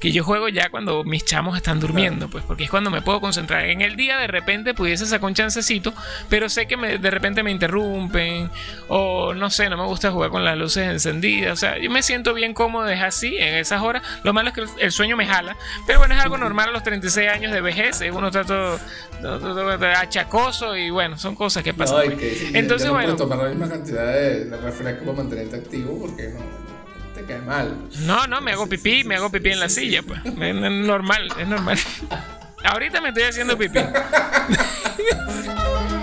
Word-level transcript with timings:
que 0.00 0.12
yo 0.12 0.24
juego 0.24 0.48
ya 0.48 0.70
cuando 0.70 1.04
mis 1.04 1.24
chamos 1.26 1.56
están 1.56 1.78
durmiendo, 1.78 2.28
pues, 2.28 2.42
porque 2.44 2.64
es 2.64 2.70
cuando 2.70 2.90
me 2.90 3.02
puedo 3.02 3.20
concentrar. 3.20 3.66
En 3.66 3.82
el 3.82 3.96
día 3.96 4.18
de 4.18 4.26
repente 4.26 4.72
pudiese 4.72 5.04
sacar 5.04 5.26
un 5.26 5.34
chancecito, 5.34 5.92
pero 6.30 6.48
sé 6.48 6.66
que 6.66 6.78
me, 6.78 6.96
de 6.96 7.10
repente 7.10 7.42
me 7.42 7.50
interrumpen 7.50 8.50
o 8.88 9.34
no 9.34 9.50
sé, 9.50 9.68
no 9.68 9.76
me 9.76 9.84
gusta 9.84 10.10
jugar 10.10 10.30
con 10.30 10.42
las 10.42 10.56
luces 10.56 10.88
encendidas. 10.88 11.52
O 11.52 11.56
sea, 11.56 11.78
yo 11.78 11.90
me 11.90 12.02
siento 12.02 12.32
bien 12.32 12.54
cómodo, 12.54 12.88
es 12.88 13.02
así, 13.02 13.36
en 13.36 13.56
esas 13.56 13.82
horas. 13.82 14.02
Lo 14.24 14.32
malo 14.32 14.48
es 14.48 14.54
que 14.54 14.64
el 14.84 14.90
sueño 14.90 15.18
me 15.18 15.26
jala, 15.26 15.56
pero 15.86 15.98
bueno, 15.98 16.14
es 16.14 16.20
algo 16.20 16.38
normal 16.38 16.70
a 16.70 16.72
los 16.72 16.82
36 16.82 17.28
años 17.28 17.52
de 17.52 17.60
vejez. 17.60 18.00
Uno 18.10 18.28
está 18.28 18.44
todo, 18.44 18.80
achacoso 19.96 20.76
y 20.76 20.88
bueno, 20.88 21.18
son 21.18 21.34
cosas 21.34 21.62
que 21.62 21.74
pasan. 21.74 22.12
Pues. 22.12 22.54
Entonces, 22.54 22.88
no 22.88 22.94
bueno. 22.94 23.16
tomar 23.16 23.38
la 23.38 23.48
misma 23.50 23.68
cantidad 23.68 24.06
de, 24.06 24.56
refresco 24.56 25.04
para 25.04 25.18
mantenerte 25.18 25.56
activo 25.56 25.98
porque 26.00 26.28
no 26.28 26.59
cae 27.30 27.40
mal. 27.42 27.88
No, 28.00 28.26
no, 28.26 28.40
me 28.40 28.52
hago 28.52 28.66
pipí, 28.66 29.04
me 29.04 29.16
hago 29.16 29.30
pipí 29.30 29.50
en 29.50 29.60
la 29.60 29.68
silla, 29.68 30.02
pues. 30.02 30.20
Es 30.24 30.54
normal, 30.54 31.28
es 31.38 31.46
normal. 31.46 31.78
Ahorita 32.64 33.00
me 33.00 33.08
estoy 33.08 33.24
haciendo 33.24 33.56
pipí. 33.56 33.78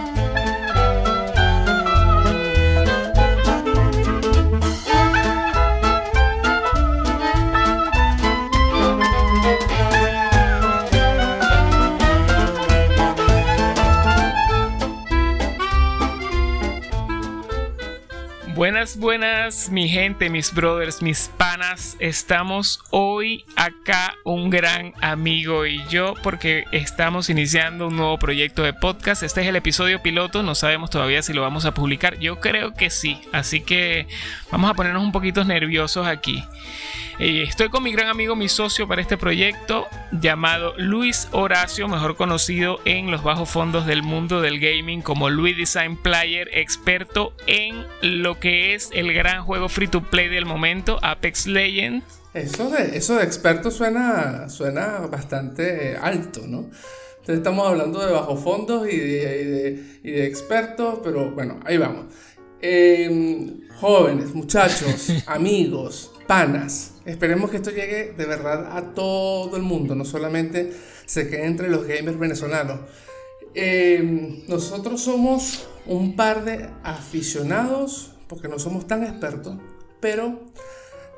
Buenas, 18.58 18.98
buenas, 18.98 19.70
mi 19.70 19.88
gente, 19.88 20.32
mis 20.32 20.52
brothers, 20.52 21.04
mis 21.04 21.30
panas. 21.38 21.96
Estamos 22.00 22.80
hoy 22.90 23.46
acá 23.56 24.16
un 24.24 24.50
gran 24.50 24.96
amigo 25.00 25.68
y 25.68 25.86
yo 25.90 26.16
porque 26.24 26.66
estamos 26.72 27.30
iniciando 27.30 27.88
un 27.88 27.98
nuevo 27.98 28.18
proyecto 28.18 28.64
de 28.64 28.74
podcast. 28.74 29.22
Este 29.22 29.42
es 29.42 29.48
el 29.48 29.58
episodio 29.58 30.02
piloto, 30.02 30.42
no 30.42 30.56
sabemos 30.56 30.90
todavía 30.90 31.22
si 31.22 31.34
lo 31.34 31.44
vamos 31.44 31.66
a 31.66 31.76
publicar. 31.76 32.18
Yo 32.18 32.40
creo 32.40 32.74
que 32.74 32.90
sí, 32.90 33.22
así 33.32 33.62
que 33.62 34.08
vamos 34.52 34.72
a 34.72 34.74
ponernos 34.74 35.04
un 35.04 35.12
poquito 35.12 35.44
nerviosos 35.44 36.08
aquí. 36.08 36.44
Eh, 37.20 37.42
estoy 37.42 37.70
con 37.70 37.82
mi 37.82 37.92
gran 37.92 38.10
amigo, 38.10 38.36
mi 38.36 38.48
socio 38.48 38.88
para 38.88 39.02
este 39.02 39.18
proyecto, 39.18 39.88
llamado 40.12 40.76
Luis 40.78 41.28
Horacio, 41.32 41.88
mejor 41.88 42.16
conocido 42.16 42.80
en 42.86 43.10
los 43.10 43.24
bajos 43.24 43.50
fondos 43.50 43.88
del 43.88 44.04
mundo 44.04 44.40
del 44.40 44.60
gaming 44.60 45.02
como 45.02 45.32
Luis 45.32 45.58
Design 45.58 45.98
Player, 45.98 46.48
experto 46.54 47.34
en 47.48 47.88
lo 48.04 48.40
que 48.40 48.76
es 48.76 48.92
el 48.94 49.14
gran 49.14 49.44
juego 49.44 49.68
free 49.68 49.88
to 49.88 50.04
play 50.04 50.28
del 50.30 50.46
momento, 50.46 51.00
Apex 51.02 51.48
Legends. 51.48 52.06
Eso 52.36 52.70
de, 52.70 52.96
eso 52.96 53.16
de 53.16 53.24
experto 53.24 53.72
suena, 53.72 54.48
suena 54.48 55.00
bastante 55.08 55.94
eh, 55.94 55.98
alto, 56.00 56.42
¿no? 56.46 56.70
Entonces 57.28 57.38
estamos 57.38 57.68
hablando 57.68 58.06
de 58.06 58.12
bajos 58.12 58.44
fondos 58.44 58.88
y 58.88 58.96
de, 58.96 60.28
expertos, 60.28 61.00
pero 61.04 61.32
bueno, 61.32 61.60
ahí 61.66 61.78
vamos. 61.78 62.06
Em, 62.62 63.68
jóvenes, 63.76 64.36
muchachos, 64.36 65.10
amigos, 65.26 66.12
panas, 66.28 66.92
Esperemos 67.08 67.50
que 67.50 67.56
esto 67.56 67.72
llegue 67.72 68.14
de 68.18 68.26
verdad 68.26 68.76
a 68.76 68.94
todo 68.94 69.56
el 69.56 69.64
mundo, 69.64 69.96
no 69.96 70.04
solamente 70.04 70.74
se 71.06 71.30
quede 71.30 71.46
entre 71.46 71.70
los 71.70 71.88
gamers 71.88 72.20
venezolanos. 72.20 72.82
Eh, 73.54 74.44
nosotros 74.50 75.00
somos 75.00 75.70
un 75.86 76.18
par 76.18 76.44
de 76.44 76.70
aficionados, 76.84 78.12
porque 78.28 78.50
no 78.50 78.60
somos 78.60 78.88
tan 78.88 79.04
expertos, 79.04 79.56
pero 80.02 80.42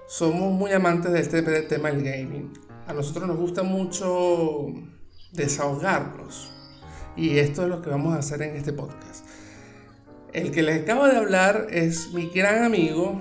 somos 0.08 0.54
muy 0.54 0.72
amantes 0.74 1.12
de 1.12 1.22
este 1.22 1.42
tema 1.64 1.90
del 1.90 2.04
gaming. 2.04 2.54
A 2.86 2.94
nosotros 2.94 3.28
nos 3.28 3.38
gusta 3.38 3.64
mucho 3.64 4.68
desahogarnos. 5.32 6.52
Y 7.18 7.40
esto 7.40 7.64
es 7.64 7.68
lo 7.70 7.82
que 7.82 7.90
vamos 7.90 8.14
a 8.14 8.20
hacer 8.20 8.44
en 8.44 8.56
este 8.56 8.74
podcast. 8.74 9.26
El 10.34 10.52
que 10.52 10.62
les 10.62 10.84
acabo 10.84 11.08
de 11.08 11.18
hablar 11.18 11.66
es 11.72 12.14
mi 12.14 12.30
gran 12.30 12.64
amigo 12.64 13.20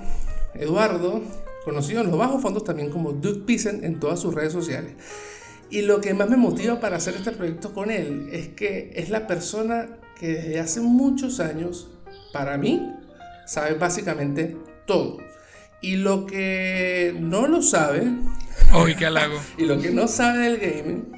Eduardo, 0.53 1.23
conocido 1.69 2.01
en 2.01 2.07
los 2.07 2.19
bajos 2.19 2.41
fondos 2.41 2.65
también 2.65 2.89
como 2.89 3.13
Duke 3.13 3.43
Pisen 3.45 3.85
en 3.85 4.01
todas 4.01 4.19
sus 4.19 4.35
redes 4.35 4.55
sociales. 4.55 4.95
Y 5.69 5.83
lo 5.83 6.01
que 6.01 6.15
más 6.15 6.31
me 6.31 6.39
motiva 6.39 6.81
para 6.81 6.97
hacer 6.97 7.15
este 7.15 7.31
proyecto 7.31 7.75
con 7.75 7.91
él 7.91 8.31
es 8.33 8.49
que 8.49 8.91
es 8.95 9.11
la 9.11 9.27
persona 9.27 9.99
que 10.19 10.29
desde 10.29 10.61
hace 10.61 10.81
muchos 10.81 11.41
años, 11.41 11.91
para 12.33 12.57
mí, 12.57 12.91
sabe 13.45 13.75
básicamente 13.75 14.57
todo. 14.87 15.19
Y 15.83 15.97
lo 15.97 16.25
que 16.25 17.15
no 17.21 17.47
lo 17.47 17.61
sabe... 17.61 18.13
Hoy 18.73 18.95
qué 18.95 19.05
halago. 19.05 19.39
y 19.59 19.67
lo 19.67 19.79
que 19.79 19.91
no 19.91 20.09
sabe 20.09 20.51
del 20.51 20.57
gaming 20.57 21.18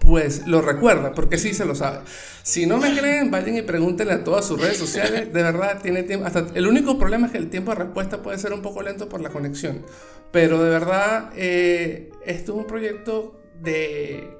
pues 0.00 0.46
lo 0.46 0.62
recuerda, 0.62 1.12
porque 1.12 1.38
sí 1.38 1.54
se 1.54 1.64
lo 1.64 1.74
sabe. 1.74 2.00
Si 2.42 2.66
no 2.66 2.78
me 2.78 2.96
creen, 2.96 3.30
vayan 3.30 3.56
y 3.56 3.62
pregúntenle 3.62 4.14
a 4.14 4.24
todas 4.24 4.44
sus 4.44 4.60
redes 4.60 4.76
sociales. 4.76 5.32
De 5.32 5.42
verdad, 5.42 5.80
tiene 5.82 6.02
tiempo. 6.02 6.26
El 6.54 6.66
único 6.66 6.98
problema 6.98 7.26
es 7.26 7.32
que 7.32 7.38
el 7.38 7.50
tiempo 7.50 7.70
de 7.72 7.76
respuesta 7.76 8.22
puede 8.22 8.38
ser 8.38 8.52
un 8.52 8.62
poco 8.62 8.82
lento 8.82 9.08
por 9.08 9.20
la 9.20 9.30
conexión. 9.30 9.82
Pero 10.30 10.62
de 10.62 10.70
verdad, 10.70 11.30
eh, 11.36 12.10
esto 12.24 12.52
es 12.52 12.58
un 12.58 12.66
proyecto 12.66 13.40
de 13.62 14.36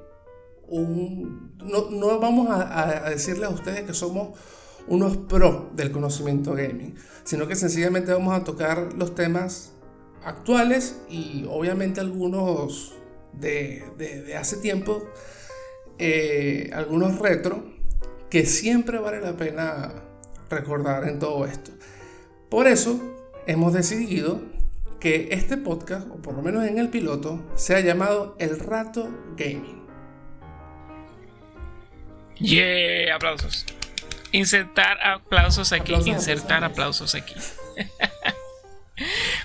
un. 0.67 1.55
No, 1.63 1.89
no 1.89 2.19
vamos 2.19 2.49
a, 2.49 3.05
a 3.05 3.09
decirles 3.09 3.49
a 3.49 3.49
ustedes 3.49 3.81
que 3.83 3.93
somos 3.93 4.37
unos 4.87 5.17
pro 5.17 5.71
del 5.73 5.91
conocimiento 5.91 6.53
gaming, 6.53 6.95
sino 7.23 7.47
que 7.47 7.55
sencillamente 7.55 8.11
vamos 8.11 8.35
a 8.35 8.43
tocar 8.43 8.93
los 8.93 9.15
temas 9.15 9.73
actuales 10.23 10.97
y 11.09 11.45
obviamente 11.49 12.01
algunos 12.01 12.95
de, 13.39 13.83
de 13.97 14.35
hace 14.35 14.57
tiempo 14.57 15.09
eh, 15.97 16.69
algunos 16.73 17.19
retro 17.19 17.63
que 18.29 18.45
siempre 18.45 18.97
vale 18.97 19.21
la 19.21 19.37
pena 19.37 19.93
recordar 20.49 21.07
en 21.07 21.19
todo 21.19 21.45
esto. 21.45 21.71
Por 22.49 22.67
eso 22.67 22.99
hemos 23.47 23.73
decidido 23.73 24.41
que 24.99 25.29
este 25.31 25.57
podcast, 25.57 26.07
o 26.09 26.15
por 26.15 26.33
lo 26.33 26.41
menos 26.41 26.65
en 26.65 26.79
el 26.79 26.89
piloto, 26.89 27.41
sea 27.55 27.79
llamado 27.79 28.35
El 28.39 28.59
Rato 28.59 29.09
Gaming. 29.37 29.85
Yeah, 32.35 33.15
aplausos. 33.15 33.65
Insertar 34.31 34.97
aplausos 35.01 35.71
aquí, 35.71 35.93
insertar 35.93 36.63
aplausos 36.65 37.15
aquí. 37.15 37.35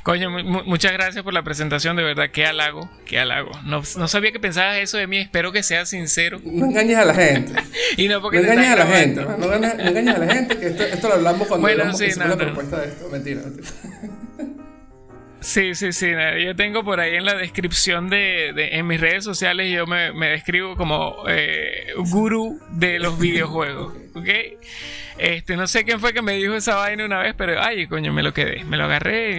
Coño, 0.05 0.31
muchas 0.31 0.93
gracias 0.93 1.25
por 1.25 1.35
la 1.35 1.43
presentación, 1.43 1.97
de 1.97 2.05
verdad, 2.05 2.31
qué 2.31 2.47
halago, 2.47 2.89
qué 3.05 3.19
halago. 3.19 3.51
No, 3.65 3.83
sabía 3.83 4.31
que 4.31 4.39
pensabas 4.39 4.79
eso 4.79 4.97
de 4.97 5.07
mí, 5.07 5.19
espero 5.19 5.51
que 5.51 5.63
seas 5.63 5.89
sincero. 5.89 6.41
No 6.45 6.67
engañes 6.67 6.97
a 6.97 7.05
la 7.05 7.15
gente. 7.15 7.53
y 7.97 8.09
no 8.09 8.21
porque 8.21 8.39
no 8.39 8.45
engañes 8.45 8.71
a 8.71 8.77
la 8.77 8.87
gente, 8.87 9.23
no, 9.23 9.53
engañes 9.53 10.15
a 10.15 10.19
la 10.19 10.35
gente, 10.35 10.59
que 10.59 10.67
esto, 10.69 11.09
lo 11.09 11.15
hablamos 11.15 11.49
cuando 11.49 11.67
bueno, 11.67 11.93
sí, 11.95 12.07
la 12.17 12.37
propuesta 12.37 12.81
de 12.81 12.89
esto. 12.89 13.09
Mentira, 13.11 13.43
mentira. 13.43 13.69
Sí, 15.41 15.75
sí, 15.75 15.93
sí. 15.93 16.11
Yo 16.45 16.55
tengo 16.55 16.85
por 16.85 17.01
ahí 17.01 17.17
en 17.17 17.25
la 17.25 17.35
descripción 17.35 18.11
de, 18.11 18.51
en 18.73 18.87
mis 18.87 19.01
redes 19.01 19.25
sociales, 19.25 19.73
yo 19.73 19.87
me, 19.87 20.13
describo 20.29 20.77
como 20.77 21.25
eh, 21.29 21.87
gurú 22.11 22.61
de 22.73 22.99
los 22.99 23.19
videojuegos. 23.19 23.95
¿Ok? 24.15 24.29
Este, 25.21 25.55
no 25.55 25.67
sé 25.67 25.85
quién 25.85 26.01
fue 26.01 26.15
que 26.15 26.23
me 26.23 26.33
dijo 26.33 26.55
esa 26.55 26.77
vaina 26.77 27.05
una 27.05 27.19
vez, 27.19 27.35
pero 27.37 27.63
ay, 27.63 27.87
coño, 27.87 28.11
me 28.11 28.23
lo 28.23 28.33
quedé. 28.33 28.65
Me 28.65 28.79
lo 28.79 28.85
agarré 28.85 29.39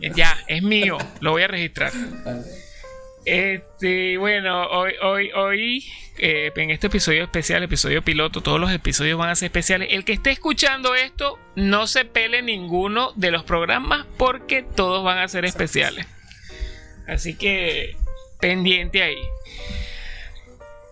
y 0.00 0.10
ya, 0.14 0.38
es 0.46 0.62
mío. 0.62 0.98
Lo 1.20 1.32
voy 1.32 1.42
a 1.42 1.48
registrar. 1.48 1.90
Este, 3.24 4.18
bueno, 4.18 4.68
hoy, 4.68 4.92
hoy, 5.02 5.32
hoy, 5.32 5.84
eh, 6.16 6.52
en 6.54 6.70
este 6.70 6.86
episodio 6.86 7.24
especial, 7.24 7.64
episodio 7.64 8.02
piloto, 8.02 8.40
todos 8.40 8.60
los 8.60 8.70
episodios 8.70 9.18
van 9.18 9.30
a 9.30 9.34
ser 9.34 9.46
especiales. 9.46 9.88
El 9.90 10.04
que 10.04 10.12
esté 10.12 10.30
escuchando 10.30 10.94
esto, 10.94 11.40
no 11.56 11.88
se 11.88 12.04
pele 12.04 12.40
ninguno 12.40 13.12
de 13.16 13.32
los 13.32 13.42
programas 13.42 14.06
porque 14.16 14.62
todos 14.62 15.02
van 15.02 15.18
a 15.18 15.26
ser 15.26 15.44
especiales. 15.44 16.06
Así 17.08 17.34
que, 17.34 17.96
pendiente 18.38 19.02
ahí. 19.02 19.18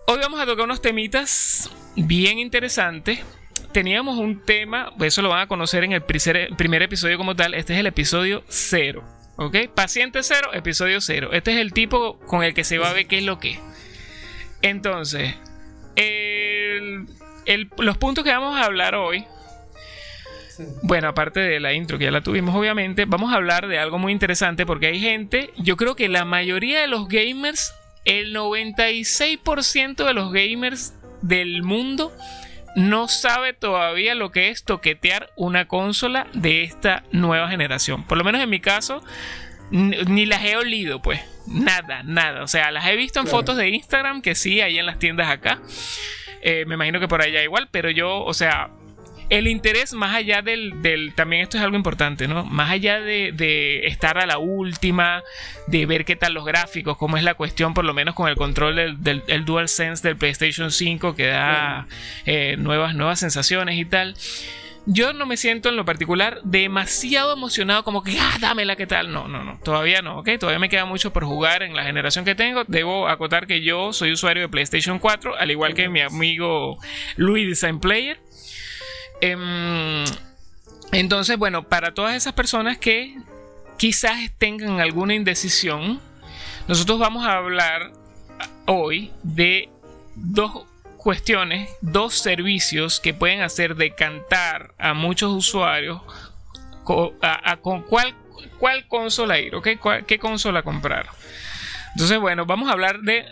Hoy 0.07 0.19
vamos 0.19 0.41
a 0.41 0.45
tocar 0.45 0.65
unos 0.65 0.81
temitas 0.81 1.69
bien 1.95 2.37
interesantes. 2.37 3.21
Teníamos 3.71 4.17
un 4.17 4.41
tema, 4.43 4.91
eso 4.99 5.21
lo 5.21 5.29
van 5.29 5.41
a 5.41 5.47
conocer 5.47 5.83
en 5.83 5.91
el 5.91 6.01
primer 6.01 6.81
episodio 6.81 7.17
como 7.17 7.35
tal. 7.35 7.53
Este 7.53 7.73
es 7.73 7.79
el 7.79 7.87
episodio 7.87 8.43
cero. 8.47 9.03
¿Ok? 9.35 9.55
Paciente 9.73 10.21
cero, 10.23 10.49
episodio 10.53 10.99
cero. 11.01 11.29
Este 11.31 11.51
es 11.51 11.57
el 11.59 11.71
tipo 11.71 12.19
con 12.19 12.43
el 12.43 12.53
que 12.53 12.63
se 12.63 12.77
va 12.77 12.89
a 12.89 12.93
ver 12.93 13.07
qué 13.07 13.19
es 13.19 13.23
lo 13.23 13.39
que. 13.39 13.59
Entonces, 14.61 15.35
los 17.77 17.97
puntos 17.97 18.23
que 18.23 18.31
vamos 18.31 18.57
a 18.57 18.65
hablar 18.65 18.95
hoy. 18.95 19.25
Bueno, 20.83 21.07
aparte 21.07 21.39
de 21.39 21.61
la 21.61 21.71
intro 21.71 21.97
que 21.97 22.03
ya 22.03 22.11
la 22.11 22.21
tuvimos, 22.21 22.53
obviamente, 22.53 23.05
vamos 23.05 23.31
a 23.31 23.37
hablar 23.37 23.67
de 23.69 23.79
algo 23.79 23.97
muy 23.97 24.11
interesante 24.11 24.65
porque 24.65 24.87
hay 24.87 24.99
gente, 24.99 25.51
yo 25.57 25.77
creo 25.77 25.95
que 25.95 26.09
la 26.09 26.25
mayoría 26.25 26.81
de 26.81 26.87
los 26.87 27.07
gamers, 27.07 27.73
el 28.03 28.35
96% 28.35 30.05
de 30.05 30.13
los 30.13 30.33
gamers 30.33 30.93
del 31.21 31.63
mundo 31.63 32.11
no 32.75 33.07
sabe 33.07 33.53
todavía 33.53 34.15
lo 34.15 34.31
que 34.31 34.49
es 34.49 34.63
toquetear 34.63 35.29
una 35.35 35.67
consola 35.67 36.27
de 36.33 36.63
esta 36.63 37.03
nueva 37.11 37.49
generación. 37.49 38.03
Por 38.05 38.17
lo 38.17 38.23
menos 38.23 38.41
en 38.41 38.49
mi 38.49 38.59
caso, 38.59 39.03
ni 39.71 40.25
las 40.25 40.43
he 40.43 40.55
olido, 40.55 41.01
pues. 41.01 41.21
Nada, 41.47 42.03
nada. 42.03 42.43
O 42.43 42.47
sea, 42.47 42.71
las 42.71 42.87
he 42.87 42.95
visto 42.95 43.19
en 43.19 43.27
fotos 43.27 43.57
de 43.57 43.69
Instagram, 43.69 44.21
que 44.21 44.35
sí, 44.35 44.61
ahí 44.61 44.77
en 44.77 44.85
las 44.85 44.99
tiendas 44.99 45.29
acá. 45.29 45.59
Eh, 46.41 46.65
me 46.67 46.75
imagino 46.75 46.99
que 46.99 47.07
por 47.07 47.21
allá 47.21 47.43
igual, 47.43 47.67
pero 47.71 47.89
yo, 47.89 48.23
o 48.23 48.33
sea, 48.33 48.69
el 49.29 49.47
interés 49.47 49.93
más 49.93 50.15
allá 50.15 50.41
del, 50.41 50.81
del, 50.81 51.13
también 51.13 51.43
esto 51.43 51.57
es 51.57 51.63
algo 51.63 51.77
importante, 51.77 52.27
¿no? 52.27 52.45
Más 52.45 52.71
allá 52.71 52.99
de, 52.99 53.31
de, 53.31 53.87
estar 53.87 54.17
a 54.17 54.25
la 54.25 54.39
última, 54.39 55.23
de 55.67 55.85
ver 55.85 56.05
qué 56.05 56.15
tal 56.15 56.33
los 56.33 56.45
gráficos, 56.45 56.97
cómo 56.97 57.17
es 57.17 57.23
la 57.23 57.35
cuestión, 57.35 57.73
por 57.73 57.85
lo 57.85 57.93
menos 57.93 58.15
con 58.15 58.27
el 58.27 58.35
control 58.35 58.75
del, 58.75 59.03
del 59.03 59.23
el 59.27 59.45
DualSense 59.45 60.07
del 60.07 60.17
PlayStation 60.17 60.71
5 60.71 61.15
que 61.15 61.27
da 61.27 61.87
eh, 62.25 62.55
nuevas, 62.57 62.95
nuevas 62.95 63.19
sensaciones 63.19 63.77
y 63.77 63.85
tal. 63.85 64.15
Yo 64.85 65.13
no 65.13 65.27
me 65.27 65.37
siento 65.37 65.69
en 65.69 65.75
lo 65.75 65.85
particular 65.85 66.39
demasiado 66.43 67.33
emocionado 67.33 67.83
como 67.83 68.01
que, 68.01 68.17
ah, 68.19 68.37
dámela, 68.39 68.75
¿qué 68.75 68.87
tal? 68.87 69.11
No, 69.11 69.27
no, 69.27 69.43
no, 69.43 69.59
todavía 69.63 70.01
no, 70.01 70.19
¿ok? 70.19 70.29
Todavía 70.39 70.57
me 70.57 70.69
queda 70.69 70.85
mucho 70.85 71.13
por 71.13 71.25
jugar 71.25 71.61
en 71.61 71.75
la 71.75 71.83
generación 71.83 72.25
que 72.25 72.33
tengo. 72.33 72.63
Debo 72.67 73.07
acotar 73.07 73.45
que 73.45 73.61
yo 73.61 73.93
soy 73.93 74.13
usuario 74.13 74.41
de 74.41 74.49
PlayStation 74.49 74.97
4, 74.97 75.35
al 75.37 75.51
igual 75.51 75.75
que 75.75 75.89
mi 75.89 76.01
amigo 76.01 76.79
Luis 77.17 77.47
Design 77.47 77.79
Player. 77.79 78.19
Em, 79.21 80.05
entonces, 80.91 81.37
bueno, 81.37 81.63
para 81.63 81.93
todas 81.93 82.15
esas 82.15 82.33
personas 82.33 82.77
que 82.77 83.17
quizás 83.77 84.17
tengan 84.37 84.79
alguna 84.79 85.13
indecisión, 85.13 85.99
nosotros 86.67 86.99
vamos 86.99 87.25
a 87.25 87.37
hablar 87.37 87.91
hoy 88.65 89.11
de 89.23 89.69
dos 90.15 90.65
cuestiones, 90.97 91.69
dos 91.81 92.13
servicios 92.15 92.99
que 92.99 93.13
pueden 93.13 93.41
hacer 93.41 93.75
decantar 93.75 94.73
a 94.77 94.93
muchos 94.93 95.31
usuarios 95.31 96.01
con 96.83 97.83
cuál, 97.83 98.15
consola 98.87 99.39
ir, 99.39 99.55
¿ok? 99.55 99.69
¿Qué 100.05 100.19
consola 100.19 100.63
comprar? 100.63 101.07
Entonces, 101.93 102.19
bueno, 102.19 102.45
vamos 102.45 102.69
a 102.69 102.73
hablar 102.73 102.99
de, 103.01 103.25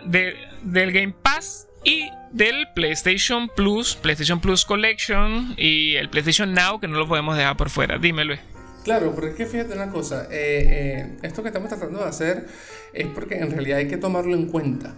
del 0.63 0.91
Game 0.91 1.13
Pass 1.21 1.66
y 1.87 2.11
del 2.31 2.67
PlayStation 2.75 3.49
Plus, 3.55 3.95
PlayStation 3.95 4.41
Plus 4.41 4.65
Collection 4.65 5.55
y 5.57 5.95
el 5.95 6.09
PlayStation 6.09 6.53
Now, 6.53 6.81
que 6.81 6.87
no 6.89 6.97
lo 6.97 7.07
podemos 7.07 7.37
dejar 7.37 7.55
por 7.55 7.69
fuera. 7.69 7.97
Dímelo. 7.97 8.35
Claro, 8.83 9.13
porque 9.15 9.29
es 9.29 9.35
que 9.35 9.45
fíjate 9.45 9.73
una 9.73 9.89
cosa, 9.89 10.27
eh, 10.29 11.07
eh, 11.11 11.17
esto 11.23 11.41
que 11.41 11.49
estamos 11.49 11.69
tratando 11.69 11.99
de 11.99 12.05
hacer 12.05 12.45
es 12.93 13.07
porque 13.07 13.35
en 13.35 13.51
realidad 13.51 13.79
hay 13.79 13.87
que 13.87 13.97
tomarlo 13.97 14.35
en 14.35 14.47
cuenta. 14.47 14.95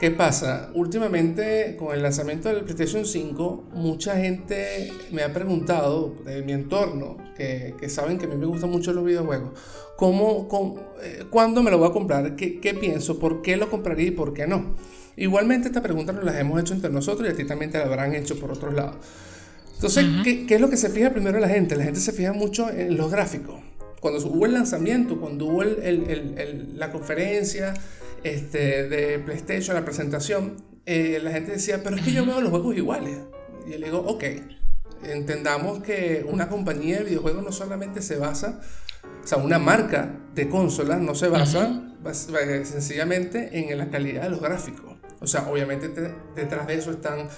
¿Qué 0.00 0.10
pasa? 0.10 0.70
Últimamente, 0.74 1.76
con 1.78 1.94
el 1.94 2.02
lanzamiento 2.02 2.48
del 2.48 2.64
PlayStation 2.64 3.04
5, 3.04 3.70
mucha 3.74 4.16
gente 4.16 4.92
me 5.12 5.22
ha 5.22 5.32
preguntado 5.32 6.16
de 6.24 6.42
mi 6.42 6.52
entorno, 6.52 7.18
que, 7.36 7.74
que 7.78 7.88
saben 7.88 8.18
que 8.18 8.24
a 8.24 8.28
mí 8.28 8.36
me 8.36 8.46
gustan 8.46 8.70
mucho 8.70 8.92
los 8.92 9.04
videojuegos, 9.04 9.58
¿cómo, 9.96 10.48
eh, 11.02 11.24
¿cuándo 11.30 11.62
me 11.62 11.70
lo 11.70 11.78
voy 11.78 11.88
a 11.88 11.92
comprar? 11.92 12.34
¿Qué, 12.34 12.60
¿Qué, 12.60 12.74
pienso? 12.74 13.18
¿Por 13.18 13.42
qué 13.42 13.56
lo 13.56 13.70
compraría 13.70 14.08
y 14.08 14.10
por 14.10 14.34
qué 14.34 14.46
no? 14.46 14.74
Igualmente, 15.16 15.68
esta 15.68 15.82
pregunta 15.82 16.12
nos 16.12 16.24
las 16.24 16.36
hemos 16.36 16.60
hecho 16.60 16.74
entre 16.74 16.90
nosotros 16.90 17.28
y 17.28 17.32
a 17.32 17.36
ti 17.36 17.44
también 17.44 17.70
te 17.70 17.78
la 17.78 17.84
habrán 17.84 18.14
hecho 18.14 18.38
por 18.38 18.50
otros 18.50 18.74
lados. 18.74 18.96
Entonces, 19.74 20.06
¿qué, 20.24 20.46
¿qué, 20.46 20.54
es 20.54 20.60
lo 20.60 20.70
que 20.70 20.76
se 20.76 20.88
fija 20.88 21.10
primero 21.10 21.38
la 21.38 21.48
gente? 21.48 21.76
La 21.76 21.84
gente 21.84 22.00
se 22.00 22.12
fija 22.12 22.32
mucho 22.32 22.70
en 22.70 22.96
los 22.96 23.10
gráficos. 23.10 23.60
Cuando 24.00 24.20
hubo 24.26 24.46
el 24.46 24.52
lanzamiento, 24.52 25.20
cuando 25.20 25.46
hubo 25.46 25.62
el, 25.62 25.82
el, 25.82 26.38
el, 26.38 26.78
la 26.78 26.90
conferencia 26.92 27.74
este, 28.22 28.88
de 28.88 29.18
PlayStation, 29.18 29.74
la 29.74 29.84
presentación, 29.84 30.56
eh, 30.86 31.20
la 31.22 31.30
gente 31.30 31.52
decía, 31.52 31.82
pero 31.82 31.96
es 31.96 32.02
que 32.02 32.12
yo 32.12 32.24
veo 32.26 32.40
los 32.40 32.50
juegos 32.50 32.76
iguales. 32.76 33.18
Y 33.66 33.72
yo 33.72 33.78
le 33.78 33.86
digo, 33.86 33.98
ok, 34.00 34.24
entendamos 35.04 35.82
que 35.82 36.24
una 36.28 36.48
compañía 36.48 36.98
de 36.98 37.04
videojuegos 37.04 37.44
no 37.44 37.52
solamente 37.52 38.02
se 38.02 38.16
basa, 38.16 38.60
o 39.22 39.26
sea, 39.26 39.38
una 39.38 39.58
marca 39.58 40.18
de 40.34 40.48
consolas 40.48 41.00
no 41.00 41.14
se 41.14 41.28
basa 41.28 41.82
sencillamente 42.64 43.50
en 43.52 43.76
la 43.78 43.88
calidad 43.88 44.24
de 44.24 44.30
los 44.30 44.40
gráficos. 44.40 44.93
O 45.24 45.26
sea, 45.26 45.48
obviamente 45.48 45.88
detrás 46.36 46.66
de 46.66 46.74
eso 46.74 46.90
están 46.90 47.28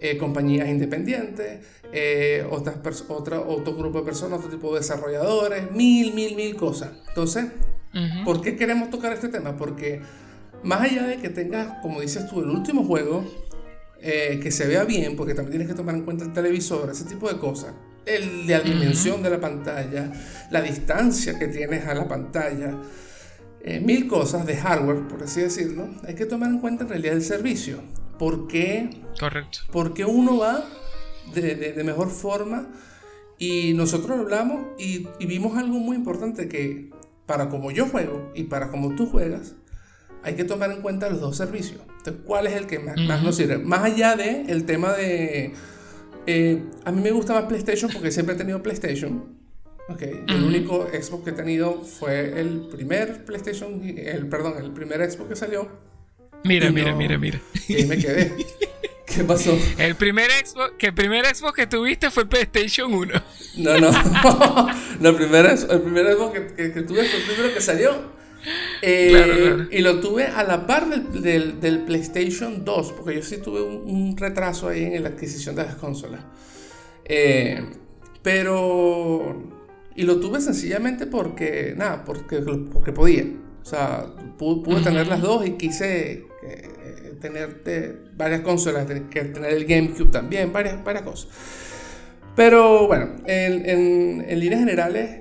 eh, 0.00 0.16
compañías 0.16 0.68
independientes, 0.68 1.60
eh, 1.92 2.46
otras 2.50 3.04
otra, 3.08 3.40
otro 3.40 3.74
grupo 3.74 3.98
de 3.98 4.04
personas, 4.04 4.38
otro 4.38 4.50
tipo 4.50 4.72
de 4.72 4.80
desarrolladores, 4.80 5.70
mil, 5.72 6.14
mil, 6.14 6.34
mil 6.36 6.56
cosas. 6.56 6.90
Entonces, 7.08 7.46
¿por 8.24 8.40
qué 8.40 8.56
queremos 8.56 8.90
tocar 8.90 9.12
este 9.12 9.28
tema? 9.28 9.56
Porque 9.56 10.00
más 10.62 10.82
allá 10.82 11.06
de 11.06 11.16
que 11.18 11.28
tengas, 11.28 11.80
como 11.82 12.00
dices 12.00 12.28
tú, 12.28 12.40
el 12.40 12.48
último 12.48 12.84
juego, 12.84 13.24
eh, 14.00 14.40
que 14.42 14.50
se 14.50 14.66
vea 14.66 14.84
bien, 14.84 15.16
porque 15.16 15.34
también 15.34 15.58
tienes 15.58 15.68
que 15.68 15.74
tomar 15.74 15.94
en 15.94 16.02
cuenta 16.02 16.24
el 16.24 16.32
televisor, 16.32 16.90
ese 16.90 17.04
tipo 17.04 17.28
de 17.28 17.38
cosas, 17.38 17.72
el, 18.06 18.48
la 18.48 18.60
dimensión 18.60 19.22
de 19.22 19.30
la 19.30 19.40
pantalla, 19.40 20.10
la 20.50 20.60
distancia 20.60 21.38
que 21.38 21.48
tienes 21.48 21.86
a 21.86 21.94
la 21.94 22.08
pantalla, 22.08 22.76
eh, 23.64 23.80
mil 23.80 24.08
cosas 24.08 24.46
de 24.46 24.56
hardware, 24.56 25.06
por 25.08 25.22
así 25.22 25.40
decirlo, 25.40 25.88
hay 26.06 26.14
que 26.14 26.26
tomar 26.26 26.50
en 26.50 26.58
cuenta 26.58 26.84
en 26.84 26.90
realidad 26.90 27.14
el 27.14 27.22
servicio. 27.22 27.80
¿Por 28.18 28.48
qué? 28.48 28.90
Correcto. 29.18 29.60
Porque 29.70 30.04
uno 30.04 30.38
va 30.38 30.64
de, 31.34 31.54
de, 31.54 31.84
mejor 31.84 32.10
forma 32.10 32.68
y 33.38 33.72
nosotros 33.74 34.18
hablamos 34.18 34.66
y, 34.78 35.08
y 35.18 35.26
vimos 35.26 35.56
algo 35.56 35.78
muy 35.78 35.96
importante 35.96 36.48
que 36.48 36.90
para 37.26 37.48
como 37.48 37.70
yo 37.70 37.86
juego 37.86 38.30
y 38.34 38.44
para 38.44 38.68
como 38.68 38.94
tú 38.94 39.06
juegas, 39.06 39.54
hay 40.22 40.34
que 40.34 40.44
tomar 40.44 40.70
en 40.70 40.82
cuenta 40.82 41.08
los 41.08 41.20
dos 41.20 41.36
servicios. 41.36 41.80
Entonces, 41.98 42.22
¿cuál 42.24 42.46
es 42.46 42.54
el 42.54 42.66
que 42.66 42.78
más, 42.78 43.22
nos 43.22 43.36
sirve? 43.36 43.58
Más 43.58 43.82
allá 43.82 44.16
de 44.16 44.42
el 44.48 44.64
tema 44.64 44.92
de... 44.92 45.52
Eh, 46.26 46.62
a 46.84 46.92
mí 46.92 47.00
me 47.00 47.10
gusta 47.10 47.32
más 47.32 47.44
PlayStation 47.44 47.90
porque 47.92 48.12
siempre 48.12 48.34
he 48.34 48.38
tenido 48.38 48.62
PlayStation. 48.62 49.41
Okay. 49.88 50.24
El 50.28 50.44
único 50.44 50.88
Xbox 50.88 51.24
que 51.24 51.30
he 51.30 51.32
tenido 51.34 51.82
fue 51.82 52.40
el 52.40 52.68
primer 52.70 53.24
PlayStation, 53.24 53.82
el, 53.84 54.28
perdón, 54.28 54.54
el 54.62 54.72
primer 54.72 55.10
Xbox 55.10 55.30
que 55.30 55.36
salió. 55.36 55.68
Mira, 56.44 56.70
mira, 56.70 56.94
mira, 56.94 57.18
mira. 57.18 57.40
Y 57.68 57.74
ahí 57.74 57.86
me 57.86 57.98
quedé. 57.98 58.32
¿Qué 59.06 59.24
pasó? 59.24 59.58
El 59.78 59.94
primer 59.96 60.30
Xbox, 60.30 60.72
que 60.78 60.86
el 60.86 60.94
primer 60.94 61.26
Xbox 61.26 61.54
que 61.54 61.66
tuviste 61.66 62.10
fue 62.10 62.26
PlayStation 62.26 62.94
1. 62.94 63.12
No, 63.58 63.78
no. 63.78 63.90
no 65.00 65.08
el, 65.10 65.16
primer, 65.16 65.46
el 65.46 65.80
primer 65.82 66.14
Xbox 66.14 66.38
que, 66.56 66.72
que 66.72 66.82
tuve 66.82 67.04
fue 67.04 67.18
el 67.18 67.26
primero 67.26 67.54
que 67.54 67.60
salió. 67.60 68.22
Eh, 68.80 69.68
y 69.70 69.78
lo 69.80 70.00
tuve 70.00 70.26
a 70.26 70.42
la 70.42 70.66
par 70.66 70.88
del, 70.88 71.60
del, 71.60 71.80
PlayStation 71.80 72.64
2, 72.64 72.92
porque 72.92 73.14
yo 73.16 73.22
sí 73.22 73.38
tuve 73.38 73.62
un, 73.62 74.16
retraso 74.16 74.68
ahí 74.68 74.84
en 74.84 75.02
la 75.02 75.10
adquisición 75.10 75.54
de 75.54 75.64
las 75.64 75.76
consolas. 75.76 76.22
Eh, 77.04 77.64
pero... 78.22 79.51
Y 79.94 80.02
lo 80.02 80.20
tuve 80.20 80.40
sencillamente 80.40 81.06
porque, 81.06 81.74
nada, 81.76 82.04
porque, 82.04 82.38
porque 82.72 82.92
podía. 82.92 83.24
O 83.62 83.64
sea, 83.64 84.06
pude, 84.38 84.82
tener 84.82 85.06
las 85.06 85.20
dos 85.20 85.46
y 85.46 85.52
quise 85.52 86.26
eh, 86.42 87.14
tener 87.20 87.62
varias 88.16 88.40
consolas, 88.40 88.86
que 88.86 89.24
tener 89.24 89.52
el 89.52 89.64
GameCube 89.64 90.10
también, 90.10 90.52
varias, 90.52 90.82
varias 90.82 91.04
cosas. 91.04 91.28
Pero 92.34 92.86
bueno, 92.86 93.16
en, 93.26 93.68
en, 93.68 94.24
en 94.26 94.40
líneas 94.40 94.60
generales, 94.60 95.20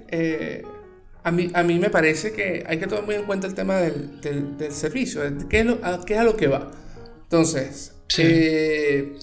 a 1.23 1.31
mí, 1.31 1.51
a 1.53 1.63
mí 1.63 1.77
me 1.77 1.89
parece 1.89 2.31
que 2.31 2.63
hay 2.65 2.79
que 2.79 2.87
tomar 2.87 3.05
muy 3.05 3.15
en 3.15 3.25
cuenta 3.25 3.47
el 3.47 3.53
tema 3.53 3.75
del, 3.77 4.19
del, 4.21 4.71
servicio, 4.71 5.21
¿qué 5.49 5.59
es, 5.59 5.67
a, 5.83 6.01
qué 6.05 6.13
es 6.13 6.19
a 6.19 6.23
lo 6.23 6.35
que 6.35 6.47
va. 6.47 6.71
Entonces, 7.23 7.95
eh, 8.17 9.13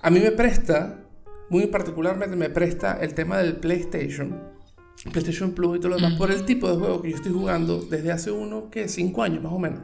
a 0.00 0.10
mí 0.10 0.20
me 0.20 0.32
presta, 0.32 1.04
muy 1.50 1.66
particularmente 1.66 2.36
me 2.36 2.48
presta 2.48 2.98
el 3.00 3.14
tema 3.14 3.38
del 3.38 3.56
PlayStation, 3.56 4.51
PlayStation 5.10 5.52
Plus 5.52 5.76
y 5.76 5.80
todo 5.80 5.90
lo 5.90 5.96
demás, 5.96 6.14
por 6.14 6.30
el 6.30 6.44
tipo 6.44 6.70
de 6.70 6.76
juego 6.76 7.02
que 7.02 7.10
yo 7.10 7.16
estoy 7.16 7.32
jugando 7.32 7.82
desde 7.82 8.12
hace 8.12 8.30
uno, 8.30 8.70
que 8.70 8.88
cinco 8.88 9.22
años 9.22 9.42
más 9.42 9.52
o 9.52 9.58
menos. 9.58 9.80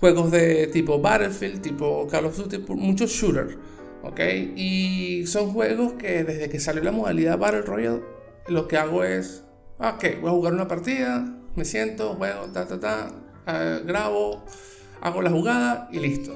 Juegos 0.00 0.30
de 0.30 0.66
tipo 0.66 1.00
Battlefield, 1.00 1.62
tipo 1.62 2.06
Call 2.08 2.26
of 2.26 2.36
Duty, 2.36 2.58
muchos 2.74 3.10
shooters, 3.10 3.56
¿ok? 4.02 4.20
Y 4.56 5.24
son 5.26 5.52
juegos 5.52 5.94
que 5.94 6.24
desde 6.24 6.50
que 6.50 6.60
salió 6.60 6.82
la 6.82 6.92
modalidad 6.92 7.38
Battle 7.38 7.62
Royale, 7.62 8.02
lo 8.48 8.68
que 8.68 8.76
hago 8.76 9.02
es 9.02 9.44
Ok, 9.78 10.20
voy 10.20 10.30
a 10.30 10.32
jugar 10.32 10.52
una 10.52 10.68
partida, 10.68 11.26
me 11.56 11.64
siento, 11.64 12.14
juego, 12.14 12.46
ta, 12.52 12.64
ta, 12.64 12.78
ta, 12.78 13.10
eh, 13.44 13.82
grabo, 13.84 14.44
hago 15.00 15.20
la 15.20 15.30
jugada 15.30 15.88
y 15.90 15.98
listo. 15.98 16.32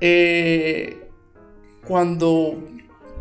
Eh, 0.00 1.10
cuando 1.86 2.58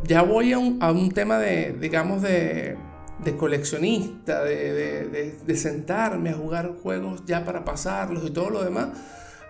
ya 0.06 0.22
voy 0.22 0.54
a 0.54 0.60
un, 0.60 1.12
tema 1.12 1.40
de, 1.40 1.74
digamos, 1.74 2.22
de, 2.22 2.78
de 3.24 3.38
coleccionista, 3.38 4.44
de, 4.44 5.34
de, 5.46 5.56
sentarme 5.56 6.32
a 6.32 6.34
jugar 6.34 6.72
juegos 6.82 7.24
ya 7.25 7.46
para 7.46 7.63
pasarlos 7.63 8.25
y 8.25 8.32
todo 8.32 8.50
lo 8.50 8.63
demás, 8.63 8.90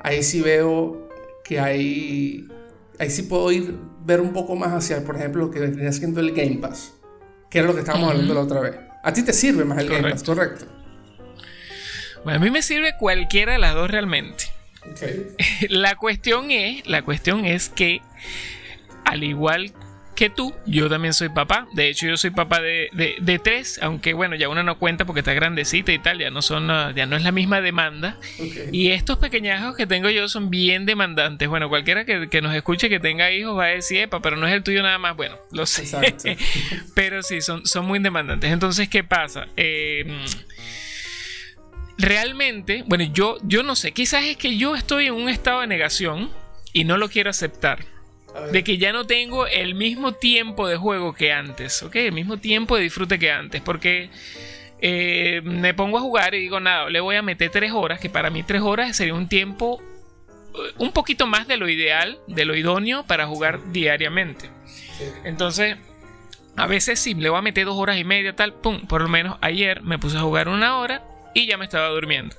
ahí 0.01 0.23
sí 0.23 0.41
veo 0.41 1.09
que 1.43 1.59
hay, 1.59 2.47
ahí 2.99 3.09
sí 3.09 3.23
puedo 3.23 3.51
ir, 3.51 3.77
ver 4.05 4.21
un 4.21 4.33
poco 4.33 4.55
más 4.55 4.71
hacia, 4.71 5.03
por 5.03 5.15
ejemplo, 5.15 5.45
lo 5.45 5.51
que 5.51 5.59
venía 5.59 5.91
siendo 5.91 6.19
el 6.19 6.33
Game 6.33 6.57
Pass, 6.57 6.93
que 7.49 7.59
era 7.59 7.67
lo 7.67 7.73
que 7.73 7.79
estábamos 7.79 8.11
hablando 8.11 8.33
la 8.33 8.41
otra 8.41 8.59
vez. 8.59 8.75
A 9.03 9.13
ti 9.13 9.23
te 9.23 9.33
sirve 9.33 9.63
más 9.63 9.79
el 9.79 9.87
correcto. 9.87 10.03
Game 10.03 10.13
Pass, 10.13 10.23
correcto. 10.23 10.65
Bueno, 12.23 12.39
a 12.39 12.43
mí 12.43 12.51
me 12.51 12.61
sirve 12.61 12.95
cualquiera 12.97 13.53
de 13.53 13.59
las 13.59 13.73
dos 13.73 13.89
realmente. 13.89 14.45
La 15.69 15.95
cuestión 15.95 16.51
es, 16.51 16.85
la 16.87 17.03
cuestión 17.03 17.45
es 17.45 17.69
que 17.69 18.01
al 19.05 19.23
igual 19.23 19.71
que 19.71 19.90
tú, 20.29 20.53
yo 20.65 20.89
también 20.89 21.13
soy 21.13 21.29
papá. 21.29 21.67
De 21.73 21.89
hecho, 21.89 22.07
yo 22.07 22.17
soy 22.17 22.29
papá 22.29 22.61
de, 22.61 22.89
de, 23.19 23.39
tres, 23.39 23.79
aunque 23.81 24.13
bueno, 24.13 24.35
ya 24.35 24.49
una 24.49 24.63
no 24.63 24.77
cuenta 24.77 25.05
porque 25.05 25.19
está 25.19 25.33
grandecita 25.33 25.91
y 25.91 25.99
tal, 25.99 26.19
ya 26.19 26.29
no 26.29 26.41
son, 26.41 26.67
ya 26.95 27.05
no 27.05 27.15
es 27.15 27.23
la 27.23 27.31
misma 27.31 27.61
demanda. 27.61 28.17
Y 28.71 28.91
estos 28.91 29.17
pequeñajos 29.17 29.75
que 29.75 29.87
tengo 29.87 30.09
yo 30.09 30.27
son 30.29 30.49
bien 30.49 30.85
demandantes. 30.85 31.47
Bueno, 31.47 31.69
cualquiera 31.69 32.05
que, 32.05 32.41
nos 32.41 32.55
escuche 32.55 32.89
que 32.89 32.99
tenga 32.99 33.31
hijos 33.31 33.57
va 33.57 33.65
a 33.65 33.67
decir, 33.69 33.99
epa, 33.99 34.21
pero 34.21 34.37
no 34.37 34.47
es 34.47 34.53
el 34.53 34.63
tuyo 34.63 34.83
nada 34.83 34.97
más. 34.97 35.15
Bueno, 35.15 35.37
lo 35.51 35.65
sé. 35.65 35.85
pero 36.95 37.23
sí, 37.23 37.41
son, 37.41 37.65
son 37.65 37.85
muy 37.85 37.99
demandantes. 37.99 38.51
Entonces, 38.51 38.89
¿qué 38.89 39.03
pasa? 39.03 39.47
Eh, 39.57 40.05
realmente, 41.97 42.83
bueno, 42.87 43.03
yo, 43.05 43.37
yo 43.43 43.63
no 43.63 43.75
sé, 43.75 43.91
quizás 43.91 44.25
es 44.25 44.37
que 44.37 44.57
yo 44.57 44.75
estoy 44.75 45.07
en 45.07 45.13
un 45.13 45.29
estado 45.29 45.61
de 45.61 45.67
negación 45.67 46.29
y 46.73 46.83
no 46.83 46.97
lo 46.97 47.09
quiero 47.09 47.29
aceptar. 47.29 47.85
De 48.51 48.63
que 48.63 48.77
ya 48.77 48.93
no 48.93 49.05
tengo 49.05 49.45
el 49.45 49.75
mismo 49.75 50.13
tiempo 50.13 50.67
de 50.67 50.77
juego 50.77 51.13
que 51.13 51.33
antes, 51.33 51.83
¿ok? 51.83 51.95
El 51.97 52.13
mismo 52.13 52.37
tiempo 52.37 52.77
de 52.77 52.83
disfrute 52.83 53.19
que 53.19 53.31
antes, 53.31 53.61
porque 53.61 54.09
eh, 54.79 55.41
me 55.43 55.73
pongo 55.73 55.97
a 55.97 56.01
jugar 56.01 56.33
y 56.33 56.39
digo, 56.39 56.59
nada, 56.59 56.89
le 56.89 56.99
voy 57.01 57.15
a 57.15 57.21
meter 57.21 57.51
tres 57.51 57.71
horas, 57.71 57.99
que 57.99 58.09
para 58.09 58.29
mí 58.29 58.43
tres 58.43 58.61
horas 58.61 58.95
sería 58.95 59.13
un 59.13 59.27
tiempo 59.27 59.81
eh, 60.55 60.73
un 60.77 60.91
poquito 60.91 61.27
más 61.27 61.47
de 61.47 61.57
lo 61.57 61.69
ideal, 61.69 62.19
de 62.27 62.45
lo 62.45 62.55
idóneo 62.55 63.05
para 63.05 63.27
jugar 63.27 63.59
diariamente. 63.71 64.49
Entonces, 65.23 65.77
a 66.55 66.67
veces 66.67 66.99
sí, 66.99 67.13
le 67.13 67.29
voy 67.29 67.39
a 67.39 67.43
meter 67.43 67.65
dos 67.65 67.77
horas 67.77 67.97
y 67.97 68.03
media, 68.03 68.35
tal, 68.35 68.53
pum, 68.53 68.87
por 68.87 69.01
lo 69.01 69.07
menos 69.07 69.37
ayer 69.41 69.81
me 69.83 69.99
puse 69.99 70.17
a 70.17 70.21
jugar 70.21 70.49
una 70.49 70.77
hora 70.77 71.03
y 71.33 71.47
ya 71.47 71.57
me 71.57 71.65
estaba 71.65 71.87
durmiendo. 71.89 72.35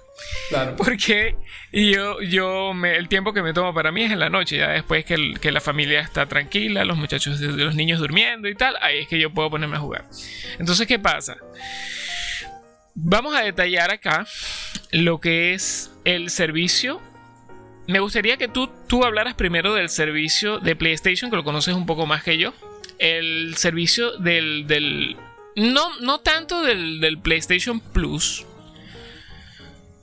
Claro. 0.48 0.76
Porque 0.78 1.36
yo, 1.72 2.20
yo 2.20 2.72
el 2.84 3.08
tiempo 3.08 3.32
que 3.32 3.42
me 3.42 3.52
tomo 3.52 3.72
para 3.72 3.92
mí 3.92 4.02
es 4.02 4.12
en 4.12 4.18
la 4.18 4.28
noche, 4.28 4.58
ya 4.58 4.68
después 4.68 5.04
que, 5.04 5.34
que 5.40 5.52
la 5.52 5.60
familia 5.60 6.00
está 6.00 6.26
tranquila, 6.26 6.84
los 6.84 6.96
muchachos, 6.96 7.40
los 7.40 7.74
niños 7.74 7.98
durmiendo 7.98 8.48
y 8.48 8.54
tal, 8.54 8.76
ahí 8.82 8.98
es 8.98 9.08
que 9.08 9.18
yo 9.18 9.30
puedo 9.30 9.50
ponerme 9.50 9.76
a 9.76 9.80
jugar. 9.80 10.04
Entonces, 10.58 10.86
¿qué 10.86 10.98
pasa? 10.98 11.36
Vamos 12.94 13.34
a 13.34 13.40
detallar 13.40 13.90
acá 13.90 14.26
lo 14.90 15.20
que 15.20 15.54
es 15.54 15.90
el 16.04 16.28
servicio. 16.28 17.00
Me 17.86 18.00
gustaría 18.00 18.36
que 18.36 18.48
tú, 18.48 18.70
tú 18.86 19.04
hablaras 19.04 19.34
primero 19.34 19.74
del 19.74 19.88
servicio 19.88 20.58
de 20.58 20.76
PlayStation, 20.76 21.30
que 21.30 21.36
lo 21.36 21.44
conoces 21.44 21.74
un 21.74 21.86
poco 21.86 22.06
más 22.06 22.22
que 22.22 22.36
yo. 22.36 22.52
El 22.98 23.56
servicio 23.56 24.18
del... 24.18 24.66
del 24.66 25.16
no, 25.56 25.98
no 26.00 26.20
tanto 26.20 26.62
del 26.62 27.18
PlayStation 27.22 27.80
Plus, 27.80 28.46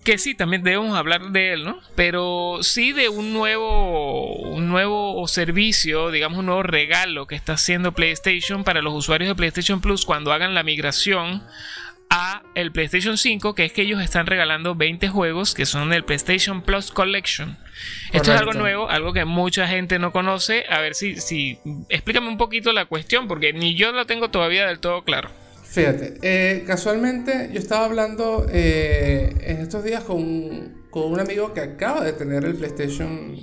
que 0.09 0.17
sí, 0.17 0.33
también 0.33 0.63
debemos 0.63 0.97
hablar 0.97 1.29
de 1.29 1.53
él, 1.53 1.65
¿no? 1.65 1.79
Pero 1.95 2.59
sí 2.61 2.93
de 2.93 3.09
un 3.09 3.31
nuevo, 3.31 4.33
un 4.37 4.67
nuevo 4.67 5.27
servicio, 5.27 6.09
digamos 6.09 6.39
un 6.39 6.47
nuevo 6.47 6.63
regalo 6.63 7.27
que 7.27 7.35
está 7.35 7.53
haciendo 7.53 7.91
PlayStation 7.91 8.63
para 8.63 8.81
los 8.81 8.95
usuarios 8.95 9.29
de 9.29 9.35
PlayStation 9.35 9.81
Plus 9.81 10.05
cuando 10.05 10.33
hagan 10.33 10.55
la 10.55 10.63
migración 10.63 11.43
a 12.09 12.41
el 12.55 12.71
PlayStation 12.71 13.19
5, 13.19 13.53
que 13.53 13.65
es 13.65 13.71
que 13.71 13.83
ellos 13.83 14.01
están 14.01 14.25
regalando 14.25 14.73
20 14.73 15.09
juegos 15.09 15.53
que 15.53 15.67
son 15.67 15.91
del 15.91 16.03
PlayStation 16.03 16.63
Plus 16.63 16.89
Collection. 16.89 17.59
Esto 18.11 18.33
es 18.33 18.39
algo 18.39 18.53
nuevo, 18.53 18.89
algo 18.89 19.13
que 19.13 19.25
mucha 19.25 19.67
gente 19.67 19.99
no 19.99 20.11
conoce. 20.11 20.65
A 20.71 20.79
ver 20.79 20.95
si, 20.95 21.17
si 21.17 21.59
explícame 21.89 22.29
un 22.29 22.37
poquito 22.39 22.73
la 22.73 22.85
cuestión, 22.85 23.27
porque 23.27 23.53
ni 23.53 23.75
yo 23.75 23.91
lo 23.91 24.07
tengo 24.07 24.31
todavía 24.31 24.65
del 24.65 24.79
todo 24.79 25.03
claro. 25.03 25.29
Fíjate, 25.69 26.15
eh, 26.23 26.63
casualmente 26.65 27.51
yo 27.53 27.59
estaba 27.59 27.85
hablando 27.85 28.47
eh, 28.51 29.35
en 29.41 29.57
estos 29.57 29.83
días 29.83 30.03
con, 30.03 30.17
un 30.91 31.19
amigo 31.19 31.53
que 31.53 31.61
acaba 31.61 32.03
de 32.03 32.13
tener 32.13 32.43
el 32.43 32.55
PlayStation, 32.55 33.37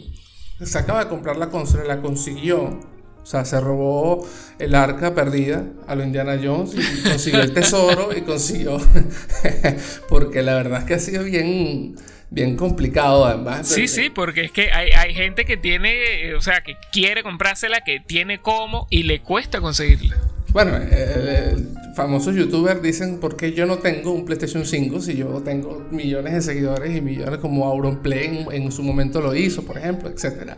se 0.61 0.79
acaba 0.79 1.05
de 1.05 1.09
comprar 1.09 1.37
la 1.37 1.51
consola, 1.51 1.85
la 1.85 2.03
consiguió. 2.03 2.81
O 3.23 3.29
sea, 3.29 3.45
se 3.45 3.61
robó 3.61 4.27
el 4.59 4.75
arca 4.75 5.15
perdida 5.15 5.65
a 5.87 5.95
lo 5.95 6.03
Indiana 6.03 6.39
Jones 6.43 6.75
y 6.75 7.03
consiguió 7.09 7.43
el 7.43 7.55
tesoro 7.55 8.11
y 8.17 8.23
consiguió. 8.23 8.79
porque 10.09 10.43
la 10.43 10.55
verdad 10.55 10.81
es 10.81 10.85
que 10.85 10.95
ha 10.95 10.99
sido 10.99 11.23
bien, 11.23 11.95
bien 12.31 12.57
complicado 12.57 13.25
además. 13.25 13.69
Sí, 13.69 13.87
sí, 13.87 14.11
porque 14.11 14.43
es 14.43 14.51
que 14.51 14.73
hay, 14.73 14.91
hay 14.91 15.15
gente 15.15 15.45
que 15.45 15.57
tiene, 15.57 16.35
o 16.35 16.41
sea, 16.41 16.63
que 16.63 16.77
quiere 16.93 17.23
comprársela, 17.23 17.83
que 17.83 18.01
tiene 18.01 18.41
cómo 18.41 18.89
y 18.91 19.05
le 19.05 19.21
cuesta 19.21 19.61
conseguirla. 19.61 20.17
Bueno, 20.57 20.75
el, 20.75 21.69
famosos 21.95 22.35
youtubers 22.35 22.81
dicen 22.81 23.19
por 23.19 23.37
qué 23.37 23.53
yo 23.53 23.67
no 23.67 23.77
tengo 23.77 24.11
un 24.13 24.25
PlayStation 24.25 24.65
5 24.65 25.03
si 25.03 25.15
yo 25.15 25.43
tengo 25.43 25.85
millones 25.91 26.33
de 26.33 26.41
seguidores 26.41 26.97
y 26.97 27.03
millones 27.03 27.41
como 27.41 27.67
Auronplay 27.67 28.25
en, 28.25 28.51
en 28.51 28.73
su 28.73 28.83
momento 28.83 29.21
lo 29.21 29.35
hizo, 29.35 29.65
por 29.65 29.77
ejemplo, 29.77 30.09
etc. 30.09 30.53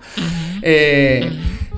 Eh, 0.63 1.29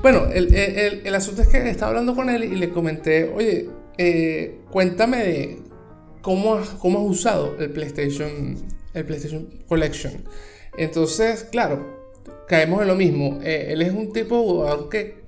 bueno, 0.03 0.27
el, 0.31 0.53
el, 0.53 1.15
asunto 1.15 1.41
es 1.41 1.47
que 1.47 1.67
estaba 1.67 1.89
hablando 1.89 2.13
con 2.13 2.29
él 2.29 2.43
y 2.43 2.55
le 2.57 2.69
comenté, 2.69 3.27
oye, 3.27 3.71
eh, 3.97 4.59
cuéntame 4.69 5.17
de 5.17 5.59
cómo, 6.21 6.59
cómo 6.77 6.99
has 6.99 7.05
usado 7.09 7.55
el 7.57 7.71
PlayStation, 7.71 8.55
el 8.93 9.03
PlayStation 9.03 9.49
Collection. 9.67 10.13
Entonces, 10.77 11.47
claro, 11.51 12.13
caemos 12.47 12.83
en 12.83 12.87
lo 12.87 12.95
mismo. 12.95 13.39
Eh, 13.41 13.69
él 13.69 13.81
es 13.81 13.91
un 13.91 14.13
tipo 14.13 14.69
que, 14.91 15.23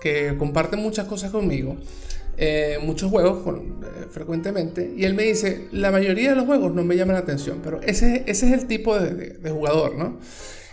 que 0.00 0.34
comparte 0.36 0.76
muchas 0.76 1.06
cosas 1.06 1.30
conmigo. 1.30 1.76
Eh, 2.38 2.78
muchos 2.82 3.10
juegos 3.10 3.42
eh, 3.46 4.06
frecuentemente 4.10 4.92
y 4.94 5.06
él 5.06 5.14
me 5.14 5.22
dice, 5.22 5.68
la 5.72 5.90
mayoría 5.90 6.30
de 6.30 6.36
los 6.36 6.44
juegos 6.44 6.74
no 6.74 6.84
me 6.84 6.94
llaman 6.94 7.14
la 7.14 7.20
atención, 7.20 7.60
pero 7.64 7.80
ese, 7.80 8.24
ese 8.26 8.48
es 8.48 8.52
el 8.52 8.66
tipo 8.66 8.98
de, 8.98 9.38
jugador, 9.48 9.96
¿no? 9.96 10.20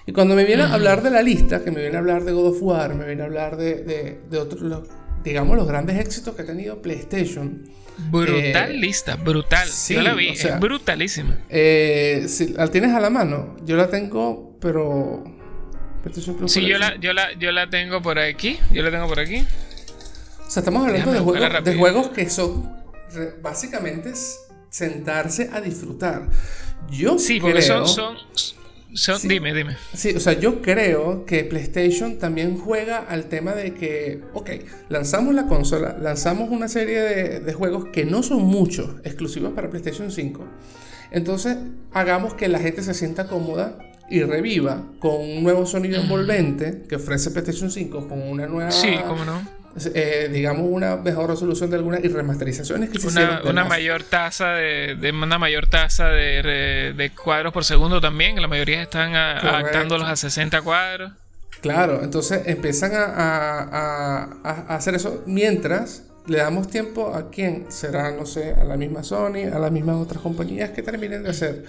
Y 0.06 0.12
cuando 0.12 0.36
me 0.36 0.44
viene 0.44 0.64
a 0.64 0.74
hablar 0.74 1.02
de 1.02 1.10
la 1.10 1.22
lista, 1.22 1.64
que 1.64 1.72
me 1.72 1.80
viene 1.80 1.96
a 1.96 2.00
hablar 2.00 2.26
de 2.26 2.34
God 2.34 2.48
of 2.48 2.58
War, 2.62 2.94
me 2.96 3.06
viene 3.06 3.22
a 3.22 3.26
hablar 3.26 3.56
de, 3.56 4.20
de, 4.30 4.38
otros, 4.38 4.90
digamos, 5.24 5.56
los 5.56 5.66
grandes 5.66 5.98
éxitos 5.98 6.36
que 6.36 6.42
ha 6.42 6.46
tenido 6.46 6.82
PlayStation. 6.82 7.64
Brutal 8.12 8.72
eh, 8.72 8.74
lista, 8.74 9.16
brutal. 9.16 9.70
yo 9.88 10.02
la 10.02 10.14
vi, 10.16 10.30
es 10.30 10.60
brutalísima. 10.60 11.38
si 11.50 12.54
la 12.58 12.68
tienes 12.68 12.92
a 12.92 13.00
la 13.00 13.10
mano, 13.10 13.56
yo 13.64 13.78
la 13.78 13.90
tengo, 13.90 14.58
pero... 14.60 15.24
Sí, 16.48 16.66
yo 16.66 16.78
la, 16.78 16.98
yo, 16.98 17.14
la, 17.14 17.32
yo 17.40 17.54
la 17.54 17.70
tengo 17.70 18.02
por 18.02 18.20
aquí, 18.20 18.60
yo 18.74 18.84
la 18.84 18.92
tengo 18.92 19.08
por 19.08 19.22
aquí. 19.22 19.46
O 20.46 20.50
sea, 20.50 20.62
estamos 20.62 20.86
hablando 20.86 21.12
de 21.12 21.20
juegos, 21.20 21.64
de 21.64 21.76
juegos 21.76 22.10
que 22.10 22.30
son 22.30 22.84
básicamente 23.42 24.14
sentarse 24.70 25.50
a 25.54 25.62
disfrutar. 25.62 26.30
Yo 26.90 27.18
sí, 27.20 27.40
creo, 27.40 27.54
pero 27.54 27.88
son, 27.88 28.18
son, 28.94 29.28
dime, 29.28 29.54
dime. 29.54 29.78
Sí, 29.94 30.16
o 30.16 30.20
sea, 30.20 30.34
yo 30.34 30.62
creo 30.62 31.26
que 31.26 31.44
PlayStation 31.44 32.18
también 32.18 32.58
juega 32.58 32.98
al 32.98 33.26
tema 33.26 33.54
de 33.54 33.74
que, 33.74 34.22
ok, 34.34 34.50
lanzamos 34.90 35.34
la 35.34 35.46
consola, 35.46 35.98
lanzamos 36.00 36.50
una 36.50 36.68
serie 36.68 37.02
de, 37.02 37.40
de 37.40 37.54
juegos 37.54 37.86
que 37.94 38.06
no 38.06 38.24
son 38.24 38.44
muchos, 38.44 38.96
exclusivos 39.04 39.54
para 39.54 39.70
PlayStation 39.70 40.12
5. 40.12 40.46
Entonces, 41.12 41.58
hagamos 41.92 42.34
que 42.34 42.48
la 42.48 42.60
gente 42.60 42.82
se 42.84 42.94
sienta 42.94 43.28
cómoda 43.28 43.78
y 44.10 44.22
reviva 44.24 44.84
con 45.00 45.22
un 45.22 45.44
nuevo 45.44 45.66
sonido 45.66 46.02
envolvente 46.02 46.84
que 46.90 46.96
ofrece 46.96 47.32
PlayStation 47.32 47.72
5, 47.72 48.08
con 48.08 48.22
una 48.22 48.48
nueva. 48.48 48.72
Sí, 48.72 48.96
cómo 49.08 49.24
no 49.24 49.63
eh, 49.94 50.30
digamos, 50.32 50.68
una 50.70 50.98
mejor 50.98 51.30
resolución 51.30 51.70
de 51.70 51.78
algunas 51.78 52.04
y 52.04 52.08
remasterizaciones 52.08 52.92
que 52.92 53.00
se 53.00 53.08
una, 53.08 53.42
una 53.44 53.66
mayor 53.66 54.04
tasa 54.04 54.54
de, 54.54 54.96
de, 54.96 55.12
una 55.12 55.40
mayor 55.40 55.68
tasa 55.68 56.10
de, 56.10 56.94
de, 56.96 57.10
cuadros 57.12 57.52
por 57.54 57.66
segundo 57.66 58.00
también. 58.00 58.40
La 58.40 58.48
mayoría 58.48 58.84
están 58.84 59.16
adaptándolos 59.16 60.08
a 60.08 60.16
60 60.16 60.62
cuadros. 60.62 61.12
Claro, 61.62 62.04
entonces 62.04 62.44
empiezan 62.46 62.92
a, 62.94 63.06
a, 63.06 64.30
a, 64.44 64.76
hacer 64.76 64.96
eso 64.96 65.24
mientras 65.26 66.04
le 66.28 66.38
damos 66.38 66.68
tiempo 66.68 67.16
a 67.16 67.32
quien 67.32 67.72
será, 67.72 68.12
no 68.12 68.26
sé, 68.26 68.54
a 68.54 68.64
la 68.66 68.78
misma 68.78 69.04
Sony, 69.04 69.48
a 69.52 69.60
las 69.60 69.72
mismas 69.72 69.96
otras 69.96 70.22
compañías 70.22 70.70
que 70.72 70.84
terminen 70.84 71.24
de 71.24 71.30
hacer, 71.30 71.64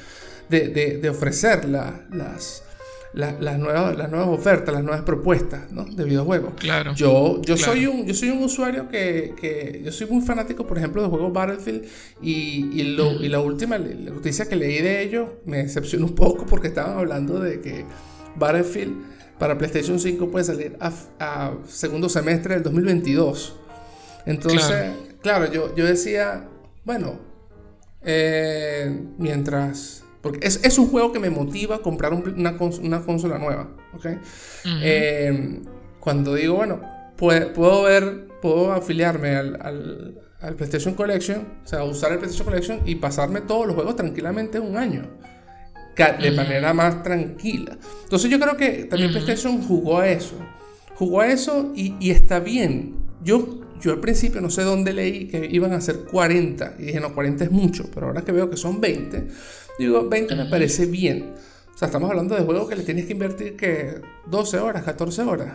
de, 0.49 0.69
de, 0.69 0.99
de 0.99 1.09
ofrecer 1.09 1.65
las 1.65 2.63
las, 3.15 3.59
nuevas, 3.59 3.97
las 3.97 4.11
nuevas 4.11 4.29
ofertas, 4.29 4.75
las 4.75 4.83
nuevas 4.83 5.03
propuestas 5.03 5.71
¿no? 5.71 5.85
de 5.85 6.05
videojuegos. 6.05 6.55
Claro. 6.59 6.95
Yo, 6.95 7.41
yo, 7.43 7.57
Soy 7.57 7.87
un, 7.87 8.07
yo 8.07 8.15
soy 8.15 8.31
un 8.31 8.43
usuario 8.43 8.89
que, 8.89 9.35
que, 9.41 9.81
Yo 9.85 9.93
soy 9.93 10.09
muy 10.09 10.23
fanático, 10.23 10.67
por 10.67 10.79
ejemplo, 10.79 11.03
de 11.03 11.09
juegos 11.09 11.33
Battlefield. 11.33 11.85
Y, 12.21 12.71
y, 12.81 12.95
lo, 12.97 13.13
y 13.23 13.29
la 13.29 13.41
última 13.41 13.79
noticia 13.79 14.47
que 14.47 14.57
leí 14.57 14.83
de 14.83 15.03
ellos 15.03 15.31
me 15.47 15.59
decepcionó 15.59 16.07
un 16.07 16.15
poco 16.15 16.45
porque 16.47 16.69
estaban 16.69 16.99
hablando 16.99 17.39
de 17.39 17.61
que 17.61 17.85
Battlefield 18.37 19.15
para 19.39 19.59
PlayStation 19.59 19.99
5 19.99 20.31
puede 20.31 20.45
salir 20.45 20.77
a, 20.81 21.55
segundo 21.67 22.09
semestre 22.09 22.55
del 22.55 22.63
2022. 22.65 23.57
Entonces, 24.27 24.93
claro, 25.23 25.51
yo, 25.53 25.75
yo 25.77 25.85
decía, 25.85 26.49
bueno, 26.85 27.21
eh, 28.03 28.97
mientras 29.19 30.04
porque 30.25 30.45
es, 30.45 30.59
es, 30.65 30.79
un 30.79 30.89
juego 30.89 31.13
que 31.13 31.19
me 31.19 31.29
motiva 31.29 31.77
a 31.77 31.79
comprar 31.81 32.15
una, 32.15 32.57
una, 32.83 33.03
consola 33.03 33.39
nueva. 33.39 33.69
¿okay? 33.93 34.19
Em, 34.65 35.63
cuando 36.01 36.35
digo, 36.35 36.55
bueno, 36.57 36.81
puedo, 37.15 37.83
ver, 37.83 38.29
puedo 38.41 38.73
afiliarme 38.73 39.37
al, 39.37 39.59
al, 39.61 40.23
al, 40.41 40.55
PlayStation 40.55 40.95
Collection, 40.95 41.47
o 41.63 41.69
sea, 41.69 41.85
usar 41.85 42.13
el 42.13 42.19
PlayStation 42.19 42.47
Collection 42.47 42.81
y 42.87 42.95
pasarme 42.95 43.43
todos 43.43 43.67
los 43.67 43.75
juegos 43.75 43.97
tranquilamente 43.97 44.59
un 44.59 44.79
año. 44.79 45.03
De 45.95 46.31
manera 46.31 46.73
más 46.73 47.03
tranquila. 47.03 47.77
Entonces 48.05 48.31
yo 48.31 48.41
creo 48.41 48.57
que 48.57 48.85
también 48.85 49.11
PlayStation 49.11 49.63
jugó 49.63 49.99
a 49.99 50.09
eso. 50.09 50.37
Jugó 50.97 51.21
a 51.21 51.29
eso 51.29 51.73
y, 51.75 51.97
y 52.01 52.13
está 52.13 52.39
bien 52.41 52.95
Yo, 53.23 53.61
yo 53.81 53.93
al 53.93 54.01
principio 54.01 54.41
no 54.41 54.49
sé 54.49 54.63
dónde 54.63 54.95
leí 54.95 55.29
que 55.29 55.47
iban 55.51 55.73
a 55.73 55.81
ser 55.83 56.05
40 56.11 56.77
y 56.79 56.85
dije, 56.85 57.01
no, 57.01 57.15
40 57.15 57.45
es 57.45 57.51
mucho, 57.51 57.91
pero 57.93 58.07
ahora 58.07 58.23
que 58.23 58.33
veo 58.33 58.49
que 58.49 58.57
son 58.57 58.81
20, 58.81 59.27
digo, 59.79 60.09
20 60.09 60.35
me 60.37 60.47
parece 60.47 60.87
bien. 60.87 61.35
O 61.75 61.79
sea, 61.79 61.87
estamos 61.87 62.11
hablando 62.11 62.35
de 62.35 62.43
juegos 62.43 62.69
que 62.69 62.77
le 62.77 62.85
tienes 62.85 63.07
que 63.07 63.13
invertir 63.13 63.57
que 63.57 64.01
12 64.27 64.59
horas, 64.59 64.85
14 64.85 65.23
horas 65.23 65.55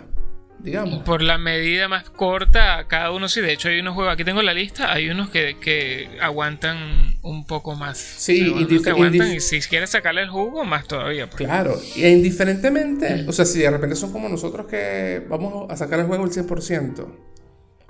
digamos. 0.62 1.04
Por 1.04 1.22
la 1.22 1.38
medida 1.38 1.88
más 1.88 2.10
corta, 2.10 2.86
cada 2.88 3.12
uno 3.12 3.30
sí. 3.30 3.42
De 3.42 3.54
hecho, 3.54 3.70
hay 3.70 3.80
unos 3.80 3.96
juegos, 3.96 4.14
aquí 4.14 4.24
tengo 4.24 4.42
la 4.42 4.54
lista, 4.54 4.92
hay 4.92 5.10
unos 5.10 5.30
que, 5.30 5.58
que 5.60 6.10
aguantan 6.22 7.18
un 7.22 7.46
poco 7.46 7.76
más. 7.76 7.98
Sí, 7.98 8.54
y, 8.58 8.82
que 8.82 8.90
aguantan, 8.90 9.34
y 9.34 9.40
si 9.40 9.60
quieres 9.62 9.90
sacarle 9.90 10.22
el 10.22 10.30
jugo, 10.30 10.64
más 10.66 10.88
todavía. 10.88 11.30
Pues. 11.30 11.38
Claro, 11.38 11.80
y 11.96 12.06
indiferentemente, 12.06 13.26
o 13.28 13.32
sea, 13.32 13.46
si 13.46 13.60
de 13.60 13.72
repente 13.72 13.96
son 13.96 14.12
como 14.12 14.30
nosotros 14.30 14.68
que 14.68 15.24
vamos 15.30 15.70
a 15.70 15.78
sacar 15.78 16.00
el 16.00 16.06
juego 16.06 16.24
al 16.24 16.32
100%. 16.32 17.08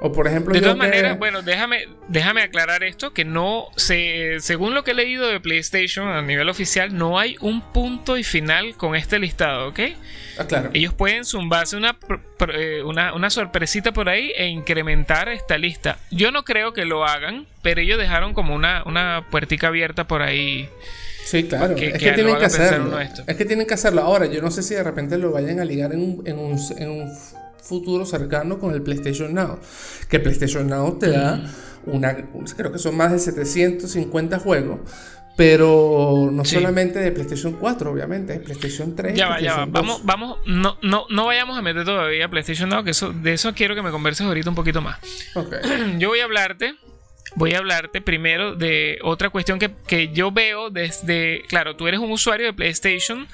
O 0.02 0.14
por 0.14 0.28
ejemplo, 0.28 0.54
de 0.54 0.62
todas 0.62 0.78
maneras, 0.78 1.20
bueno, 1.20 1.42
déjame, 1.42 1.88
déjame 2.08 2.42
aclarar 2.42 2.84
esto, 2.84 3.14
que 3.14 3.26
no 3.26 3.68
se, 3.76 4.38
según 4.40 4.74
lo 4.74 4.86
que 4.86 4.92
he 4.92 4.94
leído 4.94 5.28
de 5.28 5.42
PlayStation 5.42 6.08
a 6.08 6.22
nivel 6.22 6.48
oficial, 6.48 6.98
no 6.98 7.20
hay 7.20 7.36
un 7.42 7.62
punto 7.62 8.18
y 8.18 8.24
final 8.24 8.76
con 8.78 8.96
este 8.96 9.20
listado, 9.20 9.68
¿ok? 9.68 9.80
Ah, 10.38 10.46
claro. 10.48 10.70
Ellos 10.74 10.94
pueden 10.94 11.26
zumbarse 11.26 11.76
una, 11.76 11.98
eh, 12.54 12.82
una, 12.86 13.14
una, 13.14 13.30
sorpresita 13.30 13.92
por 13.92 14.08
ahí 14.08 14.32
e 14.38 14.48
incrementar 14.48 15.28
esta 15.28 15.58
lista. 15.58 15.98
Yo 16.12 16.32
no 16.32 16.46
creo 16.46 16.72
que 16.72 16.86
lo 16.86 17.06
hagan, 17.06 17.46
pero 17.62 17.82
ellos 17.82 18.00
dejaron 18.00 18.34
como 18.34 18.56
una, 18.56 18.84
una 18.86 19.28
puertica 19.30 19.68
abierta 19.68 20.08
por 20.08 20.22
ahí. 20.22 20.70
Sí, 21.26 21.44
claro. 21.44 21.76
es 21.76 21.94
que 21.94 22.12
tienen 22.14 22.38
que 22.38 22.46
hacerlo. 22.46 23.00
Es 23.02 23.36
que 23.36 23.46
tienen 23.46 23.68
que 23.68 23.74
hacerlo. 23.74 24.02
Ahora, 24.02 24.28
yo 24.28 24.42
no 24.42 24.50
sé 24.50 24.64
si 24.64 24.76
de 24.76 24.84
repente 24.84 25.18
lo 25.18 25.32
vayan 25.32 25.60
a 25.60 25.66
ligar 25.66 25.92
en 25.92 26.00
un, 26.00 26.24
en 26.26 26.40
un, 26.40 26.58
en 26.78 26.90
un 26.90 27.12
futuro 27.62 28.06
cercano 28.06 28.60
con 28.60 28.74
el 28.74 28.82
PlayStation 28.82 29.34
Now. 29.34 29.60
Que 30.10 30.20
PlayStation 30.20 30.68
Now 30.68 30.98
te 30.98 31.10
da 31.12 31.44
una, 31.86 32.16
creo 32.56 32.72
que 32.72 32.80
son 32.80 32.96
más 32.96 33.12
de 33.12 33.20
750 33.20 34.40
juegos. 34.40 34.80
Pero 35.36 36.30
no 36.34 36.44
solamente 36.44 37.00
de 37.00 37.14
PlayStation 37.14 37.54
4, 37.54 37.92
obviamente, 37.92 38.34
de 38.34 38.40
PlayStation 38.42 38.94
3. 38.94 39.16
Ya 39.16 39.30
va, 39.30 39.40
ya 39.40 39.56
va. 39.56 39.66
Vamos, 39.68 40.02
vamos, 40.04 40.38
no, 40.46 40.78
no, 40.82 41.06
no 41.10 41.26
vayamos 41.28 41.58
a 41.58 41.62
meter 41.62 41.86
todavía 41.86 42.28
PlayStation 42.28 42.68
Now, 42.68 42.84
que 42.84 42.92
eso, 42.92 43.14
de 43.14 43.32
eso 43.34 43.54
quiero 43.54 43.74
que 43.74 43.82
me 43.82 43.90
converses 43.90 44.28
ahorita 44.28 44.50
un 44.50 44.56
poquito 44.58 44.82
más. 44.82 45.00
Yo 45.98 46.10
voy 46.10 46.20
a 46.20 46.26
hablarte 46.26 46.76
voy 47.36 47.54
a 47.54 47.60
hablarte 47.60 48.02
primero 48.02 48.56
de 48.56 49.00
otra 49.04 49.30
cuestión 49.30 49.60
que, 49.60 50.10
yo 50.14 50.32
veo 50.32 50.70
desde, 50.70 51.44
claro, 51.48 51.76
tú 51.76 51.88
eres 51.88 52.00
un 52.00 52.12
usuario 52.12 52.48
de 52.48 52.54
PlayStation 52.54 53.28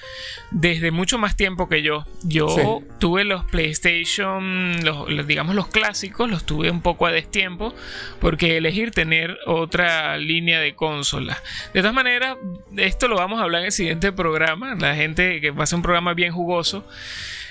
desde 0.52 0.92
mucho 0.92 1.18
más 1.18 1.36
tiempo 1.36 1.70
que 1.70 1.82
yo. 1.82 2.06
Yo 2.24 2.82
tuve 3.00 3.24
los 3.24 3.46
PlayStation, 3.46 4.84
los, 4.84 5.28
digamos 5.28 5.56
los 5.56 5.68
clásicos, 5.68 6.30
los 6.30 6.46
tuve 6.46 6.72
un 6.72 6.82
poco 6.82 7.06
a 7.06 7.12
destiempo 7.12 7.74
porque 8.20 8.58
elegir 8.58 8.92
tener 8.92 9.38
otra 9.46 10.18
línea 10.18 10.60
de 10.60 10.75
consola. 10.75 11.42
De 11.74 11.82
todas 11.82 11.94
maneras, 11.96 12.38
esto 12.78 13.08
lo 13.08 13.16
vamos 13.16 13.40
a 13.40 13.44
hablar 13.44 13.62
en 13.62 13.68
el 13.68 13.72
siguiente 13.72 14.12
programa. 14.12 14.75
La 14.75 14.96
gente 14.96 15.42
que 15.42 15.52
va 15.52 15.64
a 15.64 15.68
ser 15.68 15.78
un 15.78 15.84
programa 15.84 16.14
bien 16.14 16.32
jugoso 16.32 16.88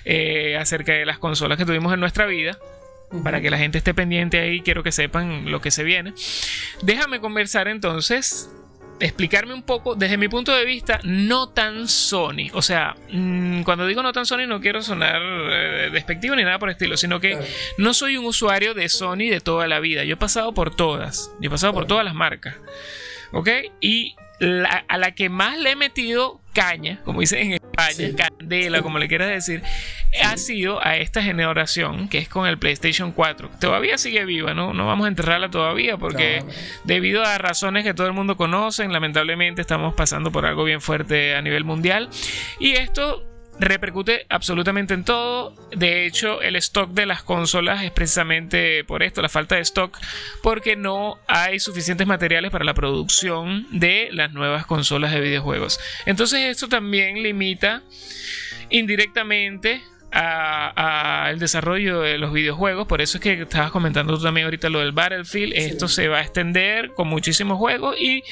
eh, 0.05 0.57
acerca 0.59 0.93
de 0.93 1.07
las 1.07 1.19
consolas 1.19 1.57
que 1.57 1.65
tuvimos 1.65 1.93
en 1.95 2.01
nuestra 2.01 2.27
vida 2.27 2.59
para 3.23 3.41
que 3.41 3.51
la 3.51 3.59
gente 3.59 3.79
esté 3.79 3.95
pendiente 3.95 4.41
ahí, 4.41 4.61
quiero 4.61 4.83
que 4.83 4.93
sepan 4.93 5.51
lo 5.51 5.61
que 5.61 5.71
se 5.71 5.85
viene. 5.85 6.15
Déjame 6.83 7.21
conversar 7.21 7.69
entonces, 7.69 8.51
explicarme 9.01 9.55
un 9.55 9.63
poco 9.63 9.95
desde 9.95 10.17
mi 10.17 10.29
punto 10.29 10.53
de 10.53 10.65
vista, 10.65 11.01
no 11.05 11.49
tan 11.49 11.89
Sony. 11.89 12.51
O 12.53 12.63
sea, 12.63 12.97
mm, 13.11 13.63
cuando 13.63 13.87
digo 13.87 14.03
no 14.03 14.13
tan 14.13 14.27
Sony 14.27 14.47
no 14.47 14.61
quiero 14.61 14.83
sonar 14.83 15.21
eh, 15.23 15.91
despectivo 15.93 16.37
ni 16.37 16.45
nada 16.45 16.59
por 16.59 16.69
el 16.69 16.75
estilo, 16.75 16.97
sino 16.97 17.21
que 17.21 17.39
no 17.79 17.95
soy 17.95 18.17
un 18.17 18.25
usuario 18.25 18.75
de 18.75 18.89
Sony 18.89 19.31
de 19.31 19.41
toda 19.41 19.67
la 19.67 19.81
vida. 19.81 20.05
Yo 20.05 20.15
he 20.15 20.19
pasado 20.19 20.53
por 20.55 20.75
todas, 20.75 21.31
yo 21.41 21.49
he 21.49 21.51
pasado 21.51 21.73
por 21.73 21.87
todas 21.87 22.05
las 22.05 22.15
marcas. 22.15 22.57
¿Ok? 23.33 23.49
Y 23.81 24.15
a 24.41 24.99
la 24.99 25.13
que 25.13 25.29
más 25.29 25.59
le 25.59 25.73
he 25.73 25.77
metido 25.77 26.41
caña, 26.53 27.01
como 27.05 27.21
dicen 27.21 27.41
en 27.41 27.53
España, 27.55 28.17
candela, 28.17 28.83
como 28.83 28.99
le 28.99 29.09
quieras 29.09 29.29
decir, 29.29 29.63
ha 30.23 30.37
sido 30.37 30.85
a 30.85 30.97
esta 30.97 31.23
generación 31.23 32.09
que 32.09 32.19
es 32.19 32.29
con 32.29 32.47
el 32.47 32.59
PlayStation 32.59 33.13
4. 33.13 33.51
Todavía 33.61 33.99
sigue 33.99 34.25
viva, 34.25 34.55
¿no? 34.55 34.73
No 34.73 34.87
vamos 34.87 35.07
a 35.07 35.09
enterrarla 35.09 35.51
todavía 35.51 35.97
porque 35.97 36.45
debido 36.85 37.25
a 37.25 37.39
razones 37.39 37.85
que 37.85 37.95
todo 37.95 38.07
el 38.07 38.13
mundo 38.13 38.37
conoce, 38.37 38.87
lamentablemente 38.89 39.61
estamos 39.61 39.95
pasando 39.95 40.31
por 40.31 40.47
algo 40.47 40.65
bien 40.65 40.81
fuerte 40.81 41.35
a 41.35 41.43
nivel 41.43 41.65
mundial. 41.65 42.09
Y 42.61 42.73
esto 42.73 43.34
repercute 43.59 44.27
absolutamente 44.29 44.95
en 44.95 45.05
todo. 45.05 45.55
De 45.77 46.07
hecho, 46.07 46.43
el 46.43 46.57
stock 46.57 46.91
de 46.91 47.07
las 47.07 47.23
consolas 47.23 47.83
es 47.83 47.91
precisamente 47.91 48.85
por 48.85 49.03
esto, 49.03 49.23
la 49.23 49.29
falta 49.29 49.55
de 49.57 49.63
stock, 49.63 49.99
porque 50.43 50.77
no 50.77 51.19
hay 51.27 51.61
suficientes 51.61 52.07
materiales 52.07 52.51
para 52.51 52.65
la 52.65 52.75
producción 52.75 53.67
de 53.71 54.09
las 54.13 54.33
nuevas 54.33 54.67
consolas 54.67 55.13
de 55.13 55.21
videojuegos. 55.21 55.79
Entonces 56.07 56.41
esto 56.41 56.69
también 56.69 57.23
limita 57.23 57.83
indirectamente 58.71 59.83
al 60.11 61.39
desarrollo 61.41 62.01
de 62.01 62.19
los 62.19 62.33
videojuegos. 62.33 62.87
Por 62.87 63.01
eso 63.01 63.19
es 63.19 63.23
que 63.23 63.43
estabas 63.43 63.73
comentando 63.73 64.17
tú 64.17 64.23
también 64.23 64.45
ahorita 64.45 64.69
lo 64.69 64.79
del 64.79 64.93
Battlefield. 64.93 65.53
Esto 65.55 65.89
se 65.89 66.09
va 66.09 66.19
a 66.19 66.23
extender 66.23 66.91
con 66.93 67.09
muchísimos 67.09 67.59
juegos 67.59 67.99
y 68.01 68.23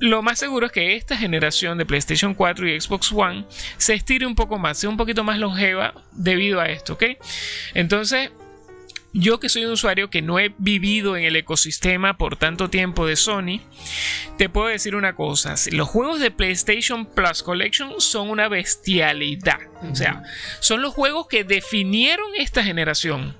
lo 0.00 0.22
más 0.22 0.38
seguro 0.38 0.66
es 0.66 0.72
que 0.72 0.96
esta 0.96 1.16
generación 1.16 1.78
de 1.78 1.86
PlayStation 1.86 2.34
4 2.34 2.68
y 2.68 2.80
Xbox 2.80 3.12
One 3.12 3.44
se 3.76 3.94
estire 3.94 4.26
un 4.26 4.34
poco 4.34 4.58
más, 4.58 4.78
sea 4.78 4.90
un 4.90 4.96
poquito 4.96 5.22
más 5.24 5.38
longeva 5.38 5.94
debido 6.12 6.60
a 6.60 6.66
esto, 6.66 6.94
¿ok? 6.94 7.04
Entonces, 7.74 8.30
yo 9.12 9.40
que 9.40 9.48
soy 9.48 9.64
un 9.64 9.72
usuario 9.72 10.08
que 10.08 10.22
no 10.22 10.38
he 10.38 10.54
vivido 10.56 11.16
en 11.16 11.24
el 11.24 11.36
ecosistema 11.36 12.16
por 12.16 12.36
tanto 12.36 12.70
tiempo 12.70 13.06
de 13.06 13.16
Sony, 13.16 13.60
te 14.38 14.48
puedo 14.48 14.68
decir 14.68 14.94
una 14.94 15.14
cosa, 15.14 15.54
los 15.70 15.88
juegos 15.88 16.20
de 16.20 16.30
PlayStation 16.30 17.06
Plus 17.06 17.42
Collection 17.42 18.00
son 18.00 18.30
una 18.30 18.48
bestialidad. 18.48 19.58
O 19.90 19.94
sea, 19.94 20.22
son 20.60 20.80
los 20.80 20.94
juegos 20.94 21.26
que 21.26 21.44
definieron 21.44 22.26
esta 22.38 22.62
generación. 22.62 23.36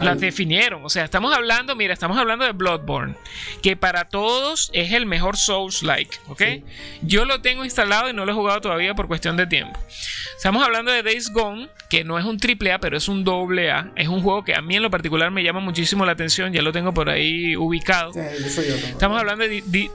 Las 0.00 0.20
definieron. 0.20 0.84
O 0.84 0.90
sea, 0.90 1.04
estamos 1.04 1.34
hablando, 1.34 1.74
mira, 1.74 1.94
estamos 1.94 2.18
hablando 2.18 2.44
de 2.44 2.52
Bloodborne, 2.52 3.14
que 3.62 3.76
para 3.76 4.04
todos 4.04 4.70
es 4.74 4.92
el 4.92 5.06
mejor 5.06 5.36
Souls-like, 5.36 6.18
¿ok? 6.28 6.42
Yo 7.02 7.24
lo 7.24 7.40
tengo 7.40 7.64
instalado 7.64 8.10
y 8.10 8.12
no 8.12 8.26
lo 8.26 8.32
he 8.32 8.34
jugado 8.34 8.60
todavía 8.60 8.94
por 8.94 9.08
cuestión 9.08 9.36
de 9.36 9.46
tiempo. 9.46 9.78
Estamos 10.36 10.64
hablando 10.64 10.92
de 10.92 11.02
Days 11.02 11.30
Gone, 11.32 11.68
que 11.88 12.04
no 12.04 12.18
es 12.18 12.24
un 12.24 12.38
triple 12.38 12.72
A, 12.72 12.78
pero 12.78 12.96
es 12.96 13.08
un 13.08 13.24
doble 13.24 13.70
A. 13.70 13.90
Es 13.96 14.08
un 14.08 14.22
juego 14.22 14.44
que 14.44 14.54
a 14.54 14.62
mí 14.62 14.76
en 14.76 14.82
lo 14.82 14.90
particular 14.90 15.30
me 15.30 15.42
llama 15.42 15.60
muchísimo 15.60 16.04
la 16.04 16.12
atención, 16.12 16.52
ya 16.52 16.62
lo 16.62 16.72
tengo 16.72 16.92
por 16.92 17.08
ahí 17.08 17.56
ubicado. 17.56 18.12
estamos 18.14 19.18
hablando 19.18 19.44
de, 19.46 19.90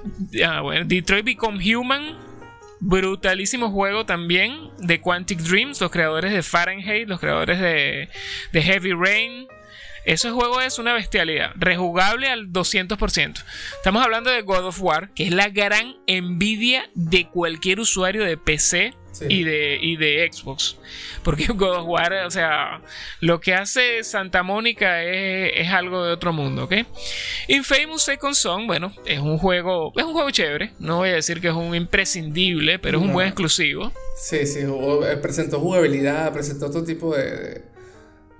ah, 0.45 0.61
Detroit 0.85 1.25
Become 1.25 1.75
Human, 1.75 2.17
brutalísimo 2.79 3.71
juego 3.71 4.05
también 4.05 4.69
de 4.79 4.99
Quantic 4.99 5.39
Dreams, 5.39 5.79
los 5.81 5.91
creadores 5.91 6.33
de 6.33 6.43
Fahrenheit, 6.43 7.07
los 7.07 7.19
creadores 7.19 7.59
de, 7.59 8.09
de 8.51 8.61
Heavy 8.61 8.93
Rain. 8.93 9.47
Ese 10.05 10.29
juego 10.29 10.61
es 10.61 10.77
una 10.77 10.93
bestialidad, 10.93 11.51
rejugable 11.55 12.29
al 12.29 12.51
200%. 12.51 13.43
Estamos 13.77 14.03
hablando 14.03 14.29
de 14.29 14.43
God 14.43 14.67
of 14.67 14.79
War, 14.79 15.09
que 15.15 15.23
es 15.23 15.31
la 15.31 15.49
gran 15.49 15.95
envidia 16.05 16.89
de 16.93 17.27
cualquier 17.27 17.79
usuario 17.79 18.23
de 18.23 18.37
PC 18.37 18.93
y, 19.27 19.43
de, 19.43 19.97
de 19.97 20.29
Xbox. 20.31 20.77
Porque 21.23 21.45
God 21.53 21.77
of 21.77 21.87
War, 21.87 22.13
o 22.25 22.29
sea, 22.29 22.81
lo 23.19 23.39
que 23.39 23.55
hace 23.55 24.03
Santa 24.03 24.43
Mónica 24.43 25.03
es, 25.03 25.69
algo 25.69 26.05
de 26.05 26.11
otro 26.11 26.33
mundo, 26.33 26.65
¿ok? 26.65 26.73
Infamous 27.47 28.03
Second 28.03 28.35
Son, 28.35 28.67
bueno, 28.67 28.93
es 29.05 29.19
un 29.19 29.39
juego, 29.39 29.91
es 29.95 30.03
un 30.03 30.13
juego 30.13 30.29
chévere. 30.29 30.73
No 30.77 30.97
voy 30.97 31.09
a 31.09 31.15
decir 31.15 31.41
que 31.41 31.47
es 31.47 31.53
un 31.53 31.73
imprescindible, 31.73 32.77
pero 32.77 32.99
es 32.99 33.03
un 33.03 33.11
buen 33.11 33.27
exclusivo. 33.27 33.91
Sí, 34.17 34.45
sí, 34.45 34.59
eh, 34.59 35.17
presentó 35.19 35.59
jugabilidad, 35.59 36.31
presentó 36.31 36.67
otro 36.67 36.83
tipo 36.83 37.15
de 37.15 37.74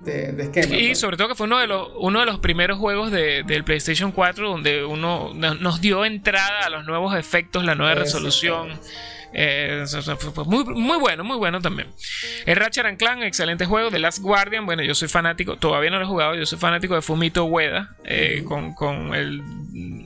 de, 0.00 0.78
Y 0.78 0.94
sobre 0.94 1.16
todo 1.16 1.28
que 1.28 1.34
fue 1.34 1.46
uno 1.46 1.58
de 1.58 1.66
los, 1.66 1.88
uno 1.96 2.20
de 2.20 2.26
los 2.26 2.38
primeros 2.38 2.78
juegos 2.78 3.10
de, 3.10 3.42
del 3.44 3.64
PlayStation 3.64 4.12
4 4.12 4.48
donde 4.48 4.84
uno 4.84 5.32
nos 5.34 5.80
dio 5.80 6.04
entrada 6.04 6.66
a 6.66 6.70
los 6.70 6.84
nuevos 6.84 7.16
efectos, 7.16 7.64
la 7.64 7.74
nueva 7.74 7.94
resolución. 7.94 8.78
Eh, 9.38 9.84
muy, 10.46 10.64
muy 10.64 10.98
bueno, 10.98 11.22
muy 11.22 11.36
bueno 11.36 11.60
también. 11.60 11.88
El 12.46 12.56
Ratchet 12.56 12.96
Clan, 12.96 13.22
excelente 13.22 13.66
juego. 13.66 13.90
The 13.90 13.98
Last 13.98 14.20
Guardian, 14.20 14.64
bueno, 14.64 14.82
yo 14.82 14.94
soy 14.94 15.08
fanático, 15.08 15.56
todavía 15.56 15.90
no 15.90 15.98
lo 15.98 16.04
he 16.04 16.08
jugado, 16.08 16.34
yo 16.34 16.46
soy 16.46 16.58
fanático 16.58 16.94
de 16.94 17.02
Fumito 17.02 17.44
Ueda 17.44 17.96
eh, 18.04 18.44
con, 18.46 18.74
con 18.74 19.14
el, 19.14 19.42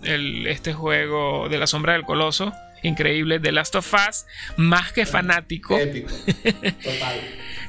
el, 0.03 0.47
este 0.49 0.73
juego 0.73 1.49
de 1.49 1.59
la 1.59 1.69
sombra 1.69 1.93
del 1.93 2.03
coloso. 2.03 2.53
Increíble, 2.83 3.41
The 3.41 3.53
Last 3.53 3.75
of 3.75 3.93
Us, 3.93 4.27
más 4.57 4.93
que 4.93 5.07
fanático. 5.07 5.79
Épico. 5.79 6.13
Total. 6.83 7.21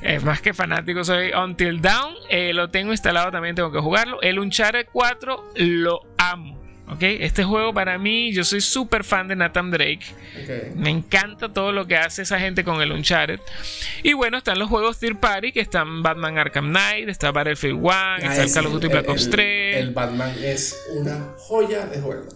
Es 0.02 0.24
más 0.24 0.42
que 0.42 0.54
fanático 0.54 1.04
soy 1.04 1.32
Until 1.32 1.82
Down. 1.82 2.16
Eh, 2.30 2.54
lo 2.54 2.70
tengo 2.70 2.92
instalado 2.92 3.32
también, 3.32 3.56
tengo 3.56 3.72
que 3.72 3.80
jugarlo. 3.80 4.22
El 4.22 4.40
Uncharted 4.40 4.88
4 4.92 5.54
lo 5.56 6.02
amo. 6.18 6.62
¿ok? 6.92 7.02
Este 7.02 7.44
juego 7.44 7.74
para 7.74 7.98
mí, 7.98 8.32
yo 8.34 8.44
soy 8.44 8.62
súper 8.62 9.04
fan 9.04 9.28
de 9.28 9.36
Nathan 9.36 9.72
Drake. 9.72 10.06
Me 10.76 10.90
encanta 10.90 11.52
todo 11.52 11.72
lo 11.72 11.88
que 11.88 11.96
hace 11.96 12.22
esa 12.22 12.40
gente 12.40 12.64
con 12.64 12.82
el 12.82 12.92
Uncharted. 12.92 13.40
Y 14.04 14.14
bueno, 14.14 14.38
están 14.38 14.60
los 14.60 14.70
juegos 14.70 15.00
Third 15.00 15.18
Party, 15.18 15.52
que 15.52 15.62
están 15.62 16.04
Batman 16.04 16.38
Arkham 16.38 16.70
Knight, 16.70 17.10
está 17.10 17.32
Battlefield 17.32 17.80
1, 17.80 17.92
ah, 17.92 18.18
está 18.20 18.44
el 18.44 18.54
Call 18.54 18.66
of 18.68 18.74
Duty 18.74 18.88
Black 18.88 19.10
Ops 19.10 19.30
3. 19.30 19.78
El, 19.78 19.92
Batman 19.92 20.36
es 20.44 20.76
una 20.94 21.34
joya 21.38 21.86
de 21.86 22.02
juego, 22.02 22.28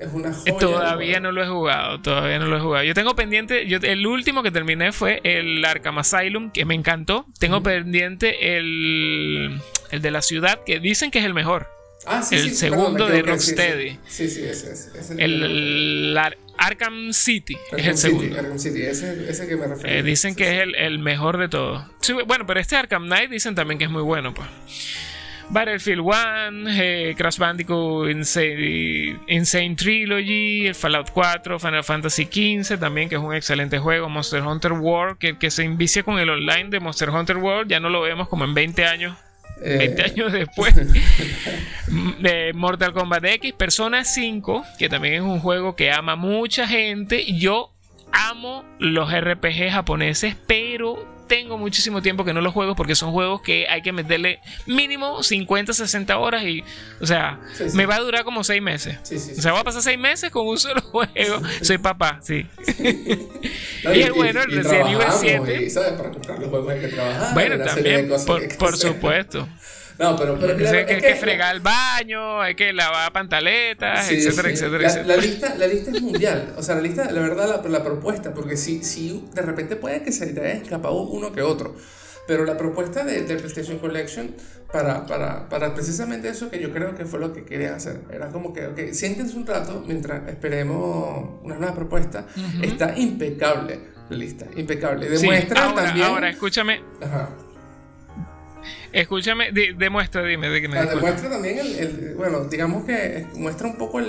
Es 0.00 0.08
una 0.12 0.32
joya. 0.32 0.56
Todavía 0.58 1.20
no 1.20 1.30
lo 1.30 1.42
he 1.42 1.46
jugado, 1.46 2.00
todavía 2.00 2.38
no 2.38 2.46
lo 2.46 2.56
he 2.56 2.60
jugado. 2.60 2.84
Yo 2.84 2.94
tengo 2.94 3.14
pendiente, 3.14 3.66
yo, 3.66 3.78
el 3.82 4.06
último 4.06 4.42
que 4.42 4.50
terminé 4.50 4.92
fue 4.92 5.20
el 5.24 5.62
Arkham 5.64 5.98
Asylum, 5.98 6.50
que 6.50 6.64
me 6.64 6.74
encantó. 6.74 7.26
Tengo 7.38 7.62
pendiente 7.62 8.56
el, 8.56 9.60
el 9.90 10.02
de 10.02 10.10
la 10.10 10.22
ciudad, 10.22 10.60
que 10.64 10.80
dicen 10.80 11.10
que 11.10 11.18
es 11.18 11.24
el 11.26 11.34
mejor. 11.34 11.68
Ah, 12.06 12.22
sí, 12.22 12.36
el 12.36 12.54
segundo 12.54 13.06
de 13.06 13.20
Rocksteady. 13.22 13.98
Sí, 14.06 14.30
sí, 14.30 14.42
ese 14.42 14.72
es. 14.72 15.10
el, 15.18 16.18
Arkham 16.56 17.12
City 17.12 17.56
es 17.76 17.86
el 17.86 17.98
segundo. 17.98 18.38
Arkham 18.38 18.58
City, 18.58 18.82
ese, 18.82 19.30
ese 19.30 19.46
que 19.46 19.56
me 19.56 19.66
refiero. 19.66 19.94
Eh, 19.94 20.02
dicen 20.02 20.34
que 20.34 20.62
es 20.62 20.68
el, 20.76 20.98
mejor 20.98 21.38
de 21.38 21.48
todos. 21.48 21.84
bueno, 22.26 22.46
pero 22.46 22.58
este 22.60 22.76
Arkham 22.76 23.04
Knight 23.04 23.30
dicen 23.30 23.54
también 23.54 23.78
que 23.78 23.84
es 23.84 23.90
muy 23.90 24.02
bueno, 24.02 24.32
pues. 24.32 24.48
Battlefield 25.50 26.00
1, 26.00 26.70
eh, 26.70 27.14
Crash 27.16 27.38
Bandicoot 27.38 28.08
Insane, 28.10 29.18
Insane, 29.26 29.74
Trilogy, 29.74 30.68
el 30.68 30.74
Fallout 30.74 31.10
4, 31.10 31.58
Final 31.58 31.84
Fantasy 31.84 32.24
XV 32.24 32.78
también, 32.78 33.08
que 33.08 33.16
es 33.16 33.20
un 33.20 33.34
excelente 33.34 33.78
juego, 33.78 34.08
Monster 34.08 34.42
Hunter 34.42 34.72
World, 34.72 35.18
que, 35.18 35.38
que 35.38 35.50
se 35.50 35.64
envicia 35.64 36.02
con 36.04 36.18
el 36.18 36.30
online 36.30 36.70
de 36.70 36.78
Monster 36.80 37.10
Hunter 37.10 37.38
World, 37.38 37.70
ya 37.70 37.80
no 37.80 37.90
lo 37.90 38.00
vemos 38.00 38.28
como 38.28 38.44
en 38.44 38.54
20 38.54 38.84
años 38.84 39.16
20 39.60 40.00
eh, 40.00 40.04
años 40.04 40.32
después 40.32 40.74
de 40.74 42.52
Mortal 42.54 42.92
Kombat 42.92 43.24
X, 43.24 43.52
Persona 43.52 44.04
5, 44.04 44.64
que 44.78 44.88
también 44.88 45.14
es 45.14 45.20
un 45.20 45.40
juego 45.40 45.76
que 45.76 45.92
ama 45.92 46.16
mucha 46.16 46.66
gente. 46.66 47.36
Yo 47.38 47.72
amo 48.12 48.64
los 48.78 49.12
RPG 49.12 49.70
japoneses, 49.70 50.36
pero 50.46 51.19
tengo 51.30 51.56
muchísimo 51.56 52.02
tiempo 52.02 52.24
que 52.24 52.34
no 52.34 52.40
los 52.40 52.52
juego 52.52 52.74
porque 52.74 52.96
son 52.96 53.12
juegos 53.12 53.40
que 53.40 53.68
hay 53.68 53.82
que 53.82 53.92
meterle 53.92 54.40
mínimo 54.66 55.22
50, 55.22 55.72
60 55.72 56.18
horas 56.18 56.42
y, 56.42 56.64
o 57.00 57.06
sea, 57.06 57.38
me 57.74 57.86
va 57.86 57.94
a 57.94 58.00
durar 58.00 58.24
como 58.24 58.42
6 58.42 58.60
meses. 58.60 58.98
o 59.38 59.40
sea, 59.40 59.52
voy 59.52 59.60
a 59.60 59.64
pasar 59.64 59.80
6 59.80 59.96
meses 59.96 60.30
con 60.30 60.44
un 60.44 60.58
solo 60.58 60.80
juego. 60.90 61.40
Soy 61.62 61.78
papá, 61.78 62.18
sí. 62.20 62.48
y 63.94 64.00
es 64.00 64.12
bueno, 64.12 64.42
el 64.42 64.50
Resident 64.50 64.88
Evil 64.88 65.06
7. 65.20 65.70
¿sabes? 65.70 65.92
Para 65.92 66.10
comprar 66.10 66.40
los 66.40 66.48
juegos 66.48 66.72
hay 66.72 66.80
que 66.80 66.88
trabajar. 66.88 67.34
Bueno, 67.34 67.64
también, 67.64 68.10
por, 68.26 68.56
por 68.56 68.76
supuesto. 68.76 69.48
No, 70.00 70.16
pero, 70.16 70.38
pero 70.38 70.54
hay 70.70 70.86
que, 70.86 71.14
fregar 71.14 71.54
el 71.54 71.60
baño, 71.60 72.40
hay 72.40 72.54
que 72.54 72.72
lavar 72.72 73.12
pantaletas, 73.12 74.10
etcétera, 74.10 74.48
etcétera, 74.48 74.78
la, 74.78 74.88
etcétera. 74.88 75.06
La 75.06 75.16
lista, 75.22 75.54
la 75.56 75.66
lista 75.66 75.90
es 75.90 76.00
mundial. 76.00 76.54
O 76.56 76.62
sea, 76.62 76.76
la 76.76 76.80
lista, 76.80 77.10
la 77.10 77.20
verdad, 77.20 77.62
la, 77.62 77.68
la 77.68 77.84
propuesta, 77.84 78.32
porque 78.32 78.56
si, 78.56 78.82
si 78.82 79.28
de 79.34 79.42
repente 79.42 79.76
puede 79.76 80.02
que 80.02 80.10
se 80.10 80.28
te 80.28 80.40
haya 80.40 80.54
escapado 80.54 81.02
uno 81.02 81.32
que 81.32 81.42
otro. 81.42 81.76
Pero 82.26 82.46
la 82.46 82.56
propuesta 82.56 83.04
de, 83.04 83.24
de 83.24 83.36
PlayStation 83.36 83.78
Collection 83.78 84.34
para, 84.72 85.04
para, 85.04 85.50
para, 85.50 85.74
precisamente 85.74 86.28
eso 86.28 86.48
que 86.48 86.58
yo 86.58 86.72
creo 86.72 86.94
que 86.94 87.04
fue 87.04 87.20
lo 87.20 87.34
que 87.34 87.44
querían 87.44 87.74
hacer. 87.74 88.00
Era 88.10 88.28
como 88.28 88.54
que, 88.54 88.68
ok, 88.68 88.92
siéntense 88.92 89.36
un 89.36 89.46
rato 89.46 89.84
mientras 89.86 90.26
esperemos 90.28 91.40
una 91.42 91.56
nueva 91.56 91.74
propuesta. 91.74 92.24
Está 92.62 92.96
impecable 92.96 93.80
la 94.08 94.16
lista, 94.16 94.46
impecable. 94.56 95.10
Demuestra 95.10 95.66
ahora, 95.66 95.84
también... 95.84 96.06
Ahora, 96.06 96.30
escúchame. 96.30 96.80
Ajá 97.02 97.28
Escúchame, 98.92 99.52
demuestra, 99.52 100.24
dime 100.24 100.48
de 100.48 100.78
ah, 100.78 100.86
Demuestra 100.86 101.30
también 101.30 101.58
el, 101.58 102.14
bueno, 102.16 102.44
digamos 102.44 102.84
que 102.84 103.26
muestra 103.34 103.68
un 103.68 103.76
poco 103.76 104.00
el, 104.00 104.08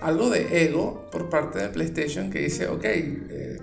algo 0.00 0.30
de 0.30 0.64
ego 0.64 1.08
por 1.10 1.28
parte 1.28 1.58
de 1.58 1.68
PlayStation 1.68 2.30
que 2.30 2.40
dice, 2.40 2.68
ok, 2.68 2.84
eh, 2.84 3.58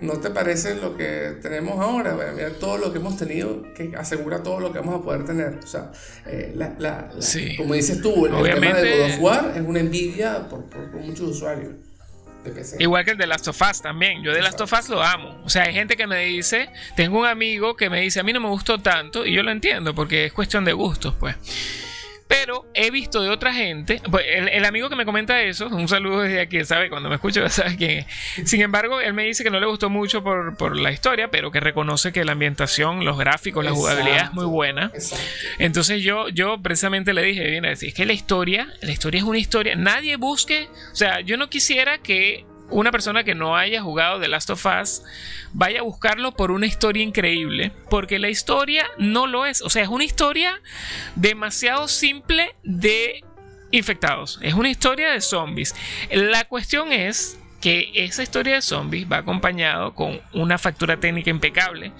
¿no 0.00 0.14
te 0.14 0.30
parece 0.30 0.74
lo 0.74 0.96
que 0.96 1.36
tenemos 1.40 1.80
ahora? 1.80 2.16
mira 2.34 2.50
todo 2.50 2.76
lo 2.76 2.92
que 2.92 2.98
hemos 2.98 3.16
tenido 3.16 3.62
que 3.74 3.92
asegura 3.96 4.42
todo 4.42 4.60
lo 4.60 4.72
que 4.72 4.80
vamos 4.80 5.00
a 5.00 5.04
poder 5.04 5.24
tener. 5.24 5.58
O 5.62 5.66
sea, 5.66 5.92
eh, 6.26 6.52
la, 6.54 7.10
como 7.56 7.74
dices 7.74 8.02
tú, 8.02 8.26
el, 8.26 8.54
tema 8.54 8.74
de 8.74 8.98
God 8.98 9.06
of 9.06 9.20
War 9.20 9.52
es 9.56 9.62
una 9.62 9.80
envidia 9.80 10.48
por, 10.48 10.64
por 10.64 11.00
muchos 11.00 11.28
usuarios. 11.28 11.72
Igual 12.78 13.04
que 13.04 13.12
el 13.12 13.16
de 13.18 13.26
Last 13.26 13.48
of 13.48 13.60
Us 13.60 13.82
también. 13.82 14.22
Yo 14.22 14.32
de 14.32 14.42
Last 14.42 14.60
of 14.60 14.72
Us 14.72 14.88
lo 14.88 15.02
amo. 15.02 15.40
O 15.44 15.48
sea, 15.48 15.64
hay 15.64 15.74
gente 15.74 15.96
que 15.96 16.06
me 16.06 16.24
dice, 16.24 16.68
tengo 16.96 17.18
un 17.18 17.26
amigo 17.26 17.76
que 17.76 17.90
me 17.90 18.00
dice, 18.00 18.20
a 18.20 18.22
mí 18.22 18.32
no 18.32 18.40
me 18.40 18.48
gustó 18.48 18.78
tanto, 18.78 19.26
y 19.26 19.32
yo 19.32 19.42
lo 19.42 19.50
entiendo, 19.50 19.94
porque 19.94 20.26
es 20.26 20.32
cuestión 20.32 20.64
de 20.64 20.72
gustos, 20.72 21.14
pues. 21.18 21.36
Pero 22.28 22.66
he 22.74 22.90
visto 22.90 23.22
de 23.22 23.30
otra 23.30 23.54
gente, 23.54 24.00
pues, 24.10 24.24
el, 24.28 24.64
amigo 24.64 24.88
que 24.88 24.96
me 24.96 25.04
comenta 25.04 25.40
eso, 25.42 25.68
un 25.68 25.86
saludo 25.86 26.22
desde 26.22 26.40
aquí, 26.40 26.64
sabe, 26.64 26.88
cuando 26.90 27.08
me 27.08 27.14
escucha 27.14 27.40
ya 27.44 27.48
sabe 27.48 27.76
quién 27.76 27.90
es. 27.98 28.48
Sin 28.48 28.60
embargo, 28.60 29.00
él 29.00 29.14
me 29.14 29.24
dice 29.24 29.44
que 29.44 29.50
no 29.50 29.60
le 29.60 29.66
gustó 29.66 29.90
mucho 29.90 30.24
por, 30.24 30.56
por 30.56 30.76
la 30.76 30.90
historia, 30.90 31.30
pero 31.30 31.52
que 31.52 31.60
reconoce 31.60 32.12
que 32.12 32.24
la 32.24 32.32
ambientación, 32.32 33.04
los 33.04 33.16
gráficos, 33.16 33.64
la 33.64 33.70
jugabilidad 33.70 34.24
es 34.24 34.32
muy 34.32 34.46
buena. 34.46 34.90
Entonces 35.58 36.02
yo, 36.02 36.28
yo 36.28 36.60
precisamente 36.60 37.14
le 37.14 37.22
dije, 37.22 37.48
bien, 37.48 37.64
es 37.64 37.84
que 37.94 38.06
la 38.06 38.12
historia, 38.12 38.68
la 38.80 38.90
historia 38.90 39.18
es 39.18 39.24
una 39.24 39.38
historia, 39.38 39.76
nadie 39.76 40.16
busque, 40.16 40.68
o 40.92 40.96
sea, 40.96 41.20
yo 41.20 41.36
no 41.36 41.48
quisiera 41.48 41.98
que 41.98 42.44
una 42.70 42.90
persona 42.90 43.24
que 43.24 43.34
no 43.34 43.56
haya 43.56 43.82
jugado 43.82 44.20
The 44.20 44.28
Last 44.28 44.50
of 44.50 44.66
Us 44.66 45.02
vaya 45.52 45.80
a 45.80 45.82
buscarlo 45.82 46.32
por 46.32 46.50
una 46.50 46.66
historia 46.66 47.02
increíble, 47.02 47.72
porque 47.90 48.18
la 48.18 48.28
historia 48.28 48.86
no 48.98 49.26
lo 49.26 49.46
es, 49.46 49.62
o 49.62 49.70
sea, 49.70 49.82
es 49.82 49.88
una 49.88 50.04
historia 50.04 50.60
demasiado 51.14 51.88
simple 51.88 52.54
de 52.62 53.24
infectados, 53.70 54.38
es 54.42 54.54
una 54.54 54.70
historia 54.70 55.12
de 55.12 55.20
zombies. 55.20 55.74
La 56.10 56.44
cuestión 56.44 56.92
es 56.92 57.38
que 57.60 57.90
esa 57.94 58.22
historia 58.22 58.56
de 58.56 58.62
zombies 58.62 59.10
va 59.10 59.18
acompañado 59.18 59.94
con 59.94 60.20
una 60.32 60.58
factura 60.58 60.98
técnica 60.98 61.30
impecable, 61.30 61.92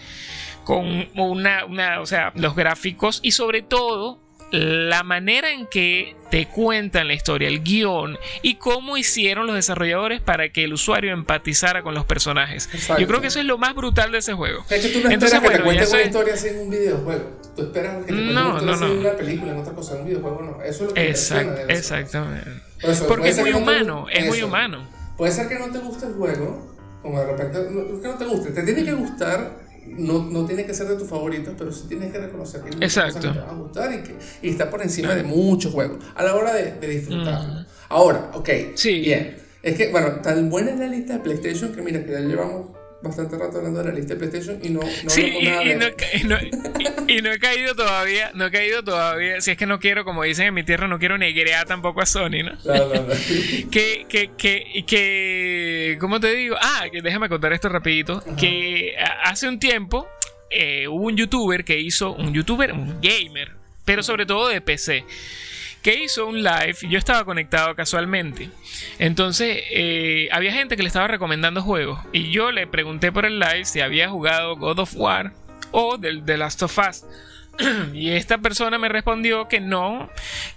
con 0.64 1.08
una, 1.14 1.64
una 1.64 2.00
o 2.00 2.06
sea, 2.06 2.32
los 2.34 2.54
gráficos 2.54 3.20
y 3.22 3.32
sobre 3.32 3.62
todo 3.62 4.25
la 4.50 5.02
manera 5.02 5.50
en 5.50 5.66
que 5.66 6.16
te 6.30 6.46
cuentan 6.46 7.08
la 7.08 7.14
historia, 7.14 7.48
el 7.48 7.62
guion 7.62 8.18
y 8.42 8.56
cómo 8.56 8.96
hicieron 8.96 9.46
los 9.46 9.56
desarrolladores 9.56 10.20
para 10.20 10.50
que 10.50 10.64
el 10.64 10.72
usuario 10.72 11.12
empatizara 11.12 11.82
con 11.82 11.94
los 11.94 12.04
personajes. 12.04 12.68
Yo 12.98 13.06
creo 13.06 13.20
que 13.20 13.28
eso 13.28 13.40
es 13.40 13.44
lo 13.44 13.58
más 13.58 13.74
brutal 13.74 14.12
de 14.12 14.18
ese 14.18 14.34
juego. 14.34 14.64
Es 14.70 14.84
que 14.84 14.88
tú 14.92 15.00
no 15.00 15.10
Entonces, 15.10 15.36
esperas 15.36 15.42
que 15.42 15.58
te 15.58 15.64
cuenten 15.64 15.88
una 15.88 16.02
historia 16.02 16.34
así 16.34 16.48
en 16.48 16.58
un 16.60 16.70
videojuego. 16.70 17.40
Tú 17.56 17.62
esperas 17.62 17.96
que 18.04 18.12
te 18.12 18.12
no, 18.12 18.60
no, 18.60 18.76
no. 18.76 18.86
en 18.86 18.98
una 18.98 19.12
película, 19.12 19.52
en 19.52 19.58
otra 19.58 19.72
cosa, 19.72 19.94
en 19.94 20.00
un 20.00 20.06
videojuego 20.06 20.42
no. 20.42 20.62
Eso 20.62 20.84
es 20.84 20.88
lo 20.88 20.94
que 20.94 21.10
Exact, 21.10 21.70
Exactamente. 21.70 22.50
Porque 23.08 23.30
es 23.30 23.38
muy 23.38 23.52
humano, 23.52 24.06
es 24.12 24.26
muy 24.26 24.42
humano. 24.42 24.86
Puede 25.16 25.32
ser 25.32 25.48
que 25.48 25.58
no 25.58 25.70
te 25.70 25.78
guste 25.78 26.06
el 26.06 26.12
juego, 26.12 26.76
como 27.02 27.18
de 27.18 27.26
repente, 27.26 27.58
no, 27.70 28.00
que 28.00 28.08
no 28.08 28.14
te 28.14 28.24
guste, 28.26 28.50
te 28.50 28.62
tiene 28.62 28.84
que 28.84 28.92
gustar 28.92 29.65
no, 29.88 30.24
no 30.24 30.44
tiene 30.46 30.64
que 30.64 30.74
ser 30.74 30.88
de 30.88 30.96
tus 30.96 31.08
favoritos, 31.08 31.54
pero 31.56 31.72
sí 31.72 31.84
tienes 31.88 32.12
que 32.12 32.18
reconocer 32.18 32.62
que, 32.62 32.84
Exacto. 32.84 33.20
que 33.20 33.28
te 33.28 33.38
van 33.38 33.48
a 33.50 33.52
gustar 33.54 33.92
y, 33.92 34.02
que, 34.02 34.14
y 34.42 34.50
está 34.50 34.70
por 34.70 34.82
encima 34.82 35.14
de 35.14 35.22
muchos 35.22 35.72
juegos 35.72 35.98
a 36.14 36.22
la 36.22 36.34
hora 36.34 36.54
de, 36.54 36.72
de 36.72 36.86
disfrutarlo. 36.88 37.64
Ahora, 37.88 38.30
ok, 38.34 38.48
sí. 38.74 39.00
bien. 39.00 39.36
Es 39.62 39.76
que, 39.76 39.90
bueno, 39.90 40.20
tan 40.22 40.48
buena 40.48 40.70
es 40.70 40.78
la 40.78 40.86
lista 40.86 41.14
de 41.14 41.18
PlayStation 41.20 41.72
que 41.72 41.82
mira, 41.82 42.04
que 42.04 42.12
ya 42.12 42.20
llevamos 42.20 42.75
bastante 43.06 43.38
rato 43.38 43.58
hablando 43.58 43.82
de 43.82 43.88
la 43.90 43.94
lista 43.94 44.14
de 44.14 44.20
PlayStation 44.20 44.58
y 44.62 44.70
no, 44.70 44.80
no 44.80 45.10
sí, 45.10 45.22
y, 45.40 45.44
nada 45.46 45.64
y, 45.64 45.74
no, 46.24 46.36
y, 47.08 47.22
no, 47.22 47.32
he 47.32 47.38
caído 47.38 47.74
todavía, 47.74 48.30
no 48.34 48.46
he 48.46 48.50
caído 48.50 48.82
todavía, 48.82 49.40
si 49.40 49.52
es 49.52 49.56
que 49.56 49.66
no 49.66 49.78
quiero, 49.78 50.04
como 50.04 50.22
dicen 50.22 50.46
en 50.46 50.54
mi 50.54 50.64
tierra, 50.64 50.88
no 50.88 50.98
quiero 50.98 51.18
negrear 51.18 51.66
tampoco 51.66 52.02
a 52.02 52.06
Sony, 52.06 52.42
¿no? 52.44 52.52
No. 52.64 53.06
que, 53.70 54.06
que, 54.08 54.30
que, 54.36 54.84
que, 54.86 55.96
¿cómo 56.00 56.20
te 56.20 56.34
digo? 56.34 56.56
Ah, 56.60 56.86
que 56.90 57.02
déjame 57.02 57.28
contar 57.28 57.52
esto 57.52 57.68
rapidito, 57.68 58.22
que 58.38 58.94
hace 59.24 59.48
un 59.48 59.58
tiempo 59.58 60.06
eh, 60.50 60.88
hubo 60.88 61.06
un 61.06 61.16
youtuber 61.16 61.64
que 61.64 61.78
hizo, 61.78 62.12
un 62.12 62.32
youtuber, 62.32 62.72
un 62.72 63.00
gamer, 63.00 63.52
pero 63.84 64.02
sobre 64.02 64.26
todo 64.26 64.48
de 64.48 64.60
PC 64.60 65.04
que 65.86 66.02
hizo 66.02 66.26
un 66.26 66.42
live. 66.42 66.74
Yo 66.90 66.98
estaba 66.98 67.24
conectado 67.24 67.76
casualmente. 67.76 68.50
Entonces, 68.98 69.62
eh, 69.70 70.28
había 70.32 70.52
gente 70.52 70.76
que 70.76 70.82
le 70.82 70.88
estaba 70.88 71.06
recomendando 71.06 71.62
juegos. 71.62 72.00
Y 72.12 72.32
yo 72.32 72.50
le 72.50 72.66
pregunté 72.66 73.12
por 73.12 73.24
el 73.24 73.38
live 73.38 73.64
si 73.66 73.78
había 73.78 74.08
jugado 74.08 74.56
God 74.56 74.80
of 74.80 74.96
War 74.96 75.32
o 75.70 75.96
del 75.96 76.24
The 76.24 76.38
Last 76.38 76.60
of 76.64 76.76
Us. 76.76 77.04
y 77.94 78.10
esta 78.10 78.38
persona 78.38 78.78
me 78.78 78.88
respondió 78.88 79.46
que 79.46 79.60
no, 79.60 80.10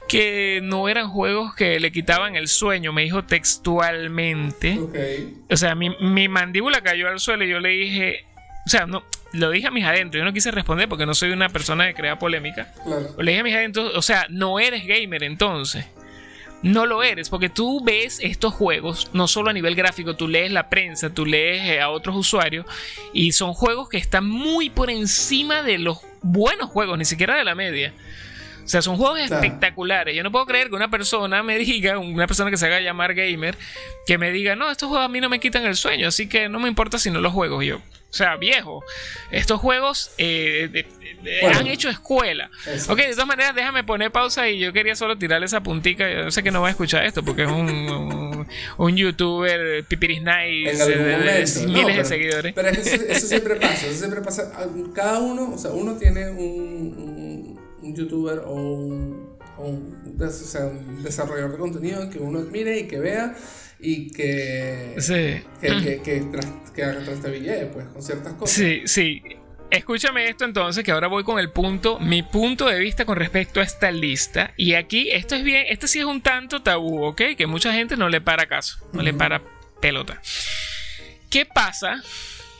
que 0.08 0.62
no 0.64 0.90
eran 0.90 1.10
juegos 1.10 1.54
que 1.54 1.80
le 1.80 1.92
quitaban 1.92 2.36
el 2.36 2.48
sueño, 2.48 2.92
me 2.92 3.04
dijo 3.04 3.24
textualmente. 3.24 4.80
O 5.48 5.58
sea, 5.58 5.76
mi, 5.76 5.92
mi, 6.00 6.28
mandíbula 6.28 6.82
cayó 6.82 7.08
al 7.08 7.20
suelo 7.20 7.46
y 7.46 7.50
yo 7.50 7.60
le 7.60 7.70
dije, 7.70 8.26
o 8.70 8.72
sea, 8.72 8.86
no, 8.86 9.04
lo 9.32 9.50
dije 9.50 9.66
a 9.66 9.72
mis 9.72 9.84
adentros. 9.84 10.22
Yo 10.22 10.26
no 10.26 10.32
quise 10.32 10.52
responder 10.52 10.88
porque 10.88 11.08
no 11.08 11.16
soy 11.16 11.32
una 11.32 11.50
persona 11.50 11.88
que 11.88 11.96
crea 11.96 12.20
polémica. 12.20 12.72
Le 13.18 13.32
dije 13.32 13.40
a 13.40 13.44
mis 13.44 13.56
adentros, 13.56 13.96
o 13.96 14.02
sea, 14.04 14.28
no 14.30 14.60
eres 14.60 14.86
gamer 14.86 15.24
entonces. 15.24 15.88
No 16.62 16.86
lo 16.86 17.02
eres, 17.02 17.32
porque 17.32 17.50
tú 17.50 17.84
ves 17.84 18.20
estos 18.22 18.54
juegos, 18.54 19.10
no 19.12 19.28
solo 19.28 19.50
a 19.50 19.54
nivel 19.54 19.74
gráfico, 19.74 20.16
tú 20.16 20.28
lees 20.28 20.52
la 20.52 20.70
prensa, 20.70 21.10
tú 21.10 21.26
lees 21.26 21.64
eh, 21.64 21.82
a 21.82 21.90
otros 21.90 22.16
usuarios, 22.16 22.68
y 23.12 23.32
son 23.32 23.56
juegos 23.56 23.90
que 23.90 23.98
están 23.98 24.28
muy 24.28 24.70
por 24.70 24.92
encima 24.92 25.64
de 25.64 25.80
los 25.80 25.98
buenos 26.22 26.70
juegos, 26.70 27.00
ni 27.00 27.06
siquiera 27.06 27.38
de 27.38 27.46
la 27.46 27.56
media. 27.56 27.92
O 28.70 28.72
sea, 28.72 28.84
son 28.84 28.98
juegos 28.98 29.20
espectaculares. 29.20 30.16
Yo 30.16 30.22
no 30.22 30.32
puedo 30.32 30.46
creer 30.46 30.70
que 30.70 30.76
una 30.76 30.92
persona 30.92 31.42
me 31.42 31.58
diga, 31.58 31.98
una 31.98 32.28
persona 32.28 32.52
que 32.52 32.58
se 32.58 32.68
haga 32.68 32.80
llamar 32.80 33.16
gamer, 33.16 33.58
que 34.06 34.20
me 34.20 34.30
diga, 34.30 34.56
no, 34.56 34.70
estos 34.70 34.90
juegos 34.90 35.06
a 35.06 35.10
mí 35.10 35.20
no 35.20 35.28
me 35.28 35.40
quitan 35.40 35.66
el 35.66 35.76
sueño, 35.76 36.08
así 36.08 36.30
que 36.30 36.50
no 36.50 36.60
me 36.60 36.68
importa 36.68 37.00
si 37.00 37.10
no 37.10 37.20
los 37.20 37.34
juego 37.34 37.64
yo. 37.64 37.78
O 37.78 38.14
sea, 38.14 38.36
viejo, 38.36 38.84
estos 39.32 39.60
juegos 39.60 40.12
eh, 40.20 40.86
han 41.52 41.66
hecho 41.66 41.90
escuela. 41.90 42.52
Ok, 42.90 42.98
de 42.98 43.12
todas 43.14 43.26
maneras, 43.26 43.56
déjame 43.56 43.84
poner 43.84 44.12
pausa 44.12 44.48
y 44.48 44.60
yo 44.60 44.72
quería 44.72 44.96
solo 44.96 45.18
tirarle 45.18 45.48
esa 45.48 45.64
puntica. 45.64 46.08
Yo 46.08 46.30
sé 46.30 46.44
que 46.44 46.52
no 46.52 46.62
va 46.62 46.68
a 46.68 46.72
escuchar 46.72 47.06
esto 47.06 47.24
porque 47.24 47.46
es 47.46 47.50
un, 47.50 48.48
un, 48.78 48.98
youtuber 48.98 49.84
pipiris 49.86 50.22
nice 50.22 50.86
de, 50.86 51.66
miles 51.66 51.98
de 51.98 52.06
seguidores. 52.06 52.54
Pero 52.54 52.70
eso, 52.70 53.26
siempre 53.26 53.56
pasa, 53.60 53.88
eso 53.88 53.98
siempre 53.98 54.22
pasa. 54.22 54.52
Cada 54.94 55.18
uno, 55.18 55.56
o 55.56 55.58
sea, 55.58 55.72
uno 55.72 55.96
tiene 55.96 56.30
un, 56.30 56.38
un 56.38 57.59
youtuber 57.82 58.40
o 58.40 58.54
un, 58.54 59.38
un, 59.58 60.18
desarrollador 60.18 61.52
de 61.52 61.58
contenido 61.58 62.10
que 62.10 62.20
uno 62.20 62.40
admire 62.40 62.80
y 62.80 62.88
que 62.88 63.00
vea 63.00 63.36
y 63.80 64.12
que, 64.12 64.96
sí. 65.00 65.42
que, 65.62 66.02
que, 66.02 66.02
que, 66.02 67.66
pues, 67.74 67.86
con 67.88 68.04
ciertas 68.04 68.34
cosas. 68.34 68.56
Sí, 68.56 68.82
sí. 68.86 69.22
Escúchame 69.72 70.28
esto 70.28 70.46
entonces, 70.46 70.84
que 70.84 70.92
ahora 70.92 71.08
voy 71.08 71.24
con 71.24 71.40
el 71.40 71.52
punto, 71.52 72.00
mi 72.00 72.24
punto 72.24 72.68
de 72.68 72.80
vista 72.80 73.06
con 73.06 73.18
respecto 73.18 73.60
a 73.60 73.64
esta 73.64 73.92
lista. 73.92 74.52
Y 74.58 74.74
aquí, 74.74 75.12
esto 75.12 75.36
es 75.36 75.44
bien, 75.44 75.66
esto 75.70 75.88
sí 75.88 76.00
es 76.00 76.06
un 76.06 76.22
tanto 76.22 76.64
tabú, 76.64 77.04
¿ok? 77.04 77.22
Que 77.38 77.46
mucha 77.46 77.72
gente 77.72 77.96
no 77.96 78.10
le 78.10 78.20
para 78.20 78.48
caso, 78.48 78.80
no 78.94 79.04
le 79.04 79.14
para 79.14 79.42
pelota. 79.80 80.22
¿Qué 81.30 81.46
pasa 81.46 82.02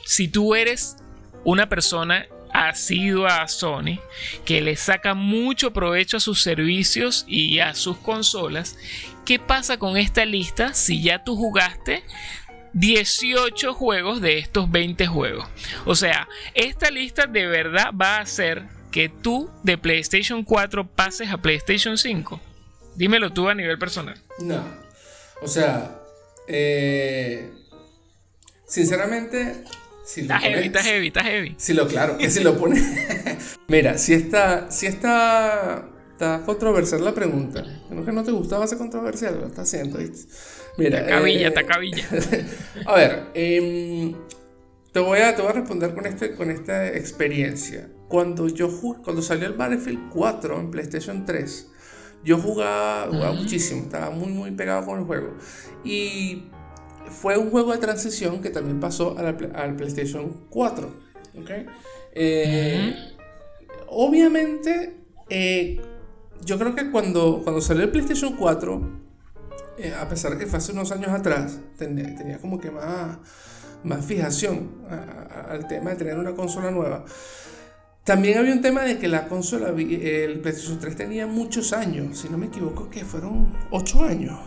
si 0.04 0.28
tú 0.28 0.54
eres 0.54 0.96
una 1.44 1.68
persona 1.68 2.26
asidua 2.68 3.42
a 3.42 3.48
Sony, 3.48 3.98
que 4.44 4.60
le 4.60 4.76
saca 4.76 5.14
mucho 5.14 5.72
provecho 5.72 6.16
a 6.16 6.20
sus 6.20 6.42
servicios 6.42 7.24
y 7.26 7.58
a 7.58 7.74
sus 7.74 7.96
consolas 7.98 8.76
¿qué 9.30 9.38
pasa 9.38 9.78
con 9.78 9.96
esta 9.96 10.24
lista 10.24 10.74
si 10.74 11.02
ya 11.02 11.22
tú 11.22 11.36
jugaste 11.36 12.02
18 12.72 13.74
juegos 13.74 14.20
de 14.20 14.38
estos 14.38 14.68
20 14.70 15.06
juegos? 15.06 15.46
O 15.84 15.94
sea, 15.94 16.28
esta 16.54 16.90
lista 16.90 17.26
de 17.26 17.46
verdad 17.46 17.92
va 17.94 18.16
a 18.16 18.22
hacer 18.22 18.64
que 18.90 19.08
tú 19.08 19.48
de 19.62 19.78
PlayStation 19.78 20.42
4 20.42 20.84
pases 20.84 21.30
a 21.30 21.38
PlayStation 21.38 21.96
5. 21.96 22.40
Dímelo 22.96 23.32
tú 23.32 23.48
a 23.48 23.54
nivel 23.54 23.78
personal. 23.78 24.20
No. 24.40 24.64
O 25.42 25.46
sea, 25.46 26.00
eh, 26.48 27.52
sinceramente, 28.66 29.62
si 30.12 30.22
está 30.22 30.38
heavy, 30.40 30.66
está 30.66 30.82
heavy, 30.82 31.06
está 31.06 31.22
heavy. 31.22 31.54
Si 31.56 31.72
lo, 31.72 31.86
claro, 31.86 32.18
que 32.18 32.30
si 32.30 32.42
lo 32.42 32.56
pones. 32.58 32.82
Mira, 33.68 33.96
si 33.96 34.14
está, 34.14 34.70
si 34.70 34.86
está 34.86 35.88
está 36.20 36.42
controversial 36.44 37.02
la 37.02 37.14
pregunta. 37.14 37.64
No 37.90 38.04
que 38.04 38.12
no 38.12 38.22
te 38.22 38.30
gustaba 38.30 38.66
ser 38.66 38.76
controversial, 38.76 39.38
lo 39.40 39.46
está 39.46 39.62
haciendo. 39.62 39.98
Mira, 40.76 41.06
cabilla, 41.06 41.48
está 41.48 41.64
cabilla. 41.64 42.04
a 42.86 42.94
ver, 42.94 43.26
em, 43.34 44.14
te, 44.92 45.00
voy 45.00 45.20
a, 45.20 45.34
te 45.34 45.42
voy 45.42 45.50
a 45.50 45.54
responder 45.54 45.94
con, 45.94 46.04
este, 46.06 46.34
con 46.34 46.50
esta 46.50 46.88
experiencia. 46.88 47.88
Cuando 48.08 48.48
yo 48.48 48.68
cuando 49.02 49.22
salió 49.22 49.46
el 49.46 49.54
Battlefield 49.54 50.10
4 50.10 50.60
en 50.60 50.70
PlayStation 50.70 51.24
3, 51.24 51.70
yo 52.24 52.36
jugaba, 52.36 53.06
jugaba 53.06 53.32
muchísimo, 53.32 53.84
estaba 53.84 54.10
muy, 54.10 54.28
muy 54.28 54.50
pegado 54.50 54.84
con 54.84 54.98
el 54.98 55.04
juego. 55.06 55.36
Y 55.84 56.50
fue 57.10 57.36
un 57.36 57.50
juego 57.50 57.72
de 57.72 57.78
transición 57.78 58.40
que 58.40 58.50
también 58.50 58.80
pasó 58.80 59.16
al 59.18 59.76
PlayStation 59.76 60.46
4. 60.48 60.90
¿okay? 61.42 61.66
Eh, 62.12 62.94
obviamente, 63.88 64.96
eh, 65.28 65.80
yo 66.44 66.58
creo 66.58 66.74
que 66.74 66.90
cuando, 66.90 67.40
cuando 67.42 67.60
salió 67.60 67.84
el 67.84 67.90
PlayStation 67.90 68.36
4, 68.36 69.00
eh, 69.78 69.94
a 69.98 70.08
pesar 70.08 70.32
de 70.32 70.38
que 70.38 70.46
fue 70.46 70.58
hace 70.58 70.72
unos 70.72 70.92
años 70.92 71.10
atrás, 71.10 71.58
tenía, 71.76 72.38
como 72.38 72.58
que 72.60 72.70
más, 72.70 73.18
más 73.84 74.04
fijación 74.04 74.70
al 75.48 75.66
tema 75.66 75.90
de 75.90 75.96
tener 75.96 76.18
una 76.18 76.34
consola 76.34 76.70
nueva. 76.70 77.04
También 78.04 78.38
había 78.38 78.52
un 78.52 78.62
tema 78.62 78.82
de 78.82 78.98
que 78.98 79.08
la 79.08 79.28
consola, 79.28 79.68
el 79.68 80.40
PlayStation 80.40 80.78
3 80.78 80.96
tenía 80.96 81.26
muchos 81.26 81.72
años, 81.72 82.18
si 82.18 82.28
no 82.28 82.38
me 82.38 82.46
equivoco, 82.46 82.88
que 82.88 83.04
fueron 83.04 83.56
8 83.70 84.04
años 84.04 84.38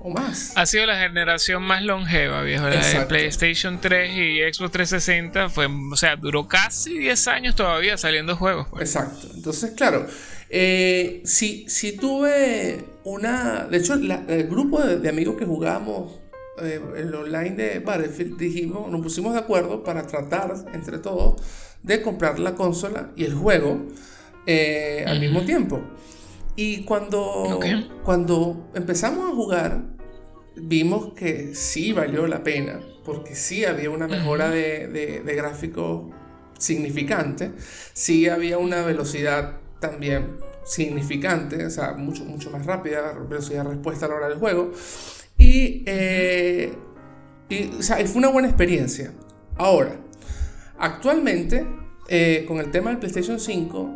o 0.00 0.10
más. 0.10 0.52
Ha 0.56 0.66
sido 0.66 0.86
la 0.86 0.98
generación 0.98 1.62
más 1.62 1.82
longeva, 1.82 2.42
viejo. 2.42 2.68
La 2.68 2.86
de 2.86 3.06
PlayStation 3.06 3.80
3 3.80 4.10
y 4.16 4.40
Xbox 4.52 4.72
360 4.72 5.48
fue, 5.48 5.66
o 5.66 5.96
sea, 5.96 6.16
duró 6.16 6.48
casi 6.48 6.98
10 6.98 7.28
años 7.28 7.56
todavía 7.56 7.96
saliendo 7.96 8.36
juegos. 8.36 8.68
Pues. 8.70 8.94
Exacto. 8.94 9.28
Entonces, 9.34 9.72
claro, 9.72 10.06
eh, 10.50 11.22
si, 11.24 11.68
si, 11.68 11.96
tuve 11.96 12.84
una. 13.04 13.66
De 13.70 13.78
hecho, 13.78 13.94
el 13.94 14.48
grupo 14.48 14.80
de, 14.80 15.08
amigos 15.08 15.36
que 15.36 15.44
jugamos 15.44 16.18
eh, 16.62 16.80
el 16.96 17.14
online 17.14 17.50
de 17.50 17.78
Battlefield, 17.80 18.38
dijimos, 18.38 18.90
nos 18.90 19.02
pusimos 19.02 19.34
de 19.34 19.40
acuerdo 19.40 19.84
para 19.84 20.06
tratar 20.06 20.54
entre 20.72 20.98
todos 20.98 21.42
de 21.82 22.02
comprar 22.02 22.38
la 22.38 22.54
consola 22.54 23.10
y 23.16 23.24
el 23.24 23.34
juego 23.34 23.86
eh, 24.46 25.04
al 25.06 25.20
mismo 25.20 25.42
tiempo. 25.42 25.82
Y 26.60 26.82
cuando, 26.82 27.60
cuando 28.02 28.68
empezamos 28.74 29.30
a 29.30 29.32
jugar, 29.32 29.84
vimos 30.56 31.12
que 31.14 31.54
sí 31.54 31.92
valió 31.92 32.26
la 32.26 32.42
pena, 32.42 32.80
porque 33.04 33.36
sí 33.36 33.64
había 33.64 33.90
una 33.90 34.08
mejora 34.08 34.50
de, 34.50 34.88
de, 34.88 35.20
de 35.20 35.34
gráficos 35.36 36.06
significante, 36.58 37.52
sí 37.92 38.28
había 38.28 38.58
una 38.58 38.82
velocidad 38.82 39.60
también 39.78 40.38
significante, 40.64 41.64
o 41.64 41.70
sea, 41.70 41.92
mucho, 41.92 42.24
mucho 42.24 42.50
más 42.50 42.66
rápida, 42.66 43.12
velocidad 43.12 43.62
de 43.62 43.70
respuesta 43.74 44.06
a 44.06 44.08
la 44.08 44.14
hora 44.16 44.28
del 44.28 44.38
juego. 44.38 44.72
Y, 45.38 45.84
eh, 45.86 46.72
y, 47.48 47.68
o 47.78 47.82
sea, 47.84 48.04
fue 48.04 48.18
una 48.18 48.30
buena 48.30 48.48
experiencia. 48.48 49.12
Ahora, 49.56 49.94
actualmente, 50.76 51.64
eh, 52.08 52.44
con 52.48 52.58
el 52.58 52.72
tema 52.72 52.90
del 52.90 52.98
PlayStation 52.98 53.38
5, 53.38 53.94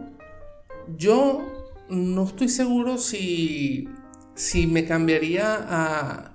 yo 0.96 1.51
no 1.92 2.24
estoy 2.24 2.48
seguro 2.48 2.98
si, 2.98 3.88
si 4.35 4.66
me 4.66 4.85
cambiaría 4.87 5.55
a, 5.55 6.33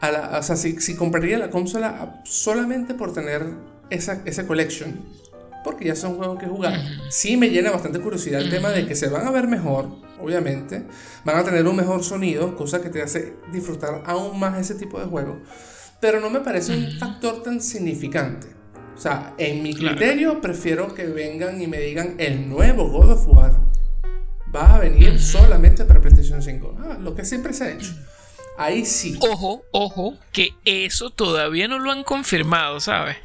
a 0.00 0.10
la, 0.10 0.38
o 0.38 0.42
sea, 0.42 0.56
si, 0.56 0.80
si 0.80 0.96
compraría 0.96 1.38
la 1.38 1.50
consola 1.50 2.22
solamente 2.24 2.94
por 2.94 3.12
tener 3.12 3.54
esa, 3.90 4.22
esa 4.24 4.46
collection 4.46 5.20
porque 5.62 5.84
ya 5.84 5.94
son 5.94 6.16
juegos 6.16 6.38
que 6.38 6.46
jugar. 6.46 6.80
Sí 7.10 7.36
me 7.36 7.50
llena 7.50 7.70
bastante 7.70 8.00
curiosidad 8.00 8.40
el 8.40 8.48
tema 8.48 8.70
de 8.70 8.86
que 8.86 8.94
se 8.94 9.10
van 9.10 9.26
a 9.26 9.30
ver 9.30 9.46
mejor, 9.46 9.90
obviamente, 10.18 10.84
van 11.24 11.36
a 11.36 11.44
tener 11.44 11.66
un 11.66 11.76
mejor 11.76 12.02
sonido, 12.02 12.56
cosa 12.56 12.80
que 12.80 12.88
te 12.88 13.02
hace 13.02 13.34
disfrutar 13.52 14.02
aún 14.06 14.40
más 14.40 14.58
ese 14.58 14.74
tipo 14.74 14.98
de 14.98 15.04
juegos, 15.04 15.36
pero 16.00 16.18
no 16.18 16.30
me 16.30 16.40
parece 16.40 16.74
un 16.74 16.92
factor 16.98 17.42
tan 17.42 17.60
significante. 17.60 18.46
O 18.96 18.98
sea, 18.98 19.34
en 19.36 19.62
mi 19.62 19.74
criterio 19.74 20.40
prefiero 20.40 20.94
que 20.94 21.06
vengan 21.06 21.60
y 21.60 21.66
me 21.66 21.78
digan 21.78 22.14
el 22.16 22.48
nuevo 22.48 22.88
God 22.88 23.12
of 23.12 23.28
War 23.28 23.69
va 24.54 24.76
a 24.76 24.78
venir 24.80 25.20
solamente 25.20 25.84
para 25.84 26.00
PlayStation 26.00 26.42
5. 26.42 26.76
Ah, 26.78 26.98
lo 27.00 27.14
que 27.14 27.24
siempre 27.24 27.52
se 27.52 27.64
ha 27.64 27.70
hecho. 27.72 27.94
Ahí 28.58 28.84
sí. 28.84 29.18
Ojo, 29.22 29.64
ojo, 29.72 30.18
que 30.32 30.50
eso 30.66 31.08
todavía 31.08 31.66
no 31.66 31.78
lo 31.78 31.92
han 31.92 32.04
confirmado, 32.04 32.78
¿sabes? 32.78 33.16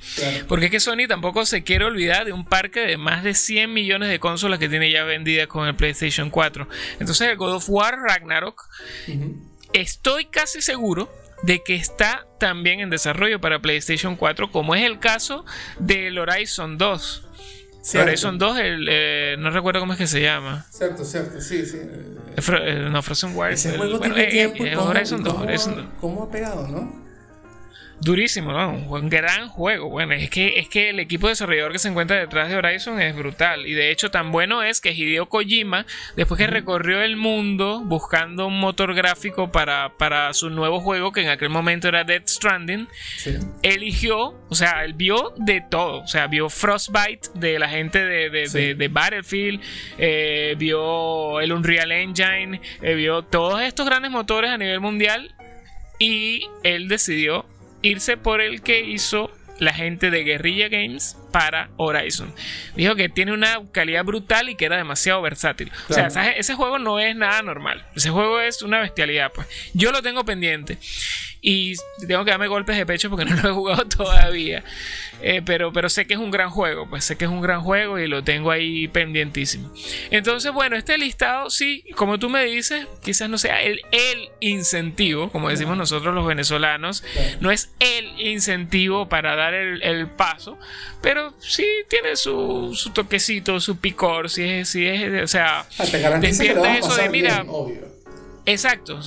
Porque 0.48 0.66
es 0.66 0.72
que 0.72 0.80
Sony 0.80 1.08
tampoco 1.10 1.46
se 1.46 1.62
quiere 1.62 1.84
olvidar 1.84 2.24
de 2.26 2.32
un 2.32 2.46
parque 2.46 2.80
de 2.82 2.96
más 2.96 3.22
de 3.22 3.34
100 3.34 3.74
millones 3.74 4.08
de 4.08 4.20
consolas 4.20 4.60
que 4.60 4.70
tiene 4.70 4.90
ya 4.92 5.04
vendidas 5.04 5.48
con 5.48 5.68
el 5.68 5.76
PlayStation 5.76 6.30
4. 6.30 6.70
Entonces 7.02 7.28
el 7.28 7.36
God 7.36 7.56
of 7.56 7.70
War 7.70 7.98
Ragnarok, 8.00 8.64
estoy 9.74 10.26
casi 10.26 10.62
seguro 10.62 11.12
de 11.44 11.62
que 11.64 11.76
está 11.76 12.26
también 12.40 12.80
en 12.80 12.90
desarrollo 12.90 13.42
para 13.42 13.60
PlayStation 13.60 14.16
4, 14.16 14.52
como 14.52 14.74
es 14.74 14.84
el 14.84 15.00
caso 15.00 15.44
del 15.80 16.18
Horizon 16.18 16.78
2. 16.78 17.24
Horizon 17.94 18.38
2, 18.38 18.60
el, 18.60 18.88
eh, 18.90 19.36
no 19.38 19.50
recuerdo 19.52 19.80
cómo 19.80 19.94
es 19.94 20.00
que 20.00 20.08
se 20.08 20.22
llama. 20.22 20.66
Cierto, 20.70 21.06
cierto, 21.06 21.40
sí, 21.40 21.66
sí. 21.66 21.78
Eh, 21.80 22.90
no, 22.92 23.02
Frozen 23.02 23.36
Wilds. 23.36 23.66
Ese 23.66 23.78
juego 23.78 24.00
tiene 24.00 24.24
eh, 24.24 24.32
tiempo. 24.32 24.64
Horizon 24.84 25.24
2, 25.24 25.34
Horizon 25.34 25.76
2. 25.76 25.86
¿Cómo 26.02 26.24
ha 26.24 26.32
pegado, 26.32 26.68
no? 26.68 27.05
Durísimo, 28.02 28.52
¿no? 28.52 28.72
Un 28.72 29.10
gran 29.10 29.48
juego. 29.48 29.90
Bueno, 29.90 30.14
es 30.14 30.30
que, 30.30 30.60
es 30.60 30.68
que 30.68 30.90
el 30.90 31.00
equipo 31.00 31.30
desarrollador 31.30 31.72
que 31.72 31.80
se 31.80 31.88
encuentra 31.88 32.18
detrás 32.18 32.50
de 32.50 32.58
Horizon 32.58 33.02
es 33.02 33.16
brutal. 33.16 33.66
Y 33.66 33.74
de 33.74 33.90
hecho, 33.90 34.12
tan 34.12 34.32
bueno 34.32 34.64
es 34.64 34.82
que 34.82 34.92
Hideo 34.92 35.28
Kojima, 35.28 35.86
después 36.16 36.38
que 36.38 36.48
recorrió 36.48 37.02
el 37.02 37.16
mundo 37.16 37.82
buscando 37.86 38.48
un 38.48 38.60
motor 38.60 38.94
gráfico 38.94 39.52
para, 39.52 39.94
para 39.98 40.34
su 40.34 40.50
nuevo 40.50 40.82
juego, 40.82 41.14
que 41.14 41.22
en 41.22 41.30
aquel 41.30 41.50
momento 41.50 41.88
era 41.88 42.04
Dead 42.04 42.22
Stranding, 42.26 42.88
eligió, 43.64 44.36
o 44.50 44.56
sea, 44.56 44.84
él 44.84 44.94
vio 44.94 45.34
de 45.38 45.62
todo. 45.62 46.02
O 46.02 46.08
sea, 46.08 46.28
vio 46.28 46.50
Frostbite 46.50 47.30
de 47.34 47.60
la 47.60 47.70
gente 47.70 48.04
de, 48.04 48.88
Battlefield, 48.92 49.62
eh, 49.98 50.56
vio 50.58 51.40
el 51.40 51.54
Unreal 51.54 51.92
Engine, 51.92 52.60
eh, 52.82 52.94
vio 52.94 53.24
todos 53.24 53.62
estos 53.62 53.86
grandes 53.86 54.12
motores 54.12 54.52
a 54.52 54.58
nivel 54.58 54.82
mundial. 54.82 55.34
Y 55.98 56.50
él 56.64 56.90
decidió 56.90 57.46
irse 57.86 58.18
por 58.18 58.42
el 58.42 58.62
que 58.62 58.82
hizo 58.82 59.32
la 59.60 59.74
gente 59.74 60.10
de 60.10 60.24
Guerrilla 60.24 60.70
Games 60.70 61.18
para 61.36 61.70
Horizon. 61.76 62.34
Dijo 62.78 62.96
que 62.96 63.10
tiene 63.10 63.34
una 63.34 63.60
calidad 63.74 64.06
brutal 64.06 64.48
y 64.48 64.56
que 64.56 64.64
era 64.64 64.78
demasiado 64.78 65.22
versátil. 65.22 65.70
O 65.90 65.94
sea, 65.94 66.32
ese 66.32 66.56
juego 66.56 66.80
no 66.80 66.98
es 66.98 67.14
nada 67.14 67.42
normal. 67.42 67.86
Ese 67.94 68.10
juego 68.10 68.40
es 68.40 68.62
una 68.62 68.80
bestialidad, 68.80 69.34
pues. 69.34 69.46
Yo 69.74 69.92
lo 69.92 70.02
tengo 70.02 70.24
pendiente. 70.24 70.78
Y 71.42 71.76
tengo 72.08 72.26
que 72.26 72.32
darme 72.32 72.48
golpes 72.48 72.76
de 72.76 72.88
pecho 72.88 73.10
porque 73.10 73.26
no 73.30 73.36
lo 73.36 73.50
he 73.50 73.52
jugado 73.52 73.86
todavía. 73.86 74.64
Eh, 75.22 75.42
pero, 75.46 75.72
pero 75.72 75.90
sé 75.90 76.08
que 76.08 76.16
es 76.16 76.20
un 76.20 76.32
gran 76.32 76.50
juego. 76.50 76.90
Pues 76.90 77.06
sé 77.06 77.18
que 77.18 77.26
es 77.26 77.32
un 77.32 77.42
gran 77.42 77.62
juego 77.62 78.00
y 78.00 78.08
lo 78.08 78.24
tengo 78.24 78.50
ahí 78.50 78.88
pendientísimo. 78.88 79.72
Entonces, 80.10 80.52
bueno, 80.52 80.76
este 80.76 80.98
listado, 80.98 81.50
sí, 81.50 81.86
como 81.96 82.18
tú 82.18 82.30
me 82.30 82.46
dices, 82.46 82.88
quizás 83.04 83.30
no 83.30 83.38
sea 83.38 83.62
el, 83.62 83.82
el 83.92 84.30
incentivo, 84.40 85.32
como 85.32 85.50
decimos 85.50 85.78
nosotros 85.78 86.16
los 86.16 86.26
venezolanos. 86.26 87.04
No 87.42 87.52
es 87.52 87.72
el 87.80 88.20
incentivo 88.20 89.08
para 89.08 89.36
dar 89.36 89.54
el, 89.54 90.08
paso. 90.08 90.58
Pero 91.02 91.25
sí 91.40 91.68
tiene 91.88 92.16
su, 92.16 92.74
su, 92.76 92.92
toquecito, 92.92 93.60
su 93.60 93.78
picor. 93.78 94.30
Si 94.30 94.44
es, 94.44 94.70
si 94.70 94.86
es, 94.86 95.24
o 95.24 95.28
sea, 95.28 95.66
ah, 95.78 96.20
despierta 96.20 96.78
eso 96.78 96.96
de, 96.96 97.10
mira. 97.10 97.46
Exacto, 98.46 99.00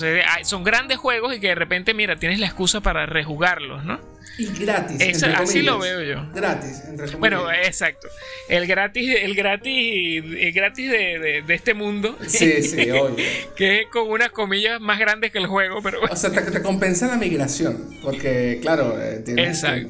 son 0.42 0.64
grandes 0.64 0.98
juegos 0.98 1.34
y 1.36 1.40
que 1.40 1.48
de 1.48 1.54
repente, 1.54 1.94
mira, 1.94 2.16
tienes 2.16 2.40
la 2.40 2.46
excusa 2.46 2.80
para 2.80 3.06
rejugarlos, 3.06 3.84
¿no? 3.84 4.00
Y 4.38 4.46
gratis. 4.46 5.24
así 5.24 5.62
lo 5.62 5.80
veo 5.80 6.00
yo. 6.02 6.24
Gratis, 6.32 6.84
entre 6.86 7.16
Bueno, 7.16 7.50
exacto. 7.50 8.06
El 8.48 8.68
gratis, 8.68 9.16
el 9.20 9.34
gratis, 9.34 10.24
el 10.38 10.52
gratis 10.52 10.90
de, 10.90 11.42
este 11.48 11.74
mundo. 11.74 12.16
Sí, 12.24 12.62
sí, 12.62 12.88
obvio. 12.92 13.16
que 13.56 13.80
es 13.80 13.86
con 13.88 14.08
unas 14.08 14.30
comillas 14.30 14.80
más 14.80 15.00
grandes 15.00 15.32
que 15.32 15.38
el 15.38 15.48
juego, 15.48 15.82
pero. 15.82 16.00
O 16.08 16.16
sea, 16.16 16.30
te, 16.30 16.40
te 16.42 16.62
compensa 16.62 17.08
la 17.08 17.16
migración. 17.16 17.96
Porque, 18.00 18.60
claro, 18.62 18.96
eh, 19.00 19.24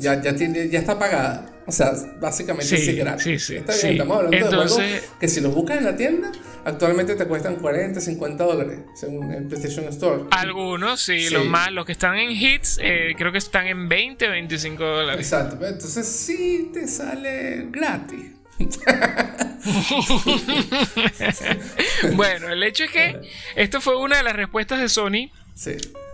ya, 0.00 0.20
ya, 0.22 0.34
tiene, 0.34 0.70
ya 0.70 0.78
está 0.78 0.98
pagada. 0.98 1.57
O 1.68 1.72
sea, 1.72 1.92
básicamente 2.18 2.78
sí, 2.78 2.90
es 2.90 2.96
gratis. 2.96 3.24
Sí, 3.24 3.38
sí, 3.38 3.56
Está 3.56 3.74
bien, 3.74 3.92
estamos 3.92 4.16
hablando 4.16 4.38
de 4.38 4.56
juegos 4.56 4.80
que 5.20 5.28
si 5.28 5.42
los 5.42 5.54
buscas 5.54 5.76
en 5.76 5.84
la 5.84 5.96
tienda, 5.96 6.32
actualmente 6.64 7.14
te 7.14 7.26
cuestan 7.26 7.56
40, 7.56 8.00
50 8.00 8.42
dólares, 8.42 8.78
según 8.94 9.30
el 9.30 9.44
PlayStation 9.44 9.84
Store. 9.88 10.24
Algunos, 10.30 11.02
sí, 11.02 11.28
los 11.28 11.44
más, 11.44 11.70
los 11.70 11.84
que 11.84 11.92
están 11.92 12.16
en 12.16 12.30
hits, 12.30 12.78
eh, 12.80 13.14
creo 13.18 13.32
que 13.32 13.38
están 13.38 13.66
en 13.66 13.86
20, 13.86 14.28
25 14.28 14.82
dólares. 14.82 15.20
Exacto, 15.20 15.66
entonces 15.66 16.06
sí 16.06 16.70
te 16.72 16.88
sale 16.88 17.66
gratis. 17.70 18.32
bueno, 22.14 22.48
el 22.48 22.62
hecho 22.62 22.84
es 22.84 22.90
que 22.90 23.20
esto 23.56 23.82
fue 23.82 23.98
una 23.98 24.16
de 24.16 24.22
las 24.22 24.34
respuestas 24.34 24.80
de 24.80 24.88
Sony 24.88 25.30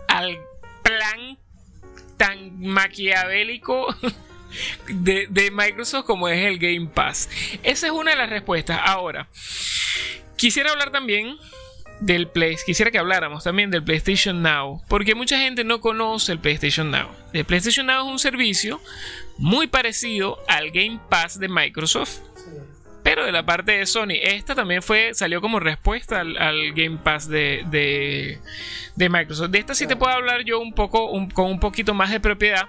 al 0.09 0.37
plan 0.83 1.39
tan 2.17 2.61
maquiavélico 2.61 3.95
de, 4.89 5.51
Microsoft 5.51 6.05
como 6.05 6.29
es 6.29 6.45
el 6.45 6.59
Game 6.59 6.89
Pass. 6.93 7.29
Esa 7.63 7.87
es 7.87 7.93
una 7.93 8.13
de 8.13 8.17
las 8.17 8.31
respuestas. 8.31 8.81
Ahora, 8.85 9.29
quisiera 10.37 10.71
hablar 10.71 10.91
también 10.91 11.37
del 12.01 12.29
Play, 12.29 12.57
quisiera 12.67 12.91
que 12.91 12.99
habláramos 12.99 13.45
también 13.45 13.71
del 13.71 13.85
PlayStation 13.85 14.43
Now, 14.43 14.83
porque 14.89 15.15
mucha 15.15 15.39
gente 15.39 15.65
no 15.65 15.81
conoce 15.81 16.33
el 16.33 16.39
PlayStation 16.39 16.91
Now. 16.91 17.09
El 17.33 17.45
PlayStation 17.45 17.87
Now 17.87 18.07
es 18.07 18.13
un 18.13 18.19
servicio 18.19 18.81
muy 19.39 19.67
parecido 19.67 20.39
al 20.49 20.71
Game 20.71 21.01
Pass 21.09 21.39
de 21.39 21.49
Microsoft, 21.49 22.19
pero 23.05 23.27
de 23.27 23.33
la 23.33 23.45
parte 23.45 23.73
de 23.73 23.87
Sony. 23.87 24.15
Esta 24.23 24.55
también 24.55 24.83
fue 24.83 25.13
salió 25.13 25.43
como 25.43 25.61
respuesta 25.61 26.21
al, 26.21 26.73
Game 26.73 26.99
Pass 27.05 27.29
de, 27.29 28.41
Microsoft. 28.97 29.51
De 29.51 29.59
esta 29.59 29.75
sí 29.75 29.87
te 29.87 29.95
puedo 29.95 30.11
hablar 30.11 30.43
yo 30.45 30.59
un 30.59 30.73
poco 30.73 31.13
con 31.35 31.51
un 31.51 31.61
poquito 31.61 31.93
más 31.93 32.11
de 32.11 32.19
propiedad, 32.19 32.67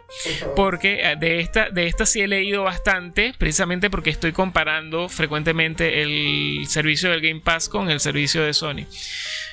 porque 0.55 0.99
eh, 1.01 1.15
de 1.15 1.39
esta, 1.39 1.69
de 1.69 1.87
esta 1.87 2.05
sí 2.05 2.21
he 2.21 2.27
leído 2.27 2.63
bastante, 2.63 3.33
precisamente 3.37 3.89
porque 3.89 4.09
estoy 4.09 4.33
comparando 4.33 5.07
frecuentemente 5.07 6.01
el 6.01 6.65
servicio 6.67 7.09
del 7.09 7.21
Game 7.21 7.39
Pass 7.39 7.69
con 7.69 7.89
el 7.89 8.01
servicio 8.01 8.43
de 8.43 8.53
Sony. 8.53 8.85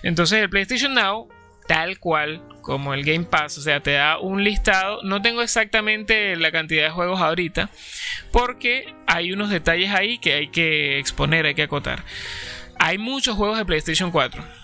Entonces 0.02 0.40
el 0.40 0.50
PlayStation 0.50 0.94
Now 0.94 1.28
tal 1.66 1.98
cual 1.98 2.42
como 2.62 2.94
el 2.94 3.05
Game 3.05 3.25
Pass, 3.25 3.59
o 3.59 3.61
sea, 3.61 3.81
te 3.81 3.92
da 3.92 4.18
un 4.18 4.44
listado. 4.44 5.03
No 5.03 5.20
tengo 5.22 5.42
exactamente 5.42 6.37
la 6.37 6.53
cantidad 6.53 6.85
de 6.85 6.90
juegos 6.90 7.20
ahorita, 7.20 7.70
porque 8.31 8.94
hay 9.07 9.33
unos 9.33 9.51
detalles 9.51 9.90
ahí 9.90 10.18
que 10.18 10.35
hay 10.35 10.48
que 10.48 10.98
exponer, 10.98 11.46
hay 11.46 11.55
que 11.55 11.62
acotar. 11.62 12.05
Hay 12.79 12.98
muchos 12.98 13.37
juegos 13.37 13.59
de 13.59 13.64
PlayStation 13.64 14.11
4 14.11 14.62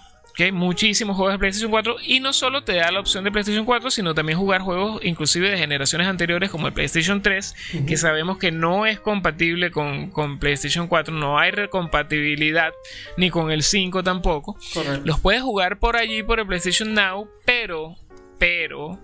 muchísimos 0.52 1.16
juegos 1.16 1.34
de 1.34 1.38
PlayStation 1.38 1.70
4 1.70 1.96
y 2.04 2.20
no 2.20 2.32
solo 2.32 2.62
te 2.62 2.74
da 2.76 2.92
la 2.92 3.00
opción 3.00 3.24
de 3.24 3.32
PlayStation 3.32 3.64
4, 3.64 3.90
sino 3.90 4.14
también 4.14 4.38
jugar 4.38 4.60
juegos 4.60 5.00
inclusive 5.04 5.50
de 5.50 5.58
generaciones 5.58 6.06
anteriores 6.06 6.50
como 6.50 6.68
el 6.68 6.72
PlayStation 6.72 7.22
3, 7.22 7.54
que 7.86 7.96
sabemos 7.96 8.38
que 8.38 8.52
no 8.52 8.86
es 8.86 9.00
compatible 9.00 9.70
con, 9.70 10.38
PlayStation 10.38 10.86
4, 10.86 11.12
no 11.12 11.38
hay 11.38 11.50
recompatibilidad 11.50 12.72
ni 13.16 13.30
con 13.30 13.50
el 13.50 13.62
5 13.62 14.02
tampoco. 14.04 14.56
Los 15.04 15.18
puedes 15.20 15.42
jugar 15.42 15.78
por 15.78 15.96
allí 15.96 16.22
por 16.22 16.38
el 16.38 16.46
PlayStation 16.46 16.94
Now, 16.94 17.28
pero, 17.44 17.96
pero 18.38 18.98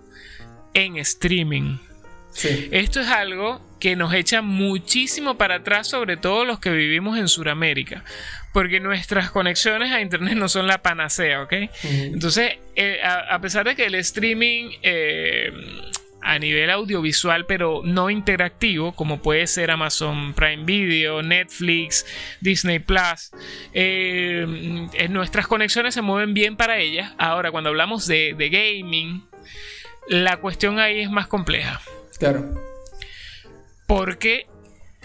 en 0.73 0.97
streaming. 0.97 1.77
Esto 2.71 2.99
es 2.99 3.07
algo 3.07 3.61
que 3.79 3.95
nos 3.95 4.13
echa 4.13 4.41
muchísimo 4.41 5.37
para 5.37 5.55
atrás, 5.55 5.87
sobre 5.87 6.17
todo 6.17 6.43
los 6.43 6.59
que 6.59 6.69
vivimos 6.69 7.17
en 7.17 7.27
Sudamérica, 7.27 8.03
porque 8.55 8.79
nuestras 8.79 9.31
conexiones 9.31 9.91
a 9.91 9.99
Internet 9.99 10.35
no 10.35 10.47
son 10.47 10.65
la 10.65 10.81
panacea, 10.81 11.41
¿ok? 11.41 11.53
Entonces, 11.83 12.53
eh, 12.77 13.01
a, 13.03 13.37
pesar 13.41 13.65
de 13.65 13.75
que 13.75 13.85
el 13.85 13.95
streaming... 13.95 14.71
Eh, 14.81 15.51
a 16.21 16.39
nivel 16.39 16.71
audiovisual, 16.71 17.45
pero 17.45 17.81
no 17.83 18.09
interactivo, 18.09 18.93
como 18.95 19.21
puede 19.21 19.45
ser 19.45 19.69
Amazon 19.69 20.33
Prime 20.33 20.63
Video, 20.63 21.21
Netflix, 21.21 22.03
Disney 22.41 22.79
Plus. 22.79 23.29
Eh, 23.73 24.87
nuestras 25.09 25.45
conexiones 25.45 25.93
se 25.93 26.01
mueven 26.01 26.33
bien 26.33 26.57
para 26.57 26.79
ellas. 26.79 27.13
Ahora, 27.19 27.51
cuando 27.51 27.69
hablamos 27.69 28.07
de, 28.07 28.33
de 28.35 28.49
gaming, 28.49 29.23
la 30.07 30.37
cuestión 30.37 30.79
ahí 30.79 31.01
es 31.01 31.11
más 31.11 31.27
compleja. 31.27 31.79
Claro. 32.17 32.55
Porque 33.85 34.47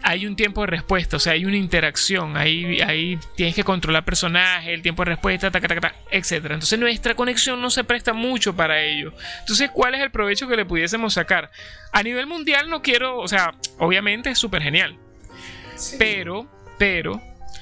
hay 0.02 0.26
un 0.26 0.36
tiempo 0.36 0.62
de 0.62 0.68
respuesta, 0.68 1.16
o 1.16 1.20
sea, 1.20 1.34
hay 1.34 1.44
una 1.44 1.56
interacción, 1.56 2.36
ahí, 2.36 2.80
ahí 2.80 3.18
tienes 3.36 3.54
que 3.54 3.64
controlar 3.64 4.04
personaje, 4.04 4.72
el 4.72 4.82
tiempo 4.82 5.04
de 5.04 5.10
respuesta, 5.10 5.50
etc. 6.10 6.32
Entonces 6.32 6.78
nuestra 6.78 7.14
conexión 7.14 7.60
no 7.60 7.70
se 7.70 7.84
presta 7.84 8.12
mucho 8.12 8.54
para 8.54 8.82
ello. 8.82 9.12
Entonces, 9.40 9.70
¿cuál 9.70 9.94
es 9.94 10.00
el 10.00 10.10
provecho 10.10 10.48
que 10.48 10.56
le 10.56 10.64
pudiésemos 10.64 11.14
sacar? 11.14 11.50
A 11.92 12.02
nivel 12.02 12.26
mundial 12.26 12.70
no 12.70 12.82
quiero, 12.82 13.18
o 13.18 13.28
sea, 13.28 13.54
obviamente 13.78 14.30
es 14.30 14.38
súper 14.38 14.62
genial. 14.62 14.96
Pero, 15.98 16.50
pero, 16.78 17.20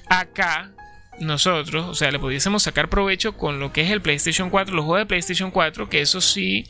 acá 0.09 0.73
nosotros, 1.21 1.87
o 1.87 1.95
sea, 1.95 2.11
le 2.11 2.19
pudiésemos 2.19 2.63
sacar 2.63 2.89
provecho 2.89 3.37
con 3.37 3.59
lo 3.61 3.73
que 3.73 3.83
es 3.83 3.91
el 3.91 4.01
PlayStation 4.01 4.51
4, 4.51 4.75
los 4.75 4.85
juegos 4.85 5.03
de 5.03 5.07
PlayStation 5.07 5.51
4, 5.51 5.89
que 5.89 6.01
eso 6.01 6.21
sí 6.21 6.65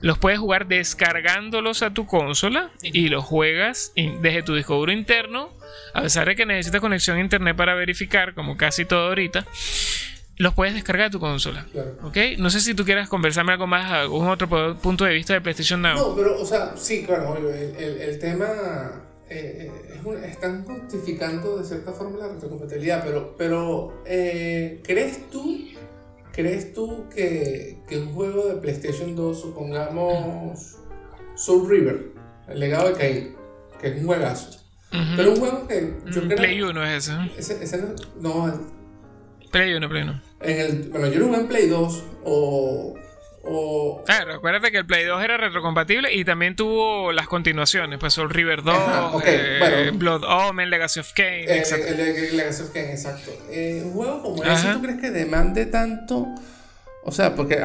los 0.00 0.18
puedes 0.18 0.38
jugar 0.38 0.66
descargándolos 0.66 1.82
a 1.82 1.92
tu 1.92 2.06
consola 2.06 2.70
y 2.82 3.08
los 3.08 3.24
juegas 3.24 3.92
desde 3.94 4.42
tu 4.42 4.54
disco 4.54 4.76
duro 4.76 4.92
interno. 4.92 5.50
A 5.94 6.02
pesar 6.02 6.28
de 6.28 6.36
que 6.36 6.46
necesitas 6.46 6.80
conexión 6.80 7.16
a 7.16 7.20
internet 7.20 7.56
para 7.56 7.74
verificar, 7.74 8.34
como 8.34 8.56
casi 8.56 8.84
todo 8.84 9.08
ahorita, 9.08 9.46
los 10.36 10.54
puedes 10.54 10.74
descargar 10.74 11.08
a 11.08 11.10
tu 11.10 11.20
consola. 11.20 11.66
¿Ok? 12.02 12.16
No 12.38 12.48
sé 12.48 12.60
si 12.60 12.74
tú 12.74 12.84
quieras 12.84 13.08
conversarme 13.08 13.52
algo 13.52 13.66
más, 13.66 13.92
algún 13.92 14.28
otro 14.28 14.48
punto 14.78 15.04
de 15.04 15.12
vista 15.12 15.34
de 15.34 15.40
PlayStation 15.40 15.82
Now. 15.82 15.96
No, 15.96 16.16
pero, 16.16 16.40
o 16.40 16.46
sea, 16.46 16.74
sí, 16.76 17.04
claro, 17.04 17.36
el, 17.36 18.18
tema. 18.18 19.04
Eh, 19.28 19.70
eh, 19.70 20.26
están 20.26 20.64
justificando 20.64 21.58
de 21.58 21.64
cierta 21.64 21.92
forma 21.92 22.18
la 22.18 22.28
retrocompatibilidad, 22.28 23.04
pero, 23.04 23.36
pero 23.38 24.02
eh, 24.04 24.80
¿crees 24.82 25.30
tú 25.30 25.68
¿Crees 26.32 26.72
tú 26.72 27.08
que, 27.14 27.78
que, 27.88 27.98
un 27.98 28.12
juego 28.12 28.46
de 28.46 28.54
PlayStation 28.56 29.16
2, 29.16 29.40
supongamos 29.40 30.76
Soul 31.34 31.68
River, 31.68 32.12
el 32.48 32.60
legado 32.60 32.88
de 32.88 32.94
Cain, 32.94 33.36
que 33.80 33.88
es 33.88 34.00
un 34.00 34.06
juegazo, 34.06 34.60
pero 35.16 35.32
un 35.32 35.36
juego 35.38 35.66
que 35.66 35.94
yo 36.10 36.22
creo. 36.22 36.36
Play 36.36 36.62
1 36.62 36.84
es 36.84 37.08
ese. 37.08 37.14
Ese, 37.36 37.64
ese 37.64 37.78
no. 38.20 38.46
no 38.46 38.60
Play 39.50 39.74
1, 39.74 39.88
Play 39.88 40.02
1. 40.02 40.22
En 40.42 40.60
el, 40.60 40.88
bueno, 40.90 41.08
yo 41.08 41.20
lo 41.20 41.26
jugué 41.26 41.40
en 41.40 41.48
Play 41.48 41.66
2 41.68 42.04
o 42.24 42.94
o... 43.42 44.02
Claro, 44.04 44.34
acuérdate 44.34 44.70
que 44.70 44.78
el 44.78 44.86
Play 44.86 45.04
2 45.04 45.22
era 45.22 45.36
retrocompatible 45.36 46.12
y 46.14 46.24
también 46.24 46.56
tuvo 46.56 47.12
las 47.12 47.26
continuaciones, 47.26 47.98
pues 47.98 48.12
Soul 48.12 48.30
River 48.30 48.62
2, 48.62 49.22
eh, 49.24 49.90
Blood 49.94 50.24
Omen, 50.24 50.68
Legacy 50.68 51.00
of 51.00 51.12
Kane. 51.14 51.44
Eh, 51.44 52.30
Legacy 52.32 52.62
of 52.62 52.70
Kane, 52.70 52.92
exacto. 52.92 53.30
Eh, 53.50 53.82
un 53.84 53.92
juego 53.92 54.22
como 54.22 54.44
ese, 54.44 54.72
¿tú 54.72 54.82
crees 54.82 55.00
que 55.00 55.10
demande 55.10 55.66
tanto? 55.66 56.26
O 57.02 57.12
sea, 57.12 57.34
porque 57.34 57.56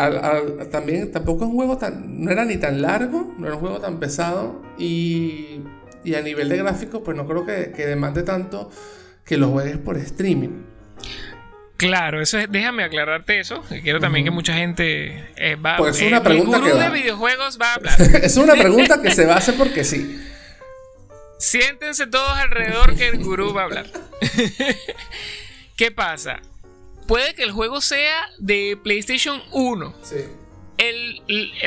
también 0.72 1.12
tampoco 1.12 1.44
es 1.44 1.50
un 1.50 1.56
juego 1.56 1.78
tan. 1.78 2.24
No 2.24 2.32
era 2.32 2.46
ni 2.46 2.56
tan 2.56 2.82
largo, 2.82 3.34
no 3.38 3.46
era 3.46 3.56
un 3.56 3.62
juego 3.62 3.80
tan 3.82 4.00
pesado 4.00 4.62
y, 4.78 5.60
y 6.06 6.16
a 6.16 6.22
nivel 6.22 6.48
de 6.48 6.58
gráfico, 6.58 7.04
pues 7.04 7.18
no 7.18 7.28
creo 7.28 7.46
que, 7.46 7.74
que 7.74 7.86
demande 7.86 8.24
tanto 8.24 8.72
que 9.26 9.38
lo 9.38 9.50
juegues 9.50 9.78
por 9.78 9.98
streaming. 9.98 10.64
Claro, 11.78 12.22
eso 12.22 12.38
es, 12.40 12.50
déjame 12.50 12.84
aclararte 12.84 13.40
eso. 13.40 13.64
Quiero 13.84 14.00
también 14.00 14.24
que 14.24 14.32
mucha 14.32 14.54
gente 14.54 15.28
eh, 15.36 15.56
va 15.56 15.78
pues 15.78 16.00
es 16.00 16.08
una 16.08 16.24
pregunta 16.24 16.62
que 16.62 16.74
de 16.74 16.90
videojuegos 16.90 17.60
va 17.60 17.72
a 17.72 17.74
hablar. 17.76 18.02
es 18.24 18.38
una 18.38 18.54
pregunta 18.54 19.02
que 19.02 19.12
se 19.12 19.26
va 19.26 19.34
a 19.36 19.38
hacer 19.38 19.56
porque 19.56 19.84
sí. 19.84 20.22
Siéntense 21.38 22.08
todos 22.08 22.38
alrededor 22.38 22.96
que 22.96 23.08
el 23.10 23.22
gurú 23.22 23.54
va 23.54 23.62
a 23.62 23.66
hablar. 23.66 23.88
¿Qué 25.76 25.92
pasa? 25.92 26.40
Puede 27.08 27.34
que 27.36 27.44
el 27.44 27.52
juego 27.52 27.82
sea 27.82 28.30
de 28.40 28.80
PlayStation 28.82 29.42
1. 29.52 29.96
Sí. 30.02 30.16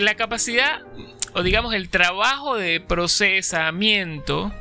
la 0.01 0.15
capacidad, 0.15 0.81
o 1.35 1.43
digamos 1.43 1.75
el 1.75 1.91
trabajo 1.91 2.57
de 2.57 2.81
procesamiento, 2.81 4.53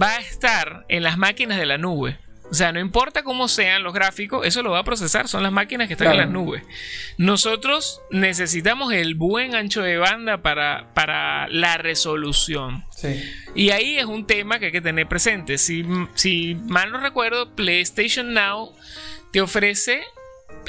va 0.00 0.16
a 0.16 0.20
estar 0.20 0.84
en 0.88 1.04
las 1.04 1.16
máquinas 1.16 1.58
de 1.58 1.66
la 1.66 1.78
nube. 1.78 2.18
O 2.52 2.54
sea, 2.54 2.70
no 2.70 2.80
importa 2.80 3.22
cómo 3.22 3.48
sean 3.48 3.82
los 3.82 3.94
gráficos, 3.94 4.46
eso 4.46 4.62
lo 4.62 4.72
va 4.72 4.80
a 4.80 4.84
procesar, 4.84 5.26
son 5.26 5.42
las 5.42 5.50
máquinas 5.50 5.88
que 5.88 5.94
están 5.94 6.12
en 6.12 6.18
las 6.18 6.28
nubes. 6.28 6.62
Nosotros 7.16 8.02
necesitamos 8.10 8.92
el 8.92 9.14
buen 9.14 9.54
ancho 9.54 9.80
de 9.80 9.96
banda 9.96 10.42
para, 10.42 10.92
para 10.92 11.48
la 11.48 11.78
resolución. 11.78 12.84
Sí. 12.94 13.24
Y 13.54 13.70
ahí 13.70 13.96
es 13.96 14.04
un 14.04 14.26
tema 14.26 14.58
que 14.58 14.66
hay 14.66 14.72
que 14.72 14.82
tener 14.82 15.08
presente. 15.08 15.56
Si, 15.56 15.82
si 16.14 16.54
mal 16.66 16.92
no 16.92 17.00
recuerdo, 17.00 17.54
PlayStation 17.54 18.34
Now 18.34 18.76
te 19.32 19.40
ofrece 19.40 20.02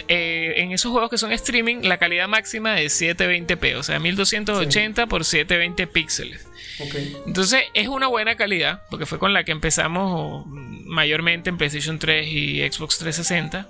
eh, 0.08 0.54
en 0.60 0.72
esos 0.72 0.90
juegos 0.90 1.10
que 1.10 1.18
son 1.18 1.34
streaming 1.34 1.82
la 1.82 1.98
calidad 1.98 2.30
máxima 2.30 2.76
de 2.76 2.86
720p, 2.86 3.76
o 3.76 3.84
sea, 3.84 4.00
1280 4.00 5.08
por 5.08 5.26
720 5.26 5.86
píxeles. 5.88 6.48
Entonces 7.26 7.64
es 7.74 7.88
una 7.88 8.08
buena 8.08 8.36
calidad, 8.36 8.84
porque 8.90 9.06
fue 9.06 9.20
con 9.20 9.34
la 9.34 9.44
que 9.44 9.52
empezamos 9.52 10.46
mayormente 10.48 11.50
en 11.50 11.58
PlayStation 11.58 12.00
3 12.00 12.28
y 12.28 12.60
Xbox 12.72 12.98
360. 13.00 13.70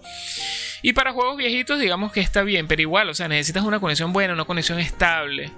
Y 0.86 0.92
para 0.92 1.14
juegos 1.14 1.38
viejitos, 1.38 1.80
digamos 1.80 2.12
que 2.12 2.20
está 2.20 2.44
bien, 2.44 2.68
pero 2.68 2.82
igual, 2.82 3.08
o 3.08 3.14
sea, 3.14 3.30
necesitas 3.30 3.64
una 3.64 3.80
conexión 3.80 4.12
buena, 4.12 4.34
una 4.34 4.44
conexión 4.44 4.80
estable. 4.80 5.50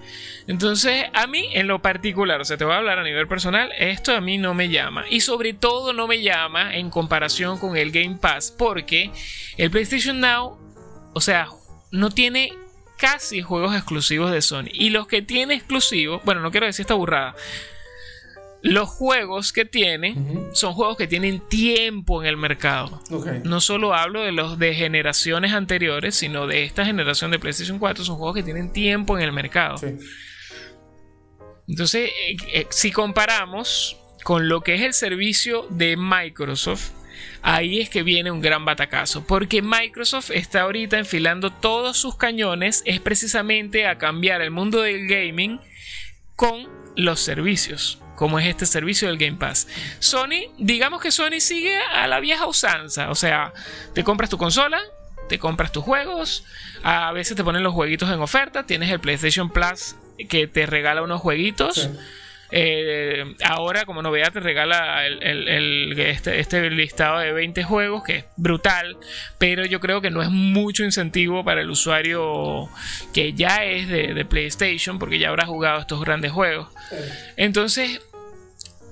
Entonces, 0.46 1.06
a 1.14 1.26
mí, 1.26 1.50
en 1.54 1.66
lo 1.66 1.82
particular, 1.82 2.40
o 2.40 2.46
sea, 2.46 2.58
te 2.58 2.64
voy 2.64 2.76
a 2.76 2.78
hablar 2.78 3.00
a 3.00 3.04
nivel 3.04 3.28
personal, 3.28 3.72
esto 3.80 4.16
a 4.16 4.22
mí 4.22 4.38
no 4.38 4.54
me 4.54 4.70
llama. 4.70 5.06
Y 5.10 5.22
sobre 5.22 5.54
todo 5.54 5.94
no 5.94 6.06
me 6.08 6.22
llama 6.22 6.76
en 6.76 6.92
comparación 6.92 7.58
con 7.58 7.76
el 7.76 7.92
Game 7.92 8.18
Pass, 8.22 8.54
porque 8.56 9.10
el 9.58 9.72
PlayStation 9.72 10.20
Now, 10.20 10.60
o 11.16 11.22
sea, 11.22 11.48
no 11.90 12.12
tiene 12.12 12.54
casi 13.06 13.42
juegos 13.42 13.76
exclusivos 13.76 14.32
de 14.32 14.42
Sony. 14.42 14.70
Y 14.74 14.90
los 14.90 15.08
que 15.08 15.22
tiene 15.22 15.54
exclusivos, 15.54 16.24
bueno, 16.26 16.42
no 16.42 16.50
quiero 16.50 16.66
decir 16.66 16.84
esta 16.84 16.96
burrada. 16.96 17.36
Los 18.64 18.90
juegos 18.90 19.54
que 19.54 19.64
tiene 19.64 20.16
son 20.54 20.74
juegos 20.74 20.98
que 20.98 21.06
tienen 21.06 21.40
tiempo 21.48 22.24
en 22.24 22.30
el 22.30 22.36
mercado. 22.36 23.00
No 23.44 23.62
solo 23.62 23.94
hablo 23.94 24.22
de 24.22 24.32
los 24.32 24.58
de 24.58 24.74
generaciones 24.74 25.54
anteriores, 25.54 26.16
sino 26.16 26.48
de 26.48 26.64
esta 26.64 26.84
generación 26.84 27.30
de 27.30 27.38
PlayStation 27.38 27.78
4. 27.78 28.04
Son 28.04 28.16
juegos 28.16 28.36
que 28.36 28.42
tienen 28.42 28.74
tiempo 28.74 29.16
en 29.20 29.24
el 29.24 29.32
mercado. 29.32 29.76
Entonces, 31.68 32.10
eh, 32.10 32.38
eh, 32.54 32.68
si 32.72 32.92
comparamos 32.92 33.98
con 34.24 34.50
lo 34.50 34.62
que 34.62 34.74
es 34.74 34.82
el 34.82 34.96
servicio 34.96 35.68
de 35.70 35.96
Microsoft, 35.96 36.90
ahí 37.46 37.80
es 37.80 37.92
que 37.92 38.02
viene 38.02 38.32
un 38.32 38.42
gran 38.42 38.66
batacazo, 38.66 39.26
porque 39.28 39.62
Microsoft 39.62 40.32
está 40.32 40.62
ahorita 40.62 40.98
enfilando 40.98 41.52
todos 41.52 41.96
sus 41.96 42.18
cañones, 42.18 42.82
es 42.86 43.00
precisamente 43.00 43.86
a 43.86 44.00
cambiar 44.00 44.42
el 44.42 44.50
mundo 44.50 44.82
del 44.82 45.08
gaming 45.08 45.62
con 46.36 46.68
los 46.96 47.20
servicios, 47.20 48.00
como 48.16 48.40
es 48.40 48.48
este 48.48 48.66
servicio 48.66 49.08
del 49.08 49.20
Game 49.20 49.38
Pass. 49.38 49.68
Sony, 50.00 50.52
digamos 50.58 51.02
que 51.02 51.12
Sony 51.12 51.40
sigue 51.40 51.78
a 51.78 52.08
la 52.08 52.20
vieja 52.20 52.48
usanza, 52.48 53.12
o 53.12 53.16
sea, 53.16 53.54
te 53.94 54.04
compras 54.04 54.32
tu 54.32 54.40
consola, 54.40 54.82
te 55.30 55.38
compras 55.38 55.72
tus 55.72 55.84
juegos, 55.84 56.46
a 56.82 57.12
veces 57.12 57.38
te 57.38 57.44
ponen 57.44 57.62
los 57.62 57.76
jueguitos 57.76 58.10
en 58.10 58.22
oferta, 58.22 58.66
tienes 58.66 58.90
el 58.90 59.00
PlayStation 59.00 59.52
Plus 59.52 59.96
que 60.30 60.48
te 60.48 60.66
regala 60.66 61.04
unos 61.04 61.22
jueguitos. 61.22 61.92
Eh, 62.58 63.36
ahora, 63.44 63.84
como 63.84 64.02
novedad, 64.02 64.32
te 64.32 64.40
regala 64.40 65.06
este, 65.06 66.40
este, 66.40 66.70
listado 66.70 67.20
de 67.20 67.34
20 67.34 67.64
juegos, 67.64 68.02
que 68.06 68.16
es 68.20 68.26
brutal, 68.38 68.96
pero 69.38 69.66
yo 69.66 69.82
creo 69.82 70.00
que 70.00 70.10
no 70.10 70.22
es 70.22 70.30
mucho 70.30 70.86
incentivo 70.86 71.44
para 71.44 71.60
el 71.60 71.70
usuario 71.70 72.70
que 73.14 73.34
ya 73.34 73.66
es 73.66 73.90
de, 73.90 74.24
PlayStation, 74.24 75.00
porque 75.00 75.20
ya 75.20 75.28
habrá 75.28 75.46
jugado 75.46 75.82
estos 75.82 76.00
grandes 76.00 76.32
juegos. 76.32 76.70
Entonces, 77.36 78.00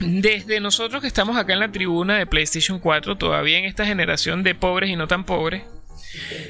desde 0.02 0.60
nosotros 0.60 1.00
que 1.00 1.08
estamos 1.08 1.38
acá 1.38 1.54
en 1.54 1.62
la 1.62 1.72
tribuna 1.72 2.18
de 2.18 2.26
PlayStation 2.26 2.80
4, 2.80 3.16
todavía 3.16 3.60
en 3.60 3.64
esta 3.64 3.86
generación 3.86 4.44
de 4.44 4.56
pobres 4.56 4.90
y 4.90 4.98
no 4.98 5.08
tan 5.08 5.24
pobres, 5.24 5.64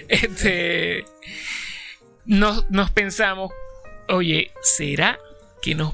este, 0.08 1.06
nos, 2.26 2.68
nos 2.72 2.90
pensamos, 2.90 3.52
oye, 4.08 4.50
¿será 4.64 5.20
que 5.62 5.76
nos 5.76 5.94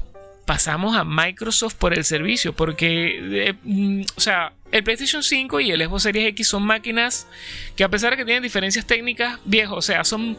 pasamos 0.50 0.96
a 0.96 1.04
Microsoft 1.04 1.76
por 1.76 1.94
el 1.94 2.04
servicio, 2.04 2.52
porque, 2.52 3.20
eh, 3.50 3.54
mm, 3.62 4.02
o 4.16 4.20
sea, 4.20 4.52
el 4.72 4.82
PlayStation 4.82 5.22
5 5.22 5.60
y 5.60 5.70
el 5.70 5.80
Xbox 5.80 6.02
Series 6.02 6.26
X 6.30 6.48
son 6.48 6.64
máquinas 6.64 7.28
que 7.76 7.84
a 7.84 7.88
pesar 7.88 8.10
de 8.10 8.16
que 8.16 8.24
tienen 8.24 8.42
diferencias 8.42 8.84
técnicas, 8.84 9.38
viejo, 9.44 9.76
o 9.76 9.80
sea, 9.82 10.02
son 10.02 10.36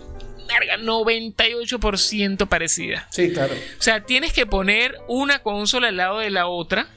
98% 0.82 2.46
parecidas. 2.50 3.06
Sí, 3.10 3.32
claro. 3.32 3.54
O 3.54 3.82
sea, 3.82 4.04
tienes 4.04 4.34
que 4.34 4.46
poner 4.46 4.98
una 5.08 5.40
consola 5.40 5.88
al 5.88 5.96
lado 5.96 6.20
de 6.20 6.30
la 6.30 6.48
otra 6.48 6.90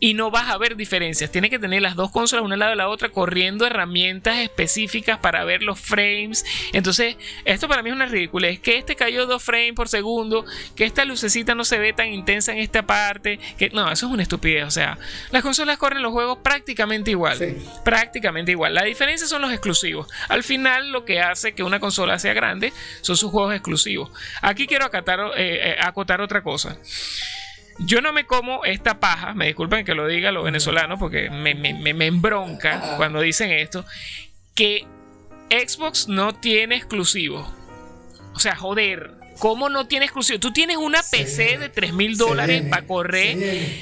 y 0.00 0.14
no 0.14 0.30
vas 0.30 0.48
a 0.48 0.56
ver 0.56 0.76
diferencias. 0.76 1.30
Tienes 1.30 1.50
que 1.50 1.58
tener 1.58 1.82
las 1.82 1.94
dos 1.94 2.10
consolas 2.10 2.44
una 2.44 2.54
al 2.54 2.60
lado 2.60 2.70
de 2.70 2.76
la 2.76 2.88
otra 2.88 3.10
corriendo 3.10 3.66
herramientas 3.66 4.38
específicas 4.38 5.18
para 5.18 5.44
ver 5.44 5.62
los 5.62 5.78
frames. 5.78 6.44
Entonces, 6.72 7.16
esto 7.44 7.68
para 7.68 7.82
mí 7.82 7.90
es 7.90 7.96
una 7.96 8.06
ridícula. 8.06 8.48
Es 8.48 8.58
que 8.60 8.78
este 8.78 8.96
cayó 8.96 9.26
dos 9.26 9.42
frames 9.42 9.74
por 9.74 9.88
segundo, 9.88 10.46
que 10.74 10.84
esta 10.84 11.04
lucecita 11.04 11.54
no 11.54 11.64
se 11.64 11.78
ve 11.78 11.92
tan 11.92 12.08
intensa 12.08 12.52
en 12.52 12.58
esta 12.58 12.86
parte. 12.86 13.38
Que 13.58 13.68
no, 13.70 13.90
eso 13.92 14.06
es 14.06 14.12
una 14.12 14.22
estupidez. 14.22 14.64
O 14.64 14.70
sea, 14.70 14.98
las 15.30 15.42
consolas 15.42 15.76
corren 15.76 16.02
los 16.02 16.12
juegos 16.12 16.38
prácticamente 16.42 17.10
igual. 17.10 17.56
Prácticamente 17.84 18.52
igual. 18.52 18.74
La 18.74 18.84
diferencia 18.84 19.28
son 19.28 19.42
los 19.42 19.52
exclusivos. 19.52 20.08
Al 20.28 20.42
final, 20.42 20.92
lo 20.92 21.04
que 21.04 21.20
hace 21.20 21.52
que 21.52 21.62
una 21.62 21.78
consola 21.78 22.18
sea 22.18 22.32
grande 22.32 22.72
son 23.02 23.18
sus 23.18 23.30
juegos 23.30 23.52
exclusivos. 23.54 24.10
Aquí 24.40 24.66
quiero 24.66 24.86
acatar, 24.86 25.20
eh, 25.36 25.72
eh, 25.72 25.76
acotar 25.78 26.22
otra 26.22 26.42
cosa. 26.42 26.78
Yo 27.78 28.00
no 28.00 28.12
me 28.12 28.26
como 28.26 28.64
esta 28.64 29.00
paja, 29.00 29.34
me 29.34 29.46
disculpen 29.46 29.84
que 29.84 29.94
lo 29.94 30.06
diga 30.06 30.32
los 30.32 30.44
venezolanos 30.44 30.98
porque 30.98 31.30
me, 31.30 31.54
me, 31.54 32.06
embronca 32.06 32.96
cuando 32.96 33.20
dicen 33.20 33.50
esto, 33.50 33.84
que 34.54 34.86
Xbox 35.50 36.08
no 36.08 36.34
tiene 36.34 36.76
exclusivos. 36.76 37.48
O 38.34 38.38
sea, 38.38 38.54
joder, 38.54 39.12
¿cómo 39.38 39.68
no 39.68 39.86
tiene 39.86 40.04
exclusivo? 40.04 40.40
Tú 40.40 40.52
tienes 40.52 40.76
una 40.76 41.02
PC 41.02 41.58
de 41.58 41.68
3 41.68 41.92
mil 41.94 42.16
dólares 42.16 42.64
para 42.68 42.86
correr. 42.86 43.36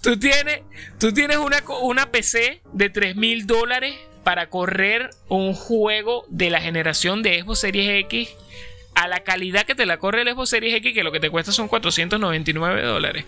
tú 0.00 0.18
tienes, 0.18 0.60
tú 0.98 1.12
tienes 1.12 1.38
una, 1.38 1.62
una 1.82 2.10
PC 2.10 2.62
de 2.72 2.90
3 2.90 3.16
mil 3.16 3.46
dólares 3.46 3.94
para 4.22 4.48
correr 4.48 5.10
un 5.28 5.54
juego 5.54 6.24
de 6.28 6.50
la 6.50 6.60
generación 6.60 7.22
de 7.22 7.42
Xbox 7.42 7.60
Series 7.60 8.04
X 8.04 8.28
a 8.96 9.06
la 9.08 9.20
calidad 9.20 9.66
que 9.66 9.74
te 9.74 9.84
la 9.84 9.98
corre 9.98 10.22
el 10.22 10.30
Xbox 10.30 10.48
Series 10.48 10.74
X, 10.76 10.94
que 10.94 11.04
lo 11.04 11.12
que 11.12 11.20
te 11.20 11.28
cuesta 11.28 11.52
son 11.52 11.68
499 11.68 12.82
dólares. 12.82 13.26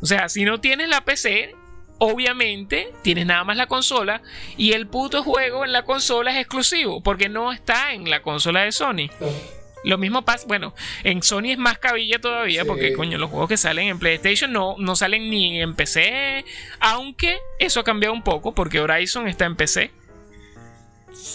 O 0.00 0.06
sea, 0.06 0.30
si 0.30 0.46
no 0.46 0.58
tienes 0.58 0.88
la 0.88 1.04
PC, 1.04 1.54
obviamente 1.98 2.88
tienes 3.02 3.26
nada 3.26 3.44
más 3.44 3.58
la 3.58 3.66
consola 3.66 4.22
y 4.56 4.72
el 4.72 4.86
puto 4.86 5.22
juego 5.22 5.66
en 5.66 5.72
la 5.72 5.82
consola 5.82 6.32
es 6.32 6.38
exclusivo, 6.38 7.02
porque 7.02 7.28
no 7.28 7.52
está 7.52 7.92
en 7.92 8.08
la 8.08 8.22
consola 8.22 8.62
de 8.62 8.72
Sony. 8.72 9.10
Lo 9.84 9.98
mismo 9.98 10.24
pasa, 10.24 10.46
bueno, 10.48 10.74
en 11.04 11.22
Sony 11.22 11.50
es 11.50 11.58
más 11.58 11.78
cabilla 11.78 12.18
todavía, 12.18 12.64
porque 12.64 12.94
coño, 12.94 13.18
los 13.18 13.28
juegos 13.28 13.50
que 13.50 13.58
salen 13.58 13.88
en 13.88 13.98
PlayStation 13.98 14.50
no, 14.50 14.76
no 14.78 14.96
salen 14.96 15.28
ni 15.28 15.60
en 15.60 15.74
PC, 15.74 16.46
aunque 16.80 17.38
eso 17.58 17.80
ha 17.80 17.84
cambiado 17.84 18.14
un 18.14 18.22
poco, 18.22 18.54
porque 18.54 18.80
Horizon 18.80 19.28
está 19.28 19.44
en 19.44 19.56
PC. 19.56 19.90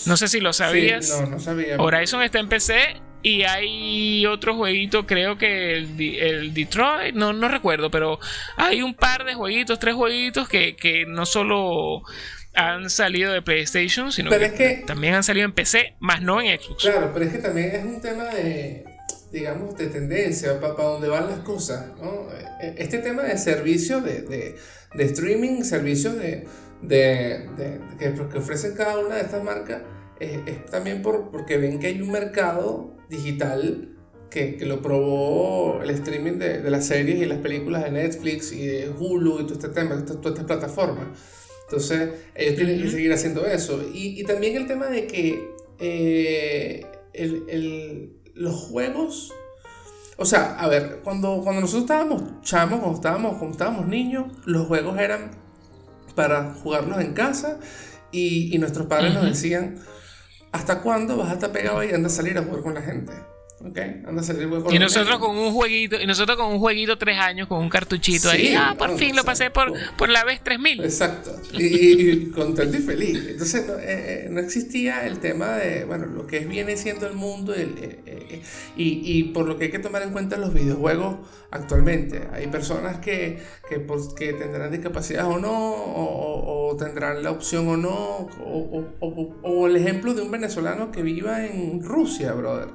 No 0.08 0.18
sé 0.18 0.28
si 0.28 0.40
lo 0.40 0.52
sabías. 0.52 1.10
no, 1.22 1.28
no 1.28 1.40
sabía. 1.40 1.78
Horizon 1.78 2.24
está 2.24 2.40
en 2.40 2.50
PC 2.50 3.02
y 3.24 3.44
hay 3.44 4.26
otro 4.26 4.56
jueguito, 4.56 5.06
creo 5.06 5.38
que 5.38 5.78
el, 5.78 6.54
Detroit, 6.54 7.14
no, 7.14 7.34
no 7.34 7.48
recuerdo, 7.48 7.92
pero 7.92 8.20
hay 8.58 8.82
un 8.82 8.96
par 8.96 9.26
de 9.26 9.36
jueguitos, 9.36 9.80
tres 9.80 9.96
jueguitos 9.96 10.48
que, 10.48 11.06
no 11.08 11.26
solo 11.26 12.02
han 12.54 12.90
salido 12.90 13.32
de 13.32 13.42
PlayStation, 13.42 14.12
sino 14.12 14.30
que, 14.32 14.84
también 14.88 15.14
han 15.14 15.24
salido 15.24 15.46
en 15.46 15.54
PC, 15.54 15.96
más 16.00 16.22
no 16.22 16.42
en 16.42 16.60
Xbox. 16.60 16.84
Claro, 16.84 17.12
pero 17.14 17.26
es 17.26 17.32
que 17.32 17.38
también 17.38 17.76
es 17.76 17.84
un 17.84 18.02
tema 18.02 18.26
de, 18.26 18.86
digamos, 19.32 19.78
de 19.78 19.88
tendencia, 19.88 20.60
para, 20.60 20.76
para 20.76 20.90
dónde 20.90 21.08
van 21.08 21.30
las 21.30 21.40
cosas. 21.40 21.92
¿no? 22.02 22.28
E, 22.62 22.76
este 22.78 22.98
tema 22.98 23.24
de 23.24 23.38
servicios 23.38 24.04
de, 24.04 24.24
de, 24.24 24.56
de 24.96 25.04
streaming, 25.04 25.62
servicios 25.62 26.18
de, 26.18 26.48
que, 26.90 28.14
que 28.32 28.38
ofrecen 28.38 28.76
cada 28.76 28.98
una 28.98 29.16
de 29.16 29.22
estas 29.22 29.44
marcas, 29.44 29.84
es, 30.20 30.66
también 30.68 31.02
por, 31.02 31.32
porque 31.32 31.58
ven 31.58 31.80
que 31.80 31.88
hay 31.88 32.02
un 32.02 32.12
mercado 32.12 32.96
digital 33.12 33.90
que, 34.32 34.56
que, 34.56 34.66
lo 34.66 34.82
probó 34.82 35.82
el 35.84 35.90
streaming 35.92 36.40
de, 36.40 36.62
de, 36.62 36.72
las 36.72 36.88
series 36.88 37.22
y 37.22 37.26
las 37.26 37.40
películas 37.40 37.84
de 37.84 37.92
Netflix 37.92 38.52
y 38.54 38.66
de 38.66 38.90
Hulu 38.90 39.42
y 39.42 39.44
todo 39.44 39.54
este 39.54 39.70
tema, 39.70 40.04
todas 40.06 40.26
estas 40.26 40.46
plataformas. 40.46 41.08
Entonces, 41.66 42.10
ellos 42.34 42.56
tienen 42.56 42.82
que 42.82 42.90
seguir 42.90 43.14
haciendo 43.14 43.46
eso. 43.46 43.84
Y, 43.94 44.20
y, 44.20 44.24
también 44.24 44.56
el 44.56 44.68
tema 44.68 44.88
de 44.88 45.06
que 45.06 45.54
eh, 45.80 46.86
el, 47.14 47.44
el, 47.50 48.14
los 48.34 48.56
juegos 48.56 49.34
o 50.22 50.26
sea, 50.26 50.56
a 50.60 50.68
ver, 50.68 51.00
cuando, 51.04 51.42
cuando 51.42 51.62
nosotros 51.62 51.84
estábamos 51.84 52.22
chamos, 52.44 52.80
cuando 52.80 52.96
estábamos, 52.96 53.38
cuando 53.38 53.52
estábamos 53.54 53.88
niños, 53.88 54.28
los 54.46 54.68
juegos 54.68 55.00
eran 55.00 55.32
para 56.14 56.54
jugarlos 56.54 57.00
en 57.00 57.14
casa 57.14 57.60
y, 58.12 58.56
y 58.56 58.60
nuestros 58.60 58.86
padres 58.86 59.16
nos 59.16 59.26
decían, 59.26 59.80
¿hasta 60.52 60.82
cuándo 60.82 61.18
vas 61.18 61.32
a 61.32 61.34
estar 61.34 61.52
pegado 61.52 61.84
y 61.84 61.92
anda 61.92 62.08
a 62.08 62.12
salir 62.12 62.38
a 62.38 62.44
jugar 62.44 62.62
con 62.62 62.74
la 62.74 62.82
gente? 62.82 63.14
Anda 63.64 64.22
a 64.22 64.24
salir 64.24 64.50
y 64.72 64.80
nosotros 64.80 65.20
con 65.20 65.38
un 65.38 65.54
jueguito, 65.54 66.00
y 66.00 66.08
nosotros 66.08 66.38
con 66.38 66.48
un 66.48 66.60
jueguito 66.60 66.98
tres 66.98 67.18
años, 67.20 67.48
con 67.48 67.60
un 67.60 67.70
cartuchito 67.70 68.30
ahí, 68.30 68.56
ah, 68.56 68.76
por 68.78 68.98
fin 68.98 69.16
lo 69.16 69.24
pasé 69.24 69.52
por, 69.52 69.74
por 69.98 70.10
la 70.10 70.24
vez 70.24 70.42
3000. 70.44 70.84
Exacto. 70.84 71.40
Y, 71.54 72.32
contento 72.32 72.78
y 72.78 72.82
feliz. 72.82 73.28
Entonces 73.30 73.68
no, 73.68 73.74
eh, 73.74 74.26
eh, 74.26 74.28
no, 74.30 74.40
existía 74.40 75.06
el 75.06 75.20
tema 75.20 75.58
de, 75.58 75.86
bueno, 75.86 76.08
lo 76.08 76.26
que 76.26 76.40
viene 76.40 76.78
siendo 76.78 77.08
el 77.08 77.14
mundo 77.14 77.54
eh, 77.56 78.42
y, 78.76 79.20
y, 79.20 79.24
por 79.26 79.48
lo 79.48 79.58
que 79.58 79.66
hay 79.66 79.72
que 79.72 79.80
tomar 79.80 80.02
en 80.02 80.12
cuenta 80.12 80.38
los 80.38 80.54
videojuegos 80.54 81.18
actualmente. 81.52 82.28
Hay 82.34 82.48
personas 82.48 82.98
que, 83.00 83.40
que, 83.70 83.80
pues, 83.80 84.10
que 84.18 84.34
tendrán 84.34 84.72
discapacidad 84.72 85.28
o 85.28 85.38
no, 85.40 85.52
o, 85.52 86.72
o, 86.72 86.78
tendrán 86.78 87.22
la 87.22 87.32
opción 87.32 87.68
o 87.68 87.78
no, 87.78 88.28
o, 88.40 88.86
o, 89.42 89.68
el 89.68 89.76
ejemplo 89.76 90.14
de 90.14 90.22
un 90.22 90.32
venezolano 90.32 90.92
que 90.92 91.04
viva 91.04 91.46
en 91.46 91.84
Rusia, 91.84 92.34
brother. 92.34 92.70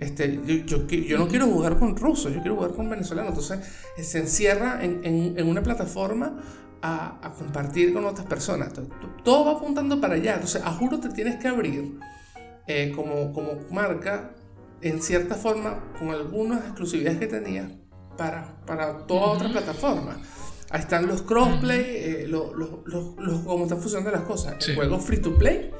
Este, 0.00 0.40
yo, 0.46 0.54
yo, 0.64 0.86
yo, 0.86 1.18
no 1.18 1.28
quiero 1.28 1.46
jugar 1.46 1.78
con 1.78 1.94
rusos, 1.94 2.32
yo 2.32 2.40
quiero 2.40 2.56
jugar 2.56 2.72
con 2.72 2.88
venezolanos. 2.88 3.30
Entonces 3.30 3.60
se 4.00 4.18
encierra 4.18 4.82
en, 4.82 5.04
en, 5.04 5.34
en 5.36 5.46
una 5.46 5.62
plataforma 5.62 6.38
a, 6.80 7.18
a, 7.22 7.34
compartir 7.34 7.92
con 7.92 8.06
otras 8.06 8.26
personas. 8.26 8.72
Todo, 9.22 9.44
va 9.44 9.52
apuntando 9.52 10.00
para 10.00 10.14
allá. 10.14 10.34
Entonces, 10.34 10.62
a 10.64 10.72
juro 10.72 10.98
te 11.00 11.10
tienes 11.10 11.36
que 11.36 11.48
abrir 11.48 11.98
eh, 12.66 12.92
como, 12.96 13.32
como 13.34 13.58
marca, 13.70 14.30
en 14.80 15.02
cierta 15.02 15.34
forma, 15.34 15.92
con 15.98 16.08
algunas 16.08 16.60
exclusividades 16.60 17.18
que 17.18 17.26
tenías 17.26 17.70
para, 18.16 18.56
para 18.64 19.06
toda 19.06 19.26
otra 19.32 19.50
plataforma. 19.50 20.18
Ahí 20.70 20.80
están 20.80 21.06
los 21.08 21.22
crossplay, 21.22 21.84
eh, 21.84 22.26
los, 22.26 22.54
los, 22.54 22.70
los, 22.86 23.40
cómo 23.44 23.64
están 23.64 23.80
funcionando 23.80 24.12
las 24.12 24.22
cosas. 24.22 24.54
Juegos 24.74 25.04
free 25.04 25.18
to 25.18 25.36
play, 25.36 25.70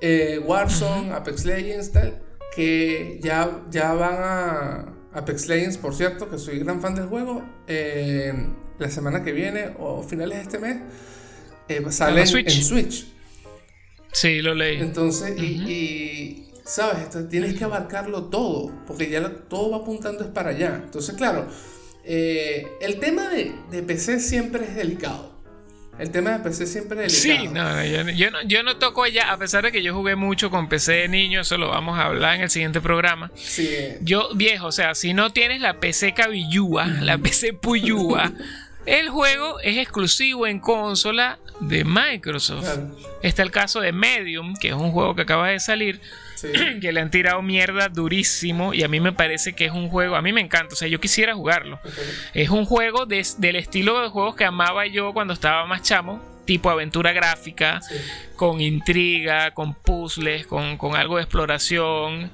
eh, 0.00 0.38
Warzone, 0.46 1.10
Apex 1.12 1.44
Legends, 1.44 1.90
tal, 1.90 2.22
que 2.56 3.20
ya, 3.22 3.64
ya 3.70 3.92
van 3.92 4.16
a 4.18 4.92
Apex 5.12 5.46
Legends, 5.46 5.76
por 5.78 5.94
cierto, 5.94 6.28
que 6.28 6.38
soy 6.38 6.58
gran 6.58 6.80
fan 6.80 6.94
del 6.94 7.06
juego. 7.06 7.44
Eh, 7.68 8.32
la 8.78 8.90
semana 8.90 9.22
que 9.22 9.32
viene 9.32 9.74
o 9.78 10.02
finales 10.02 10.38
de 10.38 10.42
este 10.42 10.58
mes 10.58 10.78
sale 11.90 12.22
en 12.22 12.26
Switch. 12.26 13.06
Sí, 14.12 14.40
lo 14.40 14.54
leí. 14.54 14.80
Entonces, 14.80 15.38
y, 15.38 16.48
¿sabes? 16.64 17.28
tienes 17.28 17.54
que 17.54 17.64
abarcarlo 17.64 18.24
todo, 18.24 18.72
porque 18.86 19.10
ya 19.10 19.28
todo 19.48 19.70
va 19.70 19.78
apuntando 19.78 20.24
es 20.24 20.30
para 20.30 20.50
allá. 20.50 20.80
Entonces, 20.82 21.14
claro, 21.16 21.46
eh, 22.04 22.66
el 22.80 22.98
tema 22.98 23.28
de, 23.28 23.54
de, 23.70 23.82
PC 23.82 24.20
siempre 24.20 24.64
es 24.64 24.74
delicado. 24.74 25.35
El 25.98 26.10
tema 26.10 26.30
de 26.32 26.38
PC 26.40 26.66
siempre 26.66 27.06
es 27.06 27.22
delicado. 27.22 27.80
Sí, 27.82 27.94
no, 27.94 28.12
yo, 28.12 28.30
no, 28.30 28.42
yo 28.42 28.62
no 28.62 28.76
toco 28.76 29.02
allá, 29.02 29.32
a 29.32 29.38
pesar 29.38 29.64
de 29.64 29.72
que 29.72 29.82
yo 29.82 29.94
jugué 29.94 30.14
mucho 30.14 30.50
con 30.50 30.68
PC 30.68 30.92
de 30.92 31.08
niño, 31.08 31.40
eso 31.40 31.56
lo 31.56 31.68
vamos 31.68 31.98
a 31.98 32.04
hablar 32.04 32.34
en 32.36 32.42
el 32.42 32.50
siguiente 32.50 32.80
programa. 32.80 33.30
Sí. 33.34 33.70
Yo, 34.02 34.28
viejo, 34.34 34.66
o 34.66 34.72
sea, 34.72 34.94
si 34.94 35.14
no 35.14 35.32
tienes 35.32 35.60
la 35.60 35.80
PC 35.80 36.12
cabillúa, 36.12 36.86
la 36.86 37.16
PC 37.22 37.54
puyúa, 37.54 38.32
el 38.84 39.08
juego 39.08 39.58
es 39.60 39.78
exclusivo 39.78 40.46
en 40.46 40.60
consola 40.60 41.38
de 41.60 41.84
Microsoft. 41.84 42.68
Está 43.22 43.42
el 43.42 43.50
caso 43.50 43.80
de 43.80 43.92
Medium, 43.92 44.54
que 44.54 44.68
es 44.68 44.74
un 44.74 44.92
juego 44.92 45.14
que 45.16 45.22
acaba 45.22 45.48
de 45.48 45.60
salir 45.60 46.00
que 46.80 46.92
le 46.92 47.00
han 47.00 47.10
tirado 47.10 47.42
mierda 47.42 47.88
durísimo 47.88 48.74
y 48.74 48.82
a 48.82 48.88
mí 48.88 49.00
me 49.00 49.12
parece 49.12 49.54
que 49.54 49.66
es 49.66 49.72
un 49.72 49.88
juego, 49.88 50.16
a 50.16 50.22
mí 50.22 50.32
me 50.32 50.40
encanta, 50.40 50.74
o 50.74 50.76
sea, 50.76 50.88
yo 50.88 51.00
quisiera 51.00 51.34
jugarlo. 51.34 51.80
Es 52.34 52.50
un 52.50 52.64
juego 52.64 53.06
del 53.06 53.56
estilo 53.56 54.00
de 54.02 54.08
juegos 54.08 54.36
que 54.36 54.44
amaba 54.44 54.86
yo 54.86 55.12
cuando 55.12 55.34
estaba 55.34 55.66
más 55.66 55.82
chamo, 55.82 56.22
tipo 56.46 56.70
aventura 56.70 57.12
gráfica, 57.12 57.80
con 58.36 58.60
intriga, 58.60 59.50
con 59.50 59.74
puzzles, 59.74 60.46
con, 60.46 60.78
algo 60.96 61.16
de 61.16 61.22
exploración. 61.22 62.30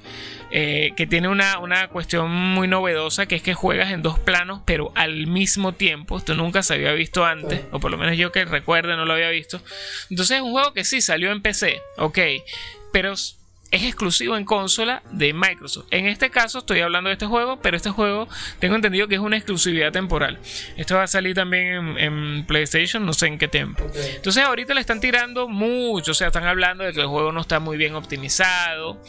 Eh, 0.54 0.92
que 0.98 1.06
tiene 1.06 1.28
una, 1.28 1.88
cuestión 1.88 2.30
muy 2.30 2.68
novedosa, 2.68 3.24
que 3.24 3.36
es 3.36 3.42
que 3.42 3.54
juegas 3.54 3.90
en 3.90 4.02
dos 4.02 4.18
planos, 4.18 4.60
pero 4.66 4.92
al 4.94 5.26
mismo 5.26 5.72
tiempo. 5.72 6.18
Esto 6.18 6.34
nunca 6.34 6.62
se 6.62 6.74
había 6.74 6.92
visto 6.92 7.24
antes, 7.24 7.62
o 7.72 7.80
por 7.80 7.90
lo 7.90 7.96
menos 7.96 8.18
yo 8.18 8.32
que 8.32 8.44
recuerde 8.44 8.94
no 8.94 9.06
lo 9.06 9.14
había 9.14 9.30
visto. 9.30 9.62
Entonces 10.10 10.36
es 10.36 10.42
un 10.42 10.52
juego 10.52 10.74
que 10.74 10.84
sí 10.84 11.00
salió 11.00 11.32
en 11.32 11.40
PC, 11.40 11.80
ok, 11.96 12.18
pero 12.92 13.14
es 13.72 13.84
exclusivo 13.84 14.36
en 14.36 14.44
consola 14.44 15.02
de 15.10 15.32
Microsoft. 15.32 15.86
En 15.90 16.06
este 16.06 16.30
caso 16.30 16.58
estoy 16.58 16.80
hablando 16.80 17.08
de 17.08 17.14
este 17.14 17.24
juego, 17.24 17.58
pero 17.60 17.76
este 17.76 17.88
juego 17.88 18.28
tengo 18.58 18.76
entendido 18.76 19.08
que 19.08 19.14
es 19.14 19.20
una 19.20 19.38
exclusividad 19.38 19.90
temporal. 19.90 20.38
Esto 20.76 20.96
va 20.96 21.04
a 21.04 21.06
salir 21.06 21.34
también 21.34 21.96
en, 21.98 22.44
PlayStation, 22.44 23.04
no 23.04 23.14
sé 23.14 23.28
en 23.28 23.38
qué 23.38 23.48
tiempo. 23.48 23.82
Entonces 23.94 24.44
ahorita 24.44 24.74
le 24.74 24.80
están 24.80 25.00
tirando 25.00 25.48
mucho, 25.48 26.10
o 26.10 26.14
sea, 26.14 26.26
están 26.26 26.44
hablando 26.44 26.84
de 26.84 26.92
que 26.92 27.00
el 27.00 27.06
juego 27.06 27.32
no 27.32 27.40
está 27.40 27.60
muy 27.60 27.78
bien 27.78 27.94
optimizado, 27.94 29.00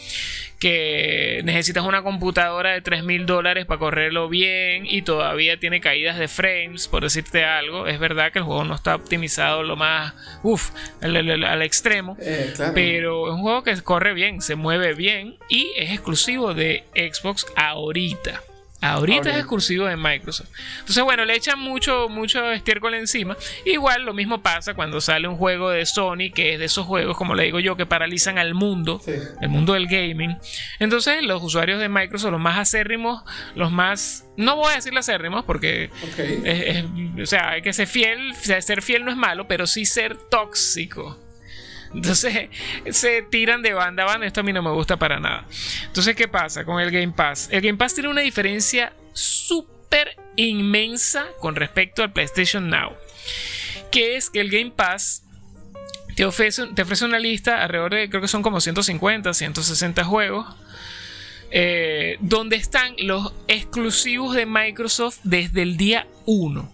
que 0.63 1.41
necesitas 1.43 1.83
una 1.83 2.03
computadora 2.03 2.71
de 2.71 2.79
3 2.79 3.03
mil 3.03 3.25
dólares 3.25 3.65
para 3.65 3.79
correrlo 3.79 4.29
bien 4.29 4.85
y 4.85 5.01
todavía 5.01 5.59
tiene 5.59 5.81
caídas 5.81 6.17
de 6.17 6.29
frames, 6.29 6.87
por 6.87 7.03
decirte 7.03 7.43
algo. 7.43 7.85
Es 7.85 7.99
verdad 7.99 8.31
que 8.31 8.39
el 8.39 8.45
juego 8.45 8.63
no 8.63 8.73
está 8.73 8.95
optimizado 8.95 9.63
lo 9.63 9.75
más, 9.75 10.13
uff, 10.41 10.71
al, 11.01 11.61
extremo, 11.63 12.15
eh, 12.17 12.53
pero 12.73 13.27
es 13.27 13.33
un 13.33 13.41
juego 13.41 13.63
que 13.63 13.75
corre 13.81 14.13
bien, 14.13 14.41
se 14.41 14.52
mueve 14.55 14.93
bien 14.93 15.37
y 15.49 15.71
es 15.77 15.91
exclusivo 15.91 16.53
de 16.53 16.83
Xbox 16.95 17.45
ahorita. 17.55 18.41
Ahorita 18.83 19.29
es 19.29 19.37
exclusivo 19.37 19.85
de 19.85 19.95
Microsoft. 19.95 20.49
Entonces, 20.79 21.01
bueno, 21.05 21.23
le 21.23 21.35
echan 21.35 21.57
mucho, 21.57 22.09
mucho 22.09 22.51
estiércol 22.51 22.93
encima. 22.95 23.37
Igual 23.63 24.03
lo 24.03 24.13
mismo 24.13 24.43
pasa 24.43 24.73
cuando 24.73 24.99
sale 24.99 25.29
un 25.29 25.37
juego 25.37 25.69
de 25.69 25.85
Sony, 25.85 26.31
que 26.35 26.53
es 26.53 26.59
de 26.59 26.65
esos 26.65 26.85
juegos, 26.85 27.15
como 27.15 27.33
le 27.33 27.45
digo 27.45 27.61
yo, 27.61 27.77
que 27.77 27.85
paralizan 27.85 28.37
al 28.37 28.53
mundo, 28.53 29.01
el 29.39 29.47
mundo 29.47 29.71
del 29.71 29.87
gaming. 29.87 30.37
Entonces, 30.79 31.23
los 31.23 31.41
usuarios 31.41 31.79
de 31.79 31.87
Microsoft, 31.87 32.31
los 32.31 32.41
más 32.41 32.59
acérrimos, 32.59 33.23
los 33.55 33.71
más. 33.71 34.25
No 34.35 34.57
voy 34.57 34.73
a 34.73 34.75
decir 34.75 34.97
acérrimos 34.97 35.45
porque. 35.45 35.89
o 37.21 37.25
sea, 37.25 37.51
hay 37.51 37.61
que 37.61 37.71
ser 37.71 37.87
fiel. 37.87 38.35
Ser 38.35 38.81
fiel 38.81 39.05
no 39.05 39.11
es 39.11 39.17
malo, 39.17 39.47
pero 39.47 39.65
sí 39.65 39.85
ser 39.85 40.17
tóxico. 40.17 41.22
Entonces 41.93 42.49
se 42.91 43.21
tiran 43.23 43.61
de 43.61 43.73
banda 43.73 44.03
a 44.03 44.05
banda. 44.07 44.25
Esto 44.25 44.41
a 44.41 44.43
mí 44.43 44.53
no 44.53 44.61
me 44.61 44.71
gusta 44.71 44.97
para 44.97 45.19
nada. 45.19 45.45
Entonces, 45.85 46.15
¿qué 46.15 46.27
pasa 46.27 46.65
con 46.65 46.79
el 46.79 46.91
Game 46.91 47.13
Pass? 47.13 47.49
El 47.51 47.61
Game 47.61 47.77
Pass 47.77 47.93
tiene 47.93 48.09
una 48.09 48.21
diferencia 48.21 48.93
súper 49.13 50.17
inmensa 50.35 51.25
con 51.39 51.55
respecto 51.55 52.03
al 52.03 52.11
PlayStation 52.11 52.69
Now. 52.69 52.93
Que 53.91 54.15
es 54.15 54.29
que 54.29 54.41
el 54.41 54.49
Game 54.49 54.71
Pass 54.71 55.23
te 56.15 56.25
ofrece, 56.25 56.67
te 56.67 56.81
ofrece 56.81 57.05
una 57.05 57.19
lista 57.19 57.61
alrededor 57.61 57.93
de, 57.93 58.09
creo 58.09 58.21
que 58.21 58.27
son 58.27 58.43
como 58.43 58.59
150, 58.59 59.33
160 59.33 60.03
juegos. 60.03 60.55
Eh, 61.55 62.17
donde 62.19 62.55
están 62.55 62.95
los 62.97 63.31
exclusivos 63.47 64.35
de 64.35 64.47
Microsoft 64.47 65.19
desde 65.23 65.61
el 65.61 65.77
día 65.77 66.07
1. 66.25 66.73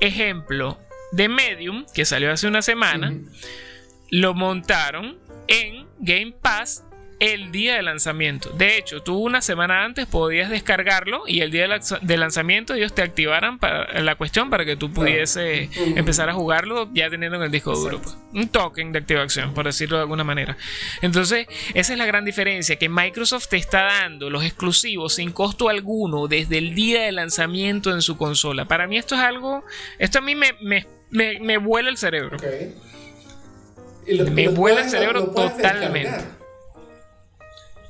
Ejemplo, 0.00 0.78
de 1.12 1.30
Medium, 1.30 1.86
que 1.94 2.04
salió 2.04 2.30
hace 2.30 2.46
una 2.46 2.60
semana 2.60 3.14
lo 4.10 4.34
montaron 4.34 5.18
en 5.48 5.86
Game 6.00 6.34
Pass 6.40 6.86
el 7.18 7.50
día 7.50 7.76
de 7.76 7.82
lanzamiento. 7.82 8.50
De 8.50 8.76
hecho, 8.76 9.02
tú 9.02 9.16
una 9.16 9.40
semana 9.40 9.84
antes 9.84 10.06
podías 10.06 10.50
descargarlo 10.50 11.22
y 11.26 11.40
el 11.40 11.50
día 11.50 11.66
de 12.02 12.16
lanzamiento 12.16 12.74
ellos 12.74 12.94
te 12.94 13.02
activaran 13.02 13.58
para, 13.58 14.02
la 14.02 14.16
cuestión 14.16 14.50
para 14.50 14.64
que 14.64 14.76
tú 14.76 14.92
pudiese 14.92 15.70
empezar 15.96 16.28
a 16.28 16.34
jugarlo 16.34 16.90
ya 16.92 17.08
teniendo 17.08 17.38
en 17.38 17.44
el 17.44 17.50
disco 17.50 17.74
duro. 17.74 18.02
Pues. 18.02 18.16
Un 18.34 18.48
token 18.48 18.92
de 18.92 18.98
activación, 18.98 19.54
por 19.54 19.64
decirlo 19.64 19.96
de 19.96 20.02
alguna 20.02 20.24
manera. 20.24 20.58
Entonces, 21.00 21.46
esa 21.72 21.92
es 21.92 21.98
la 21.98 22.06
gran 22.06 22.24
diferencia, 22.24 22.76
que 22.76 22.88
Microsoft 22.88 23.48
te 23.48 23.56
está 23.56 23.84
dando 23.84 24.28
los 24.28 24.44
exclusivos 24.44 25.14
sin 25.14 25.32
costo 25.32 25.70
alguno 25.70 26.28
desde 26.28 26.58
el 26.58 26.74
día 26.74 27.02
de 27.02 27.12
lanzamiento 27.12 27.92
en 27.92 28.02
su 28.02 28.18
consola. 28.18 28.66
Para 28.66 28.86
mí 28.86 28.98
esto 28.98 29.14
es 29.14 29.22
algo, 29.22 29.64
esto 29.98 30.18
a 30.18 30.22
mí 30.22 30.34
me, 30.34 30.54
me, 31.10 31.58
vuela 31.58 31.88
el 31.88 31.96
cerebro 31.96 32.36
me 34.32 34.48
vuela 34.48 34.82
el 34.82 34.90
cerebro 34.90 35.26
totalmente. 35.28 36.24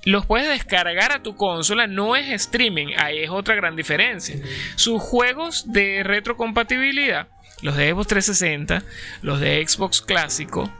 Los 0.04 0.24
puedes 0.24 0.48
descargar 0.48 1.10
a 1.10 1.22
tu 1.22 1.34
consola, 1.34 1.88
no 1.88 2.14
es 2.14 2.28
streaming, 2.28 2.94
ahí 2.96 3.18
es 3.18 3.30
otra 3.30 3.56
gran 3.56 3.74
diferencia. 3.74 4.36
Sus 4.76 5.02
juegos 5.02 5.72
de 5.72 6.04
retrocompatibilidad, 6.04 7.26
los 7.62 7.76
de 7.76 7.90
Xbox 7.90 8.06
360, 8.06 8.82
los 9.22 9.40
de 9.40 9.66
Xbox 9.66 10.00
clásico, 10.00 10.70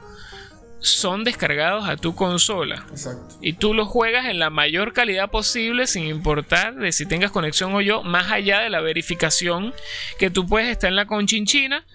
son 0.79 1.23
descargados 1.23 1.87
a 1.87 1.97
tu 1.97 2.15
consola. 2.15 2.85
Exacto. 2.91 3.35
Y 3.41 3.53
tú 3.53 3.73
los 3.73 3.87
juegas 3.87 4.27
en 4.27 4.39
la 4.39 4.49
mayor 4.49 4.93
calidad 4.93 5.29
posible 5.29 5.87
sin 5.87 6.05
importar 6.07 6.75
de 6.75 6.91
si 6.91 7.05
tengas 7.05 7.31
conexión 7.31 7.73
o 7.73 7.81
yo, 7.81 8.03
más 8.03 8.31
allá 8.31 8.59
de 8.59 8.69
la 8.69 8.81
verificación 8.81 9.73
que 10.19 10.29
tú 10.29 10.45
puedes 10.45 10.69
estar 10.69 10.89
en 10.89 10.95
la 10.95 11.05
conchinchina 11.05 11.85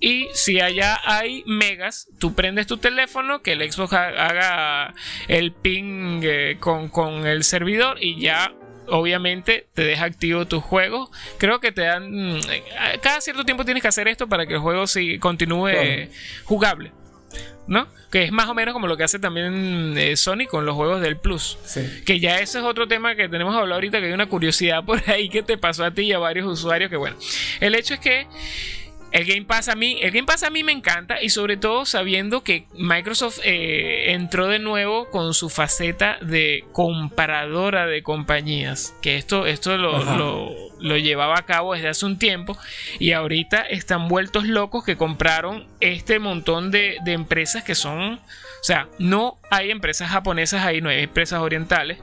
y 0.00 0.28
si 0.34 0.60
allá 0.60 1.00
hay 1.04 1.42
megas, 1.46 2.08
tú 2.18 2.34
prendes 2.34 2.66
tu 2.66 2.76
teléfono, 2.78 3.42
que 3.42 3.52
el 3.52 3.72
Xbox 3.72 3.92
haga 3.92 4.94
el 5.28 5.52
ping 5.52 6.20
eh, 6.22 6.56
con, 6.60 6.88
con 6.88 7.26
el 7.26 7.44
servidor 7.44 7.98
y 8.00 8.20
ya 8.20 8.52
obviamente 8.88 9.66
te 9.74 9.82
deja 9.82 10.04
activo 10.04 10.46
tus 10.46 10.62
juegos. 10.62 11.10
Creo 11.38 11.60
que 11.60 11.72
te 11.72 11.82
dan... 11.82 12.10
Mm, 12.10 12.40
cada 13.02 13.20
cierto 13.20 13.44
tiempo 13.44 13.64
tienes 13.64 13.82
que 13.82 13.88
hacer 13.88 14.08
esto 14.08 14.28
para 14.28 14.46
que 14.46 14.54
el 14.54 14.60
juego 14.60 14.84
continúe 15.20 16.08
jugable. 16.44 16.92
¿No? 17.66 17.88
Que 18.10 18.24
es 18.24 18.32
más 18.32 18.48
o 18.48 18.54
menos 18.54 18.72
como 18.72 18.86
lo 18.86 18.96
que 18.96 19.04
hace 19.04 19.18
también 19.18 19.94
eh, 19.98 20.16
Sony 20.16 20.46
con 20.48 20.64
los 20.64 20.74
juegos 20.74 21.00
del 21.00 21.16
Plus. 21.16 21.58
Que 22.04 22.20
ya 22.20 22.38
ese 22.38 22.58
es 22.58 22.64
otro 22.64 22.86
tema 22.86 23.14
que 23.14 23.28
tenemos 23.28 23.54
hablado 23.54 23.74
ahorita, 23.74 24.00
que 24.00 24.06
hay 24.06 24.12
una 24.12 24.28
curiosidad 24.28 24.84
por 24.84 25.02
ahí 25.10 25.28
que 25.28 25.42
te 25.42 25.58
pasó 25.58 25.84
a 25.84 25.90
ti 25.90 26.02
y 26.02 26.12
a 26.12 26.18
varios 26.18 26.46
usuarios, 26.46 26.90
que 26.90 26.96
bueno, 26.96 27.16
el 27.60 27.74
hecho 27.74 27.94
es 27.94 28.00
que 28.00 28.26
el 29.12 29.24
Game 29.24 29.44
Pass 29.44 29.68
a 29.68 29.74
mí, 29.74 29.98
el 30.02 30.10
Game 30.10 30.26
Pass 30.26 30.42
a 30.42 30.50
mí 30.50 30.64
me 30.64 30.72
encanta 30.72 31.22
y 31.22 31.30
sobre 31.30 31.56
todo 31.56 31.86
sabiendo 31.86 32.42
que 32.42 32.66
Microsoft 32.76 33.38
eh, 33.44 34.12
entró 34.12 34.48
de 34.48 34.58
nuevo 34.58 35.08
con 35.10 35.32
su 35.32 35.48
faceta 35.48 36.18
de 36.20 36.64
comparadora 36.72 37.86
de 37.86 38.02
compañías, 38.02 38.94
que 39.02 39.16
esto, 39.16 39.46
esto 39.46 39.76
lo, 39.76 40.02
lo, 40.80 40.96
llevaba 40.96 41.38
a 41.38 41.46
cabo 41.46 41.74
desde 41.74 41.88
hace 41.88 42.06
un 42.06 42.18
tiempo 42.18 42.58
y 42.98 43.12
ahorita 43.12 43.62
están 43.62 44.08
vueltos 44.08 44.46
locos 44.46 44.84
que 44.84 44.96
compraron 44.96 45.66
este 45.80 46.18
montón 46.18 46.70
de, 46.70 46.98
de 47.04 47.12
empresas 47.12 47.62
que 47.64 47.74
son, 47.74 48.14
o 48.14 48.64
sea, 48.64 48.88
no 48.98 49.38
hay 49.50 49.70
empresas 49.70 50.10
japonesas 50.10 50.64
ahí, 50.64 50.80
no 50.80 50.88
hay 50.88 51.04
empresas 51.04 51.40
orientales, 51.40 51.98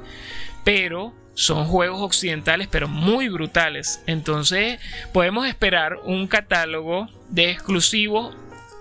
pero 0.64 1.14
son 1.34 1.66
juegos 1.66 2.02
occidentales 2.02 2.68
pero 2.70 2.88
muy 2.88 3.30
brutales. 3.30 4.02
Entonces 4.08 4.80
podemos 5.12 5.48
esperar 5.48 5.98
un 6.04 6.28
catálogo 6.28 7.08
de 7.30 7.52
exclusivos. 7.52 8.36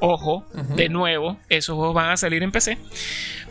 Ojo, 0.04 0.44
de 0.74 0.88
nuevo, 0.88 1.38
esos 1.48 1.76
juegos 1.76 1.94
van 1.94 2.10
a 2.10 2.16
salir 2.16 2.42
en 2.42 2.50
PC. 2.50 2.76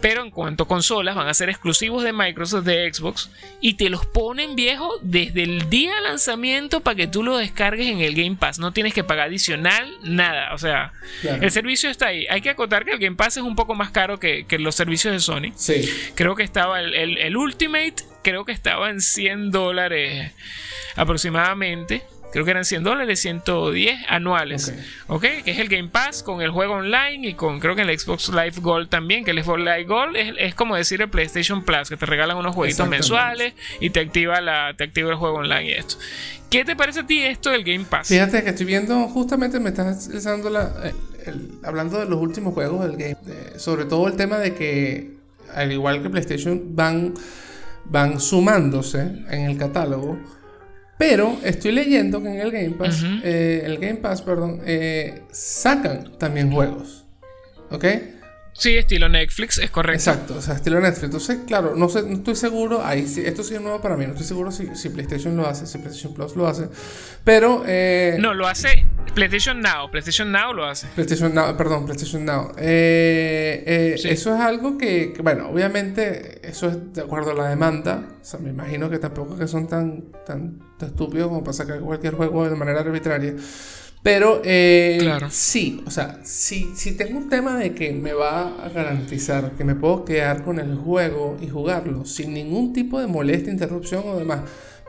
Pero 0.01 0.21
en 0.21 0.31
cuanto 0.31 0.63
a 0.63 0.67
consolas, 0.67 1.15
van 1.15 1.29
a 1.29 1.33
ser 1.33 1.49
exclusivos 1.49 2.03
de 2.03 2.11
Microsoft, 2.11 2.65
de 2.65 2.93
Xbox. 2.93 3.29
Y 3.61 3.75
te 3.75 3.87
los 3.89 4.05
ponen 4.05 4.57
viejo 4.57 4.91
desde 5.01 5.43
el 5.43 5.69
día 5.69 5.95
de 5.95 6.01
lanzamiento 6.01 6.81
para 6.81 6.95
que 6.95 7.07
tú 7.07 7.23
lo 7.23 7.37
descargues 7.37 7.87
en 7.87 8.01
el 8.01 8.15
Game 8.15 8.35
Pass. 8.35 8.59
No 8.59 8.73
tienes 8.73 8.93
que 8.93 9.05
pagar 9.05 9.27
adicional, 9.27 9.89
nada. 10.03 10.53
O 10.53 10.57
sea, 10.57 10.91
el 11.23 11.51
servicio 11.51 11.89
está 11.89 12.07
ahí. 12.07 12.27
Hay 12.29 12.41
que 12.41 12.49
acotar 12.49 12.83
que 12.83 12.91
el 12.91 12.99
Game 12.99 13.15
Pass 13.15 13.37
es 13.37 13.43
un 13.43 13.55
poco 13.55 13.73
más 13.73 13.91
caro 13.91 14.19
que, 14.19 14.45
los 14.59 14.75
servicios 14.75 15.13
de 15.13 15.21
Sony. 15.21 15.53
Sí. 15.55 15.87
Creo 16.15 16.35
que 16.35 16.43
estaba 16.43 16.81
el, 16.81 17.17
el 17.17 17.37
Ultimate 17.37 18.11
creo 18.23 18.45
que 18.45 18.51
estaba 18.51 18.89
en 18.89 19.01
100 19.01 19.51
dólares 19.51 20.33
aproximadamente. 20.95 22.03
Creo 22.31 22.45
que 22.45 22.51
eran 22.51 22.65
100 22.65 22.83
dólares, 22.83 23.19
110 23.19 23.99
anuales. 24.07 24.73
ok, 25.07 25.21
que 25.43 25.51
es 25.51 25.59
el 25.59 25.67
Game 25.67 25.89
Pass 25.89 26.23
con 26.23 26.41
el 26.41 26.49
juego 26.49 26.75
online 26.75 27.27
y 27.27 27.33
con 27.33 27.59
creo 27.59 27.75
que 27.75 27.81
el 27.81 27.99
Xbox 27.99 28.29
Live 28.29 28.55
Gold 28.61 28.89
también. 28.89 29.25
Que 29.25 29.31
el 29.31 29.43
Xbox 29.43 29.59
Live 29.59 29.83
Gold 29.85 30.15
es, 30.15 30.55
como 30.55 30.75
decir 30.75 31.01
el 31.01 31.09
PlayStation 31.09 31.63
Plus, 31.63 31.89
que 31.89 31.97
te 31.97 32.05
regalan 32.05 32.37
unos 32.37 32.55
jueguitos 32.55 32.87
mensuales 32.87 33.53
y 33.79 33.89
te 33.89 33.99
activa, 33.99 34.41
la, 34.41 34.73
te 34.77 34.85
activa 34.85 35.09
el 35.11 35.17
juego 35.17 35.37
online 35.39 35.69
y 35.69 35.73
esto. 35.73 35.95
¿Qué 36.49 36.65
te 36.65 36.75
parece 36.75 37.01
a 37.01 37.07
ti 37.07 37.21
esto 37.21 37.49
del 37.49 37.63
Game 37.63 37.85
Pass? 37.85 38.09
Fíjate 38.09 38.43
que 38.43 38.49
estoy 38.49 38.65
viendo, 38.65 39.07
justamente 39.07 39.59
me 39.59 39.69
estás 39.69 40.09
la, 40.25 40.73
hablando 41.63 41.99
de 41.99 42.05
los 42.05 42.19
últimos 42.19 42.53
juegos 42.53 42.85
del 42.85 42.97
Game, 42.97 43.17
sobre 43.57 43.85
todo 43.85 44.07
el 44.07 44.15
tema 44.15 44.37
de 44.37 44.53
que, 44.53 45.15
al 45.53 45.71
igual 45.71 46.01
que 46.01 46.09
PlayStation, 46.09 46.75
van 46.75 47.13
van 47.85 48.19
sumándose 48.19 49.01
en 49.29 49.41
el 49.41 49.57
catálogo. 49.57 50.17
Pero 51.01 51.39
estoy 51.43 51.71
leyendo 51.71 52.21
que 52.21 52.29
en 52.29 52.39
el 52.39 52.51
Game 52.51 52.75
Pass, 52.77 53.03
eh, 53.23 53.63
el 53.65 53.79
Game 53.79 53.95
Pass, 53.95 54.21
perdón, 54.21 54.61
eh, 54.67 55.23
sacan 55.31 56.15
también 56.19 56.51
juegos. 56.51 57.05
¿Ok? 57.71 57.85
Sí, 58.61 58.77
estilo 58.77 59.09
Netflix, 59.09 59.57
es 59.57 59.71
correcto. 59.71 59.97
Exacto, 59.97 60.35
o 60.35 60.41
sea, 60.41 60.53
estilo 60.53 60.79
Netflix. 60.79 61.05
Entonces, 61.05 61.39
claro, 61.47 61.73
no, 61.75 61.89
sé, 61.89 62.03
no 62.03 62.17
estoy 62.17 62.35
seguro, 62.35 62.85
ahí 62.85 63.07
sí, 63.07 63.23
esto 63.25 63.41
sí 63.41 63.55
es 63.55 63.61
nuevo 63.61 63.81
para 63.81 63.97
mí, 63.97 64.05
no 64.05 64.11
estoy 64.11 64.27
seguro 64.27 64.51
si, 64.51 64.75
si 64.75 64.89
PlayStation 64.89 65.35
lo 65.35 65.47
hace, 65.47 65.65
si 65.65 65.79
PlayStation 65.79 66.13
Plus 66.13 66.35
lo 66.35 66.45
hace, 66.45 66.67
pero... 67.23 67.63
Eh, 67.65 68.17
no, 68.19 68.35
lo 68.35 68.47
hace 68.47 68.85
PlayStation 69.15 69.61
Now, 69.61 69.89
PlayStation 69.89 70.31
Now 70.31 70.53
lo 70.53 70.65
hace. 70.65 70.85
PlayStation 70.93 71.33
Now, 71.33 71.57
perdón, 71.57 71.85
PlayStation 71.85 72.23
Now. 72.23 72.51
Eh, 72.55 73.63
eh, 73.65 73.95
eso 73.95 74.35
es 74.35 74.39
algo 74.39 74.77
que, 74.77 75.15
bueno, 75.23 75.49
obviamente, 75.49 76.47
eso 76.47 76.67
es 76.67 76.93
de 76.93 77.01
acuerdo 77.01 77.31
a 77.31 77.33
la 77.33 77.49
demanda, 77.49 78.09
o 78.21 78.23
sea, 78.23 78.39
me 78.39 78.51
imagino 78.51 78.91
que 78.91 78.99
tampoco 78.99 79.39
que 79.39 79.47
son 79.47 79.67
tan, 79.67 80.11
tan, 80.23 80.59
tan 80.77 80.89
estúpidos 80.89 81.29
como 81.29 81.43
para 81.43 81.53
sacar 81.53 81.79
cualquier 81.79 82.13
juego 82.13 82.47
de 82.47 82.55
manera 82.55 82.81
arbitraria. 82.81 83.33
Pero 84.03 84.41
eh, 84.43 85.19
sí, 85.29 85.83
o 85.85 85.91
sea, 85.91 86.19
si, 86.23 86.71
si 86.75 86.93
tengo 86.93 87.19
un 87.19 87.29
tema 87.29 87.57
de 87.57 87.75
que 87.75 87.91
me 87.91 88.13
va 88.13 88.63
a 88.63 88.69
garantizar 88.69 89.51
que 89.51 89.63
me 89.63 89.75
puedo 89.75 90.05
quedar 90.05 90.43
con 90.43 90.59
el 90.59 90.75
juego 90.75 91.37
y 91.39 91.47
jugarlo 91.47 92.03
sin 92.05 92.33
ningún 92.33 92.73
tipo 92.73 92.99
de 92.99 93.05
molestia, 93.05 93.53
interrupción 93.53 94.03
o 94.07 94.17
demás, 94.17 94.41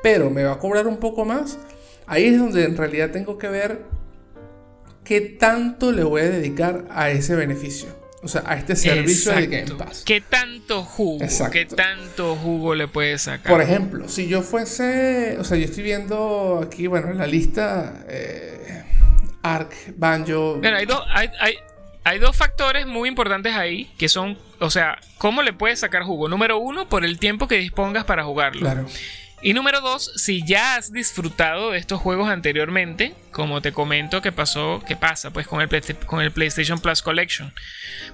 pero 0.03 0.31
me 0.31 0.45
va 0.45 0.53
a 0.53 0.59
cobrar 0.59 0.87
un 0.87 0.97
poco 0.97 1.27
más, 1.27 1.59
ahí 2.07 2.25
es 2.25 2.39
donde 2.39 2.65
en 2.65 2.75
realidad 2.75 3.11
tengo 3.11 3.37
que 3.37 3.49
ver 3.49 3.83
qué 5.05 5.21
tanto 5.21 5.93
le 5.93 6.05
voy 6.05 6.23
a 6.23 6.31
dedicar 6.31 6.87
a 6.91 7.11
ese 7.11 7.35
beneficio. 7.35 8.01
O 8.25 8.29
sea, 8.29 8.45
a 8.47 8.57
este 8.57 8.77
servicio 8.77 9.33
de 9.33 9.49
Game 9.49 9.75
Pass. 9.77 10.05
¿Qué 10.07 10.21
tanto 10.21 10.85
jugo? 10.85 11.27
¿Qué 11.51 11.67
tanto 11.67 12.37
jugo 12.37 12.77
le 12.77 12.87
puedes 12.87 13.23
sacar? 13.23 13.51
Por 13.51 13.61
ejemplo, 13.61 14.09
si 14.09 14.29
yo 14.29 14.43
fuese. 14.43 15.37
O 15.41 15.45
sea, 15.45 15.59
yo 15.59 15.65
estoy 15.65 15.83
viendo 15.83 16.61
aquí, 16.65 16.87
bueno, 16.87 17.11
en 17.11 17.19
la 17.19 17.27
lista. 17.27 18.05
Eh, 18.09 18.62
Ark, 19.43 19.75
Banjo. 19.97 20.57
Bueno, 20.57 20.77
hay, 20.77 20.87
hay, 21.41 21.57
hay, 22.05 22.19
dos 22.19 22.37
factores 22.37 22.87
muy 22.87 23.09
importantes 23.09 23.55
ahí 23.55 23.91
que 23.99 24.09
son, 24.09 24.39
o 24.61 24.71
sea, 24.71 24.99
¿cómo 25.19 25.43
le 25.43 25.53
puedes 25.53 25.81
sacar 25.81 26.03
jugo? 26.03 26.29
Número 26.29 26.59
uno, 26.59 26.89
por 26.89 27.05
el 27.05 27.19
tiempo 27.19 27.49
que 27.49 27.57
dispongas 27.57 28.05
para 28.05 28.25
jugarlo. 28.25 28.61
Claro. 28.61 28.87
Y 29.45 29.55
número 29.55 29.81
dos, 29.81 30.13
si 30.15 30.47
ya 30.47 30.77
has 30.77 30.93
disfrutado 30.93 31.73
de 31.73 31.79
estos 31.79 32.01
juegos 32.01 32.29
anteriormente, 32.29 33.13
como 33.33 33.61
te 33.61 33.73
comento 33.73 34.23
que 34.23 34.31
pasó, 34.31 34.81
que 34.87 34.95
pasa 34.95 35.33
pues 35.33 35.49
con 35.49 35.61
el, 35.61 35.69
con 36.07 36.23
el 36.23 36.31
PlayStation 36.31 36.79
Plus 36.79 37.03
Collection. 37.03 37.53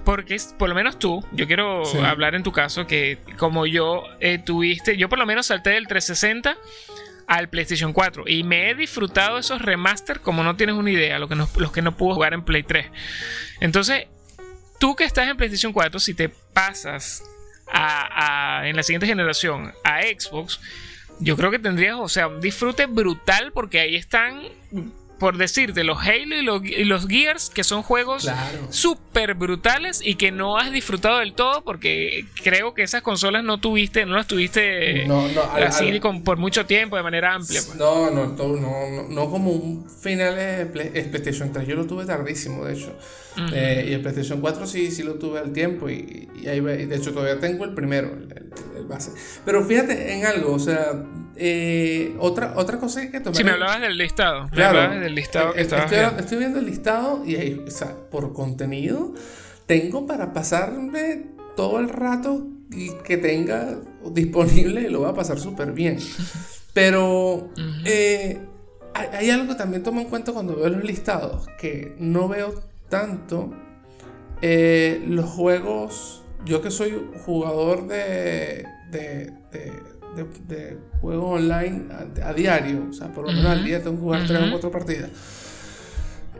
Porque 0.03 0.37
por 0.57 0.69
lo 0.69 0.75
menos 0.75 0.97
tú, 0.97 1.23
yo 1.31 1.45
quiero 1.45 1.83
hablar 2.03 2.33
en 2.33 2.41
tu 2.41 2.51
caso 2.51 2.87
que 2.87 3.19
como 3.37 3.67
yo 3.67 4.05
eh, 4.19 4.39
tuviste, 4.39 4.97
yo 4.97 5.07
por 5.07 5.19
lo 5.19 5.27
menos 5.27 5.45
salté 5.45 5.69
del 5.71 5.87
360 5.87 6.57
al 7.29 7.47
PlayStation 7.47 7.93
4 7.93 8.23
y 8.27 8.43
me 8.43 8.69
he 8.69 8.75
disfrutado 8.75 9.37
esos 9.37 9.61
remaster 9.61 10.19
como 10.19 10.43
no 10.43 10.55
tienes 10.55 10.75
una 10.75 10.89
idea, 10.89 11.19
lo 11.19 11.29
que 11.29 11.35
los 11.35 11.71
que 11.71 11.83
no 11.83 11.95
pude 11.95 12.15
jugar 12.15 12.33
en 12.33 12.43
Play 12.43 12.63
3. 12.63 12.87
Entonces, 13.61 14.07
tú 14.79 14.95
que 14.95 15.03
estás 15.03 15.29
en 15.29 15.37
PlayStation 15.37 15.71
4, 15.71 15.99
si 15.99 16.15
te 16.15 16.29
pasas 16.29 17.23
a, 17.71 18.63
en 18.65 18.75
la 18.75 18.81
siguiente 18.81 19.05
generación 19.05 19.71
a 19.83 20.01
Xbox, 20.01 20.59
yo 21.19 21.37
creo 21.37 21.51
que 21.51 21.59
tendrías, 21.59 21.97
o 21.99 22.09
sea, 22.09 22.27
un 22.27 22.41
disfrute 22.41 22.87
brutal 22.87 23.51
porque 23.53 23.79
ahí 23.79 23.95
están 23.95 24.41
por 25.19 25.37
decirte, 25.37 25.83
los 25.83 25.99
Halo 25.99 26.61
y 26.63 26.85
los, 26.85 27.07
Gears, 27.07 27.49
que 27.49 27.63
son 27.63 27.83
juegos 27.83 28.29
súper 28.69 29.35
brutales 29.35 30.01
y 30.03 30.15
que 30.15 30.31
no 30.31 30.57
has 30.57 30.71
disfrutado 30.71 31.19
del 31.19 31.33
todo 31.33 31.61
porque 31.63 32.25
creo 32.43 32.73
que 32.73 32.83
esas 32.83 33.01
consolas 33.01 33.43
no 33.43 33.59
tuviste, 33.59 34.05
no 34.05 34.15
las 34.15 34.27
tuviste 34.27 35.07
así 35.65 35.99
por 36.23 36.37
mucho 36.37 36.65
tiempo 36.65 36.95
de 36.95 37.03
manera 37.03 37.33
amplia. 37.33 37.61
Pues. 37.65 37.77
No, 37.77 38.09
no, 38.09 38.27
no, 38.27 39.07
no, 39.09 39.29
como 39.29 39.51
un 39.51 39.89
final 39.89 40.35
de 40.35 40.65
PlayStation 40.65 41.51
3, 41.51 41.67
yo 41.67 41.75
lo 41.75 41.85
tuve 41.85 42.05
tardísimo, 42.05 42.65
de 42.65 42.73
hecho. 42.73 42.97
Eh, 43.53 43.85
y 43.89 43.93
el 43.93 44.01
PlayStation 44.01 44.41
4 44.41 44.67
sí, 44.67 44.91
sí 44.91 45.03
lo 45.03 45.15
tuve 45.15 45.39
al 45.39 45.53
tiempo 45.53 45.89
y, 45.89 46.27
ahí, 46.47 46.59
de 46.59 46.95
hecho 46.95 47.13
todavía 47.13 47.39
tengo 47.39 47.65
el 47.65 47.73
primero, 47.73 48.11
el, 48.13 48.85
base. 48.85 49.11
Pero 49.45 49.63
fíjate 49.63 50.13
en 50.13 50.25
algo, 50.25 50.53
o 50.53 50.59
sea, 50.59 51.03
eh, 51.39 52.15
otra, 52.19 52.53
otra 52.55 52.77
cosa 52.79 53.09
que 53.09 53.19
tomar. 53.19 53.35
Si 53.35 53.43
me 53.43 53.51
hablabas 53.51 53.81
del 53.81 53.97
listado, 53.97 54.49
claro, 54.49 54.99
del 54.99 55.15
listado 55.15 55.53
que 55.53 55.61
estoy, 55.61 55.79
estoy, 56.17 56.37
viendo 56.37 56.59
el 56.59 56.65
listado 56.65 57.23
y 57.25 57.35
ahí, 57.35 57.63
o 57.65 57.71
sea, 57.71 57.95
por 58.11 58.33
contenido, 58.33 59.13
tengo 59.65 60.05
para 60.05 60.33
pasarme 60.33 61.27
todo 61.55 61.79
el 61.79 61.89
rato 61.89 62.47
que 63.03 63.17
tenga 63.17 63.77
disponible 64.11 64.81
y 64.81 64.89
lo 64.89 64.99
voy 64.99 65.09
a 65.09 65.13
pasar 65.13 65.39
súper 65.39 65.71
bien. 65.71 65.97
Pero 66.73 67.49
eh, 67.85 68.39
hay, 68.93 69.07
hay, 69.13 69.29
algo 69.31 69.47
que 69.47 69.55
también 69.55 69.81
tomo 69.81 70.01
en 70.01 70.07
cuenta 70.07 70.31
cuando 70.33 70.55
veo 70.55 70.69
los 70.69 70.83
listados, 70.83 71.47
que 71.57 71.95
no 71.97 72.27
veo 72.27 72.53
tanto 72.89 73.51
eh, 74.41 75.03
los 75.07 75.25
juegos, 75.25 76.23
yo 76.45 76.61
que 76.61 76.71
soy 76.71 77.09
jugador 77.25 77.87
de, 77.87 78.65
de, 78.89 79.33
de, 80.47 80.77
juegos 81.01 81.39
online 81.39 81.83
a, 82.23 82.33
diario, 82.33 82.87
o 82.89 82.93
sea, 82.93 83.07
por 83.07 83.25
lo 83.25 83.31
menos 83.31 83.45
al 83.45 83.63
día 83.63 83.81
tengo 83.81 83.95
que 83.95 84.01
jugar 84.01 84.27
tres 84.27 84.41
o 84.41 84.51
cuatro 84.51 84.71
partidas. 84.71 85.09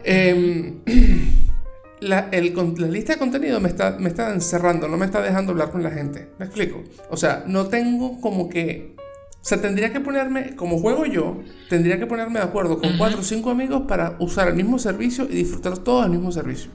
Em, 0.03 0.80
la, 2.01 2.30
la, 2.32 2.88
lista 2.88 3.14
de 3.14 3.20
contenido 3.20 3.60
me 3.60 3.70
está, 3.70 3.97
me 3.99 4.10
está 4.10 4.34
encerrando, 4.34 4.88
no 4.88 4.97
me 4.97 5.05
está 5.05 5.22
dejando 5.22 5.51
hablar 5.51 5.72
con 5.72 5.84
la 5.84 5.91
gente. 5.91 6.30
¿Me 6.38 6.45
explico? 6.45 6.84
O 7.10 7.18
sea, 7.18 7.43
no 7.47 7.68
tengo 7.68 8.20
como 8.22 8.49
que 8.49 8.95
o 9.41 9.45
sea, 9.49 9.62
tendría 9.62 9.93
que 9.93 10.01
ponerme, 10.01 10.55
como 10.55 10.80
juego 10.80 11.05
yo, 11.05 11.41
tendría 11.70 11.97
que 11.97 12.05
ponerme 12.05 12.39
de 12.39 12.45
acuerdo 12.45 12.78
con 12.78 12.97
cuatro 12.97 13.22
o 13.22 13.24
cinco 13.24 13.49
amigos 13.49 13.84
para 13.88 14.18
usar 14.20 14.49
el 14.49 14.55
mismo 14.55 14.78
servicio 14.80 15.26
y 15.30 15.36
disfrutar 15.36 15.78
todo 15.78 16.03
el 16.03 16.10
mismo 16.10 16.32
servicio. 16.32 16.72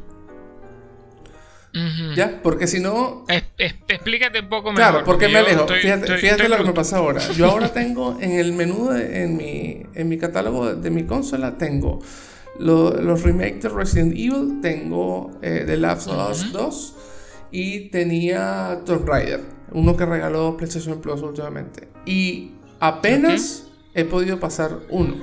¿Ya? 2.15 2.41
Porque 2.43 2.67
si 2.67 2.81
no... 2.81 3.25
explícate 3.59 4.41
un 4.41 4.49
poco 4.49 4.73
mejor. 4.73 4.91
Claro, 4.91 5.05
porque 5.05 5.29
me 5.29 5.39
alejo. 5.39 5.67
fíjate, 5.67 6.49
lo 6.49 6.57
que 6.59 6.65
me 6.65 6.73
pasa 6.73 6.99
ahora. 6.99 7.21
Yo 7.33 7.51
ahora 7.51 7.73
tengo 7.73 8.17
en 8.21 8.33
el 8.33 8.53
menú, 8.53 8.93
en, 8.93 9.37
mi, 9.37 9.83
en 9.95 10.09
mi 10.09 10.19
catálogo 10.19 10.75
de, 10.75 10.91
mi 10.91 11.05
consola, 11.05 11.59
tengo 11.59 12.01
los 12.59 13.23
remakes 13.23 13.63
de 13.63 13.69
Resident 13.69 14.13
Evil, 14.13 14.61
tengo 14.63 15.33
eh, 15.43 15.65
The 15.67 15.77
Last 15.77 16.07
of 16.07 16.31
Us 16.31 16.53
2 16.53 16.95
y 17.51 17.89
tenía 17.91 18.81
Tomb 18.87 19.09
Raider, 19.09 19.41
uno 19.73 19.97
que 19.97 20.07
regaló 20.07 20.57
PlayStation 20.57 21.01
Plus 21.01 21.23
últimamente. 21.23 21.89
Y 22.07 22.53
apenas 22.79 23.67
he 23.95 24.05
podido 24.05 24.39
pasar 24.39 24.79
uno. 24.91 25.17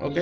¿Ok? 0.00 0.18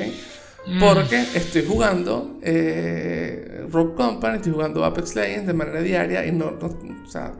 Mm. 0.68 0.80
Porque 0.80 1.20
estoy 1.34 1.64
jugando 1.64 2.38
eh, 2.42 3.66
Rock 3.72 3.96
Company, 3.96 4.36
estoy 4.36 4.52
jugando 4.52 4.84
Apex 4.84 5.16
Legends 5.16 5.46
de 5.46 5.54
manera 5.54 5.80
diaria 5.80 6.26
y 6.26 6.32
no, 6.32 6.46
o 6.46 7.10
sea, 7.10 7.32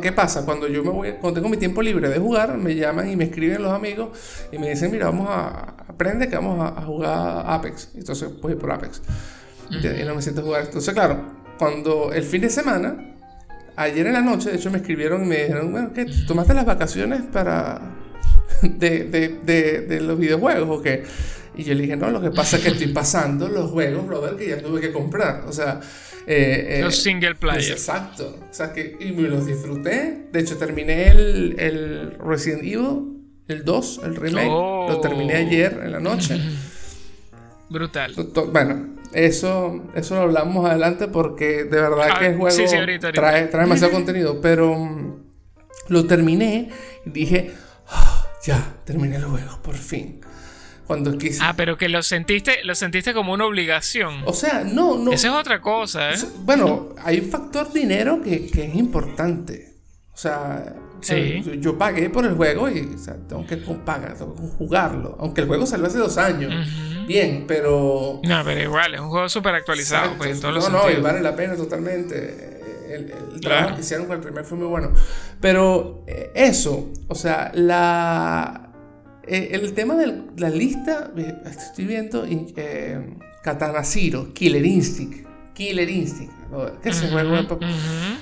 ¿qué 0.00 0.10
pasa? 0.12 0.46
Cuando 0.46 0.66
yo 0.68 0.82
me 0.82 0.88
voy, 0.88 1.12
cuando 1.20 1.40
tengo 1.40 1.50
mi 1.50 1.58
tiempo 1.58 1.82
libre 1.82 2.08
de 2.08 2.18
jugar, 2.18 2.56
me 2.56 2.74
llaman 2.74 3.10
y 3.10 3.16
me 3.16 3.24
escriben 3.24 3.62
los 3.62 3.72
amigos 3.72 4.18
y 4.50 4.58
me 4.58 4.70
dicen, 4.70 4.90
mira, 4.90 5.06
vamos 5.06 5.28
a, 5.28 5.74
aprende 5.86 6.28
que 6.28 6.36
vamos 6.36 6.60
a, 6.60 6.80
jugar 6.80 7.44
Apex. 7.46 7.90
Entonces 7.94 8.30
voy 8.40 8.54
por 8.54 8.72
Apex. 8.72 9.02
Y 9.70 10.04
no 10.04 10.14
me 10.14 10.22
siento 10.22 10.40
a 10.40 10.44
jugar. 10.44 10.64
Entonces, 10.64 10.94
claro, 10.94 11.20
cuando 11.58 12.10
el 12.12 12.22
fin 12.22 12.40
de 12.40 12.48
semana, 12.48 13.16
ayer 13.76 14.06
en 14.06 14.14
la 14.14 14.22
noche, 14.22 14.50
de 14.50 14.56
hecho 14.56 14.70
me 14.70 14.78
escribieron 14.78 15.24
y 15.24 15.26
me 15.26 15.42
dijeron, 15.42 15.72
bueno, 15.72 15.92
¿qué? 15.92 16.06
¿Tomaste 16.26 16.54
las 16.54 16.64
vacaciones 16.64 17.20
para... 17.32 17.98
de, 18.62 19.04
de, 19.04 19.28
de, 19.44 19.80
de 19.80 20.00
los 20.00 20.18
videojuegos 20.18 20.78
o 20.78 20.82
qué? 20.82 21.04
Y 21.54 21.64
yo 21.64 21.74
le 21.74 21.82
dije, 21.82 21.96
no, 21.96 22.10
lo 22.10 22.20
que 22.20 22.30
pasa 22.30 22.56
es 22.56 22.62
que 22.62 22.70
estoy 22.70 22.88
pasando 22.88 23.48
los 23.48 23.70
juegos, 23.70 24.06
brother, 24.06 24.36
que 24.36 24.48
ya 24.48 24.62
tuve 24.62 24.80
que 24.80 24.92
comprar. 24.92 25.44
O 25.46 25.52
sea... 25.52 25.80
Eh, 26.26 26.78
eh, 26.78 26.80
los 26.82 27.02
single 27.02 27.34
player. 27.34 27.72
exacto. 27.72 28.38
O 28.48 28.54
sea, 28.54 28.72
que 28.72 28.96
y 29.00 29.12
me 29.12 29.28
los 29.28 29.44
disfruté. 29.44 30.28
De 30.30 30.40
hecho, 30.40 30.56
terminé 30.56 31.08
el, 31.08 31.56
el 31.58 32.16
Resident 32.18 32.62
Evil, 32.62 33.18
el 33.48 33.64
2, 33.64 34.00
el 34.04 34.16
remake. 34.16 34.46
Lo 34.46 35.00
terminé 35.00 35.34
oh. 35.34 35.46
ayer 35.46 35.80
en 35.84 35.92
la 35.92 36.00
noche. 36.00 36.40
Brutal. 37.68 38.14
Bueno, 38.52 38.96
eso, 39.12 39.90
eso 39.94 40.14
lo 40.14 40.22
hablamos 40.22 40.68
adelante 40.68 41.08
porque 41.08 41.64
de 41.64 41.80
verdad 41.80 42.08
ah, 42.12 42.18
que 42.18 42.26
el 42.26 42.36
juego 42.36 42.56
Trae, 43.12 43.48
trae 43.48 43.62
demasiado 43.62 43.92
contenido. 43.92 44.40
Pero 44.40 44.74
mm, 44.74 45.22
lo 45.88 46.06
terminé 46.06 46.70
y 47.04 47.10
dije, 47.10 47.50
ah, 47.88 48.26
ya, 48.44 48.76
terminé 48.84 49.16
el 49.16 49.24
juego, 49.24 49.60
por 49.60 49.74
fin 49.74 50.20
cuando 50.86 51.16
quise. 51.16 51.40
Ah, 51.42 51.54
pero 51.56 51.76
que 51.76 51.88
lo 51.88 52.02
sentiste, 52.02 52.64
lo 52.64 52.74
sentiste 52.74 53.14
como 53.14 53.32
una 53.32 53.46
obligación. 53.46 54.22
O 54.26 54.32
sea, 54.32 54.64
no, 54.64 54.98
no. 54.98 55.12
Esa 55.12 55.28
es 55.28 55.34
otra 55.34 55.60
cosa, 55.60 56.12
¿eh? 56.12 56.18
Bueno, 56.40 56.90
hay 57.02 57.20
un 57.20 57.30
factor 57.30 57.72
dinero 57.72 58.20
que, 58.22 58.46
que 58.46 58.66
es 58.66 58.74
importante. 58.74 59.72
O 60.12 60.16
sea, 60.16 60.74
yo, 61.58 61.78
pagué 61.78 62.10
por 62.10 62.24
el 62.24 62.34
juego 62.34 62.68
y 62.68 62.80
o 62.94 62.98
sea, 62.98 63.16
tengo 63.28 63.46
que 63.46 63.56
pagar, 63.56 64.14
tengo 64.14 64.34
que 64.34 64.42
jugarlo. 64.58 65.16
Aunque 65.18 65.40
el 65.40 65.46
juego 65.46 65.66
salió 65.66 65.86
hace 65.86 65.98
dos 65.98 66.18
años. 66.18 66.52
Bien, 67.06 67.44
pero. 67.48 68.20
No, 68.22 68.44
pero 68.44 68.60
igual, 68.60 68.94
es 68.94 69.00
un 69.00 69.08
juego 69.08 69.28
súper 69.28 69.54
actualizado. 69.54 70.14
Pues, 70.16 70.30
en 70.30 70.40
todos 70.40 70.70
no, 70.70 70.84
no, 70.84 70.90
y 70.90 71.00
vale 71.00 71.20
la 71.20 71.34
pena 71.34 71.56
totalmente. 71.56 72.60
El, 72.90 73.40
trabajo 73.40 73.74
que 73.74 73.80
hicieron 73.80 74.06
con 74.06 74.16
el 74.16 74.22
primer 74.22 74.44
fue 74.44 74.58
muy 74.58 74.66
bueno. 74.66 74.92
Pero 75.40 76.04
eh, 76.06 76.30
eso, 76.34 76.92
o 77.08 77.14
sea, 77.14 77.50
la 77.54 78.71
eh, 79.26 79.50
el 79.52 79.72
tema 79.72 79.94
de 79.94 80.22
la 80.36 80.50
lista, 80.50 81.10
eh, 81.16 81.34
estoy 81.44 81.86
viendo 81.86 82.24
eh, 82.26 83.16
Katana 83.42 83.84
Zero, 83.84 84.32
Killer 84.34 84.64
Instinct. 84.64 85.26
Killer 85.54 85.88
Instinct. 85.88 86.32
¿Qué 86.82 86.90
es 86.90 87.02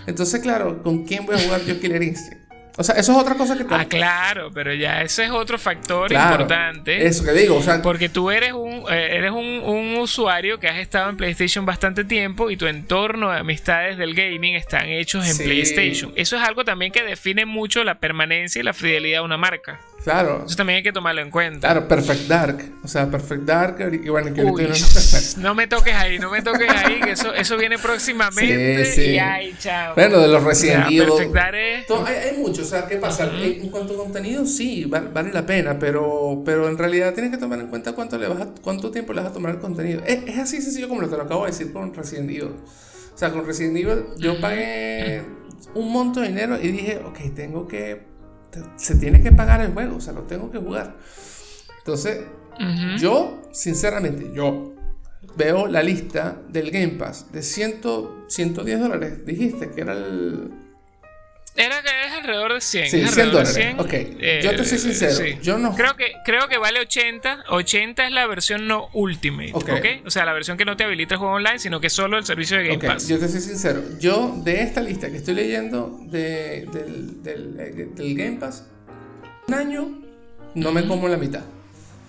Entonces, 0.06 0.40
claro, 0.40 0.82
¿con 0.82 1.04
quién 1.04 1.26
voy 1.26 1.36
a 1.36 1.38
jugar 1.38 1.64
yo 1.64 1.80
Killer 1.80 2.02
Instinct? 2.02 2.40
O 2.80 2.82
sea, 2.82 2.94
eso 2.94 3.12
es 3.12 3.18
otra 3.18 3.34
cosa 3.34 3.56
que... 3.58 3.64
Ah, 3.68 3.84
claro, 3.84 4.50
pero 4.54 4.72
ya 4.72 5.02
ese 5.02 5.24
es 5.24 5.30
otro 5.30 5.58
factor 5.58 6.10
importante. 6.10 7.06
Eso 7.06 7.24
que 7.24 7.32
digo, 7.32 7.56
o 7.56 7.62
sea... 7.62 7.82
Porque 7.82 8.08
tú 8.08 8.30
eres 8.30 8.52
un, 8.52 8.84
eh, 8.90 9.16
eres 9.16 9.32
un, 9.32 9.60
un, 9.64 9.96
usuario 9.98 10.58
que 10.58 10.66
has 10.66 10.78
estado 10.78 11.10
en 11.10 11.18
PlayStation 11.18 11.66
bastante 11.66 12.04
tiempo 12.04 12.50
y 12.50 12.56
tu 12.56 12.66
entorno 12.66 13.30
de 13.30 13.38
amistades 13.38 13.98
del 13.98 14.14
gaming 14.14 14.54
están 14.54 14.88
hechos 14.88 15.28
en 15.28 15.36
PlayStation. 15.36 16.12
Eso 16.16 16.36
es 16.36 16.42
algo 16.42 16.64
también 16.64 16.90
que 16.90 17.02
define 17.02 17.44
mucho 17.44 17.84
la 17.84 17.98
permanencia 17.98 18.60
y 18.60 18.62
la 18.62 18.72
fidelidad 18.72 19.18
de 19.18 19.24
una 19.24 19.36
marca. 19.36 19.80
Claro. 20.04 20.44
Eso 20.46 20.56
también 20.56 20.78
hay 20.78 20.82
que 20.82 20.92
tomarlo 20.92 21.20
en 21.20 21.30
cuenta. 21.30 21.68
Claro, 21.68 21.86
Perfect 21.86 22.22
Dark. 22.22 22.72
O 22.82 22.88
sea, 22.88 23.10
Perfect 23.10 23.42
Dark. 23.42 24.00
Y 24.02 24.08
bueno, 24.08 24.32
que 24.32 24.42
Uy, 24.42 24.68
no 25.38 25.54
me 25.54 25.66
toques 25.66 25.94
ahí, 25.94 26.18
no 26.18 26.30
me 26.30 26.40
toques 26.40 26.70
ahí, 26.70 27.00
que 27.00 27.12
eso, 27.12 27.34
eso 27.34 27.56
viene 27.58 27.78
próximamente. 27.78 28.84
Sí, 28.86 28.92
sí. 28.92 29.10
Y 29.10 29.18
ay, 29.18 29.54
chao. 29.58 29.94
Bueno, 29.94 30.18
de 30.20 30.28
los 30.28 30.42
Resident 30.42 30.86
Evil. 30.86 31.04
Perfect 31.04 31.34
Dark 31.34 31.54
es... 31.54 31.90
hay, 31.90 32.30
hay 32.30 32.36
mucho, 32.38 32.62
o 32.62 32.64
sea, 32.64 32.86
¿qué 32.86 32.96
pasa? 32.96 33.30
En 33.30 33.68
cuanto 33.68 33.94
a 33.94 33.96
contenido, 33.96 34.46
sí, 34.46 34.86
vale, 34.86 35.32
la 35.32 35.44
pena, 35.44 35.78
pero, 35.78 36.42
pero 36.44 36.68
en 36.68 36.78
realidad 36.78 37.12
tienes 37.12 37.30
que 37.30 37.38
tomar 37.38 37.58
en 37.60 37.66
cuenta 37.66 37.92
cuánto, 37.92 38.16
le 38.16 38.28
vas 38.28 38.48
cuánto 38.62 38.90
tiempo 38.90 39.12
le 39.12 39.20
vas 39.20 39.30
a 39.30 39.34
tomar 39.34 39.52
el 39.52 39.58
contenido. 39.58 40.02
Es, 40.06 40.24
es 40.26 40.38
así 40.38 40.62
sencillo 40.62 40.88
como 40.88 41.02
lo 41.02 41.10
que 41.10 41.16
lo 41.16 41.22
acabo 41.24 41.44
de 41.44 41.50
decir 41.50 41.72
con 41.72 41.92
Resident 41.94 42.30
Evil. 42.30 42.54
O 43.14 43.18
sea, 43.18 43.30
con 43.30 43.46
Resident 43.46 43.76
Evil 43.76 44.04
yo 44.16 44.40
pagué 44.40 45.22
un 45.74 45.92
monto 45.92 46.20
de 46.20 46.28
dinero 46.28 46.58
y 46.60 46.68
dije, 46.68 47.00
ok, 47.04 47.18
tengo 47.34 47.68
que 47.68 48.09
se 48.76 48.96
tiene 48.96 49.22
que 49.22 49.32
pagar 49.32 49.60
el 49.60 49.72
juego, 49.72 49.96
o 49.96 50.00
sea, 50.00 50.12
lo 50.12 50.22
tengo 50.22 50.50
que 50.50 50.58
jugar. 50.58 50.96
Entonces, 51.78 52.20
yo, 52.98 53.42
sinceramente, 53.52 54.30
yo 54.34 54.74
veo 55.36 55.66
la 55.66 55.82
lista 55.82 56.40
del 56.48 56.70
Game 56.70 56.94
Pass 56.94 57.32
de 57.32 57.42
100, 57.42 57.80
110 58.28 58.80
dólares. 58.80 59.24
Dijiste 59.24 59.70
que 59.70 59.80
era 59.80 59.92
el... 59.92 60.50
Era 61.60 61.82
que 61.82 61.88
es 62.06 62.12
alrededor 62.12 62.54
de 62.54 62.60
100. 62.60 62.90
Sí, 62.90 63.06
100 63.06 63.30
dólares. 63.30 63.74
ok, 63.78 63.92
eh, 63.92 64.40
yo 64.42 64.56
te 64.56 64.64
soy 64.64 64.78
sincero. 64.78 65.38
Yo 65.42 65.58
no... 65.58 65.74
creo, 65.74 65.96
que, 65.96 66.12
creo 66.24 66.48
que 66.48 66.58
vale 66.58 66.80
80. 66.80 67.44
80 67.48 68.06
es 68.06 68.12
la 68.12 68.26
versión 68.26 68.66
no 68.66 68.88
Ultimate. 68.92 69.52
Okay. 69.52 70.02
O 70.06 70.10
sea, 70.10 70.24
la 70.24 70.32
versión 70.32 70.56
que 70.56 70.64
no 70.64 70.76
te 70.76 70.84
habilita 70.84 71.14
el 71.14 71.18
juego 71.18 71.34
online, 71.34 71.58
sino 71.58 71.80
que 71.80 71.90
solo 71.90 72.18
el 72.18 72.24
servicio 72.24 72.56
de 72.56 72.64
Game 72.64 72.76
okay, 72.76 72.88
Pass. 72.88 73.08
Yo 73.08 73.18
te 73.18 73.28
soy 73.28 73.40
sincero. 73.40 73.82
Yo, 73.98 74.40
de 74.42 74.62
esta 74.62 74.80
lista 74.80 75.10
que 75.10 75.18
estoy 75.18 75.34
leyendo 75.34 75.98
de, 76.02 76.66
del, 76.72 77.22
del, 77.22 77.94
del, 77.94 78.14
Game 78.16 78.38
Pass, 78.38 78.66
un 79.48 79.54
año 79.54 80.02
no 80.54 80.72
me 80.72 80.86
como 80.86 81.08
la 81.08 81.16
mitad. 81.16 81.42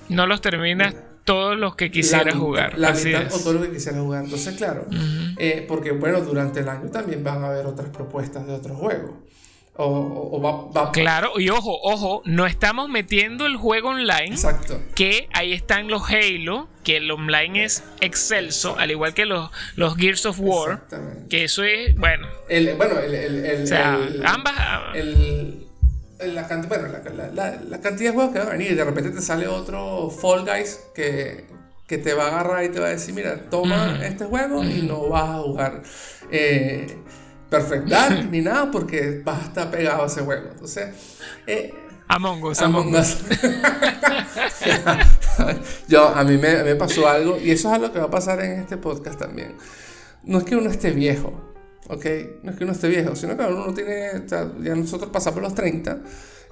No 0.09 0.27
los 0.27 0.41
terminas 0.41 0.95
todos 1.23 1.57
los 1.57 1.75
que 1.75 1.91
quisieras 1.91 2.35
jugar. 2.35 2.77
La 2.77 2.91
mitad 2.93 3.33
o 3.33 3.39
todos 3.39 3.55
los 3.55 3.65
que 3.67 3.73
quisieras 3.73 4.01
jugar. 4.01 4.23
Entonces, 4.23 4.55
claro, 4.55 4.85
eh, 5.37 5.65
porque 5.67 5.91
bueno, 5.91 6.21
durante 6.21 6.61
el 6.61 6.69
año 6.69 6.89
también 6.89 7.23
van 7.23 7.43
a 7.43 7.47
haber 7.47 7.65
otras 7.65 7.89
propuestas 7.89 8.45
de 8.47 8.53
otros 8.53 8.77
juegos. 8.77 9.11
O, 9.83 10.71
va, 10.73 10.91
Claro, 10.91 11.39
y 11.39 11.49
ojo, 11.49 11.79
ojo, 11.83 12.21
no 12.25 12.45
estamos 12.45 12.89
metiendo 12.89 13.45
el 13.45 13.55
juego 13.55 13.89
online. 13.89 14.27
Exacto. 14.27 14.79
Que 14.95 15.27
ahí 15.33 15.53
están 15.53 15.87
los 15.87 16.03
Halo, 16.09 16.67
que 16.83 16.97
el 16.97 17.09
online 17.09 17.63
es 17.65 17.83
excelso, 17.99 18.77
al 18.77 18.91
igual 18.91 19.13
que 19.13 19.25
los, 19.25 19.49
los 19.75 19.95
Gears 19.95 20.25
of 20.25 20.39
War. 20.39 20.83
Que 21.29 21.45
eso 21.45 21.63
es, 21.63 21.95
bueno. 21.95 22.27
El, 22.49 22.75
bueno, 22.75 22.99
el. 22.99 23.13
el, 23.15 23.63
o 23.63 23.67
sea, 23.67 23.99
ambas. 24.25 24.53
Ah, 24.57 24.91
el, 24.93 25.67
la, 26.19 26.47
bueno, 26.67 26.87
la, 27.33 27.59
la, 27.67 27.81
cantidad 27.81 28.11
de 28.11 28.15
juegos 28.15 28.33
que 28.33 28.39
van 28.39 28.49
a 28.49 28.51
venir. 28.51 28.75
De 28.75 28.83
repente 28.83 29.09
te 29.09 29.21
sale 29.21 29.47
otro 29.47 30.09
Fall 30.11 30.45
Guys 30.45 30.79
que, 30.93 31.45
que 31.87 31.97
te 31.97 32.13
va 32.13 32.25
a 32.25 32.27
agarrar 32.27 32.63
y 32.63 32.69
te 32.69 32.79
va 32.79 32.87
a 32.87 32.91
decir: 32.91 33.13
Mira, 33.13 33.49
toma 33.49 33.99
este 34.05 34.25
juego 34.25 34.63
y 34.63 34.83
no 34.83 35.09
vas 35.09 35.29
a 35.29 35.37
jugar. 35.39 35.83
Eh, 36.31 36.97
Perfect 37.51 37.89
Dark 37.89 38.31
ni 38.31 38.39
nada 38.39 38.71
porque 38.71 39.21
vas 39.25 39.41
a 39.41 39.45
estar 39.47 39.69
pegado 39.69 40.03
a 40.03 40.07
ese 40.07 40.21
juego. 40.21 40.47
Entonces, 40.51 40.87
eh, 41.45 41.73
Among 42.07 42.43
Us, 42.45 42.61
Among, 42.61 42.95
Us. 42.95 43.17
Yo, 45.89 46.07
a 46.07 46.23
mí 46.23 46.37
me, 46.37 46.75
pasó 46.75 47.09
algo 47.09 47.37
y 47.37 47.51
eso 47.51 47.67
es 47.67 47.73
algo 47.75 47.91
que 47.91 47.99
va 47.99 48.05
a 48.05 48.09
pasar 48.09 48.41
en 48.41 48.61
este 48.61 48.77
podcast 48.77 49.19
también. 49.19 49.55
No 50.23 50.37
es 50.37 50.45
que 50.45 50.55
uno 50.55 50.69
esté 50.69 50.91
viejo, 50.91 51.53
¿ok? 51.89 52.05
No 52.43 52.51
es 52.51 52.57
que 52.57 52.63
uno 52.63 52.71
esté 52.71 52.87
viejo, 52.87 53.17
sino 53.17 53.35
que 53.35 53.43
uno 53.43 53.73
tiene, 53.73 54.11
ya 54.29 54.75
nosotros 54.75 55.09
pasamos 55.11 55.41
los 55.41 55.53
30, 55.53 55.99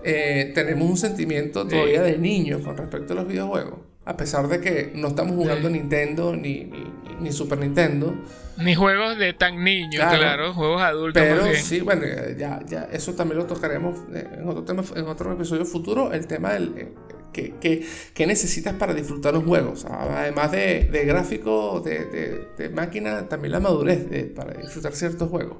eh, 0.03 0.51
tenemos 0.53 0.89
un 0.89 0.97
sentimiento 0.97 1.65
todavía 1.65 2.01
de 2.01 2.17
niño 2.17 2.61
con 2.61 2.75
respecto 2.75 3.13
a 3.13 3.15
los 3.17 3.27
videojuegos. 3.27 3.88
A 4.05 4.17
pesar 4.17 4.47
de 4.47 4.59
que 4.59 4.91
no 4.95 5.09
estamos 5.09 5.35
jugando 5.35 5.69
Nintendo 5.69 6.35
ni, 6.35 6.71
ni, 7.19 7.31
Super 7.31 7.59
Nintendo. 7.59 8.15
Ni 8.57 8.73
juegos 8.73 9.17
de 9.19 9.33
tan 9.33 9.63
niños, 9.63 10.03
claro, 10.09 10.53
juegos 10.53 10.81
adultos. 10.81 11.21
Pero 11.21 11.43
sí, 11.55 11.81
bueno, 11.81 12.03
ya, 12.37 12.59
ya, 12.65 12.87
eso 12.91 13.13
también 13.13 13.39
lo 13.39 13.45
tocaremos 13.45 13.99
eh, 14.13 14.27
en 14.39 14.47
otro, 14.47 14.63
tema, 14.63 14.83
en 14.95 15.05
otro 15.05 15.33
episodio 15.33 15.65
futuro, 15.65 16.11
el 16.13 16.27
tema 16.27 16.53
del... 16.53 16.73
Eh, 16.77 16.93
¿Qué, 17.31 18.25
necesitas 18.25 18.73
para 18.73 18.93
disfrutar 18.93 19.35
un 19.35 19.45
juego? 19.45 19.73
además 19.87 20.51
de, 20.51 20.89
de 20.91 21.05
gráfico, 21.05 21.79
de, 21.79 22.49
de, 22.57 22.69
máquina, 22.69 23.29
también 23.29 23.53
la 23.53 23.59
madurez 23.59 24.07
para 24.35 24.59
disfrutar 24.59 24.93
ciertos 24.93 25.29
juegos. 25.29 25.59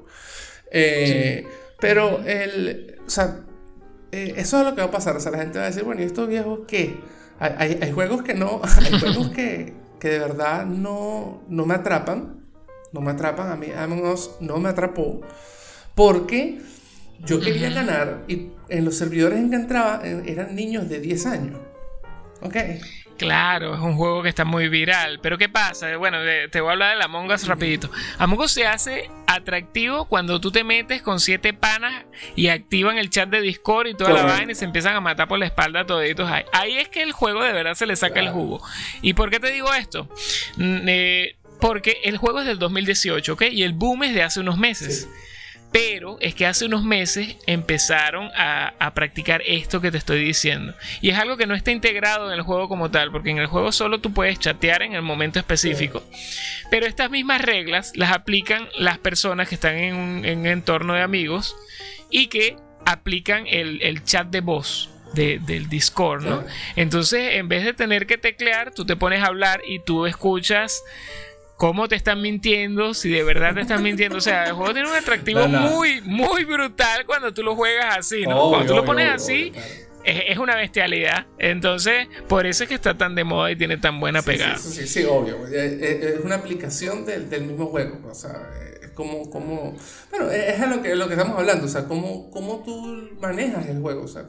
Eh, 0.70 1.46
pero 1.78 2.20
el, 2.26 2.98
o 3.06 3.10
sea, 3.10 3.40
eso 4.12 4.58
es 4.58 4.64
lo 4.64 4.74
que 4.74 4.82
va 4.82 4.88
a 4.88 4.90
pasar. 4.90 5.16
O 5.16 5.20
sea, 5.20 5.32
la 5.32 5.38
gente 5.38 5.58
va 5.58 5.64
a 5.64 5.68
decir, 5.68 5.84
bueno, 5.84 6.02
¿y 6.02 6.04
estos 6.04 6.28
viejos 6.28 6.60
qué? 6.66 6.96
Hay, 7.40 7.90
juegos 7.92 8.22
que 8.22 8.34
no, 8.34 8.60
hay 8.78 9.00
juegos 9.00 9.30
que, 9.30 9.72
de 9.98 10.18
verdad 10.18 10.66
no, 10.66 11.42
no 11.48 11.66
me 11.66 11.74
atrapan. 11.74 12.44
no 12.92 13.00
me 13.00 13.10
atrapan. 13.12 13.50
A 13.50 13.56
mí 13.56 13.68
Among 13.76 14.04
Us 14.04 14.32
no 14.40 14.58
me 14.58 14.68
atrapó 14.68 15.22
porque 15.94 16.60
yo 17.24 17.40
quería 17.40 17.70
ganar 17.70 18.24
y 18.28 18.50
en 18.68 18.84
los 18.84 18.96
servidores 18.96 19.38
en 19.38 19.50
que 19.50 19.56
entraba 19.56 20.00
eh, 20.04 20.22
eran 20.26 20.54
niños 20.54 20.88
de 20.88 21.00
10 21.00 21.26
años. 21.26 21.60
¿Ok? 22.42 22.56
Claro, 23.20 23.74
es 23.74 23.80
un 23.80 23.96
juego 23.96 24.22
que 24.22 24.30
está 24.30 24.46
muy 24.46 24.68
viral. 24.70 25.20
Pero 25.20 25.36
¿qué 25.36 25.50
pasa? 25.50 25.94
Bueno, 25.98 26.18
te 26.50 26.60
voy 26.62 26.70
a 26.70 26.72
hablar 26.72 26.96
de 26.96 27.04
Among 27.04 27.30
Us 27.30 27.46
rapidito. 27.46 27.90
Among 28.16 28.40
Us 28.40 28.52
se 28.52 28.66
hace 28.66 29.10
atractivo 29.26 30.06
cuando 30.06 30.40
tú 30.40 30.50
te 30.50 30.64
metes 30.64 31.02
con 31.02 31.20
siete 31.20 31.52
panas 31.52 32.06
y 32.34 32.48
activan 32.48 32.96
el 32.96 33.10
chat 33.10 33.28
de 33.28 33.42
Discord 33.42 33.88
y 33.88 33.94
toda 33.94 34.12
la 34.14 34.22
vaina 34.22 34.52
y 34.52 34.54
se 34.54 34.64
empiezan 34.64 34.96
a 34.96 35.00
matar 35.00 35.28
por 35.28 35.38
la 35.38 35.44
espalda 35.44 35.84
toditos 35.84 36.30
ahí. 36.30 36.44
Ahí 36.52 36.78
es 36.78 36.88
que 36.88 37.02
el 37.02 37.12
juego 37.12 37.44
de 37.44 37.52
verdad 37.52 37.74
se 37.74 37.84
le 37.84 37.94
saca 37.94 38.20
el 38.20 38.30
jugo. 38.30 38.62
¿Y 39.02 39.12
por 39.12 39.30
qué 39.30 39.38
te 39.38 39.52
digo 39.52 39.72
esto? 39.74 40.08
Mm, 40.56 40.88
eh, 40.88 41.36
porque 41.60 41.98
el 42.04 42.16
juego 42.16 42.40
es 42.40 42.46
del 42.46 42.58
2018, 42.58 43.34
¿ok? 43.34 43.42
Y 43.52 43.64
el 43.64 43.74
boom 43.74 44.04
es 44.04 44.14
de 44.14 44.22
hace 44.22 44.40
unos 44.40 44.56
meses. 44.56 45.08
Pero 45.72 46.18
es 46.20 46.34
que 46.34 46.46
hace 46.46 46.64
unos 46.64 46.82
meses 46.82 47.36
empezaron 47.46 48.30
a, 48.34 48.92
practicar 48.94 49.42
esto 49.46 49.80
que 49.80 49.92
te 49.92 49.98
estoy 49.98 50.24
diciendo. 50.24 50.74
Y 51.00 51.10
es 51.10 51.18
algo 51.18 51.36
que 51.36 51.46
no 51.46 51.54
está 51.54 51.70
integrado 51.70 52.26
en 52.26 52.32
el 52.32 52.42
juego 52.42 52.68
como 52.68 52.90
tal, 52.90 53.12
porque 53.12 53.30
en 53.30 53.38
el 53.38 53.46
juego 53.46 53.70
solo 53.70 54.00
tú 54.00 54.12
puedes 54.12 54.38
chatear 54.38 54.82
en 54.82 54.94
el 54.94 55.02
momento 55.02 55.38
específico. 55.38 56.02
Pero 56.70 56.86
estas 56.86 57.10
mismas 57.10 57.40
reglas 57.40 57.92
las 57.94 58.12
aplican 58.12 58.68
las 58.78 58.98
personas 58.98 59.48
que 59.48 59.54
están 59.54 59.76
en 59.76 59.94
un, 59.94 60.46
entorno 60.46 60.94
de 60.94 61.02
amigos 61.02 61.54
y 62.10 62.26
que 62.26 62.56
aplican 62.84 63.46
el, 63.46 64.02
chat 64.02 64.26
de 64.28 64.40
voz. 64.40 64.90
del 65.14 65.68
Discord, 65.68 66.24
¿no? 66.24 66.44
Entonces, 66.76 67.34
en 67.34 67.48
vez 67.48 67.64
de 67.64 67.74
tener 67.74 68.06
que 68.06 68.18
teclear, 68.18 68.72
tú 68.72 68.84
te 68.84 68.96
pones 68.96 69.22
a 69.22 69.26
hablar 69.26 69.60
y 69.66 69.80
tú 69.80 70.06
escuchas 70.06 70.82
cómo 71.60 71.88
te 71.88 71.94
están 71.94 72.22
mintiendo, 72.22 72.94
si 72.94 73.10
de 73.10 73.22
verdad 73.22 73.52
te 73.52 73.60
están 73.60 73.82
mintiendo. 73.82 74.16
O 74.16 74.20
sea, 74.22 74.46
el 74.46 74.54
juego 74.54 74.72
tiene 74.72 74.88
un 74.88 74.96
atractivo 74.96 75.46
muy, 75.46 76.00
muy 76.00 76.46
brutal 76.46 77.04
cuando 77.04 77.34
tú 77.34 77.42
lo 77.42 77.54
juegas 77.54 77.98
así, 77.98 78.22
¿no? 78.22 78.48
cuando 78.48 78.66
tú 78.66 78.74
lo 78.76 78.84
pones 78.86 79.10
así, 79.10 79.52
es, 80.02 80.38
una 80.38 80.56
bestialidad. 80.56 81.26
Entonces, 81.38 82.08
por 82.28 82.46
eso 82.46 82.62
es 82.62 82.68
que 82.70 82.74
está 82.74 82.96
tan 82.96 83.14
de 83.14 83.24
moda 83.24 83.50
y 83.50 83.56
tiene 83.56 83.76
tan 83.76 84.00
buena 84.00 84.22
pegada. 84.22 84.56
Sí, 84.56 84.70
sí, 84.70 84.88
sí, 84.88 85.04
obvio. 85.04 85.46
Es, 85.48 86.24
una 86.24 86.36
aplicación 86.36 87.04
del, 87.04 87.28
del 87.28 87.42
mismo 87.42 87.66
juego. 87.66 88.00
O 88.10 88.14
sea, 88.14 88.40
cómo, 88.94 89.28
cómo, 89.30 89.74
bueno, 90.10 90.30
es 90.30 90.60
a 90.60 90.66
lo 90.66 90.82
que, 90.82 90.94
lo 90.94 91.06
que 91.06 91.14
estamos 91.14 91.38
hablando, 91.38 91.66
o 91.66 91.68
sea, 91.68 91.86
cómo, 91.86 92.30
cómo 92.30 92.62
tú 92.64 93.10
manejas 93.20 93.66
el 93.66 93.80
juego, 93.80 94.02
o 94.02 94.08
sea, 94.08 94.26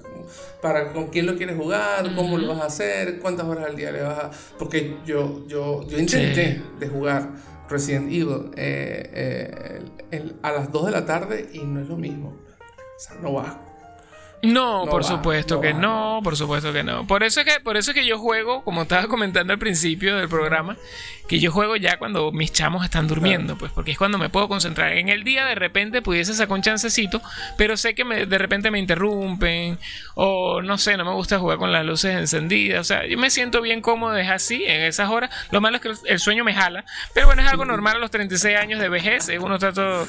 para 0.62 0.94
con 0.94 1.08
quién 1.08 1.26
lo 1.26 1.36
quieres 1.36 1.58
jugar, 1.58 2.16
cómo 2.16 2.38
lo 2.38 2.48
vas 2.48 2.62
a 2.62 2.66
hacer, 2.66 3.20
cuántas 3.20 3.46
horas 3.46 3.66
al 3.70 3.76
día 3.76 3.92
le 3.92 4.02
vas 4.02 4.20
a... 4.20 4.32
Porque 4.58 4.98
yo, 5.06 5.48
yo, 5.48 5.88
yo 5.88 5.98
intenté 5.98 6.62
de 6.80 6.88
jugar 6.88 7.30
Resident 7.70 8.08
Evil 8.08 8.52
eh, 8.58 9.82
eh, 10.12 10.32
a 10.42 10.52
las 10.52 10.72
2 10.72 10.86
de 10.86 10.92
la 10.92 11.06
tarde 11.06 11.50
y 11.54 11.60
no 11.60 11.80
es 11.82 11.88
lo 11.88 11.98
mismo, 11.98 12.30
o 12.30 13.00
sea, 13.00 13.16
no 13.22 13.34
va. 13.34 13.71
No, 14.44 14.86
por 14.90 15.04
supuesto 15.04 15.62
que 15.62 15.74
no, 15.74 16.20
por 16.24 16.36
supuesto 16.36 16.74
que 16.74 16.84
no. 16.84 17.06
Por 17.06 17.24
eso 17.24 17.42
es 17.42 17.46
que, 17.46 17.60
por 17.60 17.78
eso 17.78 17.92
es 17.92 17.96
que 17.96 18.06
yo 18.06 18.18
juego, 18.18 18.64
como 18.64 18.84
estaba 18.84 19.08
comentando 19.08 19.54
al 19.54 19.60
principio 19.60 20.18
del 20.18 20.30
programa, 20.30 20.78
que 21.28 21.40
yo 21.40 21.52
juego 21.52 21.76
ya 21.76 21.98
cuando 21.98 22.32
mis 22.32 22.52
chamos 22.52 22.84
están 22.84 23.08
durmiendo, 23.08 23.58
pues, 23.58 23.72
porque 23.72 23.92
es 23.92 23.98
cuando 23.98 24.18
me 24.18 24.30
puedo 24.30 24.48
concentrar. 24.48 24.94
En 24.94 25.10
el 25.10 25.24
día 25.24 25.46
de 25.46 25.56
repente 25.56 26.02
pudiese 26.02 26.34
sacar 26.34 26.54
un 26.54 26.62
chancecito, 26.62 27.22
pero 27.58 27.78
sé 27.78 27.94
que 27.94 28.04
de 28.04 28.38
repente 28.38 28.72
me 28.72 28.80
interrumpen, 28.80 29.78
o 30.16 30.62
no 30.62 30.78
sé, 30.78 30.98
no 30.98 31.06
me 31.06 31.14
gusta 31.14 31.38
jugar 31.40 31.58
con 31.58 31.72
las 31.72 31.86
luces 31.86 32.16
encendidas. 32.16 32.82
O 32.82 32.84
sea, 32.84 33.06
yo 33.06 33.18
me 33.18 33.30
siento 33.30 33.62
bien 33.62 33.82
cómodo, 33.82 34.18
es 34.18 34.30
así, 34.30 34.66
en 34.66 34.82
esas 34.82 35.10
horas. 35.10 35.30
Lo 35.52 35.62
malo 35.62 35.78
es 35.78 35.84
que 35.84 35.92
el 36.06 36.20
sueño 36.20 36.44
me 36.44 36.54
jala, 36.54 36.84
pero 37.14 37.28
bueno, 37.28 37.44
es 37.44 37.48
algo 37.48 37.64
normal 37.66 37.98
a 37.98 38.00
los 38.00 38.12
36 38.12 38.58
años 38.58 38.80
de 38.80 38.90
vejez. 38.90 39.30
Uno 39.40 39.56
está 39.56 39.72
todo, 39.72 40.08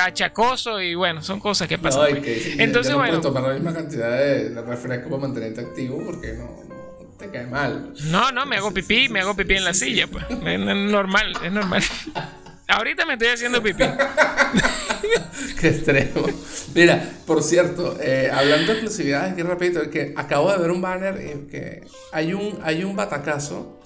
achacoso 0.00 0.80
y 0.80 0.94
bueno, 0.94 1.22
son 1.22 1.40
cosas 1.40 1.66
que 1.68 1.78
pasan. 1.78 2.06
Pues. 2.10 2.58
Entonces, 2.58 2.94
bueno 2.94 3.07
puedes 3.08 3.20
tomar 3.22 3.42
la 3.42 3.54
misma 3.54 3.74
cantidad 3.74 4.10
de, 4.10 4.62
refresco 4.62 5.10
para 5.10 5.22
mantenerte 5.22 5.60
activo 5.60 6.02
porque 6.04 6.34
no, 6.34 7.16
te 7.18 7.30
cae 7.30 7.46
mal. 7.46 7.92
No, 8.10 8.32
no, 8.32 8.46
me 8.46 8.56
hago 8.56 8.72
pipí, 8.72 9.08
me 9.08 9.20
hago 9.20 9.34
pipí 9.34 9.54
en 9.54 9.64
la 9.64 9.74
silla, 9.74 10.06
pues. 10.06 10.24
Es 10.30 10.58
normal, 10.58 11.32
es 11.44 11.52
normal. 11.52 11.82
Ahorita 12.68 13.06
me 13.06 13.14
estoy 13.14 13.28
haciendo 13.28 13.62
pipí. 13.62 13.84
Qué 15.60 15.68
extremo. 15.68 16.26
Mira, 16.74 17.02
por 17.26 17.42
cierto, 17.42 17.96
eh, 18.00 18.30
hablando 18.32 18.66
de 18.66 18.72
exclusividades, 18.72 19.32
aquí 19.32 19.42
rapidito, 19.42 19.90
que 19.90 20.12
acabo 20.16 20.52
de 20.52 20.58
ver 20.58 20.70
un 20.70 20.80
banner 20.80 21.14
que 21.48 21.86
hay 22.12 22.34
un, 22.34 22.58
hay 22.62 22.84
un 22.84 22.94
batacazo 22.94 23.80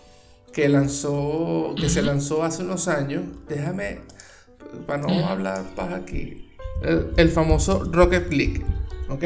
que 0.53 0.69
lanzó, 0.69 1.75
que 1.79 1.89
se 1.89 2.03
lanzó 2.03 2.43
hace 2.43 2.63
unos 2.63 2.89
años. 2.89 3.23
Déjame, 3.49 4.01
para 4.87 5.03
no 5.03 5.27
hablar 5.27 5.65
para 5.75 5.97
aquí, 5.97 6.53
el 7.17 7.31
famoso 7.31 7.85
Rocket 7.85 8.33
League. 8.33 8.65
¿Ok? 9.13 9.25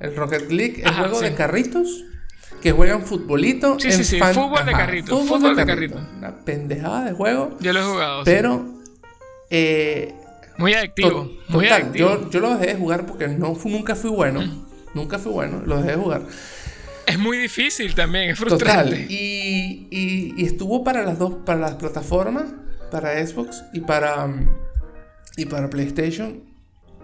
El 0.00 0.16
Rocket 0.16 0.50
League 0.50 0.82
es 0.84 0.90
juego 0.90 1.20
de 1.20 1.34
carritos 1.34 2.04
que 2.60 2.72
juegan 2.72 3.02
futbolito. 3.02 3.78
Sí, 3.78 3.92
sí, 3.92 4.04
sí, 4.04 4.18
fútbol 4.18 4.64
de 4.64 4.72
carrito. 4.72 5.18
Fútbol, 5.24 5.56
de, 5.56 5.66
carrito. 5.66 5.98
Una 6.16 6.36
pendejada 6.44 7.04
de 7.04 7.12
juego. 7.12 7.56
Yo 7.60 7.72
lo 7.72 7.80
he 7.80 7.82
jugado. 7.82 8.24
Pero. 8.24 8.64
Eh, 9.50 10.14
muy 10.58 10.74
adictivo. 10.74 11.30
muy 11.48 11.68
adictivo. 11.68 12.30
Yo, 12.30 12.40
lo 12.40 12.56
dejé 12.56 12.74
de 12.74 12.78
jugar 12.78 13.06
porque 13.06 13.28
no, 13.28 13.58
nunca 13.64 13.94
fui 13.94 14.10
bueno. 14.10 14.42
Mm. 14.42 14.66
Nunca 14.94 15.18
fui 15.18 15.32
bueno. 15.32 15.62
Lo 15.64 15.78
dejé 15.78 15.92
de 15.92 15.96
jugar. 15.96 16.22
Es 17.06 17.18
muy 17.18 17.38
difícil 17.38 17.94
también, 17.94 18.30
es 18.30 18.38
frustrante. 18.38 18.90
Total. 18.90 19.10
Y, 19.10 19.88
y, 19.90 20.44
estuvo 20.44 20.84
para 20.84 21.02
las 21.02 21.18
dos, 21.18 21.34
para 21.44 21.58
las 21.58 21.74
plataformas, 21.74 22.44
para 22.90 23.26
Xbox 23.26 23.64
y 23.72 23.80
para, 23.80 24.28
y 25.36 25.46
para 25.46 25.68
PlayStation. 25.70 26.44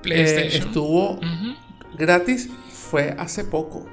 PlayStation. 0.03 0.53
Eh, 0.53 0.59
estuvo 0.59 1.18
gratis 1.97 2.49
fue 2.70 3.14
hace 3.18 3.44
poco. 3.44 3.86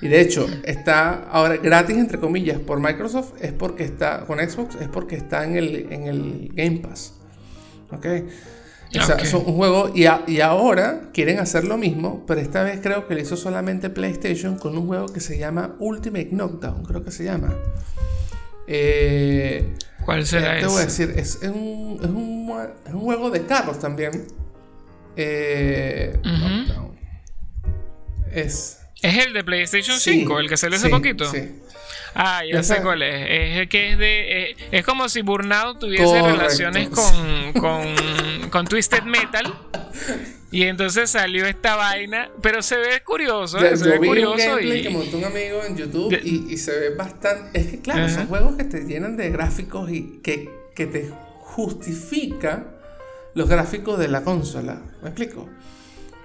Y 0.00 0.08
de 0.08 0.20
hecho, 0.20 0.48
está 0.64 1.28
ahora 1.30 1.56
gratis, 1.58 1.96
entre 1.96 2.18
comillas, 2.18 2.58
por 2.58 2.80
Microsoft, 2.80 3.34
es 3.40 3.52
porque 3.52 3.84
está, 3.84 4.24
con 4.26 4.38
Xbox, 4.40 4.74
es 4.80 4.88
porque 4.88 5.14
está 5.14 5.44
en 5.44 5.56
el, 5.56 5.92
en 5.92 6.08
el 6.08 6.50
Game 6.54 6.78
Pass. 6.78 7.14
¿Ok? 7.92 8.06
O 9.00 9.02
sea, 9.02 9.16
es 9.16 9.32
un 9.32 9.44
juego, 9.44 9.90
y, 9.94 10.04
y, 10.26 10.40
ahora 10.40 11.02
quieren 11.14 11.38
hacer 11.38 11.64
lo 11.64 11.78
mismo, 11.78 12.24
pero 12.26 12.40
esta 12.40 12.62
vez 12.62 12.80
creo 12.82 13.06
que 13.06 13.14
lo 13.14 13.20
hizo 13.20 13.36
solamente 13.36 13.88
PlayStation 13.88 14.58
con 14.58 14.76
un 14.76 14.86
juego 14.86 15.06
que 15.06 15.20
se 15.20 15.38
llama 15.38 15.76
Ultimate 15.78 16.28
Knockdown, 16.30 16.84
creo 16.84 17.02
que 17.02 17.10
se 17.10 17.24
llama. 17.24 17.54
Eh, 18.66 19.72
¿Cuál 20.04 20.26
será 20.26 20.58
ese? 20.58 20.66
Te 20.66 20.72
voy 20.72 20.82
a 20.82 20.84
decir, 20.84 21.14
es, 21.16 21.38
un, 21.42 22.00
es, 22.02 22.08
un, 22.08 22.52
es 22.86 22.92
un 22.92 23.00
juego 23.00 23.30
de 23.30 23.46
carros 23.46 23.78
también. 23.78 24.26
Eh, 25.16 26.18
es. 28.32 28.78
Es 29.02 29.26
el 29.26 29.32
de 29.32 29.42
PlayStation 29.42 29.98
5, 29.98 30.40
el 30.40 30.48
que 30.48 30.56
salió 30.56 30.76
hace 30.76 30.88
poquito. 30.88 31.30
Sí. 31.30 31.50
Ah, 32.14 32.42
ya 32.44 32.62
sé 32.62 32.82
cuál 32.82 33.02
es. 33.02 33.26
Es 33.28 33.58
el 33.58 33.68
que 33.68 33.92
es 33.92 33.98
de. 33.98 34.50
Eh, 34.50 34.56
es, 34.70 34.84
como 34.84 35.08
si 35.08 35.22
Burnout 35.22 35.78
tuviese 35.78 36.22
relaciones 36.22 36.88
con, 36.90 37.52
con, 37.54 38.50
con, 38.50 38.66
Twisted 38.66 39.02
Metal. 39.04 39.52
Y 40.50 40.64
entonces 40.64 41.10
salió 41.10 41.46
esta 41.46 41.76
vaina. 41.76 42.30
Pero 42.42 42.62
se 42.62 42.76
ve 42.76 43.02
curioso. 43.02 43.58
¿eh? 43.64 43.76
se 43.76 43.88
ve 43.88 43.98
curioso. 43.98 44.34
Un 44.34 44.38
gameplay 44.38 44.80
y... 44.80 44.82
que 44.82 44.90
montó 44.90 45.16
un 45.16 45.24
amigo 45.24 45.64
en 45.64 45.76
YouTube 45.76 46.20
y, 46.22 46.52
y, 46.52 46.56
se 46.58 46.78
ve 46.78 46.94
bastante. 46.94 47.58
Es 47.58 47.66
que, 47.68 47.80
claro, 47.80 48.08
son 48.08 48.26
juegos 48.26 48.56
que 48.56 48.64
te 48.64 48.84
llenan 48.84 49.16
de 49.16 49.30
gráficos 49.30 49.90
y 49.90 50.20
que, 50.22 50.50
que 50.74 50.86
te 50.86 51.10
justifica 51.40 52.66
los 53.34 53.48
gráficos 53.48 53.98
de 53.98 54.08
la 54.08 54.22
consola. 54.22 54.82
¿Me 55.02 55.08
explico? 55.08 55.48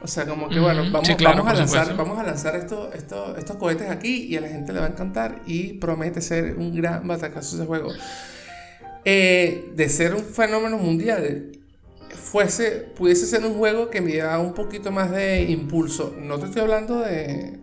O 0.02 0.08
sea, 0.08 0.26
como 0.26 0.48
que 0.48 0.60
bueno, 0.60 0.84
vamos, 0.92 1.10
vamos, 1.24 1.48
a, 1.48 1.54
lanzar, 1.54 1.96
vamos 1.96 2.20
a 2.20 2.24
lanzar 2.24 2.56
estos, 2.56 2.94
estos 2.94 3.56
cohetes 3.58 3.90
aquí 3.90 4.26
y 4.26 4.38
a 4.38 4.42
la 4.42 4.48
gente 4.48 4.72
le 4.72 4.80
va 4.80 4.86
a 4.86 4.90
encantar 4.90 5.42
y 5.48 5.74
promete 5.74 6.22
ser 6.22 6.56
un 6.56 6.76
gran 6.76 7.08
batacazo 7.08 7.56
ese 7.56 7.66
juego. 7.66 7.90
Eh, 9.06 9.72
de 9.76 9.90
ser 9.90 10.14
un 10.14 10.24
fenómeno 10.24 10.78
mundial, 10.78 11.52
fuese, 12.10 12.92
pudiese 12.96 13.26
ser 13.26 13.44
un 13.44 13.56
juego 13.56 13.90
que 13.90 14.02
me 14.02 14.12
diera 14.12 14.38
un 14.40 14.54
poquito 14.54 14.92
más 14.92 15.12
de 15.12 15.44
impulso. 15.44 16.16
No 16.20 16.38
te 16.38 16.46
estoy 16.46 16.62
hablando 16.62 17.00
de, 17.00 17.60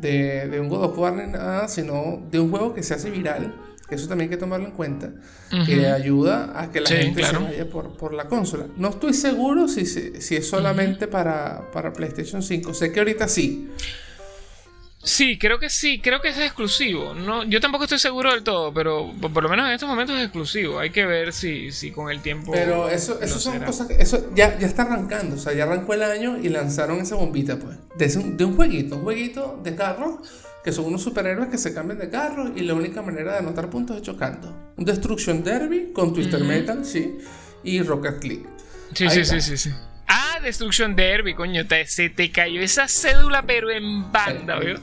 de, 0.00 0.48
de 0.48 0.60
un 0.60 0.68
God 0.68 0.84
of 0.84 0.98
War 0.98 1.14
ni 1.14 1.30
nada, 1.30 1.68
sino 1.68 2.20
de 2.28 2.40
un 2.40 2.50
juego 2.50 2.74
que 2.74 2.82
se 2.82 2.94
hace 2.94 3.10
viral 3.10 3.54
eso 3.90 4.06
también 4.06 4.28
hay 4.28 4.36
que 4.36 4.40
tomarlo 4.40 4.66
en 4.66 4.72
cuenta, 4.72 5.10
que 5.64 5.86
ayuda 5.86 6.60
a 6.60 6.70
que 6.70 6.80
la 6.80 6.88
gente 6.88 7.24
se 7.24 7.36
vaya 7.36 7.68
por, 7.68 8.12
la 8.12 8.24
consola. 8.24 8.66
No 8.76 8.90
estoy 8.90 9.14
seguro 9.14 9.66
si, 9.66 9.86
si, 9.86 10.36
es 10.36 10.48
solamente 10.48 11.06
para, 11.06 11.70
para 11.72 11.92
PlayStation 11.92 12.42
5. 12.42 12.74
Sé 12.74 12.92
que 12.92 12.98
ahorita 13.00 13.28
sí. 13.28 13.70
Sí, 15.08 15.38
creo 15.38 15.58
que 15.58 15.70
sí, 15.70 16.00
creo 16.00 16.20
que 16.20 16.28
es 16.28 16.38
exclusivo. 16.38 17.14
No, 17.14 17.42
yo 17.44 17.62
tampoco 17.62 17.84
estoy 17.84 17.98
seguro 17.98 18.30
del 18.30 18.42
todo, 18.42 18.74
pero 18.74 19.10
por, 19.18 19.42
lo 19.42 19.48
menos 19.48 19.66
en 19.66 19.72
estos 19.72 19.88
momentos 19.88 20.14
es 20.16 20.24
exclusivo. 20.24 20.78
Hay 20.78 20.90
que 20.90 21.06
ver 21.06 21.32
si, 21.32 21.72
si 21.72 21.90
con 21.92 22.10
el 22.10 22.20
tiempo. 22.20 22.52
Pero 22.52 22.90
eso, 22.90 23.18
eso 23.22 23.40
son 23.40 23.58
cosas 23.60 23.86
que. 23.86 23.94
Eso 23.94 24.28
ya, 24.34 24.58
ya 24.58 24.66
está 24.66 24.82
arrancando. 24.82 25.36
O 25.36 25.38
sea, 25.38 25.54
ya 25.54 25.64
arrancó 25.64 25.94
el 25.94 26.02
año 26.02 26.36
y 26.36 26.50
lanzaron 26.50 27.00
esa 27.00 27.16
bombita, 27.16 27.58
pues. 27.58 27.78
De 27.96 28.18
un, 28.18 28.36
de 28.36 28.44
un 28.44 28.54
jueguito, 28.54 28.96
un 28.96 29.02
jueguito 29.02 29.58
de 29.64 29.74
carro 29.74 30.20
que 30.62 30.72
son 30.72 30.84
unos 30.84 31.02
superhéroes 31.02 31.48
que 31.48 31.56
se 31.56 31.72
cambian 31.72 31.98
de 31.98 32.10
carro 32.10 32.52
y 32.54 32.60
la 32.60 32.74
única 32.74 33.00
manera 33.00 33.32
de 33.32 33.38
anotar 33.38 33.70
puntos 33.70 33.96
es 33.96 34.02
chocando. 34.02 34.72
Un 34.76 34.84
Destruction 34.84 35.42
Derby 35.42 35.92
con 35.94 36.12
Twister 36.12 36.44
Metal, 36.44 36.84
sí, 36.84 37.16
y 37.64 37.80
Rocket 37.80 38.22
League. 38.24 38.46
Sí, 38.92 39.08
sí, 39.08 39.24
sí, 39.24 39.40
sí, 39.40 39.56
sí. 39.56 39.70
Ah, 40.38 40.40
Destruction 40.40 40.94
Derby, 40.94 41.34
coño, 41.34 41.66
te, 41.66 41.86
se 41.86 42.10
te 42.10 42.30
cayó 42.30 42.60
esa 42.60 42.86
cédula, 42.86 43.42
pero 43.42 43.70
en 43.70 44.12
banda, 44.12 44.58
¿vio? 44.60 44.78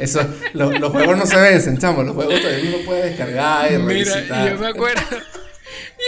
Eso, 0.00 0.20
los 0.54 0.92
juegos 0.92 1.18
no 1.18 1.26
se 1.26 1.36
vencen, 1.36 1.76
chamo, 1.78 2.02
los 2.02 2.14
juegos 2.14 2.40
todavía 2.40 2.70
uno 2.70 2.84
puede 2.86 3.10
descargar 3.10 3.72
y 3.72 3.78
Mira, 3.78 4.48
yo 4.48 4.58
me 4.58 4.68
acuerdo. 4.68 5.02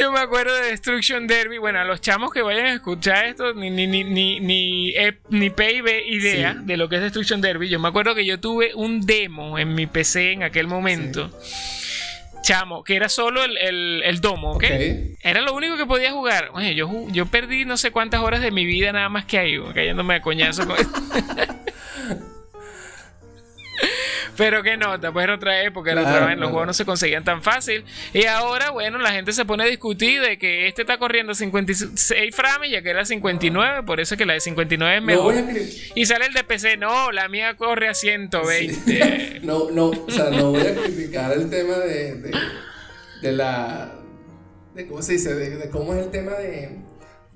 Yo 0.01 0.13
me 0.13 0.21
acuerdo 0.21 0.55
de 0.55 0.71
Destruction 0.71 1.27
Derby. 1.27 1.59
Bueno, 1.59 1.81
a 1.81 1.85
los 1.85 2.01
chamos 2.03 2.31
que 2.31 2.43
vayan 2.43 2.67
a 2.67 2.75
escuchar 2.75 3.25
esto, 3.25 3.55
ni, 3.55 3.71
ni, 3.71 3.87
ni, 3.87 4.05
ni, 4.05 4.41
ni, 4.41 4.93
ni 5.31 5.47
idea 6.09 6.55
de 6.55 6.77
lo 6.77 6.89
que 6.89 6.97
es 6.97 7.03
Destruction 7.03 7.41
Derby. 7.41 7.69
Yo 7.69 7.81
me 7.81 7.89
acuerdo 7.89 8.15
que 8.15 8.27
yo 8.27 8.39
tuve 8.39 8.75
un 8.75 9.01
demo 9.01 9.59
en 9.59 9.75
mi 9.75 9.87
PC 9.87 10.33
en 10.33 10.43
aquel 10.43 10.67
momento. 10.67 11.31
Chamo, 12.47 12.85
que 12.85 12.95
era 12.95 13.09
solo 13.09 13.43
el, 13.43 14.21
domo, 14.21 14.53
¿ok? 14.53 14.65
Era 15.21 15.41
lo 15.41 15.53
único 15.53 15.77
que 15.77 15.85
podía 15.85 16.13
jugar. 16.13 16.51
Oye, 16.53 16.77
yo, 16.77 16.89
yo 17.09 17.27
perdí 17.27 17.65
no 17.65 17.77
sé 17.77 17.91
cuántas 17.91 18.21
horas 18.21 18.41
de 18.41 18.53
mi 18.53 18.65
vida 18.65 18.93
nada 18.93 19.09
más 19.09 19.25
que 19.25 19.37
ahí, 19.37 19.59
cayéndome 19.75 20.15
a 20.15 20.23
coñazo 20.23 20.65
con... 20.65 20.77
Pero 24.37 24.63
qué 24.63 24.77
nota, 24.77 25.13
pues 25.13 25.25
era 25.25 25.35
otra 25.35 25.63
época, 25.63 25.93
era 25.93 26.03
otra 26.03 26.27
vez, 26.27 26.39
los 26.39 26.51
juegos 26.51 26.67
no 26.67 26.73
se 26.75 26.85
conseguían 26.85 27.25
tan 27.25 27.43
fácil. 27.43 27.85
Y 28.13 28.27
ahora, 28.27 28.71
bueno, 28.71 28.99
la 28.99 29.13
gente 29.13 29.33
se 29.33 29.45
pone 29.45 29.65
a 29.65 29.67
discutir 29.67 30.21
de 30.21 30.39
que 30.39 30.69
este 30.69 30.83
está 30.83 30.99
corriendo 30.99 31.35
56 31.35 32.35
frames 32.35 32.71
y 32.71 32.77
aquel 32.77 32.99
a 32.99 33.05
59, 33.05 33.83
por 33.85 34.01
eso 34.01 34.15
es 34.15 34.19
que 34.19 34.27
la 34.27 34.35
de 34.35 34.41
59 34.41 34.97
es 34.97 35.03
mejor. 35.03 35.35
y 35.95 36.07
sale 36.07 36.27
el 36.27 36.35
de 36.35 36.45
PC, 36.45 36.77
no, 36.77 37.13
la 37.13 37.29
mía 37.29 37.57
corre 37.57 37.89
a 37.89 37.95
120. 37.95 39.41
no, 39.43 39.71
no, 39.71 39.87
o 39.91 40.11
sea, 40.11 40.31
no 40.31 40.51
voy 40.51 40.63
a 40.63 40.75
criticar 40.75 41.33
el 41.33 41.49
tema 41.51 41.79
de, 41.79 42.33
de, 43.23 43.33
la... 43.33 43.93
De 44.75 44.87
¿Cómo 44.87 45.03
se 45.03 45.15
dice? 45.15 45.35
De, 45.35 45.71
cómo 45.71 45.95
es 45.95 46.05
el 46.05 46.11
tema 46.11 46.33
de 46.33 46.87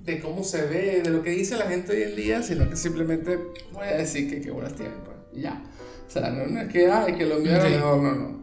de 0.04 0.18
cómo 0.18 0.42
se 0.42 0.62
ve, 0.66 1.02
de 1.02 1.10
lo 1.10 1.22
que 1.22 1.30
dice 1.30 1.56
la 1.56 1.66
gente 1.66 1.92
hoy 1.92 2.02
en 2.02 2.16
día, 2.16 2.42
sino 2.42 2.68
que 2.68 2.76
simplemente 2.76 3.38
voy 3.72 3.86
a 3.86 3.98
decir 3.98 4.30
que 4.30 4.40
qué 4.40 4.50
buenas 4.50 4.74
tienen, 4.74 4.98
pues, 5.04 5.16
ya. 5.34 5.62
O 6.10 6.12
sea, 6.12 6.28
no, 6.28 6.60
es 6.60 6.68
que, 6.72 6.90
ay, 6.90 7.14
que 7.14 7.24
lo 7.24 7.38
mío 7.38 7.52
mejor, 7.52 8.02
no, 8.02 8.14
no. 8.16 8.40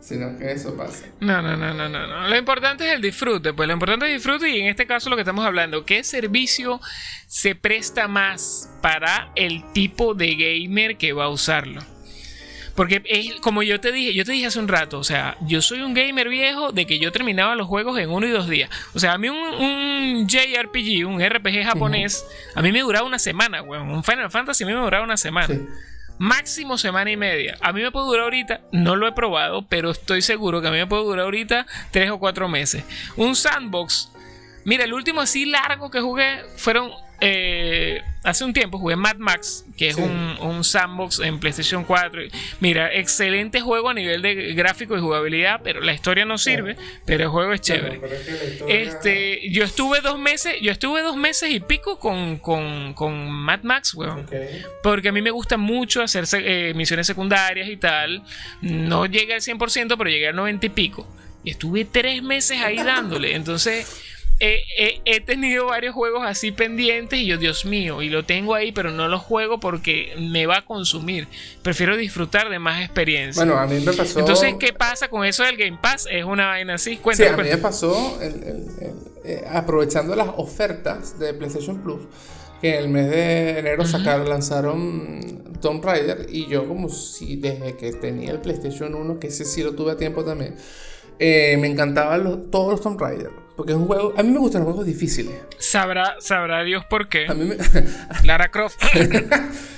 Sino 0.00 0.36
que 0.36 0.50
eso 0.50 0.76
pasa. 0.76 1.06
No, 1.20 1.40
no, 1.40 1.56
no, 1.56 1.72
no, 1.72 1.88
no, 1.88 2.28
Lo 2.28 2.36
importante 2.36 2.84
es 2.88 2.94
el 2.96 3.00
disfrute. 3.00 3.52
Pues 3.52 3.68
lo 3.68 3.74
importante 3.74 4.06
es 4.06 4.10
el 4.10 4.16
disfrute 4.16 4.50
y 4.50 4.60
en 4.60 4.66
este 4.66 4.88
caso 4.88 5.08
lo 5.08 5.14
que 5.14 5.22
estamos 5.22 5.46
hablando, 5.46 5.84
¿qué 5.84 6.02
servicio 6.02 6.80
se 7.28 7.54
presta 7.54 8.08
más 8.08 8.68
para 8.82 9.30
el 9.36 9.72
tipo 9.72 10.14
de 10.14 10.34
gamer 10.34 10.96
que 10.96 11.12
va 11.12 11.26
a 11.26 11.28
usarlo? 11.28 11.80
Porque 12.74 13.02
es 13.04 13.34
como 13.40 13.62
yo 13.62 13.80
te 13.80 13.92
dije, 13.92 14.12
yo 14.12 14.24
te 14.24 14.32
dije 14.32 14.46
hace 14.46 14.58
un 14.58 14.68
rato, 14.68 14.98
o 14.98 15.04
sea, 15.04 15.36
yo 15.42 15.62
soy 15.62 15.82
un 15.82 15.94
gamer 15.94 16.28
viejo 16.28 16.72
de 16.72 16.86
que 16.86 16.98
yo 16.98 17.12
terminaba 17.12 17.54
los 17.54 17.68
juegos 17.68 17.98
en 18.00 18.10
uno 18.10 18.26
y 18.26 18.30
dos 18.30 18.48
días. 18.48 18.68
O 18.94 18.98
sea, 18.98 19.12
a 19.12 19.18
mí 19.18 19.28
un, 19.28 20.26
JRPG, 20.26 21.06
un 21.06 21.24
RPG 21.24 21.62
japonés, 21.64 22.26
a 22.56 22.62
mí 22.62 22.72
me 22.72 22.80
duraba 22.80 23.06
una 23.06 23.20
semana, 23.20 23.62
weón. 23.62 23.90
Un 23.90 24.02
Final 24.02 24.28
Fantasy 24.28 24.64
a 24.64 24.66
mí 24.66 24.74
me 24.74 24.80
duraba 24.80 25.04
una 25.04 25.16
semana. 25.16 25.54
Sí 25.54 25.66
máximo 26.18 26.78
semana 26.78 27.10
y 27.10 27.16
media. 27.16 27.56
A 27.60 27.72
mí 27.72 27.82
me 27.82 27.90
puede 27.90 28.06
durar 28.06 28.24
ahorita, 28.24 28.60
no 28.72 28.96
lo 28.96 29.06
he 29.06 29.12
probado, 29.12 29.66
pero 29.68 29.90
estoy 29.90 30.22
seguro 30.22 30.60
que 30.60 30.68
a 30.68 30.70
mí 30.70 30.78
me 30.78 30.86
puede 30.86 31.04
durar 31.04 31.24
ahorita 31.24 31.66
tres 31.90 32.10
o 32.10 32.18
cuatro 32.18 32.48
meses. 32.48 32.84
Un 33.16 33.36
sandbox. 33.36 34.10
Mira, 34.64 34.84
el 34.84 34.94
último 34.94 35.20
así 35.20 35.44
largo 35.44 35.90
que 35.90 36.00
jugué 36.00 36.42
fueron 36.56 36.90
eh, 37.20 38.02
hace 38.24 38.44
un 38.44 38.52
tiempo 38.52 38.78
jugué 38.78 38.96
Mad 38.96 39.16
Max, 39.16 39.64
que 39.76 39.88
es 39.88 39.96
un, 39.96 40.64
sandbox 40.64 41.20
en 41.20 41.38
PlayStation 41.38 41.84
4. 41.84 42.22
Mira, 42.60 42.92
excelente 42.92 43.60
juego 43.60 43.88
a 43.88 43.94
nivel 43.94 44.20
de 44.20 44.52
gráfico 44.54 44.96
y 44.96 45.00
jugabilidad, 45.00 45.60
pero 45.62 45.80
la 45.80 45.94
historia 45.94 46.24
no 46.24 46.36
sirve, 46.36 46.76
pero 47.04 47.24
el 47.24 47.30
juego 47.30 47.52
es 47.52 47.60
chévere. 47.60 48.00
Este, 48.68 49.50
yo 49.50 49.64
estuve 49.64 50.00
dos 50.00 50.18
meses, 50.18 50.56
yo 50.60 50.72
estuve 50.72 51.02
dos 51.02 51.16
meses 51.16 51.50
y 51.50 51.60
pico 51.60 51.98
con, 51.98 52.38
con, 52.38 53.30
Mad 53.30 53.62
Max, 53.62 53.94
weón. 53.94 54.26
Porque 54.82 55.08
a 55.08 55.12
mí 55.12 55.22
me 55.22 55.30
gusta 55.30 55.56
mucho 55.56 56.02
hacer 56.02 56.24
eh, 56.32 56.72
misiones 56.74 57.06
secundarias 57.06 57.68
y 57.68 57.76
tal. 57.76 58.22
No 58.60 59.06
llegué 59.06 59.34
al 59.34 59.40
100%, 59.40 59.96
pero 59.96 60.10
llegué 60.10 60.28
al 60.28 60.36
90 60.36 60.66
y 60.66 60.70
pico. 60.70 61.08
Y 61.44 61.50
estuve 61.50 61.84
tres 61.84 62.22
meses 62.22 62.60
ahí 62.60 62.78
dándole. 62.78 63.36
Entonces 63.36 64.15
he, 64.38 65.20
tenido 65.20 65.66
varios 65.66 65.94
juegos 65.94 66.22
así 66.24 66.52
pendientes 66.52 67.18
y 67.18 67.26
yo, 67.26 67.38
Dios 67.38 67.64
mío, 67.64 68.02
y 68.02 68.08
lo 68.08 68.24
tengo 68.24 68.54
ahí, 68.54 68.72
pero 68.72 68.90
no 68.90 69.08
lo 69.08 69.18
juego 69.18 69.58
porque 69.60 70.14
me 70.18 70.46
va 70.46 70.58
a 70.58 70.64
consumir. 70.64 71.28
Prefiero 71.62 71.96
disfrutar 71.96 72.50
de 72.50 72.58
más 72.58 72.82
experiencia. 72.82 73.44
Bueno, 73.44 73.58
a 73.58 73.66
mí 73.66 73.80
me 73.80 73.92
pasó. 73.92 74.18
Entonces, 74.18 74.54
¿qué 74.58 74.72
pasa 74.72 75.08
con 75.08 75.24
eso 75.24 75.42
del 75.42 75.56
Game 75.56 75.78
Pass? 75.80 76.06
Es 76.10 76.24
una 76.24 76.48
vaina 76.48 76.74
así. 76.74 76.96
Cuéntame, 76.98 77.28
sí, 77.28 77.34
a 77.34 77.42
mí 77.42 77.48
me 77.50 77.58
pasó 77.58 78.18
eh, 78.20 79.44
aprovechando 79.50 80.14
las 80.14 80.28
ofertas 80.36 81.18
de 81.18 81.34
PlayStation 81.34 81.82
Plus. 81.82 82.02
Que 82.60 82.76
en 82.76 82.84
el 82.84 82.88
mes 82.88 83.10
de 83.10 83.58
enero 83.58 83.84
sacaron, 83.84 84.28
lanzaron 84.28 85.58
Tomb 85.60 85.84
Raider. 85.84 86.26
Y 86.30 86.46
yo, 86.46 86.66
como 86.66 86.88
si 86.88 87.36
desde 87.36 87.76
que 87.76 87.92
tenía 87.92 88.30
el 88.30 88.40
PlayStation 88.40 88.94
1, 88.94 89.18
que 89.18 89.26
ese 89.26 89.44
sí 89.44 89.62
lo 89.62 89.74
tuve 89.74 89.92
a 89.92 89.96
tiempo 89.96 90.24
también, 90.24 90.56
eh, 91.18 91.56
me 91.58 91.68
encantaban 91.68 92.50
todos 92.50 92.70
los 92.70 92.80
Tomb 92.80 93.00
Raider. 93.00 93.45
Porque 93.56 93.72
es 93.72 93.78
un 93.78 93.86
juego. 93.86 94.12
A 94.16 94.22
mí 94.22 94.30
me 94.30 94.38
gustan 94.38 94.60
los 94.60 94.66
juegos 94.66 94.86
difíciles. 94.86 95.34
Sabrá, 95.58 96.16
sabrá 96.20 96.62
Dios 96.62 96.84
por 96.84 97.08
qué. 97.08 97.26
A 97.26 97.34
mí 97.34 97.44
me... 97.44 97.56
Lara 98.24 98.50
Croft. 98.50 98.78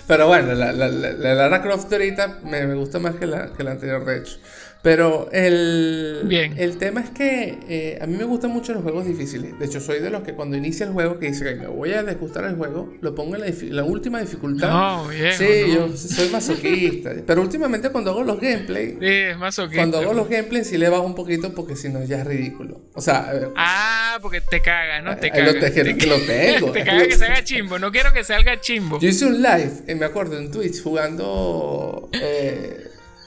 Pero 0.07 0.27
bueno, 0.27 0.55
la, 0.55 0.73
la, 0.73 0.89
la, 0.89 1.35
Lara 1.35 1.63
Croft 1.63 1.93
ahorita 1.93 2.41
me, 2.43 2.67
me, 2.67 2.75
gusta 2.75 2.99
más 2.99 3.15
que 3.15 3.27
la, 3.27 3.53
que 3.53 3.63
la 3.63 3.73
anterior, 3.73 4.05
de 4.05 4.19
hecho. 4.19 4.39
Pero 4.83 5.29
el, 5.33 6.23
Bien. 6.25 6.55
el 6.57 6.79
tema 6.79 7.01
es 7.01 7.11
que 7.11 7.59
eh, 7.69 7.99
a 8.01 8.07
mí 8.07 8.17
me 8.17 8.25
gustan 8.25 8.53
mucho 8.53 8.73
los 8.73 8.83
juegos 8.83 9.07
difíciles. 9.07 9.59
De 9.59 9.67
hecho, 9.67 9.81
soy 9.81 9.99
de 9.99 10.11
los 10.11 10.23
que 10.23 10.35
cuando 10.35 10.57
inicia 10.57 10.87
el 10.87 10.93
juego, 10.93 11.19
que 11.19 11.27
dice 11.27 11.45
que 11.45 11.57
me 11.57 11.67
voy 11.67 11.93
a 11.93 12.03
desgustar 12.05 12.45
el 12.45 12.55
juego, 12.55 12.95
lo 13.01 13.15
pongo 13.15 13.37
en 13.37 13.75
la, 13.75 13.85
última 13.85 14.21
dificultad. 14.21 14.71
No, 14.71 15.09
bien, 15.09 15.33
sí, 15.33 15.73
yo 15.75 15.97
soy 15.97 16.29
masoquista. 16.31 17.13
Pero 17.27 17.43
últimamente 17.43 17.91
cuando 17.91 18.13
hago 18.13 18.23
los 18.23 18.41
gameplays, 18.41 18.97
sí, 19.01 19.07
es 19.07 19.37
masoquista. 19.37 19.79
cuando 19.79 19.99
hago 19.99 20.15
los 20.15 20.29
gameplays 20.29 20.69
sí 20.69 20.79
le 20.79 20.89
bajo 20.89 21.05
un 21.05 21.15
poquito 21.15 21.53
porque 21.55 21.75
si 21.75 21.89
no 21.89 22.05
ya 22.05 22.19
es 22.19 22.27
ridículo. 22.27 22.81
O 22.95 23.01
sea... 23.01 23.33
Eh, 23.35 23.49
ah, 23.57 24.19
porque 24.23 24.41
te 24.41 24.61
cagas, 24.61 25.03
¿no? 25.03 25.17
Te 25.17 25.31
cagas. 25.31 25.55
Lo, 25.55 25.61
te, 25.61 25.71
te, 25.71 25.97
que 25.97 26.07
lo 26.07 26.21
tengo. 26.21 26.71
te 26.71 26.85
cagas 26.85 27.09
que 27.09 27.17
salga 27.17 27.43
chimbo. 27.43 27.79
No 27.79 27.91
quiero 27.91 28.13
que 28.13 28.23
salga 28.23 28.61
chimbo. 28.61 29.01
Yo 29.01 29.09
hice 29.09 29.27
un 29.27 29.43
live, 29.43 29.73
eh, 29.89 29.95
me 29.97 30.07
acuerdo, 30.07 30.39
en 30.39 30.51
Twitch 30.53 30.83
jugando... 30.83 32.11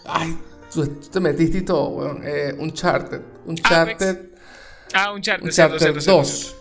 ay 0.06 0.38
Tú, 0.72 0.88
te 0.88 1.20
metiste 1.20 1.60
y 1.60 1.62
todo, 1.62 1.90
weón. 1.90 2.22
Eh, 2.24 2.56
un 2.58 2.72
charter. 2.74 3.22
Un 3.46 3.56
charter. 3.56 4.32
Ah, 4.94 5.12
un 5.12 5.22
charter. 5.22 5.44
Un 5.44 5.52
charter 5.52 6.04
2. 6.04 6.56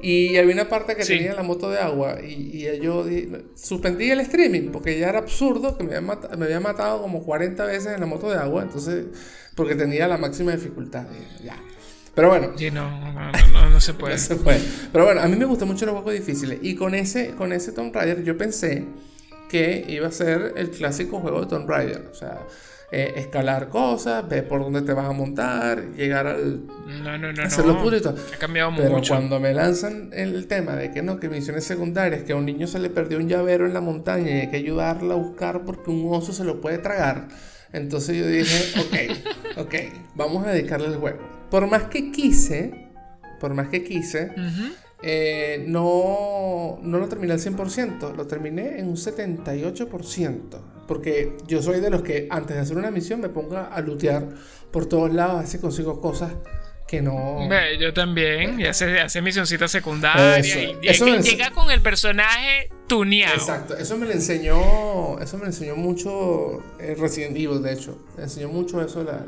Y 0.00 0.36
había 0.36 0.52
una 0.52 0.68
parte 0.68 0.96
que 0.96 1.04
tenía 1.04 1.32
la 1.34 1.42
moto 1.42 1.70
de 1.70 1.78
agua 1.78 2.18
y, 2.20 2.66
y 2.66 2.80
yo 2.80 3.06
suspendí 3.56 4.10
el 4.10 4.20
streaming 4.20 4.70
porque 4.70 4.98
ya 4.98 5.08
era 5.08 5.20
absurdo 5.20 5.78
que 5.78 5.84
me 5.84 5.96
había, 5.96 6.06
matado, 6.06 6.36
me 6.36 6.44
había 6.44 6.60
matado 6.60 7.00
como 7.00 7.22
40 7.24 7.64
veces 7.64 7.94
en 7.94 8.00
la 8.00 8.06
moto 8.06 8.28
de 8.28 8.36
agua, 8.36 8.64
entonces, 8.64 9.06
porque 9.54 9.74
tenía 9.74 10.06
la 10.06 10.18
máxima 10.18 10.52
dificultad. 10.52 11.06
ya. 11.42 11.56
Pero 12.14 12.28
bueno. 12.28 12.52
Sí, 12.56 12.70
no, 12.70 12.90
no, 13.12 13.70
no, 13.70 13.80
se 13.80 13.94
puede. 13.94 14.14
no 14.14 14.20
se 14.20 14.36
puede. 14.36 14.60
Pero 14.92 15.04
bueno, 15.04 15.20
a 15.20 15.26
mí 15.26 15.36
me 15.36 15.44
gustan 15.46 15.68
mucho 15.68 15.86
los 15.86 15.94
juegos 15.94 16.12
difíciles. 16.12 16.58
Y 16.62 16.74
con 16.74 16.94
ese, 16.94 17.30
con 17.30 17.52
ese 17.52 17.72
Tomb 17.72 17.94
Raider 17.94 18.22
yo 18.22 18.36
pensé 18.36 18.84
que 19.48 19.84
iba 19.88 20.08
a 20.08 20.12
ser 20.12 20.52
el 20.56 20.70
clásico 20.70 21.20
juego 21.20 21.40
de 21.40 21.46
Tomb 21.46 21.68
Raider. 21.68 22.08
O 22.10 22.14
sea, 22.14 22.46
eh, 22.96 23.14
escalar 23.16 23.70
cosas, 23.70 24.28
ver 24.28 24.46
por 24.46 24.60
dónde 24.60 24.82
te 24.82 24.92
vas 24.92 25.06
a 25.06 25.12
montar, 25.12 25.94
llegar 25.96 26.28
al. 26.28 26.64
No, 27.02 27.18
no, 27.18 27.32
no. 27.32 27.42
Hacerlo 27.42 27.72
no. 27.72 27.90
Ha 27.90 28.38
cambiado 28.38 28.70
Pero 28.76 29.00
cuando 29.08 29.40
me 29.40 29.52
lanzan 29.52 30.10
el 30.12 30.46
tema 30.46 30.76
de 30.76 30.92
que 30.92 31.02
no, 31.02 31.18
que 31.18 31.28
misiones 31.28 31.64
secundarias, 31.64 32.22
que 32.22 32.34
a 32.34 32.36
un 32.36 32.46
niño 32.46 32.68
se 32.68 32.78
le 32.78 32.90
perdió 32.90 33.18
un 33.18 33.28
llavero 33.28 33.66
en 33.66 33.74
la 33.74 33.80
montaña 33.80 34.30
y 34.30 34.40
hay 34.42 34.48
que 34.48 34.58
ayudarla 34.58 35.14
a 35.14 35.16
buscar 35.16 35.64
porque 35.64 35.90
un 35.90 36.14
oso 36.14 36.32
se 36.32 36.44
lo 36.44 36.60
puede 36.60 36.78
tragar. 36.78 37.26
Entonces 37.72 38.16
yo 38.16 38.28
dije, 38.28 38.80
ok, 39.56 39.66
ok, 39.66 39.74
vamos 40.14 40.46
a 40.46 40.52
dedicarle 40.52 40.86
el 40.86 40.94
juego. 40.94 41.18
Por 41.50 41.66
más 41.66 41.84
que 41.84 42.12
quise, 42.12 42.90
por 43.40 43.54
más 43.54 43.70
que 43.70 43.82
quise, 43.82 44.30
eh, 45.02 45.64
no, 45.66 46.78
no 46.80 46.98
lo 46.98 47.08
terminé 47.08 47.32
al 47.32 47.40
100%, 47.40 48.14
lo 48.14 48.28
terminé 48.28 48.78
en 48.78 48.86
un 48.86 48.96
78%. 48.96 50.73
Porque 50.86 51.36
yo 51.46 51.62
soy 51.62 51.80
de 51.80 51.90
los 51.90 52.02
que 52.02 52.26
antes 52.30 52.56
de 52.56 52.62
hacer 52.62 52.76
una 52.76 52.90
misión 52.90 53.20
me 53.20 53.28
pongo 53.28 53.56
a 53.56 53.80
lootear 53.80 54.28
por 54.70 54.86
todos 54.86 55.12
lados, 55.12 55.44
así 55.44 55.58
consigo 55.58 56.00
cosas 56.00 56.32
que 56.86 57.00
no. 57.02 57.48
yo 57.78 57.92
también, 57.92 58.60
y 58.60 58.66
hace, 58.66 59.00
hace 59.00 59.22
misioncita 59.22 59.68
secundaria. 59.68 60.62
y, 60.62 60.78
eso 60.82 61.06
llega 61.06 61.50
con 61.50 61.70
el 61.70 61.80
personaje 61.80 62.70
tuneado. 62.86 63.34
Exacto, 63.34 63.76
eso 63.76 63.96
me 63.96 64.06
lo 64.06 64.12
enseñó, 64.12 65.18
eso 65.18 65.38
me 65.38 65.46
enseñó 65.46 65.76
mucho 65.76 66.62
eh, 66.78 66.94
Resident 66.98 67.36
Evil, 67.36 67.62
de 67.62 67.72
hecho. 67.72 67.98
Me 68.16 68.24
enseñó 68.24 68.48
mucho 68.48 68.82
eso, 68.82 69.02
la, 69.02 69.24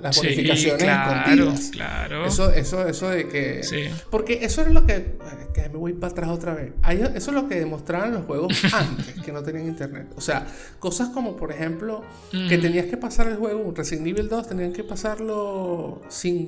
las 0.00 0.16
bonificaciones 0.16 0.82
claro, 0.82 1.54
Claro. 1.72 2.26
Eso, 2.26 2.52
eso, 2.52 2.86
eso 2.86 3.10
de 3.10 3.28
que. 3.28 3.62
Sí. 3.62 3.88
Porque 4.10 4.44
eso 4.44 4.62
es 4.62 4.68
lo 4.68 4.86
que. 4.86 5.18
Que 5.52 5.62
me 5.62 5.78
voy 5.78 5.94
para 5.94 6.12
atrás 6.12 6.30
otra 6.30 6.54
vez. 6.54 6.72
Eso 7.14 7.30
es 7.30 7.34
lo 7.34 7.48
que 7.48 7.56
demostraban 7.56 8.12
los 8.12 8.24
juegos 8.24 8.52
antes, 8.72 9.20
que 9.24 9.32
no 9.32 9.42
tenían 9.42 9.66
internet. 9.66 10.06
O 10.16 10.20
sea, 10.20 10.46
cosas 10.78 11.08
como, 11.08 11.36
por 11.36 11.50
ejemplo, 11.50 12.04
que 12.30 12.58
tenías 12.58 12.86
que 12.86 12.96
pasar 12.96 13.26
el 13.26 13.36
juego, 13.36 13.72
Resident 13.76 14.06
Evil 14.06 14.28
2, 14.28 14.48
tenían 14.48 14.72
que 14.72 14.84
pasarlo 14.84 16.02
sin 16.08 16.46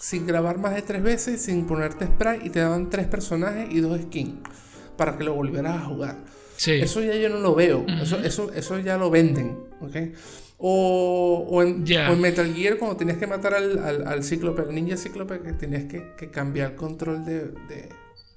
sin 0.00 0.26
grabar 0.26 0.58
más 0.58 0.74
de 0.74 0.82
tres 0.82 1.02
veces, 1.02 1.42
sin 1.42 1.66
ponerte 1.66 2.06
spray 2.06 2.40
y 2.44 2.50
te 2.50 2.60
daban 2.60 2.90
tres 2.90 3.06
personajes 3.06 3.68
y 3.70 3.80
dos 3.80 4.00
skins 4.00 4.34
para 4.96 5.16
que 5.16 5.24
lo 5.24 5.34
volvieras 5.34 5.76
a 5.76 5.80
jugar. 5.80 6.16
Eso 6.66 7.02
ya 7.02 7.14
yo 7.14 7.28
no 7.28 7.38
lo 7.38 7.54
veo, 7.54 7.86
eso, 8.02 8.18
eso, 8.20 8.52
eso 8.52 8.78
ya 8.80 8.98
lo 8.98 9.10
venden, 9.10 9.58
¿ok? 9.80 9.96
O, 10.58 11.46
o, 11.48 11.62
en, 11.62 11.84
Metal 12.20 12.54
Gear 12.54 12.76
cuando 12.76 12.94
tenías 12.98 13.16
que 13.16 13.26
matar 13.26 13.54
al, 13.54 13.78
al, 13.78 14.06
al 14.06 14.22
cíclope, 14.22 14.60
al 14.60 14.74
ninja 14.74 14.98
cíclope, 14.98 15.40
que 15.40 15.54
tenías 15.54 15.84
que, 15.84 16.12
que 16.18 16.30
cambiar 16.30 16.74
control 16.74 17.24
de 17.24 17.88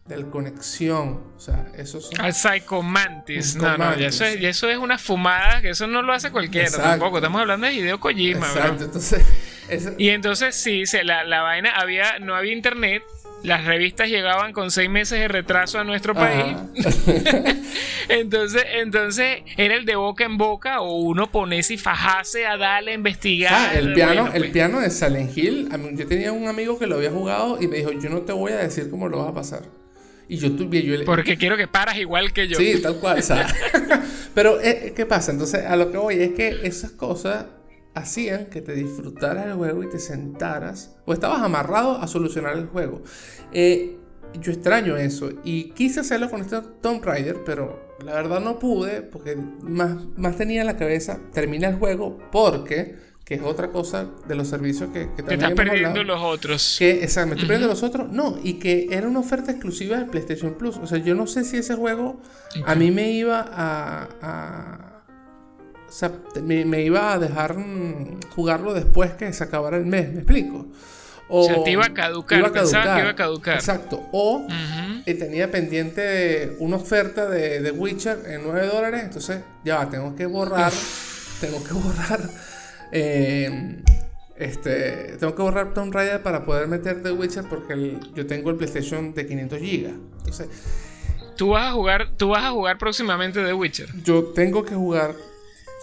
del 0.05 0.29
conexión. 0.29 1.21
O 1.35 1.39
sea, 1.39 1.71
eso 1.75 2.01
son. 2.01 2.19
Al 2.19 2.33
Psycho 2.33 2.81
Mantis. 2.81 3.55
No, 3.55 3.77
no, 3.77 3.97
y 3.97 4.03
eso, 4.03 4.25
es, 4.25 4.41
eso 4.41 4.69
es 4.69 4.77
una 4.77 4.97
fumada 4.97 5.61
que 5.61 5.69
eso 5.69 5.87
no 5.87 6.01
lo 6.01 6.13
hace 6.13 6.31
cualquiera 6.31 6.69
tampoco. 6.71 7.17
Estamos 7.17 7.41
hablando 7.41 7.67
de 7.67 7.73
Hideo 7.73 7.99
Kojima, 7.99 8.47
Exacto, 8.47 8.85
entonces. 8.85 9.23
Y 9.97 10.09
entonces 10.09 10.55
sí, 10.55 10.85
se, 10.85 11.03
la, 11.03 11.23
la 11.23 11.41
vaina 11.41 11.71
había, 11.71 12.19
no 12.19 12.35
había 12.35 12.53
internet. 12.53 13.03
Las 13.43 13.65
revistas 13.65 14.07
llegaban 14.07 14.53
con 14.53 14.71
seis 14.71 14.89
meses 14.89 15.19
de 15.19 15.27
retraso 15.27 15.77
a 15.77 15.83
nuestro 15.83 16.13
país. 16.13 16.55
entonces, 18.09 18.63
entonces 18.75 19.41
era 19.57 19.75
el 19.75 19.83
de 19.83 19.97
boca 19.97 20.23
en 20.23 20.37
boca 20.37 20.79
o 20.79 21.01
uno 21.01 21.29
ponese 21.29 21.73
y 21.73 21.77
fajase 21.77 22.45
a 22.45 22.55
darle 22.55 22.91
a 22.91 22.93
investigar. 22.93 23.53
Ah, 23.53 23.77
el 23.77 23.93
piano, 23.93 24.27
el 24.33 24.43
pues. 24.43 24.51
piano 24.51 24.79
de 24.79 24.89
Silent 24.89 25.37
Hill. 25.37 25.69
Yo 25.93 26.07
tenía 26.07 26.31
un 26.31 26.47
amigo 26.47 26.79
que 26.79 26.87
lo 26.87 26.95
había 26.95 27.11
jugado 27.11 27.61
y 27.61 27.67
me 27.67 27.77
dijo, 27.77 27.91
yo 27.91 28.09
no 28.09 28.21
te 28.21 28.31
voy 28.31 28.53
a 28.53 28.57
decir 28.57 28.89
cómo 28.89 29.09
lo 29.09 29.17
vas 29.19 29.29
a 29.29 29.33
pasar. 29.33 29.63
Y 30.29 30.37
yo 30.37 30.51
tuve. 30.53 30.81
Yo 30.81 31.03
Porque 31.03 31.37
quiero 31.37 31.57
que 31.57 31.67
paras 31.67 31.97
igual 31.97 32.31
que 32.31 32.47
yo. 32.47 32.57
Sí, 32.57 32.81
tal 32.81 32.95
cual. 32.95 33.21
Pero, 34.33 34.61
eh, 34.61 34.93
¿qué 34.95 35.05
pasa? 35.05 35.31
Entonces, 35.31 35.65
a 35.65 35.75
lo 35.75 35.91
que 35.91 35.97
voy 35.97 36.15
es 36.15 36.31
que 36.31 36.61
esas 36.63 36.91
cosas 36.91 37.45
hacían 37.93 38.47
que 38.47 38.61
te 38.61 38.73
disfrutaras 38.73 39.47
el 39.47 39.53
juego 39.53 39.83
y 39.83 39.89
te 39.89 39.99
sentaras. 39.99 40.95
O 41.05 41.13
estabas 41.13 41.41
amarrado 41.41 41.97
a 41.97 42.07
solucionar 42.07 42.57
el 42.57 42.67
juego. 42.67 43.01
Eh, 43.51 43.97
yo 44.39 44.51
extraño 44.51 44.97
eso. 44.97 45.29
Y 45.43 45.71
quise 45.71 45.99
hacerlo 45.99 46.29
con 46.29 46.41
este 46.41 46.61
Tomb 46.81 47.03
Raider, 47.03 47.43
pero 47.45 47.95
la 48.03 48.13
verdad 48.13 48.39
no 48.39 48.59
pude. 48.59 49.01
Porque 49.01 49.35
más, 49.35 49.97
más 50.17 50.35
tenía 50.37 50.61
en 50.61 50.67
la 50.67 50.77
cabeza. 50.77 51.19
Termina 51.33 51.67
el 51.67 51.75
juego 51.75 52.19
porque 52.31 53.13
que 53.25 53.35
es 53.35 53.41
otra 53.41 53.69
cosa 53.71 54.09
de 54.27 54.35
los 54.35 54.49
servicios 54.49 54.89
que, 54.91 55.07
que 55.15 55.23
también 55.23 55.39
Te 55.39 55.45
estás 55.45 55.53
perdiendo 55.53 56.03
los 56.03 56.21
otros. 56.21 56.75
Que, 56.77 57.03
exacto, 57.03 57.29
me 57.29 57.35
estoy 57.35 57.47
perdiendo 57.47 57.73
los 57.73 57.83
otros. 57.83 58.09
No, 58.09 58.37
y 58.43 58.55
que 58.55 58.89
era 58.91 59.07
una 59.07 59.19
oferta 59.19 59.51
exclusiva 59.51 59.97
de 59.97 60.05
PlayStation 60.05 60.55
Plus. 60.55 60.77
O 60.77 60.87
sea, 60.87 60.97
yo 60.97 61.15
no 61.15 61.25
sé 61.25 61.45
si 61.45 61.57
ese 61.57 61.75
juego 61.75 62.21
a 62.65 62.75
mí 62.75 62.91
me 62.91 63.11
iba 63.11 63.45
a. 63.49 64.92
o 65.93 65.95
sea, 65.95 66.11
me, 66.41 66.81
iba 66.81 67.13
a 67.13 67.19
dejar 67.19 67.57
mm, 67.57 68.19
jugarlo 68.35 68.73
después 68.73 69.11
que 69.11 69.31
se 69.31 69.43
acabara 69.43 69.77
el 69.77 69.85
mes, 69.85 70.11
¿me 70.11 70.19
explico? 70.21 70.65
O, 71.29 71.45
sea, 71.45 71.63
te 71.63 71.71
iba 71.71 71.85
a 71.85 71.93
caducar, 71.93 72.39
iba 72.39 72.47
a 72.47 72.51
caducar. 72.51 72.99
iba 72.99 73.09
a 73.09 73.15
caducar. 73.15 73.55
Exacto. 73.55 74.01
O 74.11 74.45
eh, 75.05 75.13
tenía 75.13 75.49
pendiente 75.49 76.55
una 76.59 76.75
oferta 76.75 77.29
de, 77.29 77.61
de 77.61 77.71
Witcher 77.71 78.23
en 78.27 78.43
9 78.43 78.67
dólares. 78.67 79.03
Entonces, 79.05 79.39
ya 79.63 79.77
va, 79.77 79.89
tengo 79.89 80.15
que 80.15 80.25
borrar. 80.25 80.71
tengo 81.39 81.63
que 81.63 81.73
borrar 81.73 82.19
eh, 82.91 83.81
este, 84.35 85.17
tengo 85.19 85.33
que 85.35 85.41
borrar 85.41 85.73
Tomb 85.73 85.93
Raider 85.93 86.21
para 86.21 86.45
poder 86.45 86.67
meter 86.67 87.01
The 87.01 87.11
Witcher 87.11 87.45
porque 87.49 87.99
yo 88.13 88.27
tengo 88.27 88.51
el 88.51 88.55
PlayStation 88.55 89.13
de 89.13 89.25
500 89.25 89.59
GB. 89.59 89.85
Entonces, 90.17 90.47
tú 91.35 91.49
vas 91.49 91.69
a 91.69 91.71
jugar, 91.71 92.11
tú 92.17 92.29
vas 92.29 92.43
a 92.43 92.51
jugar 92.51 92.77
próximamente 92.77 93.43
The 93.43 93.53
Witcher. 93.53 93.89
Yo 94.03 94.25
tengo 94.25 94.63
que 94.63 94.75
jugar, 94.75 95.15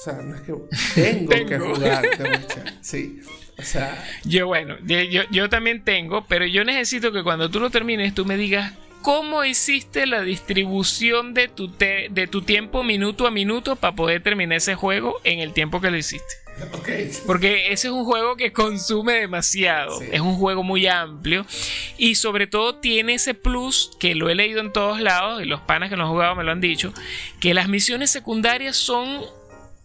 o 0.01 0.03
sea, 0.03 0.15
no 0.15 0.35
es 0.35 0.41
que 0.41 0.55
tengo, 0.95 1.47
que 1.47 1.59
jugar 1.59 2.09
The. 2.17 2.73
Sí. 2.81 3.21
O 3.59 3.63
sea, 3.63 4.03
yo 4.25 4.47
bueno, 4.47 4.79
yo, 4.87 5.23
yo 5.31 5.51
también 5.51 5.85
tengo, 5.85 6.25
pero 6.27 6.47
yo 6.47 6.65
necesito 6.65 7.13
que 7.13 7.23
cuando 7.23 7.51
tú 7.51 7.61
lo 7.61 7.69
termines 7.69 8.15
tú 8.15 8.25
me 8.25 8.39
digas 8.39 8.73
cómo 9.03 9.45
hiciste 9.45 10.07
la 10.07 10.23
distribución 10.23 11.35
de 11.35 11.49
tu, 11.49 11.71
de 11.77 12.29
tu 12.31 12.41
tiempo 12.41 12.83
minuto 12.83 13.27
a 13.27 13.31
minuto 13.31 13.77
para 13.77 13.95
poder 13.95 14.23
terminar 14.23 14.57
ese 14.57 14.75
juego 14.75 15.21
en 15.25 15.41
el 15.41 15.53
tiempo 15.53 15.83
que 15.83 15.91
lo 15.91 15.99
hiciste. 15.99 16.41
Porque 17.27 17.73
ese 17.73 17.89
es 17.89 17.93
un 17.93 18.05
juego 18.05 18.37
que 18.37 18.53
consume 18.53 19.15
demasiado. 19.15 20.01
Es 20.03 20.21
un 20.21 20.37
juego 20.37 20.63
muy 20.63 20.87
amplio. 20.87 21.47
Y 21.97 22.17
sobre 22.17 22.47
todo 22.47 22.77
tiene 22.77 23.15
ese 23.15 23.35
plus 23.35 23.91
que 23.99 24.15
lo 24.15 24.29
he 24.29 24.35
leído 24.35 24.61
en 24.61 24.73
todos 24.73 25.01
lados. 25.01 25.43
Y 25.43 25.47
los 25.47 25.61
panas 25.61 25.89
que 25.89 25.97
lo 25.97 26.05
han 26.05 26.11
jugado 26.11 26.35
me 26.37 26.45
lo 26.45 26.53
han 26.53 26.61
dicho. 26.61 26.93
Que 27.41 27.55
las 27.55 27.69
misiones 27.69 28.11
secundarias 28.11 28.77
son 28.77 29.23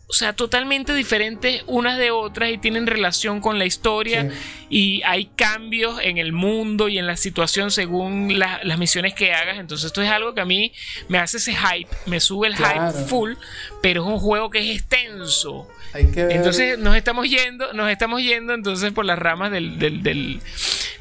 o 0.07 0.13
sea, 0.13 0.33
totalmente 0.33 0.93
diferentes 0.93 1.63
unas 1.65 1.97
de 1.97 2.11
otras 2.11 2.51
y 2.51 2.59
tienen 2.59 2.85
relación 2.85 3.41
con 3.41 3.57
la 3.57 3.65
historia 3.65 4.29
y 4.69 5.01
hay 5.03 5.25
cambios 5.25 5.99
en 6.01 6.19
el 6.19 6.31
mundo 6.31 6.89
y 6.89 6.99
en 6.99 7.07
la 7.07 7.17
situación 7.17 7.71
según 7.71 8.37
las 8.37 8.77
misiones 8.77 9.15
que 9.15 9.33
hagas. 9.33 9.57
Entonces 9.57 9.87
esto 9.87 10.03
es 10.03 10.09
algo 10.09 10.35
que 10.35 10.41
a 10.41 10.45
mí 10.45 10.71
me 11.07 11.17
hace 11.17 11.37
ese 11.37 11.55
hype, 11.55 11.89
me 12.05 12.19
sube 12.19 12.47
el 12.47 12.55
hype 12.55 12.91
full, 13.07 13.33
pero 13.81 14.03
es 14.03 14.07
un 14.07 14.19
juego 14.19 14.51
que 14.51 14.59
es 14.59 14.77
extenso. 14.77 15.67
Entonces 15.93 16.77
nos 16.77 16.95
estamos 16.95 17.27
yendo, 17.27 17.73
nos 17.73 17.89
estamos 17.89 18.21
yendo 18.21 18.53
entonces 18.53 18.91
por 18.91 19.05
las 19.05 19.17
ramas 19.17 19.51
del, 19.51 19.79
del, 19.79 20.03
del, 20.03 20.39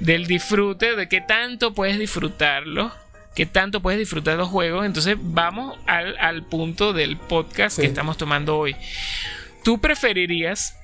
del 0.00 0.26
disfrute, 0.26 0.96
de 0.96 1.08
qué 1.08 1.20
tanto 1.20 1.74
puedes 1.74 1.98
disfrutarlo 1.98 2.90
qué 3.34 3.46
tanto 3.46 3.80
puedes 3.80 3.98
disfrutar 3.98 4.36
los 4.36 4.48
juegos. 4.48 4.86
Entonces 4.86 5.16
vamos 5.20 5.78
al, 5.86 6.44
punto 6.44 6.92
del 6.92 7.16
podcast 7.16 7.78
que 7.78 7.86
estamos 7.86 8.16
tomando 8.16 8.56
hoy. 8.56 8.76
¿Tú 9.62 9.80
preferirías, 9.80 10.76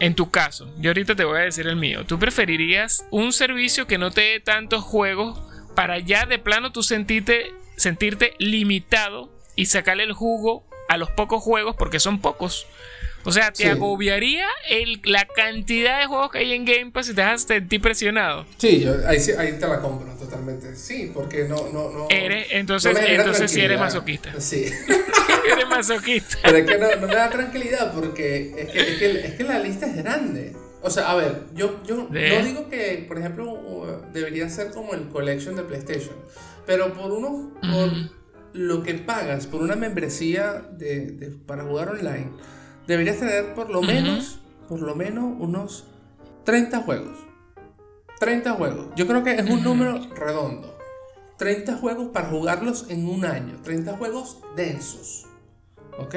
en 0.00 0.14
tu 0.14 0.30
caso, 0.30 0.72
yo 0.78 0.90
ahorita 0.90 1.14
te 1.14 1.24
voy 1.24 1.38
a 1.38 1.42
decir 1.42 1.66
el 1.66 1.76
mío, 1.76 2.04
¿tú 2.06 2.18
preferirías 2.18 3.06
un 3.10 3.32
servicio 3.32 3.86
que 3.86 3.98
no 3.98 4.10
te 4.10 4.22
dé 4.22 4.40
tantos 4.40 4.82
juegos 4.82 5.40
para 5.74 5.98
ya 5.98 6.26
de 6.26 6.38
plano 6.38 6.72
tú 6.72 6.82
sentirte, 6.82 7.52
sentirte 7.76 8.34
limitado 8.38 9.30
y 9.56 9.66
sacarle 9.66 10.04
el 10.04 10.12
jugo 10.12 10.66
a 10.88 10.96
los 10.96 11.10
pocos 11.10 11.42
juegos 11.42 11.76
porque 11.76 12.00
son 12.00 12.20
pocos? 12.20 12.66
O 13.24 13.32
sea, 13.32 13.52
te 13.52 13.68
agobiaría 13.68 14.46
el, 14.68 15.00
la 15.04 15.24
cantidad 15.26 16.00
de 16.00 16.06
juegos 16.06 16.30
que 16.30 16.38
hay 16.38 16.52
en 16.52 16.64
Game 16.64 16.90
Pass 16.90 17.08
y 17.08 17.14
te 17.14 17.22
vas 17.22 17.44
a 17.44 17.46
sentir 17.46 17.80
presionado. 17.80 18.44
Sí, 18.58 18.86
ahí, 19.06 19.18
ahí, 19.38 19.52
te 19.58 19.66
la 19.66 19.80
compro 19.80 20.12
totalmente. 20.14 20.76
Sí, 20.76 21.10
porque 21.12 21.44
no. 21.44 21.56
no, 21.72 21.90
no 21.90 22.06
eres, 22.10 22.48
entonces, 22.50 22.96
entonces 23.06 23.50
sí 23.50 23.60
eres 23.60 23.80
masoquista. 23.80 24.38
Sí. 24.40 24.66
eres 25.52 25.68
masoquista. 25.68 26.38
Pero 26.42 26.58
es 26.58 26.66
que 26.66 26.78
no, 26.78 26.96
no, 26.96 27.06
me 27.06 27.14
da 27.14 27.30
tranquilidad 27.30 27.92
porque 27.94 28.54
es 28.58 28.70
que, 28.70 28.80
es, 28.80 28.98
que, 28.98 29.26
es 29.26 29.34
que 29.34 29.44
la 29.44 29.58
lista 29.58 29.86
es 29.86 29.96
grande. 29.96 30.54
O 30.82 30.90
sea, 30.90 31.10
a 31.10 31.14
ver, 31.14 31.44
yo, 31.54 31.82
yo 31.84 32.08
no 32.10 32.44
digo 32.44 32.68
que, 32.68 33.06
por 33.08 33.18
ejemplo, 33.18 34.04
debería 34.12 34.50
ser 34.50 34.70
como 34.70 34.92
el 34.92 35.08
collection 35.08 35.56
de 35.56 35.62
PlayStation, 35.62 36.14
pero 36.66 36.92
por 36.92 37.10
uno, 37.10 37.54
por 37.62 37.90
lo 38.52 38.82
que 38.82 38.92
pagas 38.92 39.46
por 39.46 39.62
una 39.62 39.76
membresía 39.76 40.62
de, 40.72 41.12
de, 41.12 41.30
para 41.30 41.64
jugar 41.64 41.88
online 41.88 42.30
deberías 42.86 43.18
tener 43.18 43.54
por 43.54 43.70
lo 43.70 43.82
menos, 43.82 44.40
por 44.68 44.80
lo 44.80 44.94
menos 44.94 45.34
unos 45.38 45.84
30 46.44 46.80
juegos. 46.80 47.18
30 48.20 48.52
juegos. 48.52 48.86
Yo 48.96 49.06
creo 49.06 49.22
que 49.22 49.32
es 49.34 49.48
un 49.48 49.62
número 49.62 50.00
redondo. 50.14 50.74
30 51.38 51.76
juegos 51.76 52.08
para 52.08 52.28
jugarlos 52.28 52.86
en 52.88 53.08
un 53.08 53.24
año. 53.24 53.60
30 53.62 53.96
juegos 53.96 54.38
densos. 54.56 55.26
¿Ok? 55.98 56.14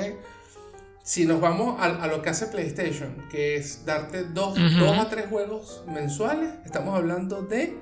Si 1.03 1.25
nos 1.25 1.39
vamos 1.39 1.77
a, 1.79 2.07
lo 2.07 2.21
que 2.21 2.29
hace 2.29 2.47
PlayStation, 2.47 3.15
que 3.29 3.55
es 3.55 3.85
darte 3.85 4.25
2 4.25 4.57
a 4.99 5.09
3 5.09 5.27
juegos 5.27 5.83
mensuales, 5.87 6.49
estamos 6.65 6.95
hablando 6.95 7.43
de... 7.43 7.77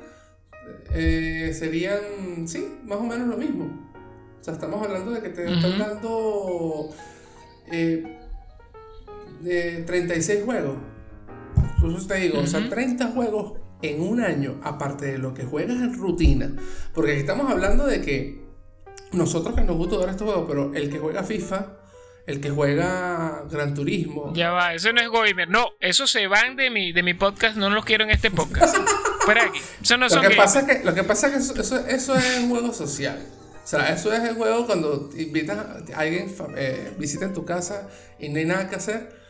Eh, 0.93 1.53
serían, 1.57 2.47
sí, 2.47 2.77
más 2.83 2.99
o 2.99 3.03
menos 3.03 3.27
lo 3.27 3.37
mismo. 3.37 3.65
O 4.39 4.43
sea, 4.43 4.53
estamos 4.53 4.81
hablando 4.83 5.11
de 5.11 5.21
que 5.21 5.29
te 5.29 5.51
están 5.51 5.79
dando... 5.79 6.89
Eh, 7.71 8.24
de 9.45 9.83
36 9.83 10.43
juegos. 10.43 10.75
Entonces 11.75 12.07
te 12.07 12.15
digo, 12.15 12.39
o 12.39 12.47
sea, 12.47 12.67
30 12.67 13.07
juegos 13.07 13.53
en 13.81 14.01
un 14.01 14.19
año, 14.21 14.59
aparte 14.63 15.05
de 15.05 15.17
lo 15.19 15.33
que 15.33 15.43
juegas 15.43 15.77
en 15.77 15.93
rutina. 15.93 16.51
Porque 16.93 17.17
estamos 17.17 17.49
hablando 17.51 17.85
de 17.85 18.01
que 18.01 18.43
nosotros 19.11 19.55
que 19.55 19.61
nos 19.61 19.77
gusta 19.77 19.95
jugar 19.95 20.09
estos 20.09 20.27
juegos, 20.27 20.45
pero 20.47 20.73
el 20.73 20.89
que 20.89 20.97
juega 20.97 21.23
FIFA, 21.23 21.77
el 22.25 22.41
que 22.41 22.49
juega 22.49 23.43
Gran 23.51 23.75
Turismo. 23.75 24.33
Ya 24.33 24.51
va, 24.51 24.73
eso 24.73 24.91
no 24.91 25.01
es 25.01 25.11
gamer. 25.11 25.47
No, 25.47 25.69
eso 25.79 26.07
se 26.07 26.25
van 26.25 26.55
de 26.55 26.71
mi, 26.71 26.91
de 26.91 27.03
mi 27.03 27.13
podcast, 27.13 27.55
no 27.55 27.69
los 27.69 27.85
quiero 27.85 28.03
en 28.03 28.09
este 28.09 28.31
podcast. 28.31 28.75
Fuera 29.21 29.45
aquí. 29.45 29.59
Eso 29.81 29.97
no 29.97 30.07
lo, 30.07 30.21
que 30.21 30.35
pasa 30.35 30.65
que, 30.65 30.83
lo 30.83 30.93
que 30.95 31.03
pasa 31.03 31.27
es 31.27 31.51
que 31.51 31.61
eso, 31.61 31.85
eso, 31.87 32.15
es 32.15 32.39
un 32.39 32.49
juego 32.49 32.73
social. 32.73 33.23
O 33.63 33.67
sea, 33.67 33.93
eso 33.93 34.11
es 34.11 34.23
el 34.23 34.35
juego 34.35 34.65
cuando 34.65 35.09
invitas 35.15 35.57
a 35.57 35.99
alguien, 35.99 36.33
eh, 36.55 36.93
visita 36.97 37.25
en 37.25 37.33
tu 37.33 37.45
casa 37.45 37.89
y 38.19 38.29
no 38.29 38.37
hay 38.37 38.45
nada 38.45 38.69
que 38.69 38.75
hacer. 38.75 39.24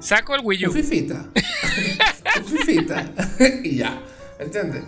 Saco 0.00 0.34
el 0.34 0.40
Wii 0.42 0.66
U. 0.66 0.70
Un 0.70 0.74
fifita. 0.74 1.26
un 2.38 2.44
fifita. 2.44 3.04
y 3.62 3.76
ya. 3.76 4.00
¿Entiendes? 4.38 4.84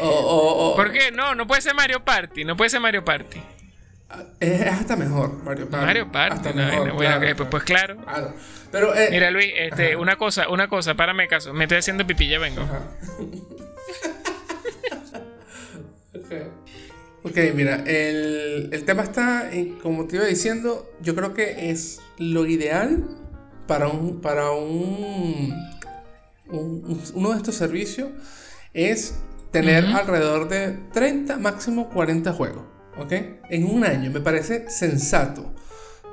O, 0.00 0.74
¿Por 0.76 0.92
qué? 0.92 1.10
No, 1.12 1.34
no 1.34 1.46
puede 1.46 1.60
ser 1.62 1.74
Mario 1.74 2.04
Party. 2.04 2.44
No 2.44 2.56
puede 2.56 2.70
ser 2.70 2.80
Mario 2.80 3.04
Party. 3.04 3.40
Es 4.40 4.66
hasta 4.66 4.96
mejor 4.96 5.42
Mario 5.44 5.68
Party. 5.68 5.86
Mario 5.86 6.10
Party. 6.10 6.48
bueno, 6.94 7.20
pues, 7.36 7.48
pues, 7.50 7.62
claro. 7.62 7.98
Pero, 8.70 8.94
eh, 8.94 9.08
Mira, 9.10 9.30
Luis, 9.30 9.52
este, 9.54 9.96
una 9.96 10.16
cosa, 10.16 10.48
una 10.48 10.68
cosa, 10.68 10.94
párame 10.94 11.28
caso. 11.28 11.52
Me 11.52 11.64
estoy 11.64 11.78
haciendo 11.78 12.06
pipí, 12.06 12.28
ya 12.28 12.38
vengo. 12.38 12.62
ok, 17.22 17.36
mira, 17.54 17.82
el, 17.86 18.70
el 18.72 18.84
tema 18.84 19.02
está, 19.02 19.50
como 19.82 20.06
te 20.06 20.16
iba 20.16 20.24
diciendo, 20.24 20.90
yo 21.00 21.14
creo 21.14 21.34
que 21.34 21.70
es 21.70 22.00
lo 22.18 22.46
ideal 22.46 23.04
para 23.68 23.86
un, 23.86 24.20
para 24.20 24.50
un, 24.50 25.54
uno 26.48 27.30
de 27.30 27.36
estos 27.36 27.54
servicios 27.54 28.08
es 28.74 29.14
tener 29.52 29.84
alrededor 29.84 30.48
de 30.48 30.78
30, 30.92 31.36
máximo 31.36 31.88
40 31.90 32.32
juegos. 32.32 32.64
¿Ok? 32.96 33.12
En 33.48 33.64
un 33.64 33.84
año 33.84 34.10
me 34.10 34.20
parece 34.20 34.68
sensato. 34.68 35.54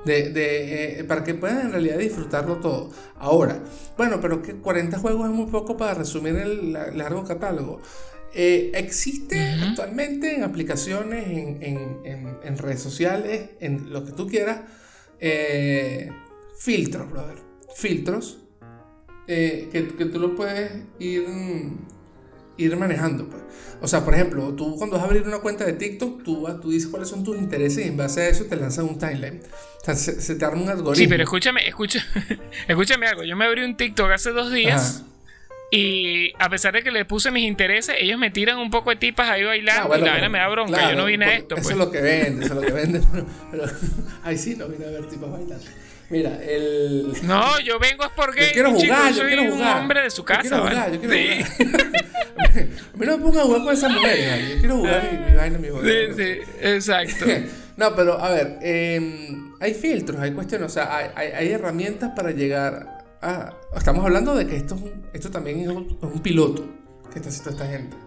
De, 0.05 0.99
eh, 0.99 1.03
para 1.05 1.23
que 1.23 1.33
puedan 1.33 1.61
en 1.61 1.71
realidad 1.71 1.97
disfrutarlo 1.97 2.57
todo. 2.57 2.91
Ahora, 3.17 3.63
bueno, 3.97 4.21
pero 4.21 4.39
que 4.39 4.53
40 4.53 4.99
juegos 4.99 5.27
es 5.27 5.35
muy 5.35 5.47
poco 5.47 5.77
para 5.77 5.95
resumir 5.95 6.35
el 6.35 6.73
largo 6.73 7.23
catálogo. 7.23 7.81
Eh, 8.31 8.71
existe 8.75 9.41
actualmente 9.41 10.35
en 10.35 10.43
aplicaciones, 10.43 11.25
en, 11.25 12.57
redes 12.59 12.81
sociales, 12.81 13.49
en 13.59 13.91
lo 13.91 14.05
que 14.05 14.11
tú 14.11 14.27
quieras, 14.27 14.59
eh, 15.19 16.11
filtros, 16.59 17.09
brother. 17.09 17.44
Filtros 17.75 18.39
que, 19.27 19.93
que, 19.97 20.05
tú 20.05 20.19
lo 20.19 20.35
puedes 20.35 20.71
ir 20.99 21.25
ir 22.57 22.75
manejando. 22.77 23.27
Pues. 23.29 23.43
O 23.81 23.87
sea, 23.87 24.03
por 24.03 24.13
ejemplo, 24.13 24.53
tú 24.53 24.75
cuando 24.77 24.95
vas 24.95 25.03
a 25.03 25.07
abrir 25.07 25.23
una 25.23 25.39
cuenta 25.39 25.65
de 25.65 25.73
TikTok, 25.73 26.23
tú, 26.23 26.47
tú 26.61 26.71
dices 26.71 26.89
cuáles 26.89 27.09
son 27.09 27.23
tus 27.23 27.37
intereses 27.37 27.85
y 27.85 27.89
en 27.89 27.97
base 27.97 28.21
a 28.21 28.29
eso 28.29 28.45
te 28.45 28.55
lanzan 28.55 28.85
un 28.85 28.97
timeline. 28.97 29.41
O 29.81 29.85
sea, 29.85 29.95
se, 29.95 30.35
te 30.35 30.45
arma 30.45 30.61
un 30.61 30.69
algoritmo. 30.69 30.95
Sí, 30.95 31.07
pero 31.07 31.23
escúchame, 31.23 31.67
escúchame, 31.67 32.05
escúchame 32.67 33.07
algo. 33.07 33.23
Yo 33.23 33.35
me 33.35 33.45
abrí 33.45 33.63
un 33.63 33.77
TikTok 33.77 34.11
hace 34.11 34.31
dos 34.31 34.51
días. 34.51 35.03
Y 35.71 36.31
a 36.39 36.49
pesar 36.49 36.73
de 36.73 36.83
que 36.83 36.91
le 36.91 37.05
puse 37.05 37.31
mis 37.31 37.45
intereses, 37.45 37.95
ellos 37.99 38.17
me 38.17 38.29
tiran 38.29 38.59
un 38.59 38.69
poco 38.69 38.91
de 38.91 38.95
tipas 38.97 39.29
ahí 39.29 39.43
bailando 39.43 39.91
ah, 39.91 39.97
y 39.97 40.01
la 40.01 40.11
vaina 40.11 40.29
me 40.29 40.37
da 40.37 40.47
bronca. 40.47 40.91
yo 40.91 40.95
no 40.95 41.05
vine 41.05 41.25
a 41.25 41.35
esto. 41.35 41.55
Eso 41.55 41.63
pues. 41.63 41.71
es 41.71 41.77
lo 41.77 41.91
que 41.91 42.01
vende, 42.01 42.45
eso 42.45 42.53
es 42.53 42.61
lo 42.61 42.67
que 42.67 42.71
vende. 42.71 43.01
Pero, 43.51 43.65
ahí 44.23 44.37
sí 44.37 44.55
no 44.55 44.67
vine 44.67 44.85
a 44.85 44.91
ver 44.91 45.07
tipas 45.07 45.31
bailando. 45.31 45.65
Mira, 46.09 46.39
el. 46.43 47.13
No, 47.23 47.59
yo 47.59 47.79
vengo 47.79 48.03
es 48.03 48.11
porque. 48.15 48.47
Yo 48.47 48.53
quiero 48.53 48.71
jugar, 48.71 49.13
yo, 49.13 49.25
quiero 49.25 49.51
jugar. 49.51 49.75
un 49.75 49.81
hombre 49.81 50.01
de 50.03 50.09
su 50.11 50.23
casa. 50.23 50.43
Yo 50.43 50.49
quiero 50.49 50.69
jugar, 50.69 50.91
yo 50.91 50.99
quiero 50.99 51.45
jugar. 51.45 52.05
a 52.93 52.97
mí 52.97 53.05
no 53.05 53.17
me 53.17 53.23
pongan 53.23 53.39
a 53.39 53.43
jugar 53.43 53.63
con 53.63 53.73
esas 53.73 53.91
mujeres, 53.91 54.49
yo 54.49 54.59
quiero 54.59 54.77
jugar 54.77 55.09
y 55.11 55.29
mi 55.29 55.35
vaina, 55.35 55.57
mi 55.57 55.67
Sí, 55.67 56.13
sí, 56.15 56.51
exacto. 56.61 57.25
no, 57.77 57.95
pero 57.95 58.19
a 58.19 58.29
ver, 58.29 58.59
em, 58.61 59.53
hay 59.59 59.73
filtros, 59.73 60.19
hay 60.19 60.31
cuestiones, 60.31 60.71
o 60.71 60.73
sea, 60.73 60.95
hay, 60.95 61.09
hay, 61.15 61.31
hay, 61.31 61.51
herramientas 61.51 62.11
para 62.15 62.31
llegar 62.31 63.05
a. 63.21 63.53
Estamos 63.75 64.05
hablando 64.05 64.35
de 64.35 64.45
que 64.45 64.57
esto, 64.57 64.77
esto 65.13 65.31
también 65.31 65.61
es 65.61 65.67
un, 65.67 65.97
es 66.01 66.13
un 66.13 66.21
piloto 66.21 66.65
que 67.11 67.19
está 67.19 67.29
haciendo 67.29 67.51
esta 67.51 67.67
gente. 67.67 67.97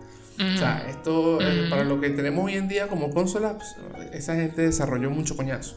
O 0.40 0.56
sea, 0.56 0.86
esto, 0.88 1.40
eh, 1.40 1.66
para 1.68 1.82
lo 1.82 2.00
que 2.00 2.10
tenemos 2.10 2.44
hoy 2.44 2.54
en 2.54 2.68
día 2.68 2.86
como 2.86 3.10
consolas, 3.10 3.56
pues, 3.56 4.12
esa 4.12 4.36
gente 4.36 4.62
desarrolló 4.62 5.10
mucho 5.10 5.36
coñazo. 5.36 5.76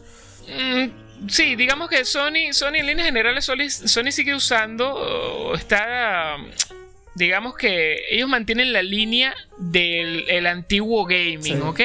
Mm, 0.51 1.01
Sí, 1.27 1.55
digamos 1.55 1.87
que 1.87 2.03
Sony, 2.03 2.51
Sony 2.51 2.77
en 2.77 2.87
líneas 2.87 3.05
generales, 3.05 3.45
Sony, 3.45 4.11
sigue 4.11 4.33
usando, 4.33 5.53
está, 5.53 6.35
digamos 7.13 7.55
que 7.55 7.99
ellos 8.09 8.27
mantienen 8.27 8.73
la 8.73 8.81
línea 8.81 9.35
del 9.59 10.47
antiguo 10.47 11.05
gaming, 11.05 11.61
¿ok? 11.61 11.79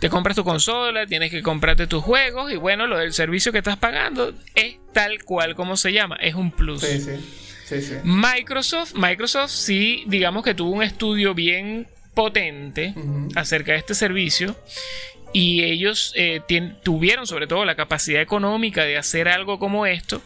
Te 0.00 0.10
compras 0.10 0.36
tu 0.36 0.44
consola, 0.44 1.06
tienes 1.06 1.30
que 1.30 1.42
comprarte 1.42 1.86
tus 1.86 2.04
juegos 2.04 2.52
y 2.52 2.56
bueno, 2.56 2.86
lo 2.86 2.98
del 2.98 3.12
servicio 3.14 3.52
que 3.52 3.58
estás 3.58 3.78
pagando 3.78 4.34
es 4.54 4.76
tal 4.92 5.24
cual 5.24 5.54
como 5.54 5.76
se 5.76 5.92
llama, 5.92 6.16
es 6.16 6.34
un 6.34 6.50
plus. 6.50 6.82
Sí, 6.82 7.00
sí. 7.00 7.12
Sí, 7.64 7.82
sí. 7.82 7.94
Microsoft, 8.04 8.94
Microsoft 8.94 9.50
sí, 9.50 10.04
digamos 10.06 10.44
que 10.44 10.54
tuvo 10.54 10.70
un 10.70 10.82
estudio 10.82 11.34
bien 11.34 11.86
potente 12.14 12.94
acerca 13.34 13.72
de 13.72 13.78
este 13.78 13.94
servicio 13.94 14.56
y 15.32 15.62
ellos 15.62 16.12
eh, 16.16 16.40
tuvieron 16.82 17.26
sobre 17.26 17.46
todo 17.46 17.64
la 17.64 17.74
capacidad 17.74 18.20
económica 18.22 18.84
de 18.84 18.96
hacer 18.96 19.28
algo 19.28 19.58
como 19.58 19.86
esto. 19.86 20.22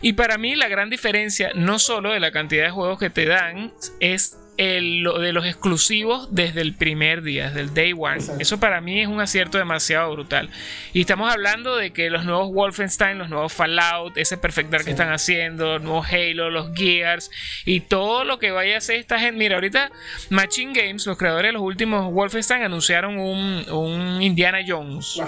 Y 0.00 0.12
para 0.14 0.38
mí 0.38 0.54
la 0.56 0.68
gran 0.68 0.90
diferencia, 0.90 1.52
no 1.54 1.78
solo 1.78 2.12
de 2.12 2.20
la 2.20 2.32
cantidad 2.32 2.64
de 2.64 2.70
juegos 2.70 2.98
que 2.98 3.10
te 3.10 3.26
dan, 3.26 3.72
es 4.00 4.38
lo 4.58 5.18
de 5.18 5.32
los 5.32 5.46
exclusivos 5.46 6.28
desde 6.30 6.60
el 6.60 6.74
primer 6.74 7.22
día, 7.22 7.48
desde 7.48 7.60
el 7.60 7.74
day 7.74 7.92
one. 7.92 8.20
Eso 8.38 8.60
para 8.60 8.80
mí 8.80 9.00
es 9.00 9.08
un 9.08 9.20
acierto 9.20 9.58
demasiado 9.58 10.12
brutal. 10.12 10.50
Y 10.92 11.00
estamos 11.00 11.32
hablando 11.32 11.76
de 11.76 11.92
que 11.92 12.10
los 12.10 12.24
nuevos 12.24 12.52
Wolfenstein, 12.52 13.18
los 13.18 13.28
nuevos 13.28 13.52
Fallout, 13.52 14.16
ese 14.16 14.36
Perfect 14.36 14.70
Dark 14.70 14.84
que 14.84 14.90
están 14.90 15.12
haciendo, 15.12 15.74
los 15.74 15.82
nuevos 15.82 16.06
Halo, 16.10 16.50
los 16.50 16.74
Gears 16.74 17.30
y 17.64 17.80
todo 17.80 18.24
lo 18.24 18.38
que 18.38 18.50
vaya 18.50 18.74
a 18.74 18.78
hacer 18.78 18.96
esta 18.96 19.18
gente. 19.18 19.38
Mira, 19.38 19.54
ahorita 19.54 19.90
Machine 20.30 20.72
Games, 20.74 21.06
los 21.06 21.16
creadores 21.16 21.48
de 21.48 21.52
los 21.52 21.62
últimos 21.62 22.12
Wolfenstein, 22.12 22.62
anunciaron 22.62 23.18
un, 23.18 23.68
un 23.70 24.22
Indiana 24.22 24.58
Jones. 24.66 25.20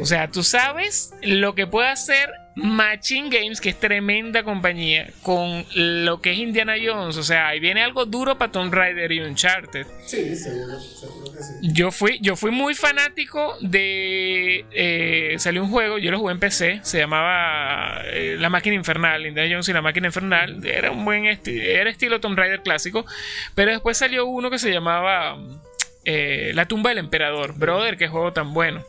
O 0.00 0.06
sea, 0.06 0.30
tú 0.30 0.42
sabes 0.42 1.12
lo 1.22 1.54
que 1.54 1.66
puede 1.66 1.88
hacer 1.88 2.30
Machine 2.56 3.28
Games, 3.28 3.60
que 3.60 3.68
es 3.68 3.78
tremenda 3.78 4.42
compañía, 4.42 5.10
con 5.22 5.66
lo 5.74 6.22
que 6.22 6.32
es 6.32 6.38
Indiana 6.38 6.74
Jones. 6.82 7.18
O 7.18 7.22
sea, 7.22 7.48
ahí 7.48 7.60
viene 7.60 7.82
algo 7.82 8.06
duro 8.06 8.38
para 8.38 8.50
Tomb 8.50 8.72
Raider 8.72 9.12
y 9.12 9.20
Uncharted. 9.20 9.86
Sí, 10.06 10.34
seguro, 10.34 10.80
seguro 10.80 11.32
que 11.32 11.42
sí. 11.42 11.52
Yo 11.60 11.92
fui, 11.92 12.18
yo 12.22 12.34
fui 12.34 12.50
muy 12.50 12.74
fanático 12.74 13.56
de. 13.60 14.64
Eh, 14.70 15.36
salió 15.38 15.62
un 15.62 15.70
juego, 15.70 15.98
yo 15.98 16.10
lo 16.10 16.18
jugué 16.18 16.32
en 16.32 16.40
PC, 16.40 16.80
se 16.82 16.98
llamaba 16.98 18.00
eh, 18.06 18.36
La 18.38 18.48
Máquina 18.48 18.74
Infernal. 18.74 19.26
Indiana 19.26 19.50
Jones 19.50 19.68
y 19.68 19.72
la 19.74 19.82
Máquina 19.82 20.06
Infernal. 20.06 20.66
Era 20.66 20.90
un 20.90 21.04
buen 21.04 21.26
estilo, 21.26 21.62
era 21.62 21.90
estilo 21.90 22.20
Tomb 22.20 22.38
Raider 22.38 22.62
clásico. 22.62 23.04
Pero 23.54 23.70
después 23.70 23.98
salió 23.98 24.24
uno 24.24 24.50
que 24.50 24.58
se 24.58 24.72
llamaba. 24.72 25.36
Eh, 26.08 26.52
la 26.54 26.66
tumba 26.66 26.90
del 26.90 26.98
emperador. 26.98 27.58
Brother, 27.58 27.96
qué 27.96 28.06
juego 28.06 28.32
tan 28.32 28.54
bueno. 28.54 28.84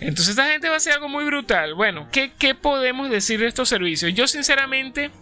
Entonces 0.00 0.30
esta 0.30 0.50
gente 0.50 0.66
va 0.66 0.74
a 0.74 0.76
hacer 0.78 0.94
algo 0.94 1.08
muy 1.08 1.24
brutal. 1.24 1.74
Bueno, 1.74 2.08
¿qué, 2.10 2.56
podemos 2.60 3.08
decir 3.08 3.38
de 3.38 3.46
estos 3.46 3.68
servicios? 3.68 4.12
Yo 4.14 4.26
sinceramente 4.26 5.12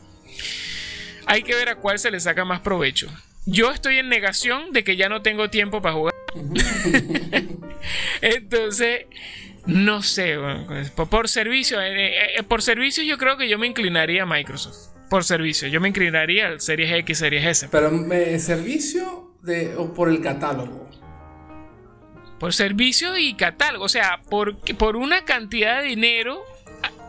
hay 1.26 1.42
que 1.42 1.54
ver 1.54 1.68
a 1.68 1.74
cuál 1.76 1.98
se 1.98 2.10
le 2.10 2.18
saca 2.18 2.46
más 2.46 2.60
provecho. 2.60 3.08
Yo 3.44 3.70
estoy 3.70 3.98
en 3.98 4.08
negación 4.08 4.72
de 4.72 4.84
que 4.84 4.96
ya 4.96 5.10
no 5.10 5.20
tengo 5.20 5.50
tiempo 5.50 5.82
para 5.82 5.94
jugar. 5.94 6.14
Entonces, 8.22 9.04
no 9.66 10.02
sé, 10.02 10.38
pues, 10.66 10.90
por 10.90 11.28
servicio, 11.28 11.78
eh, 11.82 12.38
eh, 12.38 12.42
por 12.42 12.62
servicio 12.62 13.04
yo 13.04 13.18
creo 13.18 13.36
que 13.36 13.50
yo 13.50 13.58
me 13.58 13.66
inclinaría 13.66 14.22
a 14.22 14.26
Microsoft. 14.26 14.96
Por 15.10 15.24
servicio, 15.24 15.68
yo 15.68 15.78
me 15.78 15.88
inclinaría 15.88 16.46
al 16.46 16.62
Series 16.62 16.90
X, 16.90 17.18
Series 17.18 17.44
S. 17.44 17.68
Pero 17.70 17.90
servicio 18.38 19.34
de, 19.42 19.76
o 19.76 19.92
por 19.92 20.08
el 20.08 20.22
catálogo. 20.22 20.88
Por 22.38 22.54
servicio 22.54 23.16
y 23.18 23.34
catálogo. 23.34 23.84
O 23.84 23.88
sea, 23.88 24.20
por, 24.28 24.56
por 24.76 24.96
una 24.96 25.24
cantidad 25.24 25.82
de 25.82 25.88
dinero, 25.88 26.44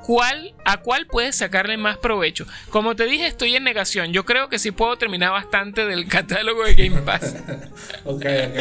¿cuál, 0.09 0.55
¿a 0.65 0.77
cuál 0.77 1.05
puedes 1.05 1.35
sacarle 1.35 1.77
más 1.77 1.97
provecho? 1.97 2.47
Como 2.71 2.95
te 2.95 3.05
dije, 3.05 3.27
estoy 3.27 3.55
en 3.55 3.63
negación. 3.63 4.11
Yo 4.11 4.25
creo 4.25 4.49
que 4.49 4.57
sí 4.57 4.71
puedo 4.71 4.97
terminar 4.97 5.31
bastante 5.31 5.85
del 5.85 6.07
catálogo 6.09 6.63
de 6.63 6.73
Game 6.73 7.01
Pass. 7.03 7.35
ok, 8.05 8.25
ok. 8.25 8.59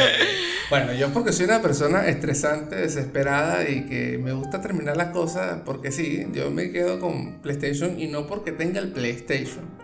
Bueno, 0.68 0.92
yo 0.92 1.10
porque 1.14 1.32
soy 1.32 1.46
una 1.46 1.62
persona 1.62 2.06
estresante, 2.06 2.76
desesperada 2.76 3.66
y 3.66 3.86
que 3.86 4.18
me 4.18 4.32
gusta 4.32 4.60
terminar 4.60 4.98
las 4.98 5.08
cosas 5.08 5.60
porque 5.64 5.90
sí, 5.90 6.26
yo 6.34 6.50
me 6.50 6.70
quedo 6.70 7.00
con 7.00 7.40
PlayStation 7.40 7.98
y 7.98 8.08
no 8.08 8.26
porque 8.26 8.52
tenga 8.52 8.80
el 8.80 8.88
PlayStation. 8.88 9.78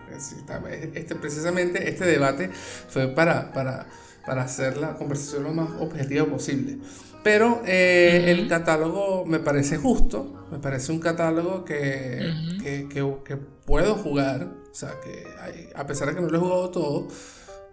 Este, 0.93 1.15
precisamente 1.15 1.89
este 1.89 2.05
debate 2.05 2.51
fue 2.87 3.07
para... 3.07 3.51
para 3.51 3.87
para 4.25 4.43
hacer 4.43 4.77
la 4.77 4.95
conversación 4.95 5.43
lo 5.43 5.53
más 5.53 5.69
objetiva 5.79 6.25
posible. 6.25 6.77
Pero 7.23 7.61
eh, 7.65 8.25
el 8.27 8.47
catálogo 8.47 9.25
me 9.25 9.39
parece 9.39 9.77
justo, 9.77 10.47
me 10.51 10.59
parece 10.59 10.91
un 10.91 10.99
catálogo 10.99 11.65
que, 11.65 12.31
que, 12.61 12.87
que, 12.87 13.37
puedo 13.65 13.95
jugar, 13.95 14.47
o 14.71 14.75
sea, 14.75 14.91
que 15.03 15.25
a 15.73 15.87
pesar 15.87 16.09
de 16.09 16.15
que 16.15 16.21
no 16.21 16.29
lo 16.29 16.37
he 16.37 16.41
jugado 16.41 16.69
todo, 16.69 17.07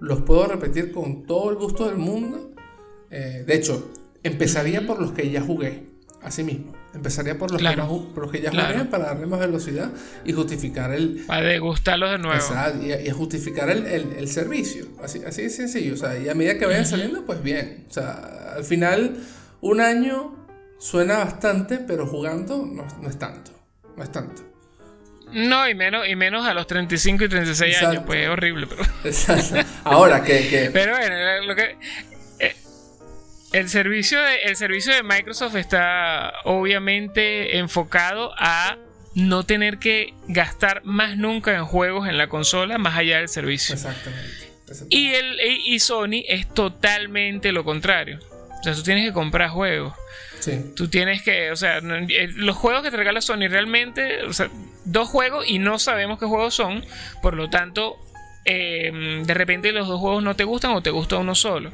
los 0.01 0.23
puedo 0.23 0.47
repetir 0.47 0.91
con 0.91 1.27
todo 1.27 1.51
el 1.51 1.57
gusto 1.57 1.87
del 1.87 1.99
mundo. 1.99 2.51
Eh, 3.11 3.45
de 3.47 3.55
hecho, 3.55 3.93
empezaría 4.23 4.87
por 4.87 5.01
los 5.01 5.13
que 5.13 5.31
ya 5.31 5.43
jugué. 5.43 5.91
así 6.23 6.43
mismo. 6.43 6.73
Empezaría 6.95 7.39
por 7.39 7.51
los, 7.51 7.63
que, 7.63 7.83
por 8.15 8.25
los 8.25 8.33
que 8.33 8.43
ya 8.43 8.51
jugué 8.51 8.85
para 8.85 9.07
darle 9.07 9.27
más 9.27 9.41
velocidad 9.41 9.91
y 10.27 10.33
justificar 10.33 10.93
el. 10.93 11.25
Para 11.27 11.41
degustarlos 11.47 12.11
de 12.11 12.19
nuevo. 12.19 12.45
y, 12.83 13.11
justificar 13.11 13.71
el, 13.71 13.87
el, 13.87 14.29
servicio. 14.29 14.87
Así, 15.03 15.23
así 15.27 15.43
de 15.43 15.51
sencillo. 15.51 15.95
O 15.95 15.97
sea, 15.97 16.19
y 16.19 16.29
a 16.29 16.35
medida 16.35 16.59
que 16.59 16.67
vayan 16.67 16.85
saliendo, 16.85 17.25
pues 17.25 17.43
bien. 17.43 17.87
O 17.89 17.93
sea, 17.93 18.55
al 18.57 18.65
final, 18.65 19.17
un 19.63 19.81
año 19.81 20.37
suena 20.79 21.19
bastante, 21.19 21.79
pero 21.79 22.07
jugando 22.07 22.67
no, 22.67 22.87
no 23.01 23.09
es 23.09 23.19
tanto. 23.19 23.53
No 23.97 24.03
es 24.03 24.13
tanto. 24.13 24.43
No, 25.33 25.67
y 25.67 25.75
menos, 25.75 26.07
y 26.07 26.15
menos 26.15 26.47
a 26.47 26.53
los 26.53 26.67
35 26.67 27.25
y 27.25 27.29
36 27.29 27.83
años, 27.83 28.03
pues 28.07 28.25
es 28.25 28.29
horrible. 28.29 28.67
Pero... 28.67 28.83
Exacto. 29.05 29.57
Ahora 29.85 30.23
que, 30.23 30.71
Pero 30.75 30.93
bueno, 30.93 31.15
lo 31.47 31.57
que. 31.57 31.77
Eh, 33.53 33.59
el 33.59 33.69
servicio, 33.69 34.21
de, 34.21 34.43
el 34.45 34.57
servicio 34.57 34.95
de 34.95 35.03
Microsoft 35.03 35.57
está 35.57 36.33
obviamente 36.45 37.59
enfocado 37.59 38.33
a 38.37 38.77
no 39.15 39.45
tener 39.45 39.79
que 39.79 40.15
gastar 40.29 40.83
más 40.85 41.17
nunca 41.17 41.55
en 41.55 41.65
juegos 41.65 42.09
en 42.09 42.17
la 42.17 42.29
consola 42.29 42.79
más 42.79 42.97
allá 42.97 43.19
del 43.19 43.29
servicio. 43.29 43.75
Exactamente. 43.75 44.53
Y, 44.89 45.09
el, 45.09 45.39
y 45.67 45.79
Sony 45.81 46.25
es 46.27 46.49
totalmente 46.49 47.53
lo 47.53 47.65
contrario. 47.65 48.19
O 48.61 48.63
sea, 48.63 48.75
tú 48.75 48.83
tienes 48.83 49.07
que 49.07 49.13
comprar 49.13 49.51
juegos. 49.51 49.95
Tú 50.75 50.89
tienes 50.89 51.23
que, 51.23 51.51
o 51.53 51.57
sea, 51.57 51.79
eh, 51.79 52.29
los 52.35 52.57
juegos 52.57 52.83
que 52.83 52.91
te 52.91 52.97
regala 52.97 53.21
Sony 53.21 53.49
realmente, 53.49 54.25
o 54.25 54.33
sea, 54.33 54.51
dos 54.85 55.09
juegos 55.09 55.49
y 55.49 55.59
no 55.59 55.79
sabemos 55.79 56.19
qué 56.19 56.27
juegos 56.27 56.55
son, 56.55 56.85
por 57.21 57.35
lo 57.35 57.49
tanto, 57.49 57.97
em, 58.45 59.23
de 59.23 59.35
repente 59.35 59.71
los 59.71 59.87
dos 59.87 60.01
juegos 60.01 60.23
no 60.23 60.35
te 60.35 60.45
gustan 60.45 60.73
o 60.73 60.83
te 60.83 60.91
gusta 60.91 61.17
uno 61.19 61.35
solo. 61.35 61.71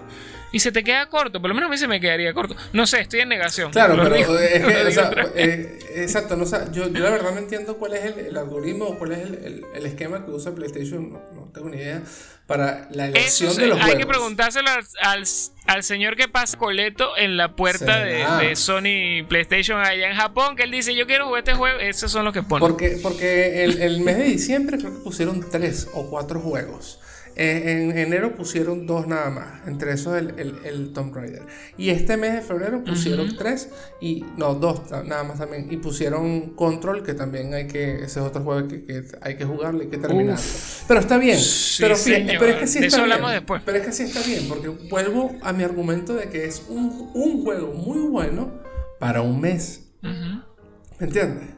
Y 0.53 0.61
se 0.61 0.73
te 0.73 0.83
queda 0.83 1.07
corto, 1.07 1.41
por 1.41 1.49
lo 1.49 1.55
menos 1.55 1.69
a 1.69 1.71
mí 1.71 1.79
se 1.79 1.89
me 1.89 2.01
quedaría 2.01 2.33
corto. 2.33 2.57
No 2.73 2.87
sé, 2.87 3.01
estoy 3.01 3.21
en 3.21 3.29
negación. 3.29 3.71
Claro, 3.71 3.97
pero 4.03 4.15
es 4.15 4.27
que, 4.65 4.87
o 4.87 4.91
sea, 4.91 5.13
eh, 5.35 5.79
exacto, 5.97 6.37
no, 6.37 6.45
yo, 6.73 6.89
yo, 6.89 7.01
la 7.01 7.11
verdad 7.11 7.33
no 7.33 7.39
entiendo 7.39 7.77
cuál 7.77 7.95
es 7.95 8.17
el, 8.17 8.37
algoritmo 8.37 8.87
o 8.87 8.99
cuál 8.99 9.13
es 9.13 9.19
el, 9.21 9.65
el, 9.75 9.87
esquema 9.87 10.25
que 10.25 10.31
usa 10.31 10.55
PlayStation, 10.55 11.13
no 11.13 11.51
tengo 11.53 11.69
ni 11.69 11.77
idea 11.79 12.03
para 12.49 12.89
la 12.93 13.09
elección 13.09 13.55
de 13.57 13.67
los 13.67 13.79
hay 13.79 13.99
que 13.99 14.07
preguntárselo 14.07 14.71
al, 14.71 15.25
al, 15.67 15.83
señor 15.83 16.17
que 16.17 16.29
pasa 16.29 16.57
coleto 16.57 17.15
en 17.19 17.37
la 17.37 17.55
puerta 17.55 18.03
de, 18.03 18.57
Sony 18.57 19.23
PlayStation 19.29 19.79
allá 19.79 20.09
en 20.09 20.17
Japón, 20.17 20.57
que 20.57 20.63
él 20.63 20.71
dice, 20.71 20.95
yo 20.95 21.07
quiero 21.07 21.27
jugar 21.27 21.41
este 21.41 21.53
juego, 21.53 21.79
esos 21.79 22.11
son 22.11 22.25
los 22.25 22.33
que 22.33 22.43
ponen. 22.43 22.67
Porque, 22.67 22.99
porque 23.03 23.65
el, 23.65 23.83
el 23.83 24.01
mes 24.01 24.17
de 24.17 24.25
diciembre 24.25 24.79
creo 24.79 24.95
que 24.95 25.01
pusieron 25.01 25.45
tres 25.51 25.89
o 25.93 26.09
cuatro 26.09 26.41
juegos. 26.41 26.99
En, 27.41 27.97
enero 27.97 28.35
pusieron 28.35 28.85
dos 28.89 29.07
nada 29.07 29.31
más, 29.31 29.69
entre 29.69 29.93
esos 29.93 30.17
el, 30.19 30.35
el, 30.39 30.59
el, 30.65 30.93
Tomb 30.93 31.15
Raider. 31.15 31.43
Y 31.77 31.91
este 31.91 32.17
mes 32.17 32.33
de 32.33 32.41
febrero 32.41 32.83
pusieron 32.83 33.37
tres, 33.37 33.71
y 34.01 34.25
no, 34.37 34.55
dos 34.55 34.91
nada 34.91 35.23
más 35.23 35.39
también. 35.39 35.69
Y 35.71 35.77
pusieron 35.77 36.55
Control, 36.57 37.05
que 37.05 37.15
también 37.15 37.55
hay 37.55 37.69
que, 37.69 37.95
ese 37.95 38.05
es 38.05 38.17
otro 38.19 38.43
juego 38.43 38.67
que, 38.67 39.05
hay 39.21 39.37
que 39.37 39.45
jugarlo, 39.45 39.83
hay 39.83 39.87
que 39.89 39.99
terminarlo. 39.99 40.43
pero 40.89 40.99
está 40.99 41.17
bien, 41.17 41.39
pero, 41.79 41.95
pero, 42.05 42.47
es 42.47 42.57
que 42.57 42.67
sí 42.67 42.79
está 42.85 43.05
bien. 43.05 43.21
Después. 43.31 43.63
Pero 43.65 43.79
es 43.79 43.87
que 43.87 43.93
sí 43.93 44.03
está 44.03 44.21
bien, 44.23 44.49
porque 44.49 44.69
vuelvo 44.69 45.33
a 45.43 45.53
mi 45.53 45.63
argumento 45.63 46.15
de 46.15 46.29
que 46.29 46.45
es 46.45 46.65
un, 46.69 47.13
un 47.15 47.45
juego 47.45 47.73
muy 47.73 48.01
bueno 48.01 48.51
para 48.99 49.23
un 49.23 49.41
mes. 49.41 49.85
¿Me 50.03 51.07
entiendes? 51.07 51.51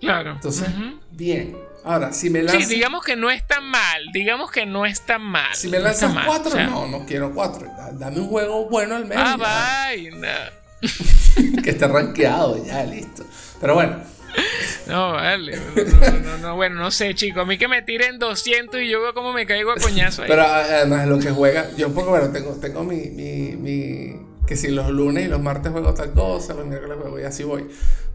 Claro. 0.00 0.32
Entonces, 0.32 0.68
bien. 1.12 1.56
Ahora, 1.84 2.12
si 2.12 2.30
me 2.30 2.42
lanzas. 2.42 2.66
Sí, 2.66 2.74
digamos 2.74 3.04
que 3.04 3.14
no 3.14 3.30
es 3.30 3.46
tan 3.46 3.64
mal. 3.64 4.06
Digamos 4.12 4.50
que 4.50 4.64
no 4.64 4.86
es 4.86 5.02
tan 5.02 5.22
mal. 5.22 5.54
Si 5.54 5.68
me 5.68 5.78
lanzas 5.78 6.14
cuatro, 6.26 6.58
no, 6.58 6.88
no 6.88 7.04
quiero 7.04 7.32
cuatro. 7.32 7.70
Dame 7.92 8.20
un 8.20 8.28
juego 8.28 8.68
bueno 8.68 8.96
al 8.96 9.04
menos. 9.04 9.24
Ah, 9.26 9.36
vaina. 9.36 10.50
que 11.62 11.70
esté 11.70 11.86
rankeado, 11.86 12.64
ya, 12.64 12.84
listo. 12.84 13.24
Pero 13.60 13.74
bueno. 13.74 14.02
No, 14.86 15.12
vale. 15.12 15.56
No, 15.56 16.18
no, 16.18 16.38
no, 16.38 16.56
bueno, 16.56 16.76
no 16.76 16.90
sé, 16.90 17.14
chico. 17.14 17.40
A 17.40 17.44
mí 17.44 17.58
que 17.58 17.68
me 17.68 17.82
tiren 17.82 18.18
200 18.18 18.80
y 18.80 18.88
yo 18.88 19.00
veo 19.00 19.14
cómo 19.14 19.32
me 19.32 19.46
caigo 19.46 19.70
a 19.70 19.76
coñazo 19.76 20.22
ahí. 20.22 20.28
Pero 20.28 20.42
además, 20.42 21.06
lo 21.06 21.18
que 21.18 21.30
juega. 21.30 21.70
Yo 21.76 21.88
un 21.88 21.94
poco, 21.94 22.10
bueno, 22.10 22.30
tengo, 22.30 22.52
tengo 22.54 22.82
mi, 22.82 23.10
mi, 23.10 23.56
mi. 23.56 24.33
Que 24.46 24.56
si 24.56 24.68
los 24.68 24.90
lunes 24.90 25.24
y 25.24 25.28
los 25.28 25.40
martes 25.40 25.72
juego 25.72 25.94
tal 25.94 26.12
cosa, 26.12 26.54
los 26.54 26.66
miércoles 26.66 26.98
juego 27.00 27.18
y 27.18 27.22
así 27.22 27.44
voy. 27.44 27.66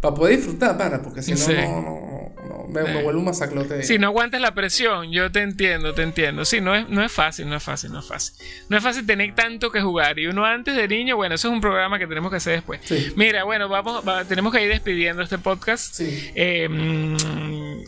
Para 0.01 0.15
poder 0.15 0.37
disfrutar, 0.37 0.77
para, 0.77 1.01
porque 1.01 1.21
si 1.21 1.33
no, 1.33 1.47
no, 1.47 2.31
no, 2.47 2.67
me, 2.69 2.83
me, 2.83 3.03
vuelve 3.03 3.19
un 3.19 3.25
masaclote. 3.25 3.83
Si 3.83 3.97
no 3.97 4.07
aguantas 4.07 4.39
la 4.39 4.53
presión, 4.53 5.11
yo 5.11 5.29
te 5.29 5.41
entiendo, 5.41 5.93
te 5.93 6.03
entiendo. 6.03 6.45
Sí, 6.45 6.61
no 6.61 6.73
es, 6.73 6.87
no 6.87 7.03
es 7.03 7.11
fácil, 7.11 7.49
no 7.49 7.57
es 7.57 7.63
fácil, 7.63 7.91
no 7.91 7.99
es 7.99 8.05
fácil. 8.05 8.35
No 8.69 8.77
es 8.77 8.83
fácil 8.83 9.05
tener 9.05 9.35
tanto 9.35 9.71
que 9.71 9.81
jugar. 9.81 10.17
Y 10.17 10.27
uno 10.27 10.45
antes 10.45 10.77
de 10.77 10.87
niño, 10.87 11.17
bueno, 11.17 11.35
eso 11.35 11.49
es 11.49 11.53
un 11.53 11.59
programa 11.59 11.99
que 11.99 12.07
tenemos 12.07 12.31
que 12.31 12.37
hacer 12.37 12.53
después. 12.53 12.79
Mira, 13.17 13.43
bueno, 13.43 13.67
vamos, 13.67 14.03
tenemos 14.29 14.53
que 14.53 14.63
ir 14.63 14.69
despidiendo 14.69 15.21
este 15.21 15.37
podcast. 15.37 15.95
Sí. 15.95 16.31
Em, 16.33 17.17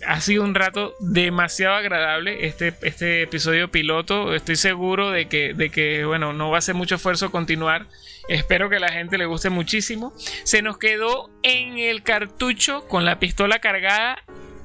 ha 0.06 0.20
sido 0.20 0.44
un 0.44 0.54
rato 0.54 0.96
demasiado 1.00 1.76
agradable 1.76 2.46
este, 2.46 2.74
este 2.82 3.22
episodio 3.22 3.72
piloto. 3.72 4.36
Estoy 4.36 4.58
seguro 4.58 5.12
de 5.12 5.28
que, 5.28 5.54
de 5.54 5.70
que, 5.70 6.04
bueno, 6.04 6.34
no 6.34 6.50
va 6.50 6.58
a 6.58 6.62
ser 6.62 6.76
mucho 6.76 6.96
esfuerzo 6.96 7.32
continuar. 7.32 7.88
Espero 8.28 8.70
que 8.70 8.78
a 8.78 8.80
la 8.80 8.92
gente 8.92 9.18
le 9.18 9.26
guste 9.26 9.50
muchísimo. 9.50 10.14
Se 10.44 10.62
nos 10.62 10.78
quedó 10.78 11.30
en 11.44 11.78
el 11.78 12.04
cartucho 12.04 12.88
con 12.88 13.06
la 13.06 13.20
pistola 13.20 13.60
cargada 13.60 14.18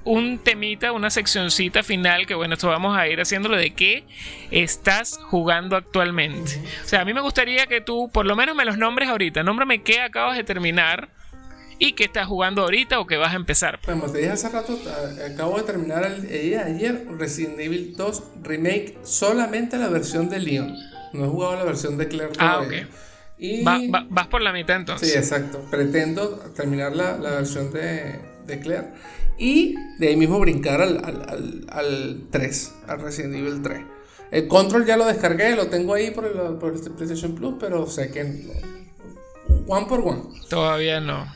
un 0.06 0.38
temita, 0.38 0.92
una 0.92 1.10
seccioncita 1.10 1.82
final 1.82 2.26
que 2.26 2.34
bueno, 2.34 2.54
esto 2.54 2.68
vamos 2.68 2.96
a 2.96 3.08
ir 3.08 3.20
haciéndolo 3.20 3.56
de 3.56 3.74
qué 3.74 4.06
estás 4.52 5.18
jugando 5.18 5.76
actualmente. 5.76 6.62
O 6.84 6.88
sea, 6.88 7.00
a 7.00 7.04
mí 7.04 7.12
me 7.12 7.20
gustaría 7.20 7.66
que 7.66 7.80
tú 7.80 8.08
por 8.12 8.24
lo 8.24 8.36
menos 8.36 8.54
me 8.54 8.64
los 8.64 8.78
nombres 8.78 9.08
ahorita. 9.08 9.42
Nómbrame 9.42 9.82
qué 9.82 10.00
acabas 10.00 10.36
de 10.36 10.44
terminar 10.44 11.10
y 11.78 11.92
qué 11.92 12.04
estás 12.04 12.26
jugando 12.26 12.62
ahorita 12.62 13.00
o 13.00 13.06
qué 13.06 13.16
vas 13.16 13.32
a 13.32 13.36
empezar. 13.36 13.80
Bueno, 13.84 14.10
te 14.10 14.18
dije 14.18 14.30
hace 14.30 14.48
rato, 14.48 14.78
acabo 15.32 15.58
de 15.58 15.64
terminar 15.64 16.04
el 16.04 16.28
día 16.28 16.64
ayer 16.64 17.04
Resident 17.18 17.58
Evil 17.58 17.96
2 17.96 18.22
Remake 18.44 18.98
solamente 19.02 19.76
la 19.76 19.88
versión 19.88 20.30
de 20.30 20.38
Leon. 20.38 20.74
No 21.12 21.24
he 21.24 21.28
jugado 21.28 21.56
la 21.56 21.64
versión 21.64 21.98
de 21.98 22.06
Claire 22.06 22.32
Ah, 22.38 22.60
ok. 22.60 22.72
Y... 23.38 23.62
vas 23.62 24.26
por 24.28 24.42
la 24.42 24.52
mitad 24.52 24.76
entonces. 24.76 25.12
Sí, 25.12 25.18
exacto. 25.18 25.66
Pretendo 25.70 26.38
terminar 26.56 26.96
la, 26.96 27.18
la 27.18 27.30
versión 27.30 27.72
de, 27.72 28.18
de, 28.46 28.60
Claire 28.60 28.88
y 29.38 29.74
de 29.98 30.08
ahí 30.08 30.16
mismo 30.16 30.38
brincar 30.40 30.80
al, 30.80 31.04
al, 31.04 31.66
al, 31.68 32.22
3, 32.30 32.74
al 32.88 33.00
Resident 33.00 33.34
Evil 33.34 33.62
3. 33.62 33.80
El 34.30 34.48
control 34.48 34.86
ya 34.86 34.96
lo 34.96 35.04
descargué, 35.04 35.54
lo 35.54 35.68
tengo 35.68 35.94
ahí 35.94 36.10
por 36.10 36.24
el, 36.24 36.32
por 36.58 36.74
el 36.74 36.80
PlayStation 36.80 37.34
Plus, 37.34 37.54
pero 37.60 37.86
sé 37.86 38.10
que 38.10 38.22
one 39.66 39.86
por 39.86 40.00
one. 40.00 40.22
Todavía 40.48 41.00
no. 41.00 41.26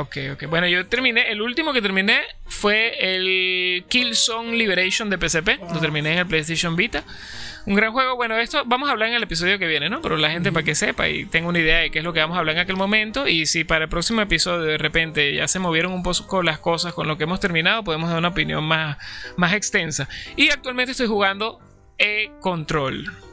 Ok, 0.00 0.16
ok. 0.32 0.46
Bueno, 0.48 0.66
yo 0.68 0.86
terminé, 0.86 1.30
el 1.30 1.42
último 1.42 1.72
que 1.72 1.82
terminé 1.82 2.22
fue 2.46 2.94
el 2.98 3.84
Killzone 3.88 4.56
Liberation 4.56 5.10
de 5.10 5.18
PSP. 5.18 5.60
Lo 5.72 5.80
terminé 5.80 6.12
en 6.14 6.18
el 6.20 6.26
PlayStation 6.26 6.76
Vita. 6.76 7.04
Un 7.66 7.74
gran 7.74 7.92
juego. 7.92 8.14
Bueno, 8.14 8.36
esto 8.38 8.62
vamos 8.64 8.88
a 8.88 8.92
hablar 8.92 9.08
en 9.08 9.16
el 9.16 9.24
episodio 9.24 9.58
que 9.58 9.66
viene, 9.66 9.90
¿no? 9.90 10.00
Pero 10.00 10.16
la 10.16 10.30
gente 10.30 10.52
para 10.52 10.64
que 10.64 10.76
sepa 10.76 11.08
y 11.08 11.24
tenga 11.24 11.48
una 11.48 11.58
idea 11.58 11.78
de 11.78 11.90
qué 11.90 11.98
es 11.98 12.04
lo 12.04 12.12
que 12.12 12.20
vamos 12.20 12.36
a 12.36 12.40
hablar 12.40 12.54
en 12.54 12.62
aquel 12.62 12.76
momento. 12.76 13.26
Y 13.26 13.46
si 13.46 13.64
para 13.64 13.84
el 13.84 13.90
próximo 13.90 14.20
episodio 14.20 14.62
de 14.62 14.78
repente 14.78 15.34
ya 15.34 15.48
se 15.48 15.58
movieron 15.58 15.92
un 15.92 16.04
poco 16.04 16.44
las 16.44 16.60
cosas 16.60 16.94
con 16.94 17.08
lo 17.08 17.18
que 17.18 17.24
hemos 17.24 17.40
terminado, 17.40 17.82
podemos 17.82 18.08
dar 18.08 18.18
una 18.18 18.28
opinión 18.28 18.62
más, 18.62 18.98
más 19.36 19.52
extensa. 19.52 20.08
Y 20.36 20.50
actualmente 20.50 20.92
estoy 20.92 21.08
jugando 21.08 21.58
E-Control. 21.98 23.25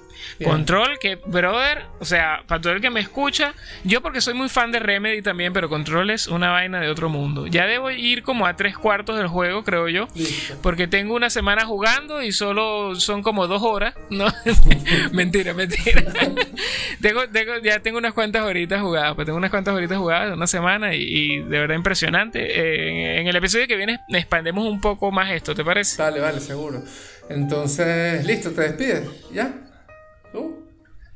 Control, 0.44 0.98
que, 1.00 1.16
brother, 1.16 1.86
o 2.00 2.06
sea, 2.06 2.44
para 2.48 2.62
todo 2.62 2.74
el 2.74 2.82
que 2.82 2.90
me 2.90 3.00
escucha, 3.00 3.54
yo 3.84 4.02
porque 4.02 4.22
soy 4.22 4.34
muy 4.34 4.50
fan 4.50 4.72
de 4.72 4.80
Remedy 4.80 5.22
también, 5.22 5.54
pero 5.54 5.70
Control 5.70 6.10
es 6.10 6.28
una 6.28 6.52
vaina 6.52 6.80
de 6.80 6.90
otro 6.90 7.10
mundo. 7.10 7.48
Ya 7.48 7.66
debo 7.66 7.92
ir 7.92 8.24
como 8.24 8.46
a 8.46 8.56
tres 8.56 8.78
cuartos 8.78 9.18
del 9.18 9.28
juego, 9.28 9.64
creo 9.64 9.88
yo, 9.90 10.08
porque 10.62 10.88
tengo 10.88 11.16
una 11.16 11.30
semana 11.30 11.66
jugando 11.66 12.22
y 12.22 12.32
solo 12.32 12.96
son 12.96 13.22
como 13.22 13.48
dos 13.48 13.62
horas. 13.64 13.94
No, 14.10 14.28
mentira, 15.12 15.54
mentira. 15.54 16.04
tengo, 17.02 17.22
ya 17.64 17.80
tengo 17.80 17.98
unas 17.98 18.14
cuantas 18.14 18.44
horitas 18.44 18.82
jugadas, 18.82 19.16
pues 19.16 19.26
tengo 19.26 19.38
unas 19.38 19.52
cuantas 19.52 19.76
horitas 19.76 19.98
jugadas, 19.98 20.36
una 20.36 20.48
semana 20.48 20.94
y, 20.96 21.40
de 21.40 21.60
verdad 21.60 21.76
impresionante. 21.76 22.40
Eh, 22.42 23.20
en 23.22 23.28
el 23.28 23.36
episodio 23.36 23.68
que 23.68 23.76
viene 23.76 24.00
expandemos 24.10 24.66
un 24.66 24.82
poco 24.82 25.12
más 25.12 25.32
esto, 25.32 25.56
¿te 25.56 25.64
parece? 25.64 26.02
Vale, 26.02 26.20
vale, 26.20 26.40
seguro. 26.40 26.84
Entonces, 27.30 28.26
listo, 28.26 28.52
te 28.52 28.62
despides, 28.62 29.10
¿ya? 29.32 29.54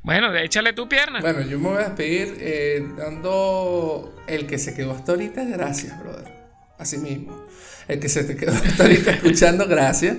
Bueno, 0.02 0.34
échale 0.34 0.72
tu 0.72 0.88
pierna. 0.88 1.20
Bueno, 1.20 1.42
yo 1.42 1.58
me 1.58 1.68
voy 1.68 1.82
a 1.82 1.88
despedir 1.88 2.36
eh, 2.40 2.86
dando 2.96 4.14
el 4.26 4.46
que 4.46 4.58
se 4.58 4.74
quedó 4.74 4.92
hasta 4.92 5.12
ahorita, 5.12 5.44
gracias, 5.44 5.98
brother. 6.00 6.32
Así 6.78 6.98
mismo. 6.98 7.44
El 7.88 8.00
que 8.00 8.08
se 8.08 8.24
te 8.24 8.36
quedó 8.36 8.52
hasta 8.52 8.84
ahorita 8.84 9.10
escuchando, 9.12 9.66
gracias. 9.66 10.16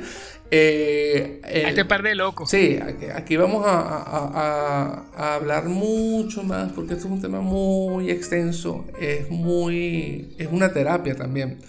Eh, 0.51 1.41
este 1.43 1.85
par 1.85 2.01
de 2.03 2.15
locos. 2.15 2.49
Sí, 2.49 2.80
aquí, 3.13 3.38
vamos 3.38 3.65
a, 3.65 5.03
a, 5.15 5.35
hablar 5.35 5.65
mucho 5.65 6.43
más 6.43 6.71
porque 6.71 6.93
esto 6.93 7.05
es 7.05 7.11
un 7.13 7.21
tema 7.21 7.41
muy 7.41 8.09
extenso. 8.09 8.85
Es 8.99 9.30
muy. 9.30 10.35
Es 10.38 10.49
una 10.51 10.73
terapia 10.73 11.15
también. 11.15 11.59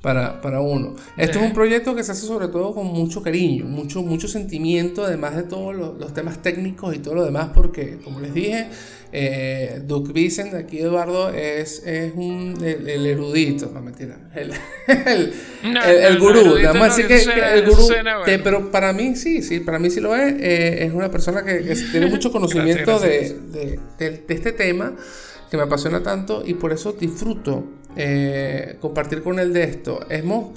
Para, 0.00 0.40
para 0.40 0.60
uno. 0.60 0.94
Esto 1.16 1.38
es 1.40 1.44
un 1.44 1.52
proyecto 1.52 1.94
que 1.94 2.04
se 2.04 2.12
hace 2.12 2.26
sobre 2.26 2.48
todo 2.48 2.72
con 2.72 2.86
mucho 2.86 3.20
cariño, 3.20 3.64
mucho, 3.64 4.02
mucho 4.02 4.28
sentimiento, 4.28 5.04
además 5.04 5.34
de 5.34 5.42
todos 5.42 5.74
los, 5.74 5.98
los 5.98 6.14
temas 6.14 6.40
técnicos 6.40 6.94
y 6.94 7.00
todo 7.00 7.16
lo 7.16 7.24
demás, 7.24 7.50
porque, 7.52 7.98
como 8.04 8.20
les 8.20 8.32
dije, 8.32 8.68
eh, 9.10 9.82
Duke 9.84 10.12
Vicent, 10.12 10.54
aquí 10.54 10.78
Eduardo, 10.78 11.30
es, 11.30 11.82
es 11.84 12.12
un, 12.14 12.56
el, 12.62 13.06
erudito, 13.06 13.70
no 13.74 13.80
mentira, 13.80 14.30
el, 14.36 14.52
el, 14.86 15.32
el, 15.64 16.18
gurú, 16.20 16.54
así 16.80 17.02
que, 17.04 17.22
el 17.54 17.66
gurú, 17.66 17.88
pero 18.24 18.70
para 18.70 18.92
mí 18.92 19.16
sí, 19.16 19.42
sí, 19.42 19.58
para 19.58 19.80
mí 19.80 19.90
sí 19.90 19.98
lo 19.98 20.14
es, 20.14 20.32
eh, 20.38 20.84
es 20.84 20.92
una 20.92 21.10
persona 21.10 21.42
que, 21.42 21.74
tiene 21.90 22.06
mucho 22.10 22.30
conocimiento 22.30 23.00
De, 23.00 23.36
de, 23.50 23.80
de, 23.98 24.24
este 24.28 24.52
tema 24.52 24.94
que 25.50 25.56
me 25.56 25.64
apasiona 25.64 26.02
tanto 26.02 26.44
y 26.46 26.54
por 26.54 26.72
eso 26.72 26.92
disfruto 26.92 27.64
eh, 27.98 28.76
compartir 28.80 29.22
con 29.22 29.38
él 29.40 29.52
de 29.52 29.64
esto. 29.64 30.06
Hemos, 30.08 30.56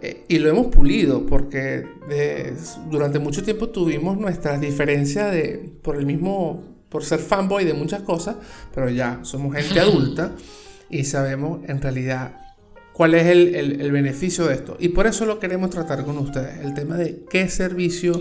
eh, 0.00 0.24
y 0.28 0.38
lo 0.38 0.48
hemos 0.48 0.68
pulido 0.68 1.26
porque 1.26 1.84
durante 2.88 3.18
mucho 3.18 3.42
tiempo 3.42 3.68
tuvimos 3.70 4.16
nuestras 4.16 4.60
diferencias 4.60 5.32
de, 5.32 5.72
por 5.82 5.96
el 5.96 6.06
mismo 6.06 6.78
por 6.88 7.04
ser 7.04 7.18
fanboy 7.18 7.64
de 7.64 7.74
muchas 7.74 8.02
cosas, 8.02 8.36
pero 8.74 8.88
ya 8.88 9.20
somos 9.22 9.54
gente 9.54 9.80
adulta 9.80 10.32
y 10.88 11.04
sabemos 11.04 11.60
en 11.68 11.82
realidad 11.82 12.40
cuál 12.92 13.14
es 13.14 13.26
el, 13.26 13.54
el, 13.54 13.92
beneficio 13.92 14.46
de 14.46 14.54
esto. 14.54 14.76
Y 14.78 14.90
por 14.90 15.06
eso 15.06 15.26
lo 15.26 15.38
queremos 15.38 15.70
tratar 15.70 16.04
con 16.04 16.16
ustedes, 16.16 16.64
el 16.64 16.74
tema 16.74 16.96
de 16.96 17.24
qué 17.28 17.48
servicio 17.48 18.18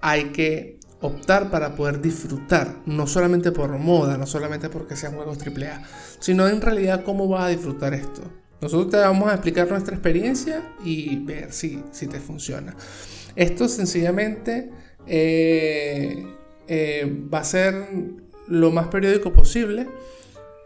hay 0.00 0.26
que 0.26 0.77
optar 1.00 1.50
para 1.50 1.76
poder 1.76 2.00
disfrutar, 2.00 2.76
no 2.86 3.06
solamente 3.06 3.52
por 3.52 3.70
moda, 3.78 4.18
no 4.18 4.26
solamente 4.26 4.68
porque 4.68 4.96
sean 4.96 5.14
juegos 5.14 5.38
AAA, 5.38 5.82
sino 6.18 6.48
en 6.48 6.60
realidad 6.60 7.04
cómo 7.04 7.28
vas 7.28 7.44
a 7.44 7.48
disfrutar 7.48 7.94
esto. 7.94 8.22
Nosotros 8.60 8.90
te 8.90 8.96
vamos 8.96 9.30
a 9.30 9.34
explicar 9.34 9.70
nuestra 9.70 9.94
experiencia 9.94 10.74
y 10.84 11.16
ver 11.18 11.52
si, 11.52 11.82
si 11.92 12.08
te 12.08 12.18
funciona. 12.18 12.74
Esto 13.36 13.68
sencillamente 13.68 14.70
eh, 15.06 16.26
eh, 16.66 17.26
va 17.32 17.38
a 17.38 17.44
ser 17.44 17.88
lo 18.48 18.72
más 18.72 18.88
periódico 18.88 19.32
posible 19.32 19.86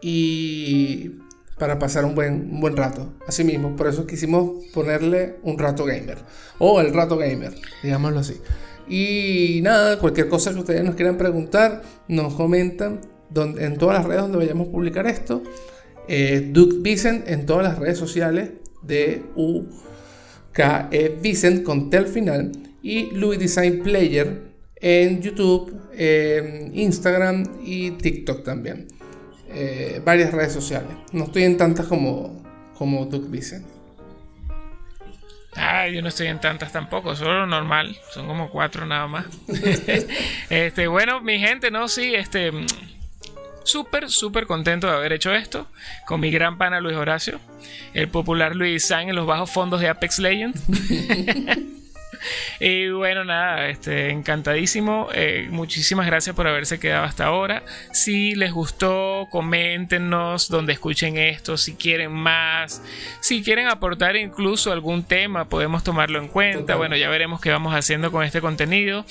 y 0.01 1.19
para 1.59 1.77
pasar 1.77 2.03
un 2.03 2.15
buen, 2.15 2.59
buen 2.59 2.75
rato. 2.75 3.13
Así 3.27 3.43
mismo, 3.43 3.75
por 3.75 3.87
eso 3.87 4.07
quisimos 4.07 4.65
ponerle 4.73 5.35
un 5.43 5.59
rato 5.59 5.85
gamer 5.85 6.17
o 6.57 6.81
el 6.81 6.93
rato 6.93 7.15
gamer, 7.15 7.53
digámoslo 7.83 8.19
así. 8.19 8.41
Y 8.87 9.59
nada, 9.63 9.99
cualquier 9.99 10.27
cosa 10.27 10.53
que 10.53 10.59
ustedes 10.59 10.83
nos 10.83 10.95
quieran 10.95 11.17
preguntar, 11.17 11.81
nos 12.07 12.33
comentan 12.33 13.01
donde, 13.29 13.65
en 13.65 13.77
todas 13.77 13.97
las 13.97 14.05
redes 14.05 14.21
donde 14.21 14.37
vayamos 14.37 14.67
a 14.67 14.71
publicar 14.71 15.07
esto. 15.07 15.41
Eh, 16.07 16.49
Duke 16.51 16.77
Vicent 16.81 17.27
en 17.29 17.45
todas 17.45 17.63
las 17.63 17.79
redes 17.79 17.97
sociales 17.97 18.51
de 18.81 19.23
UKE 19.35 21.17
Vicent 21.21 21.63
con 21.63 21.89
T 21.89 21.97
al 21.97 22.07
final 22.07 22.51
y 22.81 23.11
Louis 23.11 23.39
Design 23.39 23.81
Player 23.81 24.53
en 24.75 25.21
YouTube, 25.21 25.73
Instagram 26.73 27.43
y 27.63 27.91
TikTok 27.91 28.43
también. 28.43 28.87
Eh, 29.55 30.01
varias 30.03 30.33
redes 30.33 30.51
sociales. 30.51 30.89
No 31.11 31.25
estoy 31.25 31.43
en 31.43 31.57
tantas 31.57 31.85
como, 31.85 32.43
como 32.75 33.05
Duke 33.05 33.29
Vicent. 33.29 33.72
Ah, 35.55 35.87
yo 35.87 36.01
no 36.01 36.07
estoy 36.07 36.27
en 36.27 36.39
tantas 36.39 36.71
tampoco, 36.71 37.15
solo 37.15 37.45
normal, 37.45 37.95
son 38.11 38.27
como 38.27 38.49
cuatro 38.49 38.85
nada 38.85 39.07
más. 39.07 39.25
este, 40.49 40.87
bueno, 40.87 41.21
mi 41.21 41.39
gente, 41.39 41.69
no, 41.69 41.87
sí, 41.87 42.15
este, 42.15 42.51
súper, 43.63 44.09
súper 44.09 44.47
contento 44.47 44.87
de 44.87 44.93
haber 44.93 45.13
hecho 45.13 45.33
esto 45.33 45.67
con 46.05 46.19
mi 46.19 46.31
gran 46.31 46.57
pana 46.57 46.79
Luis 46.79 46.97
Horacio, 46.97 47.39
el 47.93 48.07
popular 48.07 48.55
Luis 48.55 48.85
San 48.85 49.09
en 49.09 49.15
los 49.15 49.27
bajos 49.27 49.51
fondos 49.51 49.81
de 49.81 49.89
Apex 49.89 50.19
Legends. 50.19 50.63
y 52.59 52.89
bueno, 52.89 53.23
nada, 53.23 53.69
este, 53.69 54.09
encantadísimo. 54.09 55.09
Eh, 55.13 55.47
muchísimas 55.49 56.05
gracias 56.05 56.35
por 56.35 56.47
haberse 56.47 56.79
quedado 56.79 57.03
hasta 57.03 57.25
ahora. 57.25 57.63
Si 57.91 58.35
les 58.35 58.51
gustó, 58.51 59.27
coméntenos 59.31 60.49
donde 60.49 60.73
escuchen 60.73 61.17
esto, 61.17 61.57
si 61.57 61.75
quieren 61.75 62.11
más, 62.11 62.81
si 63.21 63.43
quieren 63.43 63.67
aportar 63.67 64.15
incluso 64.15 64.71
algún 64.71 65.03
tema, 65.03 65.49
podemos 65.49 65.83
tomarlo 65.83 66.19
en 66.19 66.27
cuenta. 66.27 66.75
Bueno, 66.75 66.95
ya 66.95 67.09
veremos 67.09 67.41
qué 67.41 67.49
vamos 67.49 67.73
haciendo 67.73 68.11
con 68.11 68.23
este 68.23 68.41
contenido. 68.41 69.05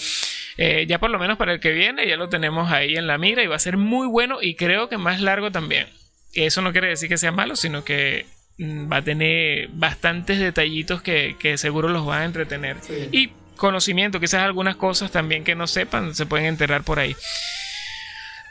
Eh, 0.59 0.86
ya 0.86 0.98
por 0.98 1.10
lo 1.10 1.18
menos 1.18 1.39
para 1.39 1.52
el 1.52 1.60
que 1.60 1.72
viene, 1.72 2.06
ya 2.06 2.16
lo 2.16 2.28
tenemos 2.28 2.70
ahí 2.70 2.97
en 2.97 3.06
la 3.06 3.18
mira 3.18 3.43
y 3.43 3.47
va 3.47 3.56
a 3.56 3.60
ser 3.60 3.76
muy 3.76 4.06
bueno 4.06 4.39
y 4.40 4.55
creo 4.55 4.89
que 4.89 4.98
más 4.98 5.20
largo 5.20 5.51
también. 5.51 5.86
Eso 6.34 6.62
no 6.62 6.72
quiere 6.72 6.89
decir 6.89 7.09
que 7.09 7.18
sea 7.18 7.32
malo, 7.32 7.56
sino 7.56 7.84
que 7.84 8.26
va 8.58 8.98
a 8.98 9.02
tener 9.02 9.68
bastantes 9.72 10.38
detallitos 10.38 11.02
que, 11.02 11.54
seguro 11.56 11.88
los 11.88 12.06
van 12.06 12.22
a 12.22 12.24
entretener. 12.24 12.76
Y 13.10 13.30
conocimiento, 13.56 14.20
quizás 14.20 14.42
algunas 14.42 14.76
cosas 14.76 15.10
también 15.10 15.44
que 15.44 15.54
no 15.54 15.66
sepan, 15.66 16.14
se 16.14 16.26
pueden 16.26 16.46
enterar 16.46 16.82
por 16.82 16.98
ahí. 16.98 17.16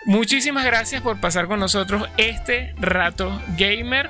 Muchísimas 0.05 0.65
gracias 0.65 1.01
por 1.01 1.19
pasar 1.19 1.47
con 1.47 1.59
nosotros 1.59 2.07
este 2.17 2.73
rato 2.79 3.41
gamer. 3.57 4.09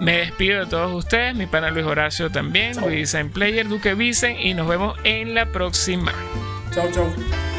Me 0.00 0.18
despido 0.18 0.60
de 0.60 0.66
todos 0.66 0.94
ustedes, 0.94 1.34
mi 1.34 1.46
pana 1.46 1.70
Luis 1.70 1.86
Horacio 1.86 2.30
también, 2.30 2.76
Luis 2.80 3.12
Design 3.12 3.30
Player, 3.30 3.66
Duque 3.66 3.94
Vicen, 3.94 4.38
y 4.38 4.54
nos 4.54 4.68
vemos 4.68 4.98
en 5.04 5.34
la 5.34 5.46
próxima. 5.46 6.12
Chao, 6.74 6.90
chao. 6.92 7.55